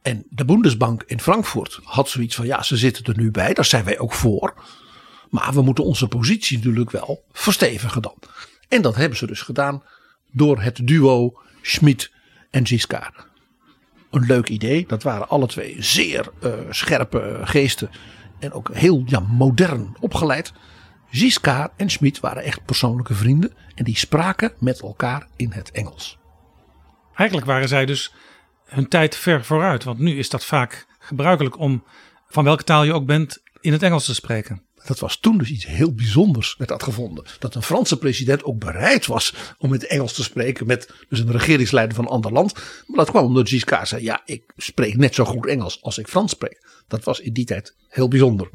En 0.02 0.26
de 0.30 0.45
Bundesbank 0.45 1.03
in 1.07 1.22
Frankfurt 1.22 1.80
had 1.84 2.10
zoiets 2.10 2.36
van: 2.36 2.45
ja, 2.45 2.64
ze 2.64 2.78
zitten 2.78 3.03
er 3.06 3.18
nu 3.18 3.32
bij, 3.32 3.53
daar 3.53 3.66
zijn 3.66 3.86
wij 3.86 3.99
ook 3.99 4.14
voor. 4.14 4.53
Maar 5.30 5.53
we 5.53 5.61
moeten 5.61 5.84
onze 5.84 6.07
positie 6.07 6.57
natuurlijk 6.57 6.91
wel 6.91 7.23
verstevigen 7.31 8.01
dan. 8.01 8.18
En 8.68 8.81
dat 8.81 8.95
hebben 8.95 9.18
ze 9.18 9.27
dus 9.27 9.41
gedaan 9.41 9.84
door 10.31 10.61
het 10.61 10.88
duo 10.88 11.41
Schmid 11.61 12.11
en 12.49 12.68
Giscard. 12.68 13.27
Een 14.11 14.26
leuk 14.26 14.49
idee, 14.49 14.85
dat 14.88 15.03
waren 15.03 15.30
alle 15.30 15.47
twee 15.47 15.76
zeer 15.80 16.30
uh, 16.43 16.53
scherpe 16.69 17.39
geesten 17.43 17.89
en 18.39 18.51
ook 18.51 18.69
heel 18.73 19.03
ja, 19.06 19.19
modern 19.19 19.95
opgeleid. 19.99 20.53
Giscard 21.10 21.72
en 21.76 21.89
Schmid 21.89 22.19
waren 22.19 22.43
echt 22.43 22.65
persoonlijke 22.65 23.14
vrienden 23.14 23.53
en 23.76 23.84
die 23.84 23.97
spraken 23.97 24.53
met 24.60 24.81
elkaar 24.81 25.27
in 25.35 25.51
het 25.51 25.72
Engels. 25.72 26.18
Eigenlijk 27.15 27.47
waren 27.47 27.68
zij 27.68 27.85
dus 27.85 28.14
hun 28.65 28.88
tijd 28.88 29.15
ver 29.15 29.45
vooruit, 29.45 29.84
want 29.84 29.99
nu 29.99 30.18
is 30.18 30.30
dat 30.30 30.45
vaak 30.45 30.88
gebruikelijk 30.99 31.60
om 31.60 31.84
van 32.27 32.43
welke 32.43 32.64
taal 32.64 32.84
je 32.84 32.93
ook 32.93 33.06
bent 33.06 33.41
in 33.60 33.72
het 33.72 33.84
Engels 33.84 34.06
te 34.06 34.14
spreken. 34.14 34.64
Dat 34.85 34.99
was 34.99 35.18
toen 35.18 35.38
dus 35.38 35.49
iets 35.49 35.65
heel 35.65 35.93
bijzonders 35.93 36.56
werd 36.57 36.69
dat 36.69 36.84
gevonden. 36.84 37.26
Dat 37.39 37.56
een 37.56 37.64
Franse 37.64 37.97
president 37.97 38.43
ook 38.43 38.60
bereid 38.60 39.06
was 39.06 39.34
om 39.57 39.73
in 39.73 39.80
het 39.80 39.88
Engels 39.88 40.14
te 40.14 40.23
spreken 40.23 40.68
met 40.68 40.93
dus 41.10 41.19
een 41.19 41.31
regeringsleider 41.31 41.95
van 41.95 42.06
een 42.06 42.11
ander 42.11 42.31
land. 42.31 42.53
Maar 42.53 42.97
dat 42.97 43.10
kwam 43.10 43.26
omdat 43.26 43.49
Giscard 43.49 43.88
zei, 43.88 44.03
ja 44.03 44.22
ik 44.26 44.43
spreek 44.57 44.97
net 44.97 45.15
zo 45.15 45.26
goed 45.26 45.45
Engels 45.45 45.81
als 45.81 45.97
ik 45.97 46.07
Frans 46.07 46.31
spreek. 46.31 46.84
Dat 46.88 47.03
was 47.03 47.19
in 47.19 47.34
die 47.34 47.45
tijd 47.45 47.76
heel 47.88 48.07
bijzonder. 48.07 48.49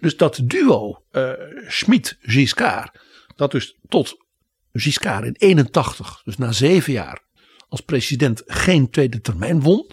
Dus 0.00 0.16
dat 0.16 0.40
duo 0.42 1.02
uh, 1.12 1.32
Schmid-Giscard, 1.68 2.98
dat 3.36 3.50
dus 3.50 3.76
tot 3.88 4.16
Giscard 4.72 5.24
in 5.24 5.34
81, 5.38 6.20
dus 6.24 6.36
na 6.36 6.52
zeven 6.52 6.92
jaar 6.92 7.26
als 7.68 7.80
president 7.80 8.42
geen 8.46 8.90
tweede 8.90 9.20
termijn 9.20 9.60
won, 9.60 9.90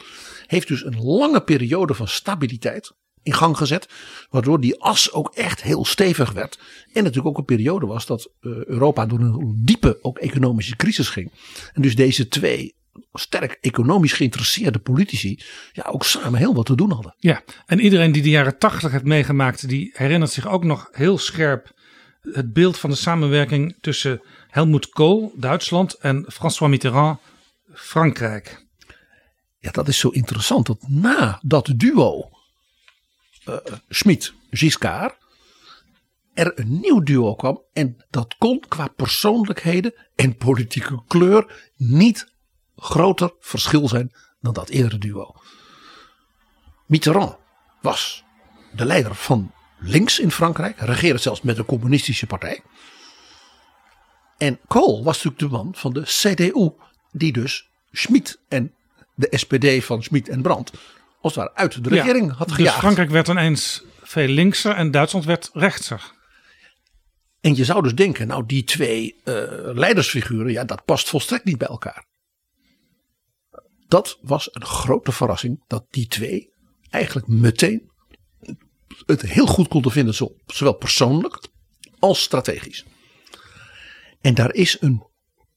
heeft 0.47 0.67
dus 0.67 0.85
een 0.85 1.03
lange 1.03 1.43
periode 1.43 1.93
van 1.93 2.07
stabiliteit 2.07 2.93
in 3.25 3.33
gang 3.33 3.57
gezet. 3.57 3.89
Waardoor 4.29 4.61
die 4.61 4.81
as 4.81 5.11
ook 5.11 5.31
echt 5.33 5.61
heel 5.61 5.85
stevig 5.85 6.31
werd. 6.31 6.59
En 6.93 7.03
natuurlijk 7.03 7.27
ook 7.27 7.37
een 7.37 7.55
periode 7.55 7.85
was 7.85 8.05
dat 8.05 8.31
uh, 8.41 8.65
Europa 8.65 9.05
door 9.05 9.19
een 9.19 9.61
diepe 9.63 9.97
ook 10.01 10.17
economische 10.17 10.75
crisis 10.75 11.09
ging. 11.09 11.31
En 11.73 11.81
dus 11.81 11.95
deze 11.95 12.27
twee 12.27 12.75
sterk 13.13 13.57
economisch 13.61 14.13
geïnteresseerde 14.13 14.79
politici 14.79 15.39
ja, 15.71 15.83
ook 15.91 16.03
samen 16.03 16.39
heel 16.39 16.53
wat 16.53 16.65
te 16.65 16.75
doen 16.75 16.91
hadden. 16.91 17.15
Ja, 17.17 17.43
en 17.65 17.79
iedereen 17.79 18.11
die 18.11 18.21
de 18.21 18.29
jaren 18.29 18.57
tachtig 18.57 18.91
heeft 18.91 19.03
meegemaakt, 19.03 19.67
die 19.67 19.91
herinnert 19.93 20.31
zich 20.31 20.47
ook 20.47 20.63
nog 20.63 20.87
heel 20.91 21.17
scherp 21.17 21.73
het 22.21 22.53
beeld 22.53 22.77
van 22.77 22.89
de 22.89 22.95
samenwerking 22.95 23.77
tussen 23.81 24.21
Helmut 24.47 24.89
Kohl, 24.89 25.31
Duitsland, 25.35 25.93
en 25.93 26.25
François 26.27 26.71
Mitterrand, 26.71 27.19
Frankrijk. 27.73 28.65
Ja, 29.59 29.71
dat 29.71 29.87
is 29.87 29.99
zo 29.99 30.09
interessant. 30.09 30.65
Dat 30.65 30.87
na 30.87 31.39
dat 31.41 31.73
duo 31.75 32.29
uh, 33.49 33.55
Schmid, 33.89 34.33
Giscard, 34.49 35.17
er 36.33 36.59
een 36.59 36.79
nieuw 36.79 37.03
duo 37.03 37.35
kwam. 37.35 37.63
En 37.73 38.05
dat 38.09 38.35
kon 38.37 38.63
qua 38.67 38.87
persoonlijkheden 38.87 39.93
en 40.15 40.37
politieke 40.37 41.03
kleur 41.07 41.71
niet 41.75 42.33
groter 42.75 43.33
verschil 43.39 43.87
zijn 43.87 44.11
dan 44.41 44.53
dat 44.53 44.69
eerdere 44.69 44.97
duo. 44.97 45.35
Mitterrand 46.85 47.37
was 47.81 48.23
de 48.75 48.85
leider 48.85 49.15
van 49.15 49.51
links 49.79 50.19
in 50.19 50.31
Frankrijk, 50.31 50.79
regeerde 50.79 51.19
zelfs 51.19 51.41
met 51.41 51.55
de 51.55 51.65
communistische 51.65 52.27
partij. 52.27 52.63
En 54.37 54.59
Kohl 54.67 55.03
was 55.03 55.23
natuurlijk 55.23 55.51
de 55.51 55.57
man 55.57 55.75
van 55.75 55.93
de 55.93 56.01
CDU, 56.01 56.71
die 57.11 57.31
dus 57.31 57.69
Schmid 57.91 58.39
en 58.47 58.73
de 59.15 59.27
SPD 59.31 59.85
van 59.85 60.03
Schmid 60.03 60.29
en 60.29 60.41
Brandt 60.41 60.71
als 61.25 61.35
het 61.35 61.43
ware 61.43 61.55
uit 61.55 61.83
de 61.83 61.89
regering 61.89 62.31
had 62.31 62.47
dus 62.47 62.55
gejaagd. 62.55 62.73
Dus 62.73 62.83
Frankrijk 62.83 63.09
werd 63.09 63.27
ineens 63.27 63.83
veel 64.01 64.27
linkser 64.27 64.75
en 64.75 64.91
Duitsland 64.91 65.25
werd 65.25 65.49
rechtser. 65.53 66.13
En 67.41 67.55
je 67.55 67.65
zou 67.65 67.83
dus 67.83 67.95
denken, 67.95 68.27
nou 68.27 68.45
die 68.45 68.63
twee 68.63 69.15
uh, 69.23 69.35
leidersfiguren, 69.73 70.51
ja 70.51 70.63
dat 70.63 70.85
past 70.85 71.09
volstrekt 71.09 71.45
niet 71.45 71.57
bij 71.57 71.67
elkaar. 71.67 72.05
Dat 73.87 74.17
was 74.21 74.49
een 74.51 74.65
grote 74.65 75.11
verrassing 75.11 75.63
dat 75.67 75.85
die 75.89 76.07
twee 76.07 76.53
eigenlijk 76.89 77.27
meteen 77.27 77.91
het 79.05 79.21
heel 79.21 79.45
goed 79.45 79.67
konden 79.67 79.91
vinden, 79.91 80.13
zowel 80.45 80.73
persoonlijk 80.73 81.47
als 81.99 82.21
strategisch. 82.21 82.85
En 84.21 84.33
daar 84.33 84.53
is 84.53 84.77
een 84.81 85.07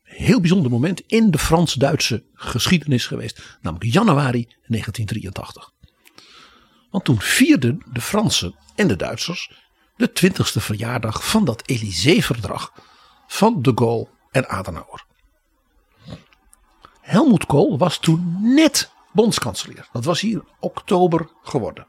heel 0.08 0.40
bijzonder 0.40 0.70
moment 0.70 1.00
in 1.00 1.30
de 1.30 1.38
Frans-Duitse 1.38 2.24
geschiedenis 2.34 3.06
geweest, 3.06 3.58
namelijk 3.60 3.92
januari 3.92 4.44
1983. 4.66 5.70
Want 6.90 7.04
toen 7.04 7.20
vierden 7.20 7.82
de 7.92 8.00
Fransen 8.00 8.54
en 8.74 8.88
de 8.88 8.96
Duitsers 8.96 9.50
de 9.96 10.10
20ste 10.10 10.62
verjaardag 10.62 11.30
van 11.30 11.44
dat 11.44 11.62
Élysée-verdrag 11.62 12.72
van 13.26 13.62
de 13.62 13.72
Gaulle 13.74 14.08
en 14.30 14.48
Adenauer. 14.48 15.06
Helmut 17.00 17.46
Kohl 17.46 17.78
was 17.78 17.98
toen 17.98 18.38
net 18.54 18.90
bondskanselier. 19.12 19.88
Dat 19.92 20.04
was 20.04 20.20
hier 20.20 20.44
oktober 20.60 21.30
geworden. 21.42 21.86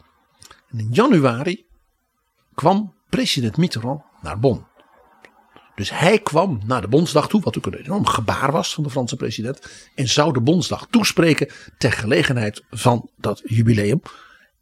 En 0.69 0.79
in 0.79 0.89
januari 0.91 1.65
kwam 2.53 2.93
president 3.09 3.57
Mitterrand 3.57 4.01
naar 4.21 4.39
Bonn. 4.39 4.67
Dus 5.79 5.89
hij 5.89 6.19
kwam 6.19 6.59
naar 6.65 6.81
de 6.81 6.87
Bondsdag 6.87 7.27
toe, 7.27 7.41
wat 7.41 7.57
ook 7.57 7.65
een 7.65 7.73
enorm 7.73 8.05
gebaar 8.05 8.51
was 8.51 8.73
van 8.73 8.83
de 8.83 8.89
Franse 8.89 9.15
president. 9.15 9.89
En 9.95 10.07
zou 10.07 10.33
de 10.33 10.41
Bondsdag 10.41 10.87
toespreken 10.89 11.47
ter 11.77 11.91
gelegenheid 11.91 12.63
van 12.71 13.09
dat 13.17 13.41
jubileum. 13.45 14.01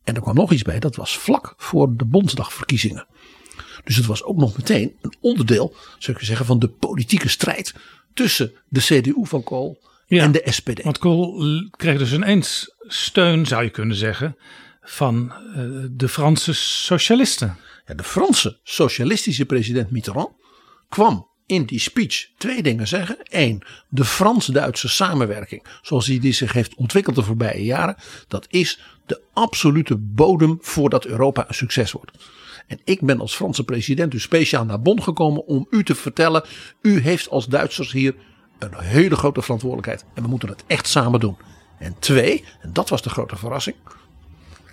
En 0.04 0.16
er 0.16 0.22
kwam 0.22 0.36
nog 0.36 0.52
iets 0.52 0.62
bij, 0.62 0.80
dat 0.80 0.96
was 0.96 1.18
vlak 1.18 1.54
voor 1.58 1.96
de 1.96 2.06
Bondsdagverkiezingen. 2.06 3.08
Dus 3.84 3.96
het 3.96 4.06
was 4.06 4.24
ook 4.24 4.38
nog 4.38 4.58
meteen 4.58 4.96
een 5.02 5.16
onderdeel, 5.22 5.76
zou 5.98 6.18
ik 6.18 6.24
zeggen, 6.24 6.46
van 6.46 6.60
de 6.60 6.68
politieke 6.68 7.30
strijd 7.30 7.74
tussen 8.14 8.52
de 8.68 8.80
CDU 8.80 9.26
van 9.26 9.44
Kool 9.44 9.80
en 10.08 10.32
de 10.32 10.42
SPD. 10.46 10.84
Want 10.84 10.98
Kool 10.98 11.44
kreeg 11.72 11.98
dus 11.98 12.14
ineens 12.14 12.76
steun, 12.80 13.46
zou 13.46 13.64
je 13.64 13.70
kunnen 13.70 13.96
zeggen, 13.96 14.38
van 14.82 15.32
eh, 15.32 15.64
de 15.92 16.08
Franse 16.08 16.54
socialisten. 16.54 17.58
Ja, 17.86 17.94
de 17.94 18.04
Franse 18.04 18.60
socialistische 18.64 19.46
president 19.46 19.92
Mitterrand 19.92 20.30
kwam 20.90 21.28
in 21.46 21.66
die 21.66 21.80
speech 21.80 22.28
twee 22.38 22.64
dingen 22.64 22.88
zeggen. 22.88 23.18
Eén, 23.24 23.64
de 23.90 24.06
Frans-Duitse 24.06 24.90
samenwerking, 24.90 25.66
zoals 25.82 26.06
die, 26.06 26.34
zich 26.34 26.54
heeft 26.54 26.76
ontwikkeld 26.76 27.16
de 27.16 27.24
voorbije 27.24 27.64
jaren, 27.64 27.96
dat 28.28 28.46
is 28.50 28.80
de 29.06 29.22
absolute 29.34 29.98
bodem 29.98 30.58
voordat 30.62 31.06
Europa 31.06 31.48
een 31.48 31.54
succes 31.54 31.92
wordt. 31.92 32.12
En 32.68 32.80
ik 32.84 33.02
ben 33.02 33.20
als 33.20 33.36
Franse 33.36 33.64
president 33.64 34.12
dus 34.12 34.22
speciaal 34.22 34.66
naar 34.66 34.82
Bonn 34.82 35.04
gekomen 35.04 35.46
om 35.46 35.68
u 35.70 35.84
te 35.84 35.96
vertellen, 35.96 36.44
u 36.82 37.00
heeft 37.00 37.30
als 37.30 37.48
Duitsers 37.48 37.92
hier 37.92 38.16
een 38.60 38.80
hele 38.80 39.16
grote 39.16 39.42
verantwoordelijkheid 39.42 40.06
en 40.14 40.24
we 40.24 40.30
moeten 40.30 40.50
het 40.50 40.64
echt 40.68 40.88
samen 40.88 41.20
doen. 41.20 41.38
En 41.80 41.96
twee, 42.00 42.44
en 42.62 42.74
dat 42.74 42.90
was 42.90 43.02
de 43.02 43.10
grote 43.10 43.36
verrassing, 43.36 43.76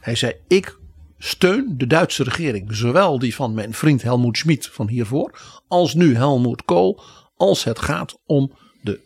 hij 0.01 0.15
zei 0.15 0.35
ik 0.49 0.79
steun 1.25 1.75
de 1.79 1.87
Duitse 1.87 2.23
regering, 2.23 2.77
zowel 2.77 3.19
die 3.19 3.35
van 3.35 3.55
mijn 3.55 3.75
vriend 3.75 4.03
Helmoet 4.03 4.37
Schmid 4.37 4.67
van 4.67 4.89
hiervoor, 4.89 5.39
als 5.69 5.95
nu 5.95 6.15
Helmoet 6.15 6.65
Kool, 6.65 7.03
als 7.37 7.65
het 7.65 7.79
gaat 7.79 8.19
om 8.27 8.53
de 8.83 9.01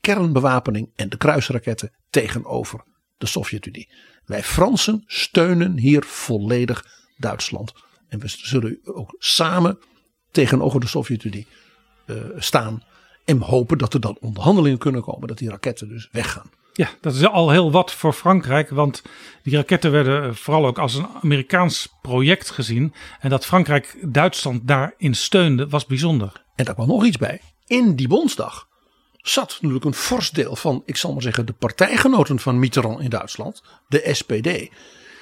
kernbewapening 0.00 0.90
en 0.96 1.08
de 1.08 1.16
kruisraketten 1.16 1.92
tegenover 2.10 2.84
de 3.18 3.26
Sovjet-Unie. 3.26 3.88
Wij 4.24 4.42
Fransen 4.42 5.02
steunen 5.06 5.78
hier 5.78 6.04
volledig 6.04 6.84
Duitsland. 7.16 7.72
En 8.08 8.18
we 8.18 8.28
zullen 8.28 8.78
ook 8.84 9.14
samen 9.18 9.78
tegenover 10.30 10.80
de 10.80 10.86
Sovjet-Unie 10.86 11.46
uh, 12.06 12.16
staan. 12.36 12.82
En 13.24 13.40
hopen 13.40 13.78
dat 13.78 13.94
er 13.94 14.00
dan 14.00 14.16
onderhandelingen 14.20 14.78
kunnen 14.78 15.02
komen. 15.02 15.28
Dat 15.28 15.38
die 15.38 15.50
raketten 15.50 15.88
dus 15.88 16.08
weggaan. 16.12 16.50
Ja, 16.78 16.88
dat 17.00 17.14
is 17.14 17.26
al 17.26 17.50
heel 17.50 17.70
wat 17.70 17.92
voor 17.92 18.12
Frankrijk. 18.12 18.70
Want 18.70 19.02
die 19.42 19.56
raketten 19.56 19.90
werden 19.90 20.36
vooral 20.36 20.66
ook 20.66 20.78
als 20.78 20.94
een 20.94 21.06
Amerikaans 21.22 21.88
project 22.02 22.50
gezien. 22.50 22.94
En 23.20 23.30
dat 23.30 23.46
Frankrijk 23.46 23.96
Duitsland 24.02 24.68
daarin 24.68 25.14
steunde 25.14 25.68
was 25.68 25.86
bijzonder. 25.86 26.44
En 26.54 26.64
daar 26.64 26.74
kwam 26.74 26.86
nog 26.86 27.04
iets 27.04 27.16
bij. 27.16 27.40
In 27.66 27.96
die 27.96 28.08
Bondsdag 28.08 28.68
zat 29.16 29.48
natuurlijk 29.48 29.84
een 29.84 29.94
fors 29.94 30.30
deel 30.30 30.56
van, 30.56 30.82
ik 30.86 30.96
zal 30.96 31.12
maar 31.12 31.22
zeggen, 31.22 31.46
de 31.46 31.52
partijgenoten 31.52 32.38
van 32.38 32.58
Mitterrand 32.58 33.00
in 33.00 33.10
Duitsland. 33.10 33.62
De 33.88 34.08
SPD. 34.12 34.70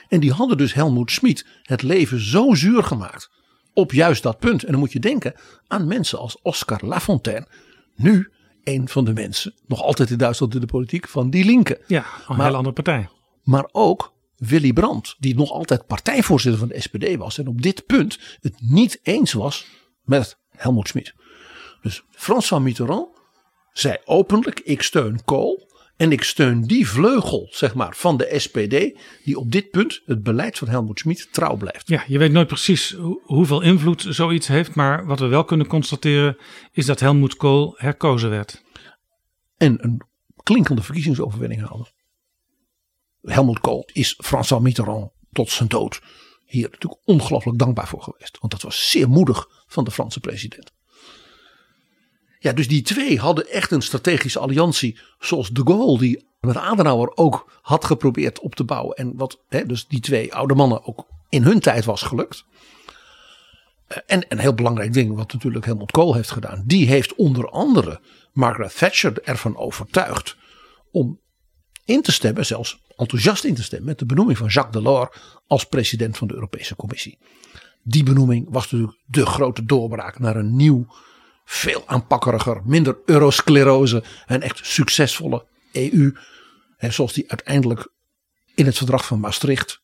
En 0.08 0.20
die 0.20 0.32
hadden 0.32 0.56
dus 0.56 0.74
Helmoet 0.74 1.10
Schmid 1.10 1.46
het 1.62 1.82
leven 1.82 2.20
zo 2.20 2.54
zuur 2.54 2.84
gemaakt. 2.84 3.30
Op 3.74 3.92
juist 3.92 4.22
dat 4.22 4.38
punt. 4.38 4.64
En 4.64 4.70
dan 4.70 4.80
moet 4.80 4.92
je 4.92 5.00
denken 5.00 5.34
aan 5.66 5.86
mensen 5.86 6.18
als 6.18 6.38
Oscar 6.42 6.80
Lafontaine. 6.84 7.46
Nu 7.94 8.30
een 8.66 8.88
van 8.88 9.04
de 9.04 9.12
mensen, 9.12 9.54
nog 9.66 9.82
altijd 9.82 10.10
in 10.10 10.18
Duitsland 10.18 10.54
in 10.54 10.60
de 10.60 10.66
politiek, 10.66 11.08
van 11.08 11.30
die 11.30 11.44
linken. 11.44 11.78
Ja, 11.86 11.98
een 11.98 12.36
maar, 12.36 12.46
hele 12.46 12.56
andere 12.56 12.74
partij. 12.74 13.08
Maar 13.42 13.68
ook 13.72 14.12
Willy 14.36 14.72
Brandt, 14.72 15.16
die 15.18 15.34
nog 15.34 15.50
altijd 15.50 15.86
partijvoorzitter 15.86 16.60
van 16.60 16.68
de 16.68 16.80
SPD 16.80 17.16
was 17.16 17.38
en 17.38 17.48
op 17.48 17.62
dit 17.62 17.86
punt 17.86 18.18
het 18.40 18.54
niet 18.60 19.00
eens 19.02 19.32
was 19.32 19.66
met 20.04 20.38
Helmut 20.50 20.88
Schmid. 20.88 21.14
Dus 21.82 22.04
François 22.10 22.62
Mitterrand 22.62 23.08
zei 23.72 23.96
openlijk: 24.04 24.60
ik 24.60 24.82
steun 24.82 25.24
Kool. 25.24 25.74
En 25.96 26.12
ik 26.12 26.22
steun 26.22 26.62
die 26.62 26.88
vleugel 26.88 27.48
zeg 27.50 27.74
maar, 27.74 27.96
van 27.96 28.16
de 28.16 28.34
SPD, 28.38 28.98
die 29.24 29.38
op 29.38 29.52
dit 29.52 29.70
punt 29.70 30.02
het 30.06 30.22
beleid 30.22 30.58
van 30.58 30.68
Helmut 30.68 30.98
Schmid 30.98 31.28
trouw 31.32 31.56
blijft. 31.56 31.88
Ja, 31.88 32.04
je 32.06 32.18
weet 32.18 32.32
nooit 32.32 32.46
precies 32.46 32.92
hoe- 32.92 33.20
hoeveel 33.24 33.60
invloed 33.60 34.06
zoiets 34.08 34.46
heeft. 34.46 34.74
Maar 34.74 35.06
wat 35.06 35.18
we 35.18 35.26
wel 35.26 35.44
kunnen 35.44 35.66
constateren 35.66 36.36
is 36.72 36.86
dat 36.86 37.00
Helmut 37.00 37.36
Kool 37.36 37.74
herkozen 37.76 38.30
werd. 38.30 38.62
En 39.56 39.84
een 39.84 40.02
klinkende 40.42 40.82
verkiezingsoverwinning 40.82 41.60
haalde. 41.68 41.86
Helmut 43.22 43.60
Kool 43.60 43.88
is 43.92 44.14
François 44.24 44.62
Mitterrand 44.62 45.10
tot 45.32 45.50
zijn 45.50 45.68
dood 45.68 46.00
hier 46.44 46.68
natuurlijk 46.70 47.02
ongelooflijk 47.04 47.58
dankbaar 47.58 47.88
voor 47.88 48.02
geweest. 48.02 48.38
Want 48.38 48.52
dat 48.52 48.62
was 48.62 48.90
zeer 48.90 49.08
moedig 49.08 49.48
van 49.66 49.84
de 49.84 49.90
Franse 49.90 50.20
president. 50.20 50.72
Ja, 52.38 52.52
dus 52.52 52.68
die 52.68 52.82
twee 52.82 53.18
hadden 53.18 53.48
echt 53.50 53.70
een 53.70 53.82
strategische 53.82 54.38
alliantie. 54.38 54.98
Zoals 55.18 55.50
de 55.50 55.62
Gaulle, 55.64 55.98
die 55.98 56.24
met 56.40 56.56
Adenauer 56.56 57.12
ook 57.14 57.50
had 57.62 57.84
geprobeerd 57.84 58.40
op 58.40 58.54
te 58.54 58.64
bouwen. 58.64 58.96
En 58.96 59.16
wat 59.16 59.40
hè, 59.48 59.66
dus 59.66 59.86
die 59.86 60.00
twee 60.00 60.34
oude 60.34 60.54
mannen 60.54 60.86
ook 60.86 61.06
in 61.28 61.42
hun 61.42 61.60
tijd 61.60 61.84
was 61.84 62.02
gelukt. 62.02 62.44
Eh, 63.86 63.96
En 64.06 64.24
een 64.28 64.38
heel 64.38 64.54
belangrijk 64.54 64.92
ding, 64.92 65.16
wat 65.16 65.32
natuurlijk 65.32 65.64
Helmut 65.64 65.90
Kool 65.90 66.14
heeft 66.14 66.30
gedaan. 66.30 66.62
Die 66.66 66.86
heeft 66.86 67.14
onder 67.14 67.50
andere 67.50 68.00
Margaret 68.32 68.76
Thatcher 68.78 69.22
ervan 69.22 69.56
overtuigd. 69.56 70.36
om 70.90 71.20
in 71.84 72.02
te 72.02 72.12
stemmen, 72.12 72.46
zelfs 72.46 72.80
enthousiast 72.96 73.44
in 73.44 73.54
te 73.54 73.62
stemmen. 73.62 73.88
met 73.88 73.98
de 73.98 74.06
benoeming 74.06 74.38
van 74.38 74.48
Jacques 74.48 74.82
Delors 74.82 75.16
als 75.46 75.64
president 75.64 76.16
van 76.16 76.26
de 76.28 76.34
Europese 76.34 76.76
Commissie. 76.76 77.18
Die 77.82 78.02
benoeming 78.02 78.46
was 78.50 78.70
natuurlijk 78.70 78.98
de 79.06 79.26
grote 79.26 79.64
doorbraak 79.64 80.18
naar 80.18 80.36
een 80.36 80.56
nieuw, 80.56 80.86
veel 81.48 81.82
aanpakkeriger, 81.86 82.60
minder 82.64 82.96
eurosclerose 83.04 84.02
en 84.26 84.42
echt 84.42 84.66
succesvolle 84.66 85.46
EU. 85.72 86.16
En 86.76 86.92
zoals 86.92 87.12
die 87.12 87.30
uiteindelijk 87.30 87.88
in 88.54 88.66
het 88.66 88.76
verdrag 88.76 89.06
van 89.06 89.20
Maastricht 89.20 89.80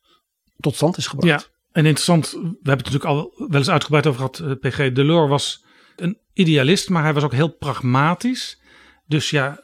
tot 0.60 0.74
stand 0.74 0.96
is 0.96 1.06
gebracht. 1.06 1.42
Ja, 1.42 1.48
en 1.72 1.86
interessant, 1.86 2.30
we 2.30 2.38
hebben 2.38 2.56
het 2.62 2.66
natuurlijk 2.66 3.04
al 3.04 3.32
wel 3.36 3.58
eens 3.58 3.70
uitgebreid 3.70 4.06
over 4.06 4.20
gehad. 4.20 4.38
eh, 4.38 4.70
PG 4.70 4.92
Delors 4.92 5.28
was 5.28 5.64
een 5.96 6.18
idealist, 6.32 6.88
maar 6.88 7.02
hij 7.02 7.14
was 7.14 7.22
ook 7.22 7.32
heel 7.32 7.56
pragmatisch. 7.56 8.60
Dus 9.06 9.30
ja, 9.30 9.60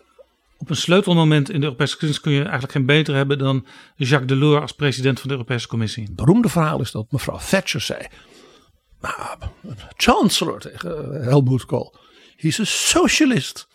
op 0.59 0.71
een 0.71 0.77
sleutelmoment 0.77 1.51
in 1.51 1.61
de 1.61 1.65
Europese 1.67 1.93
geschiedenis 1.93 2.23
kun 2.23 2.33
je 2.33 2.43
eigenlijk 2.43 2.73
geen 2.73 2.87
beter 2.87 3.15
hebben 3.15 3.39
dan 3.39 3.67
Jacques 3.97 4.29
Delors 4.29 4.61
als 4.61 4.73
president 4.73 5.19
van 5.21 5.29
de 5.29 5.35
Europese 5.35 5.69
Commissie. 5.69 6.05
Het 6.05 6.17
beroemde 6.17 6.49
verhaal 6.49 6.81
is 6.81 6.91
dat 6.91 7.13
mevrouw 7.13 7.39
Thatcher 7.51 7.81
zei. 7.81 8.07
Nou, 9.01 9.39
chancellor 9.97 10.61
tegen 10.61 11.23
Helmut 11.23 11.65
Kohl. 11.65 11.95
He's 12.37 12.61
a 12.61 12.65
socialist. 12.65 13.69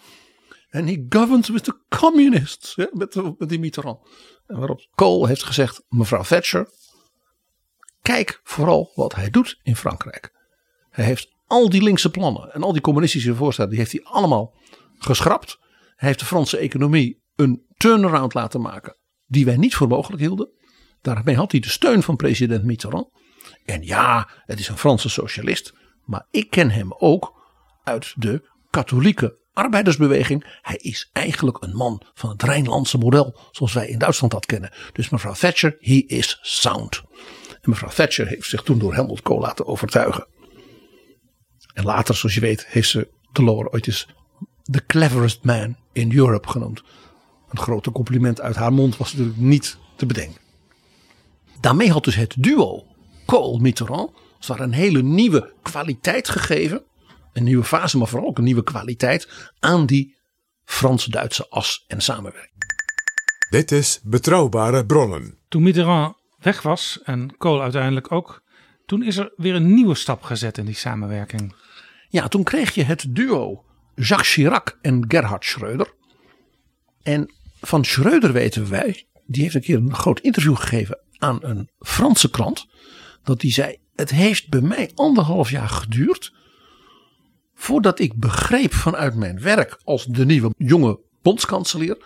And 0.69 0.89
he 0.89 1.05
governs 1.09 1.49
with 1.49 1.63
the 1.63 1.79
communists. 1.89 2.75
Ja, 2.75 2.89
met, 2.91 3.15
met 3.37 3.49
die 3.49 3.59
Mitterrand. 3.59 3.99
En 4.47 4.57
waarop 4.57 4.87
Kohl 4.95 5.25
heeft 5.25 5.43
gezegd. 5.43 5.83
Mevrouw 5.89 6.23
Thatcher. 6.23 6.69
Kijk 8.01 8.41
vooral 8.43 8.91
wat 8.95 9.15
hij 9.15 9.29
doet 9.29 9.59
in 9.63 9.75
Frankrijk. 9.75 10.31
Hij 10.89 11.05
heeft 11.05 11.33
al 11.47 11.69
die 11.69 11.83
linkse 11.83 12.11
plannen. 12.11 12.53
En 12.53 12.63
al 12.63 12.71
die 12.73 12.81
communistische 12.81 13.35
voorstellen. 13.35 13.69
Die 13.69 13.79
heeft 13.79 13.91
hij 13.91 14.03
allemaal 14.03 14.53
geschrapt. 14.97 15.57
Hij 15.95 16.07
heeft 16.07 16.19
de 16.19 16.25
Franse 16.25 16.57
economie 16.57 17.21
een 17.35 17.65
turnaround 17.77 18.33
laten 18.33 18.61
maken. 18.61 18.97
Die 19.25 19.45
wij 19.45 19.57
niet 19.57 19.75
voor 19.75 19.87
mogelijk 19.87 20.21
hielden. 20.21 20.49
Daarmee 21.01 21.35
had 21.35 21.51
hij 21.51 21.59
de 21.59 21.69
steun 21.69 22.03
van 22.03 22.15
president 22.15 22.63
Mitterrand. 22.63 23.07
En 23.65 23.83
ja, 23.83 24.29
het 24.45 24.59
is 24.59 24.67
een 24.67 24.77
Franse 24.77 25.09
socialist. 25.09 25.73
Maar 26.05 26.25
ik 26.31 26.49
ken 26.49 26.71
hem 26.71 26.93
ook 26.97 27.41
uit 27.83 28.13
de 28.15 28.49
katholieke 28.69 29.37
arbeidersbeweging. 29.53 30.57
Hij 30.61 30.75
is 30.75 31.09
eigenlijk 31.13 31.57
een 31.63 31.75
man 31.75 32.01
van 32.13 32.29
het 32.29 32.43
Rijnlandse 32.43 32.97
model. 32.97 33.39
Zoals 33.51 33.73
wij 33.73 33.87
in 33.87 33.97
Duitsland 33.97 34.33
dat 34.33 34.45
kennen. 34.45 34.71
Dus 34.93 35.09
mevrouw 35.09 35.33
Thatcher, 35.33 35.77
he 35.79 36.03
is 36.07 36.39
sound. 36.41 37.03
En 37.61 37.69
mevrouw 37.69 37.89
Thatcher 37.89 38.27
heeft 38.27 38.49
zich 38.49 38.63
toen 38.63 38.79
door 38.79 38.93
Helmut 38.93 39.21
Kohl 39.21 39.41
laten 39.41 39.65
overtuigen. 39.65 40.27
En 41.73 41.83
later, 41.83 42.15
zoals 42.15 42.35
je 42.35 42.41
weet, 42.41 42.65
heeft 42.67 42.89
ze 42.89 43.09
Delors 43.31 43.71
ooit 43.71 43.87
eens 43.87 44.07
the 44.63 44.85
cleverest 44.85 45.43
man 45.43 45.75
in 45.91 46.17
Europe 46.17 46.49
genoemd. 46.49 46.83
Een 47.49 47.57
grote 47.57 47.91
compliment 47.91 48.41
uit 48.41 48.55
haar 48.55 48.73
mond 48.73 48.97
was 48.97 49.11
natuurlijk 49.11 49.39
niet 49.39 49.77
te 49.95 50.05
bedenken. 50.05 50.41
Daarmee 51.59 51.91
had 51.91 52.03
dus 52.03 52.15
het 52.15 52.35
duo 52.37 52.85
Kohl-Mitterrand 53.33 54.11
als 54.11 54.47
het 54.47 54.47
ware 54.47 54.63
een 54.63 54.73
hele 54.73 55.01
nieuwe 55.01 55.53
kwaliteit 55.61 56.29
gegeven. 56.29 56.83
Een 57.33 57.43
nieuwe 57.43 57.63
fase, 57.63 57.97
maar 57.97 58.07
vooral 58.07 58.27
ook 58.27 58.37
een 58.37 58.43
nieuwe 58.43 58.63
kwaliteit 58.63 59.51
aan 59.59 59.85
die 59.85 60.15
Frans-Duitse 60.65 61.49
as 61.49 61.83
en 61.87 62.01
samenwerking. 62.01 62.63
Dit 63.49 63.71
is 63.71 63.99
Betrouwbare 64.03 64.85
Bronnen. 64.85 65.37
Toen 65.47 65.63
Mitterrand 65.63 66.15
weg 66.39 66.61
was 66.61 66.99
en 67.03 67.37
Kohl 67.37 67.61
uiteindelijk 67.61 68.11
ook, 68.11 68.43
toen 68.85 69.03
is 69.03 69.17
er 69.17 69.33
weer 69.35 69.55
een 69.55 69.73
nieuwe 69.73 69.95
stap 69.95 70.23
gezet 70.23 70.57
in 70.57 70.65
die 70.65 70.75
samenwerking. 70.75 71.55
Ja, 72.09 72.27
toen 72.27 72.43
kreeg 72.43 72.75
je 72.75 72.83
het 72.83 73.05
duo 73.09 73.63
Jacques 73.95 74.33
Chirac 74.33 74.77
en 74.81 75.05
Gerhard 75.07 75.45
Schröder. 75.45 75.93
En 77.03 77.33
van 77.61 77.85
Schröder 77.85 78.31
weten 78.31 78.69
wij, 78.69 79.07
die 79.25 79.43
heeft 79.43 79.55
een 79.55 79.61
keer 79.61 79.77
een 79.77 79.95
groot 79.95 80.19
interview 80.19 80.55
gegeven 80.55 80.99
aan 81.17 81.37
een 81.41 81.69
Franse 81.79 82.29
krant. 82.29 82.71
Dat 83.23 83.39
die 83.39 83.51
zei, 83.51 83.77
het 83.95 84.09
heeft 84.09 84.49
bij 84.49 84.61
mij 84.61 84.91
anderhalf 84.95 85.49
jaar 85.49 85.69
geduurd 85.69 86.33
voordat 87.55 87.99
ik 87.99 88.15
begreep 88.15 88.73
vanuit 88.73 89.15
mijn 89.15 89.41
werk 89.41 89.79
als 89.83 90.05
de 90.05 90.25
nieuwe 90.25 90.53
jonge 90.57 90.99
bondskanselier 91.21 91.97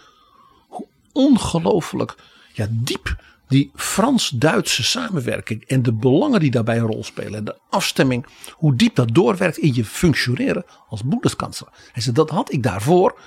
hoe 0.68 0.88
ongelooflijk 1.12 2.16
ja, 2.54 2.68
diep 2.70 3.24
die 3.48 3.72
Frans-Duitse 3.76 4.84
samenwerking 4.84 5.64
en 5.64 5.84
de 5.84 5.94
belangen 5.94 6.40
die 6.40 6.52
daarbij 6.52 6.78
een 6.78 6.86
rol 6.86 7.04
spelen 7.04 7.36
en 7.36 7.44
de 7.44 7.60
afstemming, 7.70 8.26
hoe 8.52 8.76
diep 8.76 8.96
dat 8.96 9.14
doorwerkt 9.14 9.58
in 9.58 9.74
je 9.74 9.86
functioneren 9.86 10.66
als 10.88 11.04
boendeskanselier. 11.04 11.74
Hij 11.92 12.02
zei, 12.02 12.16
dat 12.16 12.30
had 12.30 12.52
ik 12.52 12.64
daarvoor 12.64 13.20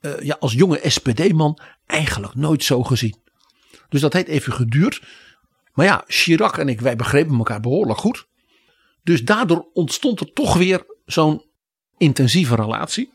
eh, 0.00 0.20
ja, 0.20 0.36
als 0.40 0.52
jonge 0.52 0.80
SPD-man 0.82 1.58
eigenlijk 1.86 2.34
nooit 2.34 2.64
zo 2.64 2.82
gezien. 2.82 3.16
Dus 3.88 4.00
dat 4.00 4.12
heeft 4.12 4.28
even 4.28 4.52
geduurd. 4.52 5.02
Maar 5.72 5.86
ja, 5.86 6.04
Chirac 6.06 6.58
en 6.58 6.68
ik, 6.68 6.80
wij 6.80 6.96
begrepen 6.96 7.36
elkaar 7.36 7.60
behoorlijk 7.60 7.98
goed. 7.98 8.26
Dus 9.02 9.24
daardoor 9.24 9.68
ontstond 9.72 10.20
er 10.20 10.32
toch 10.32 10.56
weer 10.56 10.84
zo'n 11.04 11.44
intensieve 11.98 12.54
relatie. 12.54 13.12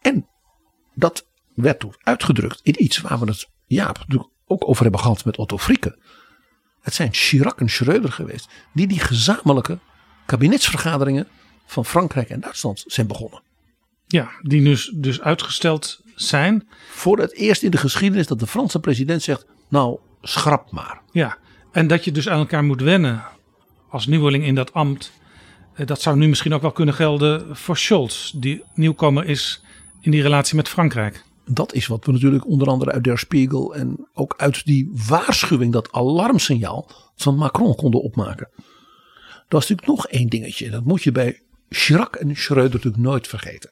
En 0.00 0.28
dat 0.94 1.26
werd 1.54 1.80
toen 1.80 1.94
uitgedrukt 2.02 2.60
in 2.62 2.82
iets 2.82 2.98
waar 3.00 3.18
we 3.18 3.26
het 3.26 3.48
ja, 3.66 3.86
natuurlijk 3.86 4.30
ook 4.46 4.68
over 4.68 4.82
hebben 4.82 5.00
gehad 5.00 5.24
met 5.24 5.36
Otto 5.36 5.58
Frieke. 5.58 5.98
Het 6.80 6.94
zijn 6.94 7.14
Chirac 7.14 7.60
en 7.60 7.68
Schreuder 7.68 8.12
geweest 8.12 8.48
die 8.72 8.86
die 8.86 9.00
gezamenlijke 9.00 9.78
kabinetsvergaderingen 10.26 11.28
van 11.66 11.84
Frankrijk 11.84 12.28
en 12.28 12.40
Duitsland 12.40 12.84
zijn 12.86 13.06
begonnen. 13.06 13.42
Ja, 14.06 14.30
die 14.42 14.64
dus, 14.64 14.92
dus 14.94 15.20
uitgesteld 15.20 16.00
zijn. 16.14 16.68
Voor 16.90 17.18
het 17.18 17.34
eerst 17.34 17.62
in 17.62 17.70
de 17.70 17.76
geschiedenis 17.76 18.26
dat 18.26 18.38
de 18.38 18.46
Franse 18.46 18.80
president 18.80 19.22
zegt, 19.22 19.46
nou 19.68 19.98
schrap 20.22 20.70
maar. 20.70 21.02
Ja, 21.12 21.38
en 21.76 21.86
dat 21.86 22.04
je 22.04 22.12
dus 22.12 22.28
aan 22.28 22.38
elkaar 22.38 22.64
moet 22.64 22.80
wennen 22.80 23.24
als 23.88 24.06
nieuweling 24.06 24.44
in 24.44 24.54
dat 24.54 24.72
ambt. 24.72 25.12
eh, 25.74 25.86
Dat 25.86 26.00
zou 26.00 26.16
nu 26.16 26.28
misschien 26.28 26.54
ook 26.54 26.62
wel 26.62 26.72
kunnen 26.72 26.94
gelden 26.94 27.56
voor 27.56 27.76
Scholz, 27.76 28.30
die 28.30 28.62
nieuwkomer 28.74 29.24
is 29.24 29.62
in 30.00 30.10
die 30.10 30.22
relatie 30.22 30.56
met 30.56 30.68
Frankrijk. 30.68 31.24
Dat 31.44 31.72
is 31.72 31.86
wat 31.86 32.04
we 32.04 32.12
natuurlijk 32.12 32.46
onder 32.46 32.68
andere 32.68 32.92
uit 32.92 33.04
Der 33.04 33.18
Spiegel 33.18 33.74
en 33.74 34.08
ook 34.14 34.34
uit 34.36 34.64
die 34.64 34.90
waarschuwing, 35.08 35.72
dat 35.72 35.92
alarmsignaal 35.92 36.90
van 37.16 37.36
Macron 37.36 37.74
konden 37.74 38.02
opmaken. 38.02 38.48
Er 39.26 39.44
was 39.48 39.68
natuurlijk 39.68 39.88
nog 39.88 40.06
één 40.06 40.28
dingetje, 40.28 40.70
dat 40.70 40.84
moet 40.84 41.02
je 41.02 41.12
bij 41.12 41.40
Chirac 41.68 42.16
en 42.16 42.36
Schreuder 42.36 42.72
natuurlijk 42.72 43.02
nooit 43.02 43.28
vergeten. 43.28 43.70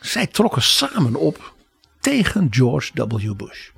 Zij 0.00 0.26
trokken 0.26 0.62
samen 0.62 1.14
op 1.14 1.54
tegen 2.00 2.46
George 2.50 3.06
W. 3.08 3.34
Bush. 3.36 3.70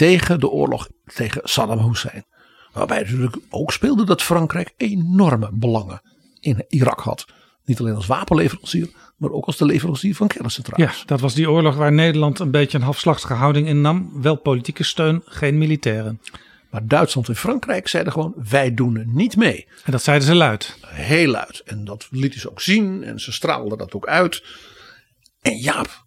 Tegen 0.00 0.40
de 0.40 0.48
oorlog 0.48 0.88
tegen 1.14 1.40
Saddam 1.44 1.78
Hussein. 1.78 2.24
Waarbij 2.72 3.00
natuurlijk 3.00 3.36
ook 3.50 3.72
speelde 3.72 4.04
dat 4.04 4.22
Frankrijk 4.22 4.74
enorme 4.76 5.50
belangen 5.52 6.00
in 6.40 6.64
Irak 6.68 7.00
had. 7.00 7.26
Niet 7.64 7.80
alleen 7.80 7.94
als 7.94 8.06
wapenleverancier, 8.06 8.90
maar 9.16 9.30
ook 9.30 9.44
als 9.44 9.56
de 9.56 9.64
leverancier 9.64 10.14
van 10.14 10.26
kerncentrales. 10.26 10.98
Ja, 10.98 11.04
dat 11.06 11.20
was 11.20 11.34
die 11.34 11.50
oorlog 11.50 11.76
waar 11.76 11.92
Nederland 11.92 12.38
een 12.38 12.50
beetje 12.50 12.78
een 12.78 12.84
halfslachtige 12.84 13.32
houding 13.32 13.66
innam. 13.66 14.22
Wel 14.22 14.36
politieke 14.36 14.84
steun, 14.84 15.22
geen 15.24 15.58
militairen. 15.58 16.20
Maar 16.70 16.86
Duitsland 16.86 17.28
en 17.28 17.36
Frankrijk 17.36 17.88
zeiden 17.88 18.12
gewoon: 18.12 18.34
wij 18.48 18.74
doen 18.74 18.96
er 18.96 19.06
niet 19.06 19.36
mee. 19.36 19.66
En 19.84 19.92
dat 19.92 20.02
zeiden 20.02 20.26
ze 20.26 20.34
luid. 20.34 20.78
Heel 20.86 21.30
luid. 21.30 21.62
En 21.64 21.84
dat 21.84 22.08
lieten 22.10 22.40
ze 22.40 22.50
ook 22.50 22.60
zien 22.60 23.02
en 23.02 23.20
ze 23.20 23.32
straalden 23.32 23.78
dat 23.78 23.94
ook 23.94 24.06
uit. 24.06 24.44
En 25.40 25.56
Jaap, 25.56 26.04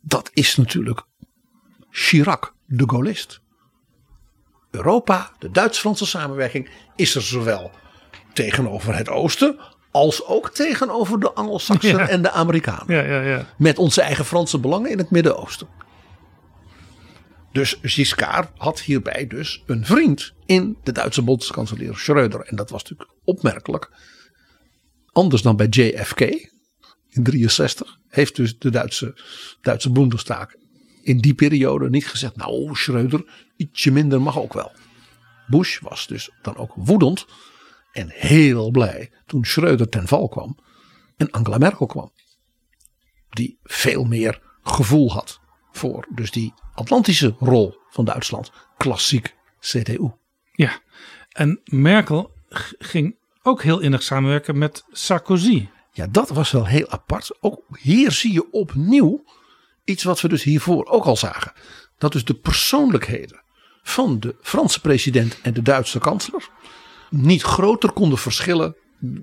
dat 0.00 0.30
is 0.32 0.56
natuurlijk 0.56 1.02
Chirac, 1.90 2.53
de 2.66 2.84
Gaullist. 2.86 3.40
Europa, 4.70 5.32
de 5.38 5.50
Duits-Franse 5.50 6.06
samenwerking, 6.06 6.70
is 6.96 7.14
er 7.14 7.22
zowel 7.22 7.70
tegenover 8.32 8.96
het 8.96 9.08
oosten 9.08 9.58
als 9.90 10.24
ook 10.26 10.50
tegenover 10.50 11.20
de 11.20 11.32
Angelsaksen 11.32 11.96
Ja. 11.98 12.08
en 12.08 12.22
de 12.22 12.30
Amerikanen. 12.30 12.96
Ja, 12.96 13.02
ja, 13.02 13.20
ja. 13.20 13.46
Met 13.58 13.78
onze 13.78 14.02
eigen 14.02 14.24
Franse 14.24 14.58
belangen 14.58 14.90
in 14.90 14.98
het 14.98 15.10
Midden-Oosten. 15.10 15.68
Dus 17.52 17.78
Giscard 17.82 18.50
had 18.56 18.80
hierbij 18.80 19.26
dus 19.26 19.62
een 19.66 19.86
vriend 19.86 20.32
in 20.46 20.76
de 20.82 20.92
Duitse 20.92 21.22
bondskanselier 21.22 21.94
Schröder. 21.98 22.40
En 22.40 22.56
dat 22.56 22.70
was 22.70 22.82
natuurlijk 22.82 23.10
opmerkelijk. 23.24 23.90
Anders 25.12 25.42
dan 25.42 25.56
bij 25.56 25.66
JFK 25.66 26.20
in 27.08 27.22
63 27.22 27.98
heeft 28.08 28.36
dus 28.36 28.58
de 28.58 28.70
Duitse, 28.70 29.18
Duitse 29.60 29.90
Bundestag 29.90 30.46
in 31.04 31.18
die 31.18 31.34
periode 31.34 31.90
niet 31.90 32.06
gezegd, 32.06 32.36
nou 32.36 32.76
Schröder, 32.76 33.50
ietsje 33.56 33.90
minder 33.90 34.22
mag 34.22 34.38
ook 34.38 34.52
wel. 34.52 34.72
Bush 35.46 35.80
was 35.80 36.06
dus 36.06 36.30
dan 36.42 36.56
ook 36.56 36.72
woedend 36.76 37.26
en 37.92 38.08
heel 38.10 38.70
blij 38.70 39.12
toen 39.26 39.46
Schröder 39.46 39.88
ten 39.88 40.06
val 40.06 40.28
kwam 40.28 40.58
en 41.16 41.30
Angela 41.30 41.58
Merkel 41.58 41.86
kwam. 41.86 42.12
Die 43.30 43.58
veel 43.62 44.04
meer 44.04 44.42
gevoel 44.62 45.12
had 45.12 45.40
voor 45.72 46.06
dus 46.14 46.30
die 46.30 46.54
Atlantische 46.74 47.34
rol 47.38 47.74
van 47.90 48.04
Duitsland. 48.04 48.52
Klassiek 48.76 49.34
CDU. 49.60 50.10
Ja, 50.52 50.80
en 51.28 51.60
Merkel 51.64 52.32
ging 52.78 53.16
ook 53.42 53.62
heel 53.62 53.80
innig 53.80 54.02
samenwerken 54.02 54.58
met 54.58 54.84
Sarkozy. 54.90 55.68
Ja, 55.92 56.06
dat 56.06 56.28
was 56.28 56.50
wel 56.50 56.66
heel 56.66 56.90
apart. 56.90 57.36
Ook 57.40 57.78
hier 57.80 58.12
zie 58.12 58.32
je 58.32 58.50
opnieuw 58.50 59.24
iets 59.84 60.02
wat 60.02 60.20
we 60.20 60.28
dus 60.28 60.42
hiervoor 60.42 60.86
ook 60.86 61.04
al 61.04 61.16
zagen. 61.16 61.52
Dat 61.98 62.12
dus 62.12 62.24
de 62.24 62.34
persoonlijkheden 62.34 63.42
van 63.82 64.20
de 64.20 64.36
Franse 64.40 64.80
president 64.80 65.38
en 65.42 65.54
de 65.54 65.62
Duitse 65.62 65.98
kanselier 65.98 66.48
niet 67.10 67.42
groter 67.42 67.92
konden 67.92 68.18
verschillen 68.18 68.76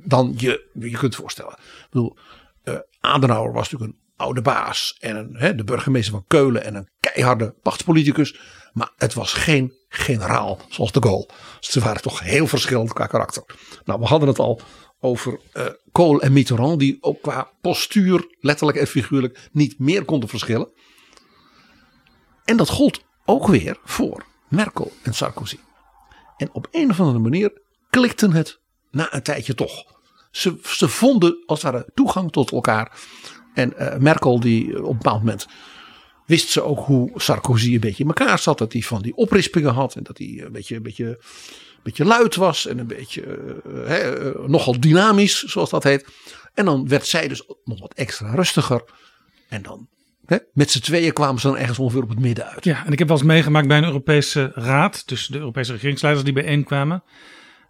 dan 0.04 0.34
je 0.38 0.70
je 0.74 0.98
kunt 0.98 1.16
voorstellen. 1.16 1.52
Ik 1.54 1.88
bedoel, 1.90 2.18
eh, 2.64 2.76
Adenauer 3.00 3.54
was 3.54 3.70
natuurlijk 3.70 3.92
een 3.92 4.00
oude 4.16 4.42
baas 4.42 4.98
en 5.00 5.16
een, 5.16 5.58
de 5.58 5.64
burgemeester 5.64 6.14
van 6.14 6.26
Keulen 6.28 6.64
en 6.64 6.76
een 6.76 6.90
keiharde 7.00 7.56
machtspoliticus. 7.64 8.40
Maar 8.74 8.92
het 8.98 9.14
was 9.14 9.34
geen 9.34 9.74
generaal 9.90 10.60
zoals 10.70 10.92
de 10.92 11.02
Gaulle. 11.02 11.30
Ze 11.60 11.80
waren 11.80 12.02
toch 12.02 12.20
heel 12.20 12.48
verschillend 12.48 12.94
qua 12.94 13.06
karakter. 13.06 13.44
Nou, 13.86 14.00
we 14.00 14.06
hadden 14.06 14.28
het 14.28 14.40
al 14.40 14.62
over 15.02 15.40
eh 15.52 15.66
Kool 15.92 16.22
en 16.22 16.34
Mitterrand, 16.34 16.80
die 16.80 16.98
ook 17.02 17.22
qua 17.22 17.52
postuur, 17.62 18.36
letterlijk 18.40 18.78
en 18.78 18.88
figuurlijk, 18.88 19.50
niet 19.52 19.80
meer 19.80 20.06
konden 20.06 20.30
verschillen. 20.30 20.70
En 22.46 22.58
dat 22.58 22.70
gold 22.70 23.04
ook 23.26 23.48
weer 23.48 23.78
voor 23.84 24.26
Merkel 24.50 24.92
en 25.04 25.14
Sarkozy. 25.14 25.58
En 26.38 26.50
op 26.54 26.68
een 26.72 26.90
of 26.90 27.00
andere 27.00 27.20
manier 27.20 27.62
klikten 27.90 28.32
het 28.32 28.60
na 28.92 29.14
een 29.14 29.24
tijdje 29.24 29.56
toch. 29.56 29.84
Ze, 30.32 30.60
ze 30.64 30.88
vonden 30.88 31.44
als 31.46 31.62
het 31.62 31.72
ware 31.72 31.90
toegang 31.94 32.32
tot 32.32 32.52
elkaar. 32.52 33.00
En 33.54 33.78
eh, 33.78 33.98
Merkel 33.98 34.40
die 34.40 34.74
eh, 34.74 34.84
op 34.84 34.90
een 34.90 34.98
bepaald 34.98 35.20
moment 35.20 35.48
wist 36.26 36.50
ze 36.50 36.62
ook 36.62 36.80
hoe 36.80 37.12
Sarkozy 37.16 37.74
een 37.74 37.80
beetje 37.80 38.04
in 38.04 38.10
elkaar 38.10 38.40
zat. 38.40 38.58
Dat 38.58 38.74
hij 38.74 38.82
van 38.82 39.02
die 39.02 39.16
oprispingen 39.16 39.74
had. 39.74 39.96
En 39.96 40.04
dat 40.04 40.18
hij 40.18 40.42
een 40.46 40.52
beetje, 40.52 40.76
een 40.76 40.84
beetje, 40.84 41.20
beetje 41.84 42.06
luid 42.06 42.36
was. 42.36 42.68
En 42.68 42.80
een 42.80 42.88
beetje 42.88 43.24
eh, 43.86 44.28
eh, 44.28 44.36
nogal 44.46 44.80
dynamisch 44.80 45.44
zoals 45.44 45.70
dat 45.70 45.84
heet. 45.84 46.06
En 46.54 46.66
dan 46.66 46.88
werd 46.88 47.08
zij 47.08 47.28
dus 47.28 47.44
nog 47.64 47.80
wat 47.80 47.94
extra 47.94 48.36
rustiger. 48.36 48.84
En 49.50 49.62
dan 49.62 49.88
met 50.54 50.72
z'n 50.72 50.80
tweeën 50.80 51.14
kwamen 51.14 51.42
ze 51.42 51.48
dan 51.48 51.58
ergens 51.58 51.80
ongeveer 51.80 52.04
op 52.04 52.10
het 52.10 52.20
midden 52.20 52.46
uit. 52.46 52.64
Ja, 52.64 52.86
en 52.86 52.92
ik 52.92 53.00
heb 53.00 53.08
wel 53.08 53.18
eens 53.18 53.26
meegemaakt 53.26 53.68
bij 53.68 53.78
een 53.78 53.84
Europese 53.84 54.52
raad, 54.56 55.08
dus 55.08 55.28
de 55.28 55.38
Europese 55.38 55.72
regeringsleiders 55.72 56.26
die 56.26 56.34
bijeenkwamen, 56.34 57.04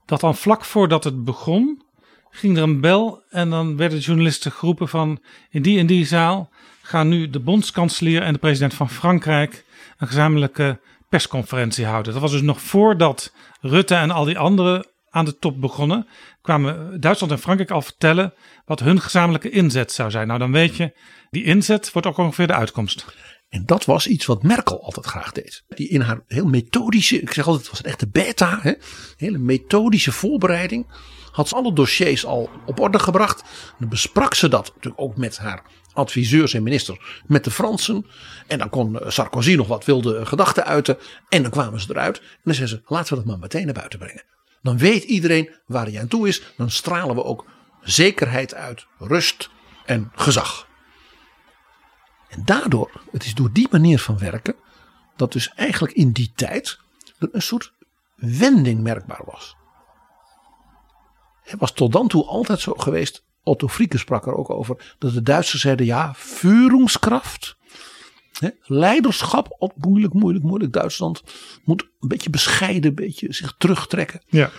dat 0.05 0.19
dan 0.19 0.35
vlak 0.35 0.65
voordat 0.65 1.03
het 1.03 1.23
begon, 1.23 1.83
ging 2.29 2.57
er 2.57 2.63
een 2.63 2.81
bel 2.81 3.23
en 3.29 3.49
dan 3.49 3.77
werden 3.77 3.97
de 3.97 4.03
journalisten 4.03 4.51
geroepen 4.51 4.87
van 4.87 5.21
in 5.49 5.61
die 5.61 5.79
en 5.79 5.85
die 5.85 6.05
zaal 6.05 6.49
gaan 6.81 7.07
nu 7.07 7.29
de 7.29 7.39
bondskanselier 7.39 8.21
en 8.21 8.33
de 8.33 8.39
president 8.39 8.73
van 8.73 8.89
Frankrijk 8.89 9.65
een 9.97 10.07
gezamenlijke 10.07 10.79
persconferentie 11.11 11.85
houden. 11.85 12.13
Dat 12.13 12.21
was 12.21 12.31
dus 12.31 12.41
nog 12.41 12.61
voordat 12.61 13.33
Rutte 13.61 13.95
en 13.95 14.11
al 14.11 14.25
die 14.25 14.37
anderen 14.37 14.87
aan 15.09 15.25
de 15.25 15.37
top 15.37 15.61
begonnen, 15.61 16.07
kwamen 16.41 17.01
Duitsland 17.01 17.33
en 17.33 17.39
Frankrijk 17.39 17.71
al 17.71 17.81
vertellen 17.81 18.33
wat 18.65 18.79
hun 18.79 19.01
gezamenlijke 19.01 19.49
inzet 19.49 19.91
zou 19.91 20.11
zijn. 20.11 20.27
Nou, 20.27 20.39
dan 20.39 20.51
weet 20.51 20.75
je, 20.75 20.97
die 21.29 21.43
inzet 21.43 21.91
wordt 21.91 22.07
ook 22.07 22.17
ongeveer 22.17 22.47
de 22.47 22.53
uitkomst. 22.53 23.05
En 23.49 23.65
dat 23.65 23.85
was 23.85 24.07
iets 24.07 24.25
wat 24.25 24.43
Merkel 24.43 24.83
altijd 24.83 25.05
graag 25.05 25.31
deed. 25.31 25.63
Die 25.67 25.89
in 25.89 26.01
haar 26.01 26.23
heel 26.27 26.45
methodische, 26.45 27.21
ik 27.21 27.33
zeg 27.33 27.45
altijd, 27.45 27.63
het 27.63 27.71
was 27.71 27.83
een 27.83 27.91
echte 27.91 28.07
beta, 28.07 28.59
hè, 28.61 28.73
hele 29.17 29.37
methodische 29.37 30.11
voorbereiding. 30.11 30.87
Had 31.31 31.47
ze 31.47 31.55
alle 31.55 31.73
dossiers 31.73 32.25
al 32.25 32.49
op 32.65 32.79
orde 32.79 32.99
gebracht. 32.99 33.43
Dan 33.79 33.89
besprak 33.89 34.33
ze 34.33 34.47
dat 34.47 34.71
natuurlijk 34.75 35.01
ook 35.01 35.17
met 35.17 35.37
haar 35.37 35.63
adviseurs 35.93 36.53
en 36.53 36.63
ministers, 36.63 37.21
met 37.27 37.43
de 37.43 37.51
Fransen. 37.51 38.05
En 38.47 38.57
dan 38.57 38.69
kon 38.69 38.99
eh, 38.99 39.09
Sarkozy 39.09 39.55
nog 39.55 39.67
wat 39.67 39.85
wilde 39.85 40.25
gedachten 40.25 40.65
uiten. 40.65 40.97
En 41.29 41.41
dan 41.41 41.51
kwamen 41.51 41.79
ze 41.79 41.87
eruit. 41.89 42.19
En 42.19 42.25
dan 42.43 42.53
zei 42.53 42.67
ze, 42.67 42.81
laten 42.85 43.09
we 43.09 43.15
dat 43.15 43.25
maar 43.25 43.39
meteen 43.39 43.65
naar 43.65 43.73
buiten 43.73 43.99
brengen. 43.99 44.23
Dan 44.61 44.77
weet 44.77 45.03
iedereen 45.03 45.49
waar 45.65 45.85
hij 45.85 45.99
aan 45.99 46.07
toe 46.07 46.27
is. 46.27 46.41
Dan 46.57 46.69
stralen 46.69 47.15
we 47.15 47.23
ook 47.23 47.45
zekerheid 47.81 48.53
uit, 48.53 48.85
rust 48.97 49.49
en 49.85 50.11
gezag. 50.15 50.67
En 52.29 52.45
daardoor, 52.45 53.01
het 53.11 53.23
is 53.23 53.33
door 53.33 53.51
die 53.51 53.67
manier 53.71 53.99
van 53.99 54.17
werken, 54.17 54.55
dat 55.15 55.31
dus 55.31 55.53
eigenlijk 55.53 55.93
in 55.93 56.11
die 56.11 56.31
tijd 56.35 56.79
er 57.19 57.29
een 57.31 57.41
soort 57.41 57.73
wending 58.15 58.81
merkbaar 58.81 59.21
was. 59.25 59.55
Het 61.41 61.59
was 61.59 61.71
tot 61.71 61.91
dan 61.91 62.07
toe 62.07 62.25
altijd 62.25 62.59
zo 62.59 62.73
geweest, 62.73 63.23
Otto 63.43 63.67
Frieke 63.67 63.97
sprak 63.97 64.25
er 64.25 64.35
ook 64.35 64.49
over, 64.49 64.95
dat 64.99 65.13
de 65.13 65.21
Duitsers 65.21 65.61
zeiden 65.61 65.85
ja, 65.85 66.13
Führungskraft, 66.17 67.55
hè, 68.39 68.49
leiderschap, 68.63 69.71
moeilijk, 69.75 70.13
moeilijk, 70.13 70.45
moeilijk. 70.45 70.73
Duitsland 70.73 71.23
moet 71.63 71.81
een 71.99 72.07
beetje 72.07 72.29
bescheiden, 72.29 72.89
een 72.89 72.95
beetje 72.95 73.33
zich 73.33 73.55
terugtrekken. 73.57 74.21
Ja. 74.27 74.49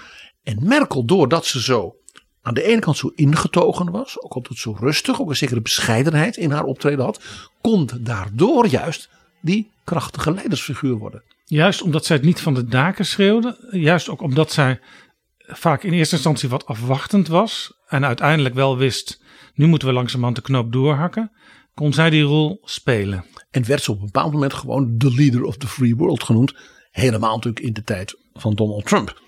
En 0.42 0.58
Merkel, 0.60 1.04
doordat 1.04 1.46
ze 1.46 1.62
zo 1.62 1.96
aan 2.42 2.54
de 2.54 2.62
ene 2.62 2.80
kant 2.80 2.96
zo 2.96 3.12
ingetogen 3.14 3.90
was, 3.90 4.20
ook 4.20 4.34
altijd 4.34 4.58
zo 4.58 4.76
rustig, 4.80 5.20
ook 5.20 5.28
een 5.28 5.36
zekere 5.36 5.60
bescheidenheid 5.60 6.36
in 6.36 6.50
haar 6.50 6.64
optreden 6.64 7.04
had, 7.04 7.20
kon 7.60 7.88
daardoor 8.00 8.66
juist 8.66 9.08
die 9.40 9.70
krachtige 9.84 10.32
leidersfiguur 10.32 10.96
worden. 10.96 11.22
Juist 11.44 11.82
omdat 11.82 12.04
zij 12.04 12.16
het 12.16 12.24
niet 12.24 12.40
van 12.40 12.54
de 12.54 12.64
daken 12.64 13.06
schreeuwde. 13.06 13.68
Juist 13.70 14.08
ook 14.08 14.20
omdat 14.20 14.52
zij 14.52 14.80
vaak 15.38 15.82
in 15.82 15.92
eerste 15.92 16.14
instantie 16.14 16.48
wat 16.48 16.66
afwachtend 16.66 17.28
was. 17.28 17.72
En 17.92 18.04
uiteindelijk 18.04 18.54
wel 18.54 18.76
wist, 18.76 19.20
nu 19.54 19.66
moeten 19.66 19.88
we 19.88 19.94
langzamerhand 19.94 20.36
de 20.36 20.42
knoop 20.42 20.72
doorhakken. 20.72 21.32
Kon 21.74 21.92
zij 21.92 22.10
die 22.10 22.22
rol 22.22 22.60
spelen. 22.64 23.24
En 23.50 23.66
werd 23.66 23.82
ze 23.82 23.90
op 23.90 23.98
een 23.98 24.04
bepaald 24.04 24.32
moment 24.32 24.54
gewoon 24.54 24.98
de 24.98 25.14
leader 25.14 25.44
of 25.44 25.56
the 25.56 25.66
free 25.66 25.96
world 25.96 26.22
genoemd. 26.22 26.54
Helemaal 26.90 27.34
natuurlijk 27.34 27.64
in 27.64 27.72
de 27.72 27.82
tijd 27.82 28.16
van 28.32 28.54
Donald 28.54 28.86
Trump. 28.86 29.20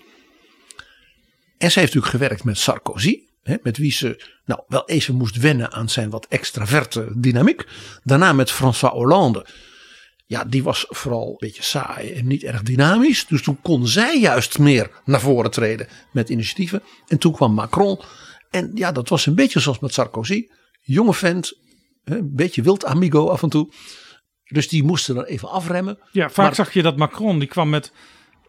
En 1.57 1.71
ze 1.71 1.79
heeft 1.79 1.93
natuurlijk 1.93 2.23
gewerkt 2.23 2.43
met 2.43 2.57
Sarkozy. 2.57 3.19
Hè, 3.43 3.55
met 3.61 3.77
wie 3.77 3.91
ze 3.91 4.23
nou, 4.45 4.61
wel 4.67 4.87
even 4.87 5.15
moest 5.15 5.37
wennen 5.37 5.71
aan 5.71 5.89
zijn 5.89 6.09
wat 6.09 6.25
extraverte 6.29 7.11
dynamiek. 7.15 7.67
Daarna 8.03 8.33
met 8.33 8.51
François 8.51 8.93
Hollande. 8.93 9.47
Ja, 10.25 10.43
die 10.43 10.63
was 10.63 10.85
vooral 10.89 11.29
een 11.29 11.35
beetje 11.37 11.63
saai 11.63 12.11
en 12.13 12.27
niet 12.27 12.43
erg 12.43 12.63
dynamisch. 12.63 13.25
Dus 13.27 13.41
toen 13.41 13.61
kon 13.61 13.87
zij 13.87 14.19
juist 14.19 14.59
meer 14.59 14.91
naar 15.03 15.21
voren 15.21 15.51
treden 15.51 15.87
met 16.11 16.29
initiatieven. 16.29 16.83
En 17.07 17.17
toen 17.17 17.33
kwam 17.33 17.53
Macron. 17.53 17.99
En 18.55 18.71
ja, 18.73 18.91
dat 18.91 19.09
was 19.09 19.25
een 19.25 19.35
beetje 19.35 19.59
zoals 19.59 19.79
met 19.79 19.93
Sarkozy. 19.93 20.47
Jonge 20.81 21.13
vent, 21.13 21.53
een 22.03 22.29
beetje 22.35 22.61
wild 22.61 22.85
amigo 22.85 23.29
af 23.29 23.43
en 23.43 23.49
toe. 23.49 23.71
Dus 24.43 24.67
die 24.67 24.83
moesten 24.83 25.15
dan 25.15 25.23
even 25.23 25.49
afremmen. 25.49 25.97
Ja, 26.11 26.29
vaak 26.29 26.45
Maar- 26.45 26.55
zag 26.55 26.73
je 26.73 26.81
dat 26.81 26.97
Macron, 26.97 27.39
die 27.39 27.47
kwam 27.47 27.69
met, 27.69 27.91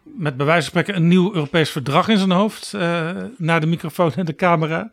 met 0.03 0.37
bij 0.37 0.45
wijze 0.45 0.69
van 0.71 0.79
spreken 0.81 1.01
een 1.01 1.07
nieuw 1.07 1.33
Europees 1.33 1.69
verdrag 1.69 2.07
in 2.07 2.17
zijn 2.17 2.31
hoofd. 2.31 2.73
eh, 2.73 3.23
naar 3.37 3.59
de 3.61 3.67
microfoon 3.67 4.13
en 4.13 4.25
de 4.25 4.35
camera. 4.35 4.91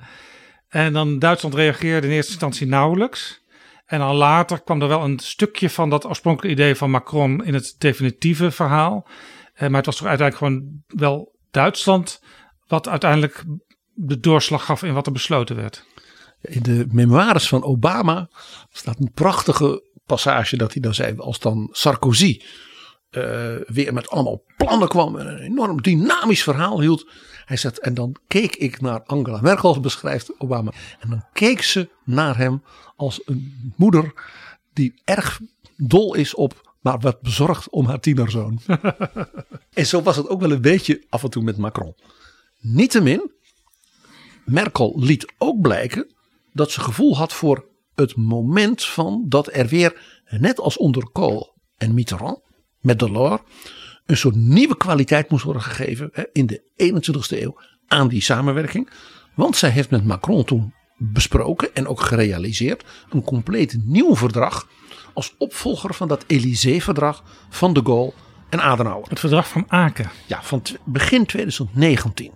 En 0.68 0.92
dan 0.92 1.18
Duitsland 1.18 1.54
reageerde 1.54 2.06
in 2.06 2.12
eerste 2.12 2.30
instantie 2.30 2.66
nauwelijks. 2.66 3.42
En 3.86 3.98
dan 3.98 4.14
later 4.14 4.62
kwam 4.62 4.82
er 4.82 4.88
wel 4.88 5.04
een 5.04 5.18
stukje 5.18 5.70
van 5.70 5.90
dat 5.90 6.06
oorspronkelijke 6.06 6.60
idee 6.60 6.74
van 6.74 6.90
Macron 6.90 7.44
in 7.44 7.54
het 7.54 7.74
definitieve 7.78 8.50
verhaal. 8.50 9.08
Eh, 9.54 9.68
maar 9.68 9.76
het 9.76 9.86
was 9.86 9.96
toch 9.96 10.06
uiteindelijk 10.08 10.36
gewoon 10.54 10.82
wel 10.86 11.36
Duitsland 11.50 12.20
wat 12.66 12.88
uiteindelijk 12.88 13.44
de 13.94 14.20
doorslag 14.20 14.64
gaf 14.64 14.82
in 14.82 14.94
wat 14.94 15.06
er 15.06 15.12
besloten 15.12 15.56
werd. 15.56 15.84
In 16.40 16.62
de 16.62 16.86
memoires 16.88 17.48
van 17.48 17.62
Obama 17.62 18.28
staat 18.72 18.98
een 18.98 19.12
prachtige 19.14 19.82
passage 20.06 20.56
dat 20.56 20.72
hij 20.72 20.82
dan 20.82 20.94
zei 20.94 21.18
als 21.18 21.38
dan 21.38 21.68
Sarkozy 21.72 22.40
eh, 23.10 23.54
weer 23.66 23.92
met 23.92 24.08
allemaal 24.08 24.42
plannen 24.56 24.88
kwam 24.88 25.16
en 25.16 25.26
een 25.26 25.38
enorm 25.38 25.82
dynamisch 25.82 26.42
verhaal 26.42 26.80
hield. 26.80 27.10
Hij 27.44 27.56
zegt 27.56 27.78
en 27.78 27.94
dan 27.94 28.16
keek 28.26 28.56
ik 28.56 28.80
naar 28.80 29.02
Angela 29.02 29.40
Merkel, 29.40 29.80
beschrijft 29.80 30.40
Obama. 30.40 30.72
En 31.00 31.10
dan 31.10 31.24
keek 31.32 31.62
ze 31.62 31.88
naar 32.04 32.36
hem 32.36 32.62
als 32.96 33.20
een 33.24 33.72
moeder 33.76 34.12
die 34.72 35.00
erg 35.04 35.40
dol 35.76 36.14
is 36.14 36.34
op 36.34 36.72
maar 36.84 36.98
wat 36.98 37.20
bezorgd 37.20 37.68
om 37.70 37.86
haar 37.86 38.00
tienerzoon. 38.00 38.60
en 39.72 39.86
zo 39.86 40.02
was 40.02 40.16
het 40.16 40.28
ook 40.28 40.40
wel 40.40 40.50
een 40.50 40.60
beetje 40.60 41.04
af 41.08 41.22
en 41.22 41.30
toe 41.30 41.42
met 41.42 41.56
Macron. 41.56 41.94
Niettemin, 42.60 43.30
Merkel 44.44 44.94
liet 44.96 45.32
ook 45.38 45.60
blijken 45.60 46.14
dat 46.52 46.70
ze 46.70 46.80
gevoel 46.80 47.16
had 47.16 47.32
voor 47.32 47.68
het 47.94 48.16
moment 48.16 48.84
van 48.84 49.24
dat 49.28 49.48
er 49.52 49.66
weer, 49.66 50.22
net 50.24 50.60
als 50.60 50.76
onder 50.76 51.10
Kool 51.12 51.54
en 51.76 51.94
Mitterrand, 51.94 52.40
met 52.80 52.98
Delors, 52.98 53.40
een 54.06 54.16
soort 54.16 54.34
nieuwe 54.34 54.76
kwaliteit 54.76 55.30
moest 55.30 55.44
worden 55.44 55.62
gegeven 55.62 56.08
hè, 56.12 56.24
in 56.32 56.46
de 56.46 56.62
21ste 56.76 57.38
eeuw 57.42 57.60
aan 57.86 58.08
die 58.08 58.22
samenwerking. 58.22 58.90
Want 59.34 59.56
zij 59.56 59.70
heeft 59.70 59.90
met 59.90 60.04
Macron 60.04 60.44
toen 60.44 60.74
besproken 60.96 61.74
en 61.74 61.86
ook 61.86 62.00
gerealiseerd 62.00 62.84
een 63.10 63.22
compleet 63.22 63.78
nieuw 63.84 64.16
verdrag 64.16 64.68
als 65.12 65.34
opvolger 65.38 65.94
van 65.94 66.08
dat 66.08 66.24
Élysée-verdrag 66.26 67.22
van 67.50 67.72
de 67.72 67.80
Gaulle 67.84 68.12
en 68.50 68.60
Adenauer. 68.60 69.08
Het 69.08 69.20
verdrag 69.20 69.48
van 69.48 69.64
Aken. 69.68 70.10
Ja, 70.26 70.42
van 70.42 70.62
begin 70.84 71.26
2019. 71.26 72.32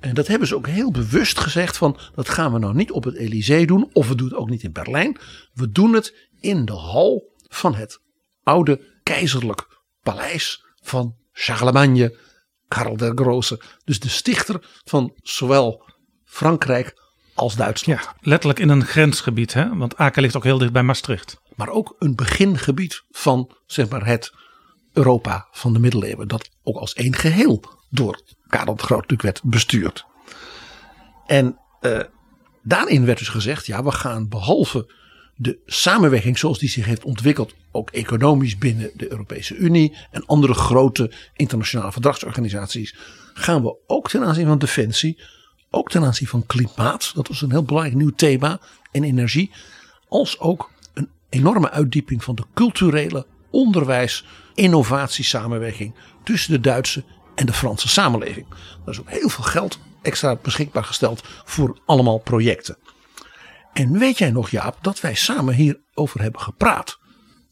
En 0.00 0.14
dat 0.14 0.26
hebben 0.26 0.48
ze 0.48 0.54
ook 0.54 0.66
heel 0.66 0.90
bewust 0.90 1.38
gezegd 1.38 1.76
van 1.76 1.98
dat 2.14 2.28
gaan 2.28 2.52
we 2.52 2.58
nou 2.58 2.74
niet 2.74 2.90
op 2.90 3.04
het 3.04 3.16
Elysée 3.16 3.66
doen 3.66 3.90
of 3.92 4.08
we 4.08 4.14
doen 4.14 4.28
het 4.28 4.36
ook 4.36 4.50
niet 4.50 4.62
in 4.62 4.72
Berlijn. 4.72 5.16
We 5.52 5.70
doen 5.70 5.92
het 5.92 6.28
in 6.40 6.64
de 6.64 6.72
hal 6.72 7.32
van 7.48 7.74
het 7.74 8.00
oude 8.42 9.00
keizerlijk 9.02 9.66
paleis 10.02 10.64
van 10.82 11.16
Charlemagne, 11.32 12.18
Karel 12.68 12.96
der 12.96 13.12
Grote. 13.14 13.60
Dus 13.84 14.00
de 14.00 14.08
stichter 14.08 14.80
van 14.84 15.12
zowel 15.22 15.84
Frankrijk 16.24 16.94
als 17.34 17.56
Duitsland. 17.56 18.00
Ja, 18.00 18.16
letterlijk 18.20 18.58
in 18.58 18.68
een 18.68 18.84
grensgebied, 18.84 19.52
hè? 19.52 19.76
want 19.76 19.96
Aken 19.96 20.22
ligt 20.22 20.36
ook 20.36 20.44
heel 20.44 20.58
dicht 20.58 20.72
bij 20.72 20.82
Maastricht. 20.82 21.40
Maar 21.54 21.68
ook 21.68 21.96
een 21.98 22.14
begingebied 22.14 23.02
van 23.10 23.56
zeg 23.66 23.88
maar, 23.88 24.06
het 24.06 24.32
Europa 24.92 25.48
van 25.50 25.72
de 25.72 25.78
middeleeuwen. 25.78 26.28
Dat 26.28 26.50
ook 26.62 26.76
als 26.76 26.92
één 26.94 27.14
geheel 27.14 27.64
door 27.90 28.20
Karel 28.48 28.76
de 28.76 28.82
Groot 28.82 29.22
werd 29.22 29.40
bestuurd. 29.44 30.06
En 31.26 31.58
uh, 31.80 32.00
daarin 32.62 33.04
werd 33.04 33.18
dus 33.18 33.28
gezegd, 33.28 33.66
ja 33.66 33.84
we 33.84 33.92
gaan 33.92 34.28
behalve 34.28 34.92
de 35.40 35.58
samenwerking 35.66 36.38
zoals 36.38 36.58
die 36.58 36.68
zich 36.68 36.84
heeft 36.84 37.04
ontwikkeld, 37.04 37.54
ook 37.70 37.90
economisch 37.90 38.58
binnen 38.58 38.90
de 38.94 39.10
Europese 39.10 39.56
Unie 39.56 39.96
en 40.10 40.26
andere 40.26 40.54
grote 40.54 41.12
internationale 41.36 41.92
verdragsorganisaties, 41.92 42.96
gaan 43.34 43.62
we 43.62 43.76
ook 43.86 44.08
ten 44.08 44.24
aanzien 44.24 44.46
van 44.46 44.58
defensie, 44.58 45.22
ook 45.70 45.90
ten 45.90 46.04
aanzien 46.04 46.28
van 46.28 46.46
klimaat, 46.46 47.12
dat 47.14 47.28
was 47.28 47.42
een 47.42 47.50
heel 47.50 47.62
belangrijk 47.62 47.96
nieuw 47.96 48.14
thema, 48.16 48.60
en 48.92 49.04
energie, 49.04 49.50
als 50.08 50.38
ook 50.38 50.70
een 50.94 51.10
enorme 51.28 51.70
uitdieping 51.70 52.24
van 52.24 52.34
de 52.34 52.44
culturele 52.54 53.26
onderwijs, 53.50 54.24
innovatie, 54.54 55.24
samenwerking 55.24 55.94
tussen 56.24 56.52
de 56.52 56.60
Duitse 56.60 57.04
en 57.38 57.46
de 57.46 57.52
Franse 57.52 57.88
samenleving. 57.88 58.46
Er 58.84 58.92
is 58.92 59.00
ook 59.00 59.10
heel 59.10 59.28
veel 59.28 59.44
geld 59.44 59.78
extra 60.02 60.36
beschikbaar 60.42 60.84
gesteld 60.84 61.22
voor 61.44 61.78
allemaal 61.84 62.18
projecten. 62.18 62.76
En 63.72 63.98
weet 63.98 64.18
jij 64.18 64.30
nog, 64.30 64.50
Jaap, 64.50 64.76
dat 64.80 65.00
wij 65.00 65.14
samen 65.14 65.54
hierover 65.54 66.22
hebben 66.22 66.40
gepraat 66.40 66.98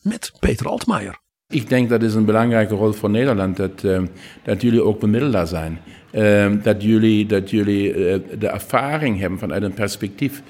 met 0.02 0.32
Peter 0.40 0.68
Altmaier. 0.68 1.18
Ik 1.48 1.68
denk 1.68 1.88
dat 1.88 2.02
is 2.02 2.14
een 2.14 2.24
belangrijke 2.24 2.74
rol 2.74 2.92
voor 2.92 3.10
Nederland, 3.10 3.56
dat, 3.56 3.82
uh, 3.82 4.02
dat 4.44 4.62
jullie 4.62 4.82
ook 4.82 5.00
bemiddelaar 5.00 5.46
zijn. 5.46 5.80
Uh, 6.12 6.52
dat 6.62 6.82
jullie, 6.82 7.26
dat 7.26 7.50
jullie 7.50 7.94
uh, 7.94 8.18
de 8.38 8.48
ervaring 8.48 9.18
hebben 9.18 9.38
vanuit 9.38 9.62
een 9.62 9.74
perspectief 9.74 10.42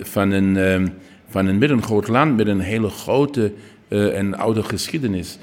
van, 0.00 0.30
een, 0.30 0.92
van 1.28 1.46
een 1.46 1.58
middengroot 1.58 2.08
land 2.08 2.36
met 2.36 2.46
een 2.46 2.60
hele 2.60 2.88
grote 2.88 3.52
en 3.88 4.34
oude 4.38 4.62
geschiedenis. 4.62 5.38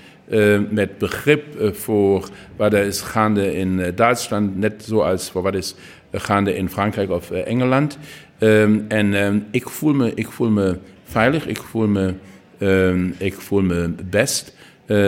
Met 0.70 0.98
begrip 0.98 1.74
voor 1.76 2.30
wat 2.56 2.74
er 2.74 2.86
is 2.86 3.02
gaande 3.02 3.56
in 3.56 3.92
Duitsland, 3.96 4.58
net 4.58 4.84
zoals 4.86 5.32
voor 5.32 5.42
wat 5.42 5.56
is 5.56 5.76
gaande 6.12 6.56
in 6.56 6.70
Frankrijk 6.70 7.10
of 7.10 7.32
Engeland. 7.32 7.98
Um, 8.40 8.86
en 8.88 9.14
um, 9.14 9.48
ik, 9.52 9.70
voel 9.70 9.94
me, 9.94 10.12
ik 10.14 10.28
voel 10.28 10.50
me 10.50 10.78
veilig, 11.04 11.48
ik 11.48 11.58
voel 11.58 11.88
me, 11.88 12.14
um, 12.60 13.16
ik 13.18 13.34
voel 13.34 13.62
me 13.62 13.90
best 14.10 14.58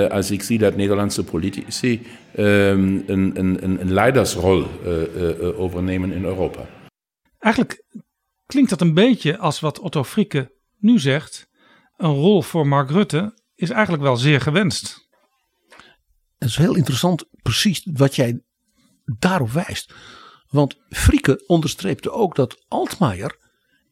als 0.10 0.32
ik 0.32 0.42
zie 0.42 0.58
dat 0.58 0.76
Nederlandse 0.76 1.24
politici 1.24 2.02
een, 2.34 3.04
een, 3.08 3.58
een, 3.64 3.94
leidersrol 3.94 4.68
overnemen 5.58 6.12
in 6.12 6.24
Europa. 6.24 6.66
Eigenlijk 7.40 7.84
klinkt 8.46 8.70
dat 8.70 8.82
een 8.82 8.94
beetje 8.94 9.38
als 9.38 9.60
wat 9.60 9.80
Otto 9.80 10.04
Frieke 10.04 10.52
nu 10.78 11.00
zegt. 11.00 11.50
Een 11.98 12.14
rol 12.14 12.42
voor 12.42 12.68
Mark 12.68 12.90
Rutte 12.90 13.34
is 13.56 13.70
eigenlijk 13.70 14.04
wel 14.04 14.18
zeer 14.18 14.42
gewenst. 14.42 15.10
Het 16.42 16.50
is 16.50 16.56
heel 16.56 16.76
interessant, 16.76 17.26
precies 17.42 17.88
wat 17.94 18.16
jij 18.16 18.42
daarop 19.06 19.52
wijst. 19.52 19.94
Want 20.50 20.78
Frieke 20.90 21.44
onderstreepte 21.48 22.12
ook 22.12 22.36
dat 22.36 22.64
Altmaier 22.68 23.38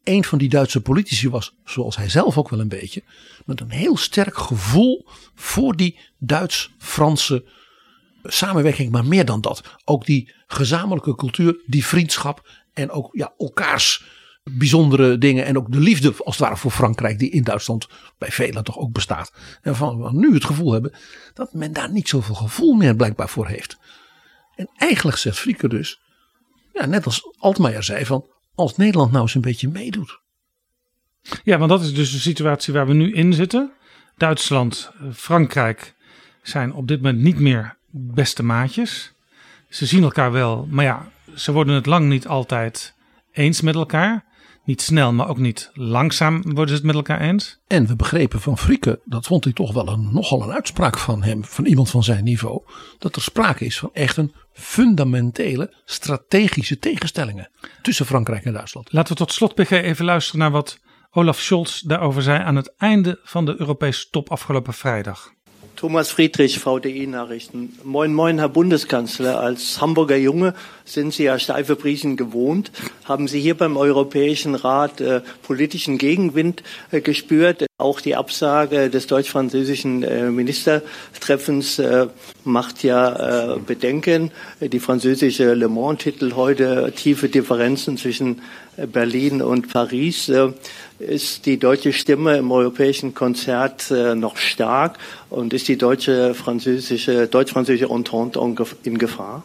een 0.03 0.23
van 0.23 0.37
die 0.37 0.49
Duitse 0.49 0.81
politici 0.81 1.29
was, 1.29 1.55
zoals 1.65 1.95
hij 1.95 2.09
zelf 2.09 2.37
ook 2.37 2.49
wel 2.49 2.59
een 2.59 2.67
beetje, 2.67 3.03
met 3.45 3.61
een 3.61 3.69
heel 3.69 3.97
sterk 3.97 4.37
gevoel 4.37 5.05
voor 5.35 5.75
die 5.75 5.99
Duits-Franse 6.17 7.45
samenwerking, 8.23 8.91
maar 8.91 9.05
meer 9.05 9.25
dan 9.25 9.41
dat. 9.41 9.63
Ook 9.85 10.05
die 10.05 10.33
gezamenlijke 10.47 11.15
cultuur, 11.15 11.61
die 11.65 11.85
vriendschap 11.85 12.49
en 12.73 12.91
ook 12.91 13.09
ja, 13.11 13.33
elkaars 13.37 14.03
bijzondere 14.57 15.17
dingen 15.17 15.45
en 15.45 15.57
ook 15.57 15.71
de 15.71 15.79
liefde 15.79 16.13
als 16.23 16.37
het 16.37 16.45
ware 16.45 16.57
voor 16.57 16.71
Frankrijk 16.71 17.19
die 17.19 17.29
in 17.29 17.43
Duitsland 17.43 17.87
bij 18.17 18.31
velen 18.31 18.63
toch 18.63 18.77
ook 18.77 18.91
bestaat. 18.91 19.33
En 19.61 19.75
van 19.75 20.01
we 20.01 20.09
nu 20.13 20.33
het 20.33 20.45
gevoel 20.45 20.71
hebben 20.71 20.93
dat 21.33 21.53
men 21.53 21.73
daar 21.73 21.91
niet 21.91 22.09
zoveel 22.09 22.35
gevoel 22.35 22.73
meer 22.73 22.95
blijkbaar 22.95 23.29
voor 23.29 23.47
heeft. 23.47 23.77
En 24.55 24.69
eigenlijk 24.77 25.17
zegt 25.17 25.39
Frieke 25.39 25.67
dus, 25.67 26.01
ja, 26.73 26.85
net 26.85 27.05
als 27.05 27.35
Altmaier 27.37 27.83
zei 27.83 28.05
van 28.05 28.25
als 28.55 28.77
Nederland 28.77 29.11
nou 29.11 29.23
eens 29.23 29.35
een 29.35 29.41
beetje 29.41 29.69
meedoet. 29.69 30.19
Ja, 31.43 31.57
want 31.57 31.69
dat 31.69 31.81
is 31.81 31.93
dus 31.93 32.11
de 32.11 32.19
situatie 32.19 32.73
waar 32.73 32.87
we 32.87 32.93
nu 32.93 33.13
in 33.13 33.33
zitten. 33.33 33.71
Duitsland, 34.17 34.91
eh, 34.99 35.07
Frankrijk 35.13 35.95
zijn 36.41 36.73
op 36.73 36.87
dit 36.87 37.01
moment 37.01 37.23
niet 37.23 37.39
meer 37.39 37.77
beste 37.91 38.43
maatjes. 38.43 39.13
Ze 39.69 39.85
zien 39.85 40.03
elkaar 40.03 40.31
wel, 40.31 40.67
maar 40.69 40.85
ja, 40.85 41.11
ze 41.35 41.51
worden 41.51 41.75
het 41.75 41.85
lang 41.85 42.09
niet 42.09 42.27
altijd 42.27 42.93
eens 43.31 43.61
met 43.61 43.75
elkaar. 43.75 44.25
Niet 44.69 44.81
snel, 44.81 45.13
maar 45.13 45.29
ook 45.29 45.37
niet 45.37 45.71
langzaam 45.73 46.41
worden 46.41 46.67
ze 46.67 46.73
het 46.73 46.83
met 46.83 46.95
elkaar 46.95 47.21
eens. 47.21 47.59
En 47.67 47.87
we 47.87 47.95
begrepen 47.95 48.41
van 48.41 48.57
Frieke, 48.57 49.01
dat 49.05 49.25
vond 49.25 49.45
ik 49.45 49.55
toch 49.55 49.73
wel 49.73 49.87
een, 49.87 50.09
nogal 50.13 50.43
een 50.43 50.51
uitspraak 50.51 50.97
van 50.97 51.23
hem, 51.23 51.45
van 51.45 51.65
iemand 51.65 51.89
van 51.89 52.03
zijn 52.03 52.23
niveau, 52.23 52.61
dat 52.97 53.15
er 53.15 53.21
sprake 53.21 53.65
is 53.65 53.79
van 53.79 53.89
echt 53.93 54.17
een 54.17 54.33
fundamentele 54.53 55.73
strategische 55.85 56.79
tegenstellingen 56.79 57.49
tussen 57.81 58.05
Frankrijk 58.05 58.45
en 58.45 58.53
Duitsland. 58.53 58.93
Laten 58.93 59.11
we 59.11 59.19
tot 59.19 59.33
slot, 59.33 59.55
PG, 59.55 59.71
even 59.71 60.05
luisteren 60.05 60.39
naar 60.39 60.51
wat 60.51 60.79
Olaf 61.11 61.39
Scholz 61.39 61.81
daarover 61.81 62.21
zei 62.21 62.43
aan 62.43 62.55
het 62.55 62.73
einde 62.77 63.19
van 63.23 63.45
de 63.45 63.55
Europese 63.57 64.09
top 64.09 64.29
afgelopen 64.29 64.73
vrijdag. 64.73 65.33
Thomas 65.79 66.11
Friedrich, 66.11 66.59
VDI-Nachrichten. 66.59 67.79
Moin, 67.85 68.13
moin, 68.13 68.37
Herr 68.39 68.49
Bundeskanzler. 68.49 69.39
Als 69.39 69.79
Hamburger 69.79 70.17
Junge 70.17 70.53
sind 70.83 71.13
Sie 71.13 71.23
ja 71.23 71.39
steife 71.39 71.77
Briefen 71.77 72.17
gewohnt. 72.17 72.73
Haben 73.05 73.29
Sie 73.29 73.39
hier 73.39 73.55
beim 73.55 73.77
Europäischen 73.77 74.55
Rat 74.55 74.99
äh, 74.99 75.21
politischen 75.41 75.97
Gegenwind 75.97 76.63
äh, 76.91 76.99
gespürt? 76.99 77.65
Auch 77.77 78.01
die 78.01 78.17
Absage 78.17 78.89
des 78.89 79.07
deutsch-französischen 79.07 80.03
äh, 80.03 80.29
Ministertreffens 80.29 81.79
äh, 81.79 82.07
macht 82.43 82.83
ja 82.83 83.53
äh, 83.55 83.59
Bedenken. 83.59 84.31
Die 84.59 84.81
französische 84.81 85.53
Le 85.53 85.69
Mans-Titel 85.69 86.33
heute 86.35 86.91
tiefe 86.93 87.29
Differenzen 87.29 87.95
zwischen 87.95 88.41
äh, 88.75 88.85
Berlin 88.85 89.41
und 89.41 89.71
Paris 89.71 90.29
ist 90.99 91.45
die 91.45 91.57
deutsche 91.57 91.93
Stimme 91.93 92.37
im 92.37 92.51
europäischen 92.51 93.13
Konzert 93.13 93.89
noch 93.89 94.37
stark 94.37 94.97
und 95.29 95.53
ist 95.53 95.67
die 95.67 95.77
deutsche 95.77 96.33
französische 96.33 97.27
deutsch-französische 97.27 97.89
Entente 97.89 98.39
in 98.83 98.97
Gefahr? 98.97 99.43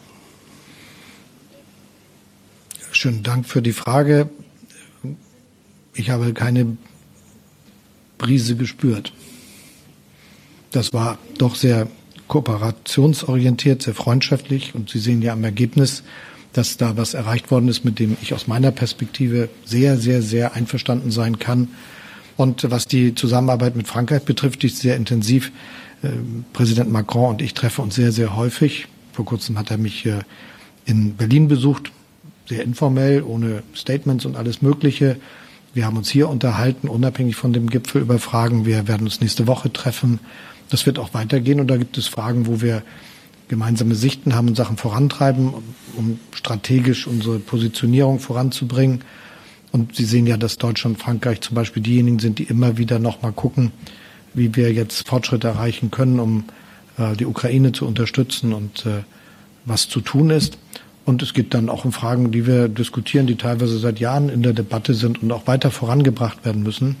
Schönen 2.91 3.23
Dank 3.23 3.45
für 3.45 3.61
die 3.61 3.73
Frage. 3.73 4.29
Ich 5.93 6.09
habe 6.09 6.33
keine 6.33 6.77
Brise 8.17 8.55
gespürt. 8.55 9.13
Das 10.71 10.93
war 10.93 11.17
doch 11.37 11.55
sehr 11.55 11.87
kooperationsorientiert, 12.27 13.81
sehr 13.81 13.93
freundschaftlich 13.93 14.75
und 14.75 14.89
Sie 14.89 14.99
sehen 14.99 15.21
ja 15.21 15.33
am 15.33 15.43
Ergebnis, 15.43 16.03
dass 16.57 16.77
da 16.77 16.97
was 16.97 17.13
erreicht 17.13 17.51
worden 17.51 17.67
ist, 17.67 17.83
mit 17.83 17.99
dem 17.99 18.17
ich 18.21 18.33
aus 18.33 18.47
meiner 18.47 18.71
Perspektive 18.71 19.49
sehr, 19.65 19.97
sehr, 19.97 20.21
sehr 20.21 20.55
einverstanden 20.55 21.11
sein 21.11 21.39
kann. 21.39 21.69
Und 22.37 22.69
was 22.69 22.87
die 22.87 23.15
Zusammenarbeit 23.15 23.75
mit 23.75 23.87
Frankreich 23.87 24.23
betrifft, 24.23 24.63
die 24.63 24.67
ist 24.67 24.79
sehr 24.79 24.95
intensiv. 24.95 25.51
Äh, 26.01 26.09
Präsident 26.53 26.91
Macron 26.91 27.31
und 27.31 27.41
ich 27.41 27.53
treffen 27.53 27.81
uns 27.81 27.95
sehr, 27.95 28.11
sehr 28.11 28.35
häufig. 28.35 28.87
Vor 29.13 29.25
kurzem 29.25 29.57
hat 29.57 29.71
er 29.71 29.77
mich 29.77 30.05
in 30.85 31.15
Berlin 31.15 31.47
besucht, 31.47 31.91
sehr 32.47 32.63
informell, 32.63 33.23
ohne 33.23 33.63
Statements 33.73 34.25
und 34.25 34.35
alles 34.35 34.61
Mögliche. 34.61 35.17
Wir 35.73 35.85
haben 35.85 35.97
uns 35.97 36.09
hier 36.09 36.29
unterhalten, 36.29 36.87
unabhängig 36.87 37.35
von 37.35 37.51
dem 37.51 37.69
Gipfel, 37.69 38.01
über 38.01 38.19
Fragen. 38.19 38.65
Wir 38.65 38.87
werden 38.87 39.03
uns 39.03 39.19
nächste 39.19 39.47
Woche 39.47 39.73
treffen. 39.73 40.19
Das 40.69 40.85
wird 40.85 40.99
auch 40.99 41.13
weitergehen 41.13 41.59
und 41.59 41.67
da 41.67 41.77
gibt 41.77 41.97
es 41.97 42.07
Fragen, 42.07 42.47
wo 42.47 42.61
wir 42.61 42.81
gemeinsame 43.47 43.95
Sichten 43.95 44.35
haben 44.35 44.49
und 44.49 44.55
Sachen 44.55 44.77
vorantreiben, 44.77 45.53
um 45.95 46.19
strategisch 46.33 47.07
unsere 47.07 47.39
Positionierung 47.39 48.19
voranzubringen. 48.19 49.01
Und 49.71 49.95
Sie 49.95 50.05
sehen 50.05 50.25
ja, 50.25 50.37
dass 50.37 50.57
Deutschland 50.57 50.97
und 50.97 51.03
Frankreich 51.03 51.41
zum 51.41 51.55
Beispiel 51.55 51.83
diejenigen 51.83 52.19
sind, 52.19 52.39
die 52.39 52.43
immer 52.43 52.77
wieder 52.77 52.99
nochmal 52.99 53.33
gucken, 53.33 53.71
wie 54.33 54.55
wir 54.55 54.71
jetzt 54.71 55.07
Fortschritte 55.07 55.47
erreichen 55.47 55.91
können, 55.91 56.19
um 56.19 56.45
äh, 56.97 57.15
die 57.15 57.25
Ukraine 57.25 57.71
zu 57.71 57.85
unterstützen 57.85 58.53
und 58.53 58.85
äh, 58.85 59.03
was 59.65 59.89
zu 59.89 60.01
tun 60.01 60.29
ist. 60.29 60.57
Und 61.05 61.21
es 61.21 61.33
geht 61.33 61.53
dann 61.53 61.69
auch 61.69 61.85
um 61.85 61.91
Fragen, 61.91 62.31
die 62.31 62.47
wir 62.47 62.67
diskutieren, 62.67 63.27
die 63.27 63.35
teilweise 63.35 63.77
seit 63.77 63.99
Jahren 63.99 64.29
in 64.29 64.41
der 64.41 64.53
Debatte 64.53 64.95
sind 64.95 65.21
und 65.21 65.31
auch 65.31 65.45
weiter 65.45 65.69
vorangebracht 65.69 66.45
werden 66.45 66.63
müssen. 66.63 66.95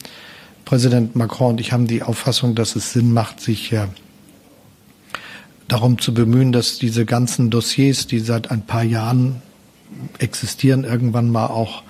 Präsident 0.63 1.15
Macron 1.15 1.51
und 1.51 1.61
ich 1.61 1.71
haben 1.71 1.87
die 1.87 2.03
Auffassung, 2.03 2.55
dass 2.55 2.75
es 2.75 2.93
Sinn 2.93 3.13
macht, 3.13 3.39
sich 3.39 3.71
äh, 3.71 3.87
darum 5.67 5.99
zu 5.99 6.13
bemühen, 6.13 6.51
dass 6.51 6.77
diese 6.77 7.05
ganzen 7.05 7.49
Dossiers, 7.49 8.07
die 8.07 8.19
seit 8.19 8.51
ein 8.51 8.65
paar 8.65 8.83
Jahren 8.83 9.41
existieren, 10.19 10.83
irgendwann 10.83 11.31
mal 11.31 11.47
auch 11.47 11.83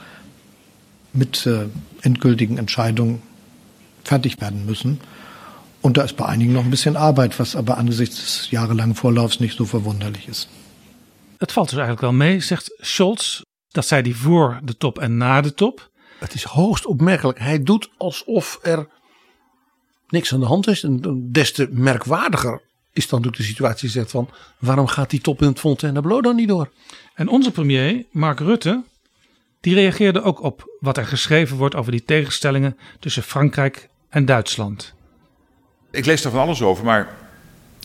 mit 1.14 1.46
äh, 1.46 1.68
endgültigen 2.02 2.58
Entscheidungen 2.58 3.22
fertig 4.04 4.40
werden 4.42 4.66
müssen. 4.66 5.00
Und 5.82 5.98
da 5.98 6.04
ist 6.04 6.16
bei 6.16 6.26
einigen 6.26 6.54
noch 6.54 6.64
ein 6.64 6.72
bisschen 6.72 6.98
Arbeit, 6.98 7.40
was 7.40 7.56
aber 7.56 7.78
angesichts 7.78 8.16
des 8.16 8.52
jahrelangen 8.52 8.96
Vorlaufs 8.96 9.40
nicht 9.40 9.58
so 9.58 9.66
verwunderlich 9.66 10.28
ist. 10.28 10.50
Het 11.38 11.52
valt 11.52 11.70
dus 11.70 11.80
eigenlijk 11.80 12.02
wel 12.02 12.14
mee, 12.14 12.40
zegt 12.40 12.72
Scholz. 12.82 13.42
Dat 13.72 13.86
zei 13.86 14.02
hij 14.02 14.14
voor 14.14 14.60
de 14.64 14.78
top 14.78 15.00
en 15.00 15.18
na 15.18 15.42
de 15.42 15.54
top. 15.54 15.90
Het 16.20 16.34
is 16.34 16.44
hoogst 16.44 16.86
opmerkelijk. 16.86 17.40
Hij 17.40 17.64
doet 17.64 17.90
alsof 17.98 18.60
er 18.62 18.88
niks 20.08 20.34
aan 20.34 20.40
de 20.40 20.46
hand 20.46 20.68
is. 20.68 20.84
En 20.84 21.30
des 21.32 21.54
te 21.54 21.68
merkwaardiger 21.72 22.62
is 22.96 23.08
dan 23.08 23.20
natuurlijk 23.22 23.38
de 23.38 23.54
situatie 23.54 23.90
zegt 23.90 24.12
van 24.12 24.30
waarom 24.58 24.88
gaat 24.88 25.10
die 25.10 25.22
top 25.22 25.42
in 25.42 25.48
het 25.48 25.60
Fontainebleau 25.60 26.22
dan 26.22 26.36
niet 26.36 26.48
door? 26.48 26.70
En 27.16 27.28
onze 27.28 27.52
premier, 27.52 28.06
Mark 28.12 28.40
Rutte, 28.40 28.84
die 29.60 29.74
reageerde 29.74 30.22
ook 30.22 30.44
op 30.44 30.78
wat 30.80 30.98
er 30.98 31.06
geschreven 31.06 31.58
wordt 31.58 31.76
over 31.76 31.92
die 31.92 32.04
tegenstellingen 32.06 32.78
tussen 33.00 33.24
Frankrijk 33.24 33.90
en 34.10 34.26
Duitsland. 34.26 34.94
Ik 35.92 36.06
lees 36.06 36.22
daar 36.22 36.32
van 36.32 36.42
alles 36.42 36.62
over, 36.62 36.86
maar 36.86 37.16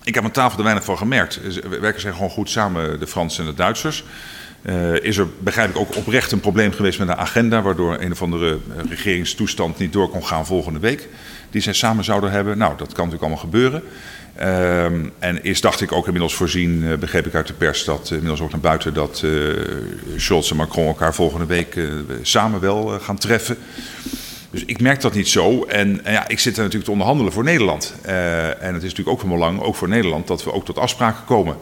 ik 0.05 0.15
heb 0.15 0.24
aan 0.24 0.31
tafel 0.31 0.59
er 0.59 0.65
weinig 0.65 0.85
van 0.85 0.99
gemerkt. 0.99 1.41
We 1.69 1.78
werken 1.78 2.01
zijn 2.01 2.15
gewoon 2.15 2.31
goed 2.31 2.51
samen, 2.51 3.01
de 3.01 3.07
Fransen 3.07 3.45
en 3.45 3.51
de 3.51 3.57
Duitsers. 3.57 4.05
Uh, 4.62 5.05
is 5.05 5.16
er, 5.16 5.27
begrijp 5.39 5.70
ik, 5.70 5.77
ook 5.77 5.97
oprecht 5.97 6.32
een 6.32 6.41
probleem 6.41 6.73
geweest 6.73 6.99
met 6.99 7.09
de 7.09 7.16
agenda, 7.16 7.62
waardoor 7.62 8.01
een 8.01 8.12
of 8.12 8.23
andere 8.23 8.59
regeringstoestand 8.89 9.78
niet 9.78 9.93
door 9.93 10.09
kon 10.09 10.27
gaan 10.27 10.47
volgende 10.47 10.78
week. 10.78 11.09
Die 11.51 11.61
zij 11.61 11.73
samen 11.73 12.05
zouden 12.05 12.31
hebben. 12.31 12.59
Nou, 12.59 12.77
dat 12.77 12.93
kan 12.93 13.05
natuurlijk 13.05 13.23
allemaal 13.23 13.45
gebeuren. 13.45 13.82
Uh, 14.41 14.85
en 15.19 15.43
is, 15.45 15.61
dacht 15.61 15.81
ik, 15.81 15.93
ook 15.93 16.05
inmiddels 16.07 16.35
voorzien, 16.35 16.83
uh, 16.83 16.97
begreep 16.97 17.27
ik 17.27 17.35
uit 17.35 17.47
de 17.47 17.53
pers, 17.53 17.85
dat 17.85 18.05
uh, 18.05 18.11
inmiddels 18.11 18.41
ook 18.41 18.51
naar 18.51 18.61
buiten, 18.61 18.95
dat 18.95 19.25
Scholz 20.17 20.51
en 20.51 20.57
Macron 20.57 20.87
elkaar 20.87 21.15
volgende 21.15 21.47
week 21.47 21.79
samen 22.23 22.61
wel 22.61 22.87
gaan 22.87 23.19
treffen. 23.19 23.57
Dus 24.51 24.65
ik 24.65 24.81
merk 24.81 25.01
dat 25.01 25.15
niet 25.15 25.29
zo. 25.29 25.65
En, 25.65 26.05
en, 26.05 26.12
ja, 26.12 26.29
ik 26.29 26.39
zit 26.39 26.53
er 26.53 26.59
natuurlijk 26.59 26.85
te 26.85 26.91
onderhandelen 26.91 27.33
voor 27.33 27.45
Nederland. 27.45 27.95
en 28.03 28.75
het 28.75 28.83
is 28.83 28.91
natuurlijk 28.91 29.09
ook 29.09 29.21
van 29.21 29.29
belang, 29.29 29.61
ook 29.61 29.75
voor 29.77 29.89
Nederland, 29.89 30.27
dat 30.27 30.45
we 30.45 30.53
ook 30.53 30.65
tot 30.65 30.79
afspraken 30.79 31.25
komen. 31.25 31.57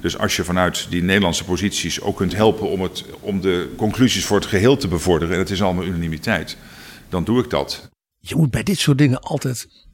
Dus 0.00 0.18
als 0.18 0.36
je 0.36 0.44
vanuit 0.44 0.86
die 0.90 1.02
Nederlandse 1.02 1.44
posities 1.44 2.00
ook 2.00 2.16
kunt 2.16 2.34
helpen 2.34 2.68
om, 2.68 2.82
het, 2.82 3.04
om 3.20 3.40
de 3.40 3.74
conclusies 3.76 4.24
voor 4.24 4.36
het 4.36 4.46
geheel 4.46 4.76
te 4.76 4.88
bevorderen, 4.88 5.34
en 5.34 5.40
het 5.40 5.50
is 5.50 5.62
allemaal 5.62 5.84
unanimiteit, 5.84 6.56
dan 7.08 7.24
doe 7.24 7.42
ik 7.42 7.50
dat. 7.50 7.88
Je 8.18 8.36
moet 8.36 8.50
bij 8.50 8.62
dit 8.62 8.78
soort 8.78 8.98
dingen 8.98 9.20
altijd, 9.20 9.87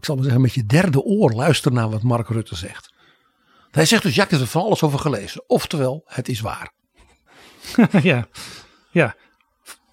ik 0.00 0.06
zal 0.06 0.14
maar 0.14 0.24
zeggen, 0.24 0.42
met 0.42 0.54
je 0.54 0.66
derde 0.66 1.02
oor 1.02 1.32
luisteren 1.32 1.78
naar 1.78 1.90
wat 1.90 2.02
Mark 2.02 2.28
Rutte 2.28 2.56
zegt. 2.56 2.92
Hij 3.70 3.84
zegt 3.86 4.02
dus, 4.02 4.14
ja, 4.14 4.24
ik 4.24 4.30
heb 4.30 4.40
er 4.40 4.46
van 4.46 4.62
alles 4.62 4.82
over 4.82 4.98
gelezen. 4.98 5.42
Oftewel, 5.46 6.02
het 6.06 6.28
is 6.28 6.40
waar. 6.40 6.72
ja, 8.02 8.28
ja. 8.90 9.14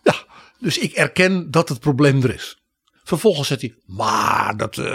Ja, 0.03 0.13
dus 0.59 0.77
ik 0.77 0.91
erken 0.91 1.51
dat 1.51 1.69
het 1.69 1.79
probleem 1.79 2.23
er 2.23 2.33
is. 2.33 2.61
Vervolgens 3.03 3.47
zegt 3.47 3.61
hij, 3.61 3.75
maar 3.85 4.57
dat, 4.57 4.77
uh, 4.77 4.85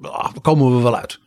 daar 0.00 0.40
komen 0.42 0.76
we 0.76 0.82
wel 0.82 0.96
uit. 0.96 1.20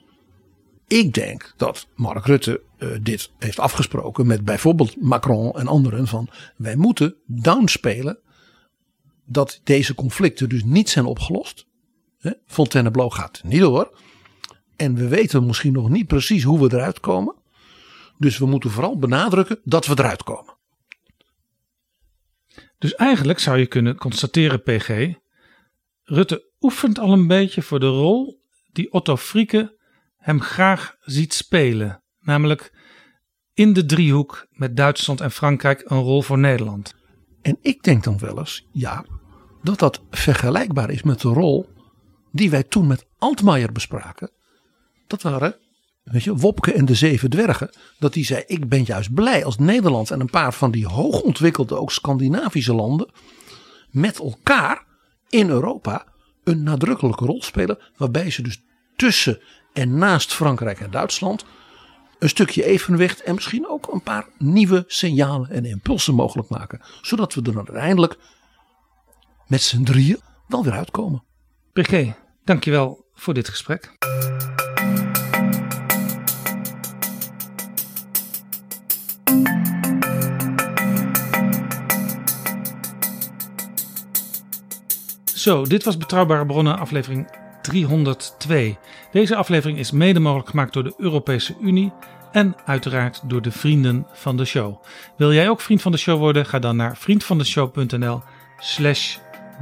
Ik 0.87 1.13
denk 1.13 1.53
dat 1.57 1.87
Mark 1.95 2.25
Rutte 2.25 2.61
uh, 2.79 2.97
dit 3.01 3.31
heeft 3.37 3.59
afgesproken 3.59 4.27
met 4.27 4.45
bijvoorbeeld 4.45 5.01
Macron 5.01 5.51
en 5.51 5.67
anderen 5.67 6.07
van 6.07 6.29
wij 6.55 6.75
moeten 6.75 7.15
downspelen 7.25 8.19
dat 9.25 9.61
deze 9.63 9.95
conflicten 9.95 10.49
dus 10.49 10.63
niet 10.63 10.89
zijn 10.89 11.05
opgelost. 11.05 11.67
Hè? 12.17 12.31
Fontainebleau 12.45 13.11
gaat 13.11 13.41
niet 13.43 13.59
door. 13.59 13.99
En 14.75 14.95
we 14.95 15.07
weten 15.07 15.45
misschien 15.45 15.73
nog 15.73 15.89
niet 15.89 16.07
precies 16.07 16.43
hoe 16.43 16.67
we 16.67 16.75
eruit 16.75 16.99
komen. 16.99 17.35
Dus 18.17 18.37
we 18.37 18.45
moeten 18.45 18.69
vooral 18.69 18.97
benadrukken 18.97 19.59
dat 19.63 19.85
we 19.85 19.93
eruit 19.97 20.23
komen. 20.23 20.55
Dus 22.77 22.95
eigenlijk 22.95 23.39
zou 23.39 23.57
je 23.57 23.65
kunnen 23.65 23.95
constateren, 23.95 24.63
PG. 24.63 25.13
Rutte 26.03 26.51
oefent 26.59 26.99
al 26.99 27.11
een 27.11 27.27
beetje 27.27 27.61
voor 27.61 27.79
de 27.79 27.87
rol 27.87 28.41
die 28.71 28.91
Otto 28.93 29.17
Frieke 29.17 29.77
hem 30.17 30.41
graag 30.41 30.95
ziet 31.01 31.33
spelen. 31.33 32.03
Namelijk 32.19 32.71
in 33.53 33.73
de 33.73 33.85
driehoek 33.85 34.47
met 34.51 34.77
Duitsland 34.77 35.21
en 35.21 35.31
Frankrijk 35.31 35.83
een 35.85 36.01
rol 36.01 36.21
voor 36.21 36.37
Nederland. 36.37 36.95
En 37.41 37.57
ik 37.61 37.83
denk 37.83 38.03
dan 38.03 38.19
wel 38.19 38.39
eens, 38.39 38.67
ja, 38.71 39.05
dat 39.63 39.79
dat 39.79 40.01
vergelijkbaar 40.09 40.89
is 40.89 41.03
met 41.03 41.21
de 41.21 41.29
rol 41.29 41.69
die 42.37 42.49
wij 42.49 42.63
toen 42.63 42.87
met 42.87 43.05
Altmaier 43.17 43.71
bespraken. 43.71 44.31
Dat 45.07 45.21
waren, 45.21 45.55
weet 46.03 46.23
je, 46.23 46.35
Wopke 46.35 46.73
en 46.73 46.85
de 46.85 46.95
Zeven 46.95 47.29
Dwergen. 47.29 47.69
Dat 47.99 48.13
die 48.13 48.25
zei, 48.25 48.43
ik 48.47 48.69
ben 48.69 48.83
juist 48.83 49.13
blij 49.13 49.45
als 49.45 49.57
Nederland 49.57 50.11
en 50.11 50.19
een 50.19 50.29
paar 50.29 50.53
van 50.53 50.71
die 50.71 50.87
hoogontwikkelde, 50.87 51.75
ook 51.75 51.91
Scandinavische 51.91 52.73
landen, 52.73 53.11
met 53.89 54.19
elkaar 54.19 54.85
in 55.29 55.49
Europa 55.49 56.05
een 56.43 56.63
nadrukkelijke 56.63 57.25
rol 57.25 57.43
spelen. 57.43 57.79
Waarbij 57.97 58.29
ze 58.29 58.41
dus 58.41 58.61
tussen 58.95 59.41
en 59.73 59.97
naast 59.97 60.33
Frankrijk 60.33 60.79
en 60.79 60.91
Duitsland 60.91 61.45
een 62.19 62.29
stukje 62.29 62.63
evenwicht 62.63 63.21
en 63.21 63.33
misschien 63.33 63.67
ook 63.67 63.93
een 63.93 64.01
paar 64.01 64.27
nieuwe 64.37 64.83
signalen 64.87 65.49
en 65.49 65.65
impulsen 65.65 66.13
mogelijk 66.13 66.49
maken. 66.49 66.81
Zodat 67.01 67.33
we 67.33 67.41
er 67.41 67.57
uiteindelijk 67.57 68.17
met 69.47 69.61
z'n 69.61 69.83
drieën 69.83 70.19
wel 70.47 70.63
weer 70.63 70.73
uitkomen. 70.73 71.23
PG, 71.73 72.13
dankjewel 72.47 73.05
voor 73.13 73.33
dit 73.33 73.49
gesprek. 73.49 73.91
Zo, 85.25 85.63
dit 85.63 85.83
was 85.83 85.97
Betrouwbare 85.97 86.45
Bronnen 86.45 86.79
aflevering 86.79 87.27
302. 87.61 88.77
Deze 89.11 89.35
aflevering 89.35 89.79
is 89.79 89.91
mede 89.91 90.19
mogelijk 90.19 90.49
gemaakt 90.49 90.73
door 90.73 90.83
de 90.83 90.93
Europese 90.97 91.55
Unie 91.61 91.93
en 92.31 92.55
uiteraard 92.65 93.29
door 93.29 93.41
de 93.41 93.51
vrienden 93.51 94.07
van 94.13 94.37
de 94.37 94.45
show. 94.45 94.83
Wil 95.17 95.33
jij 95.33 95.49
ook 95.49 95.61
vriend 95.61 95.81
van 95.81 95.91
de 95.91 95.97
show 95.97 96.19
worden? 96.19 96.45
Ga 96.45 96.59
dan 96.59 96.75
naar 96.75 96.97
vriendvandeshow.nl 96.97 98.21
slash 98.57 99.17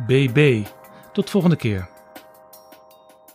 bb. 0.07 0.66
Tot 1.14 1.30
volgende 1.30 1.56
keer. 1.56 1.94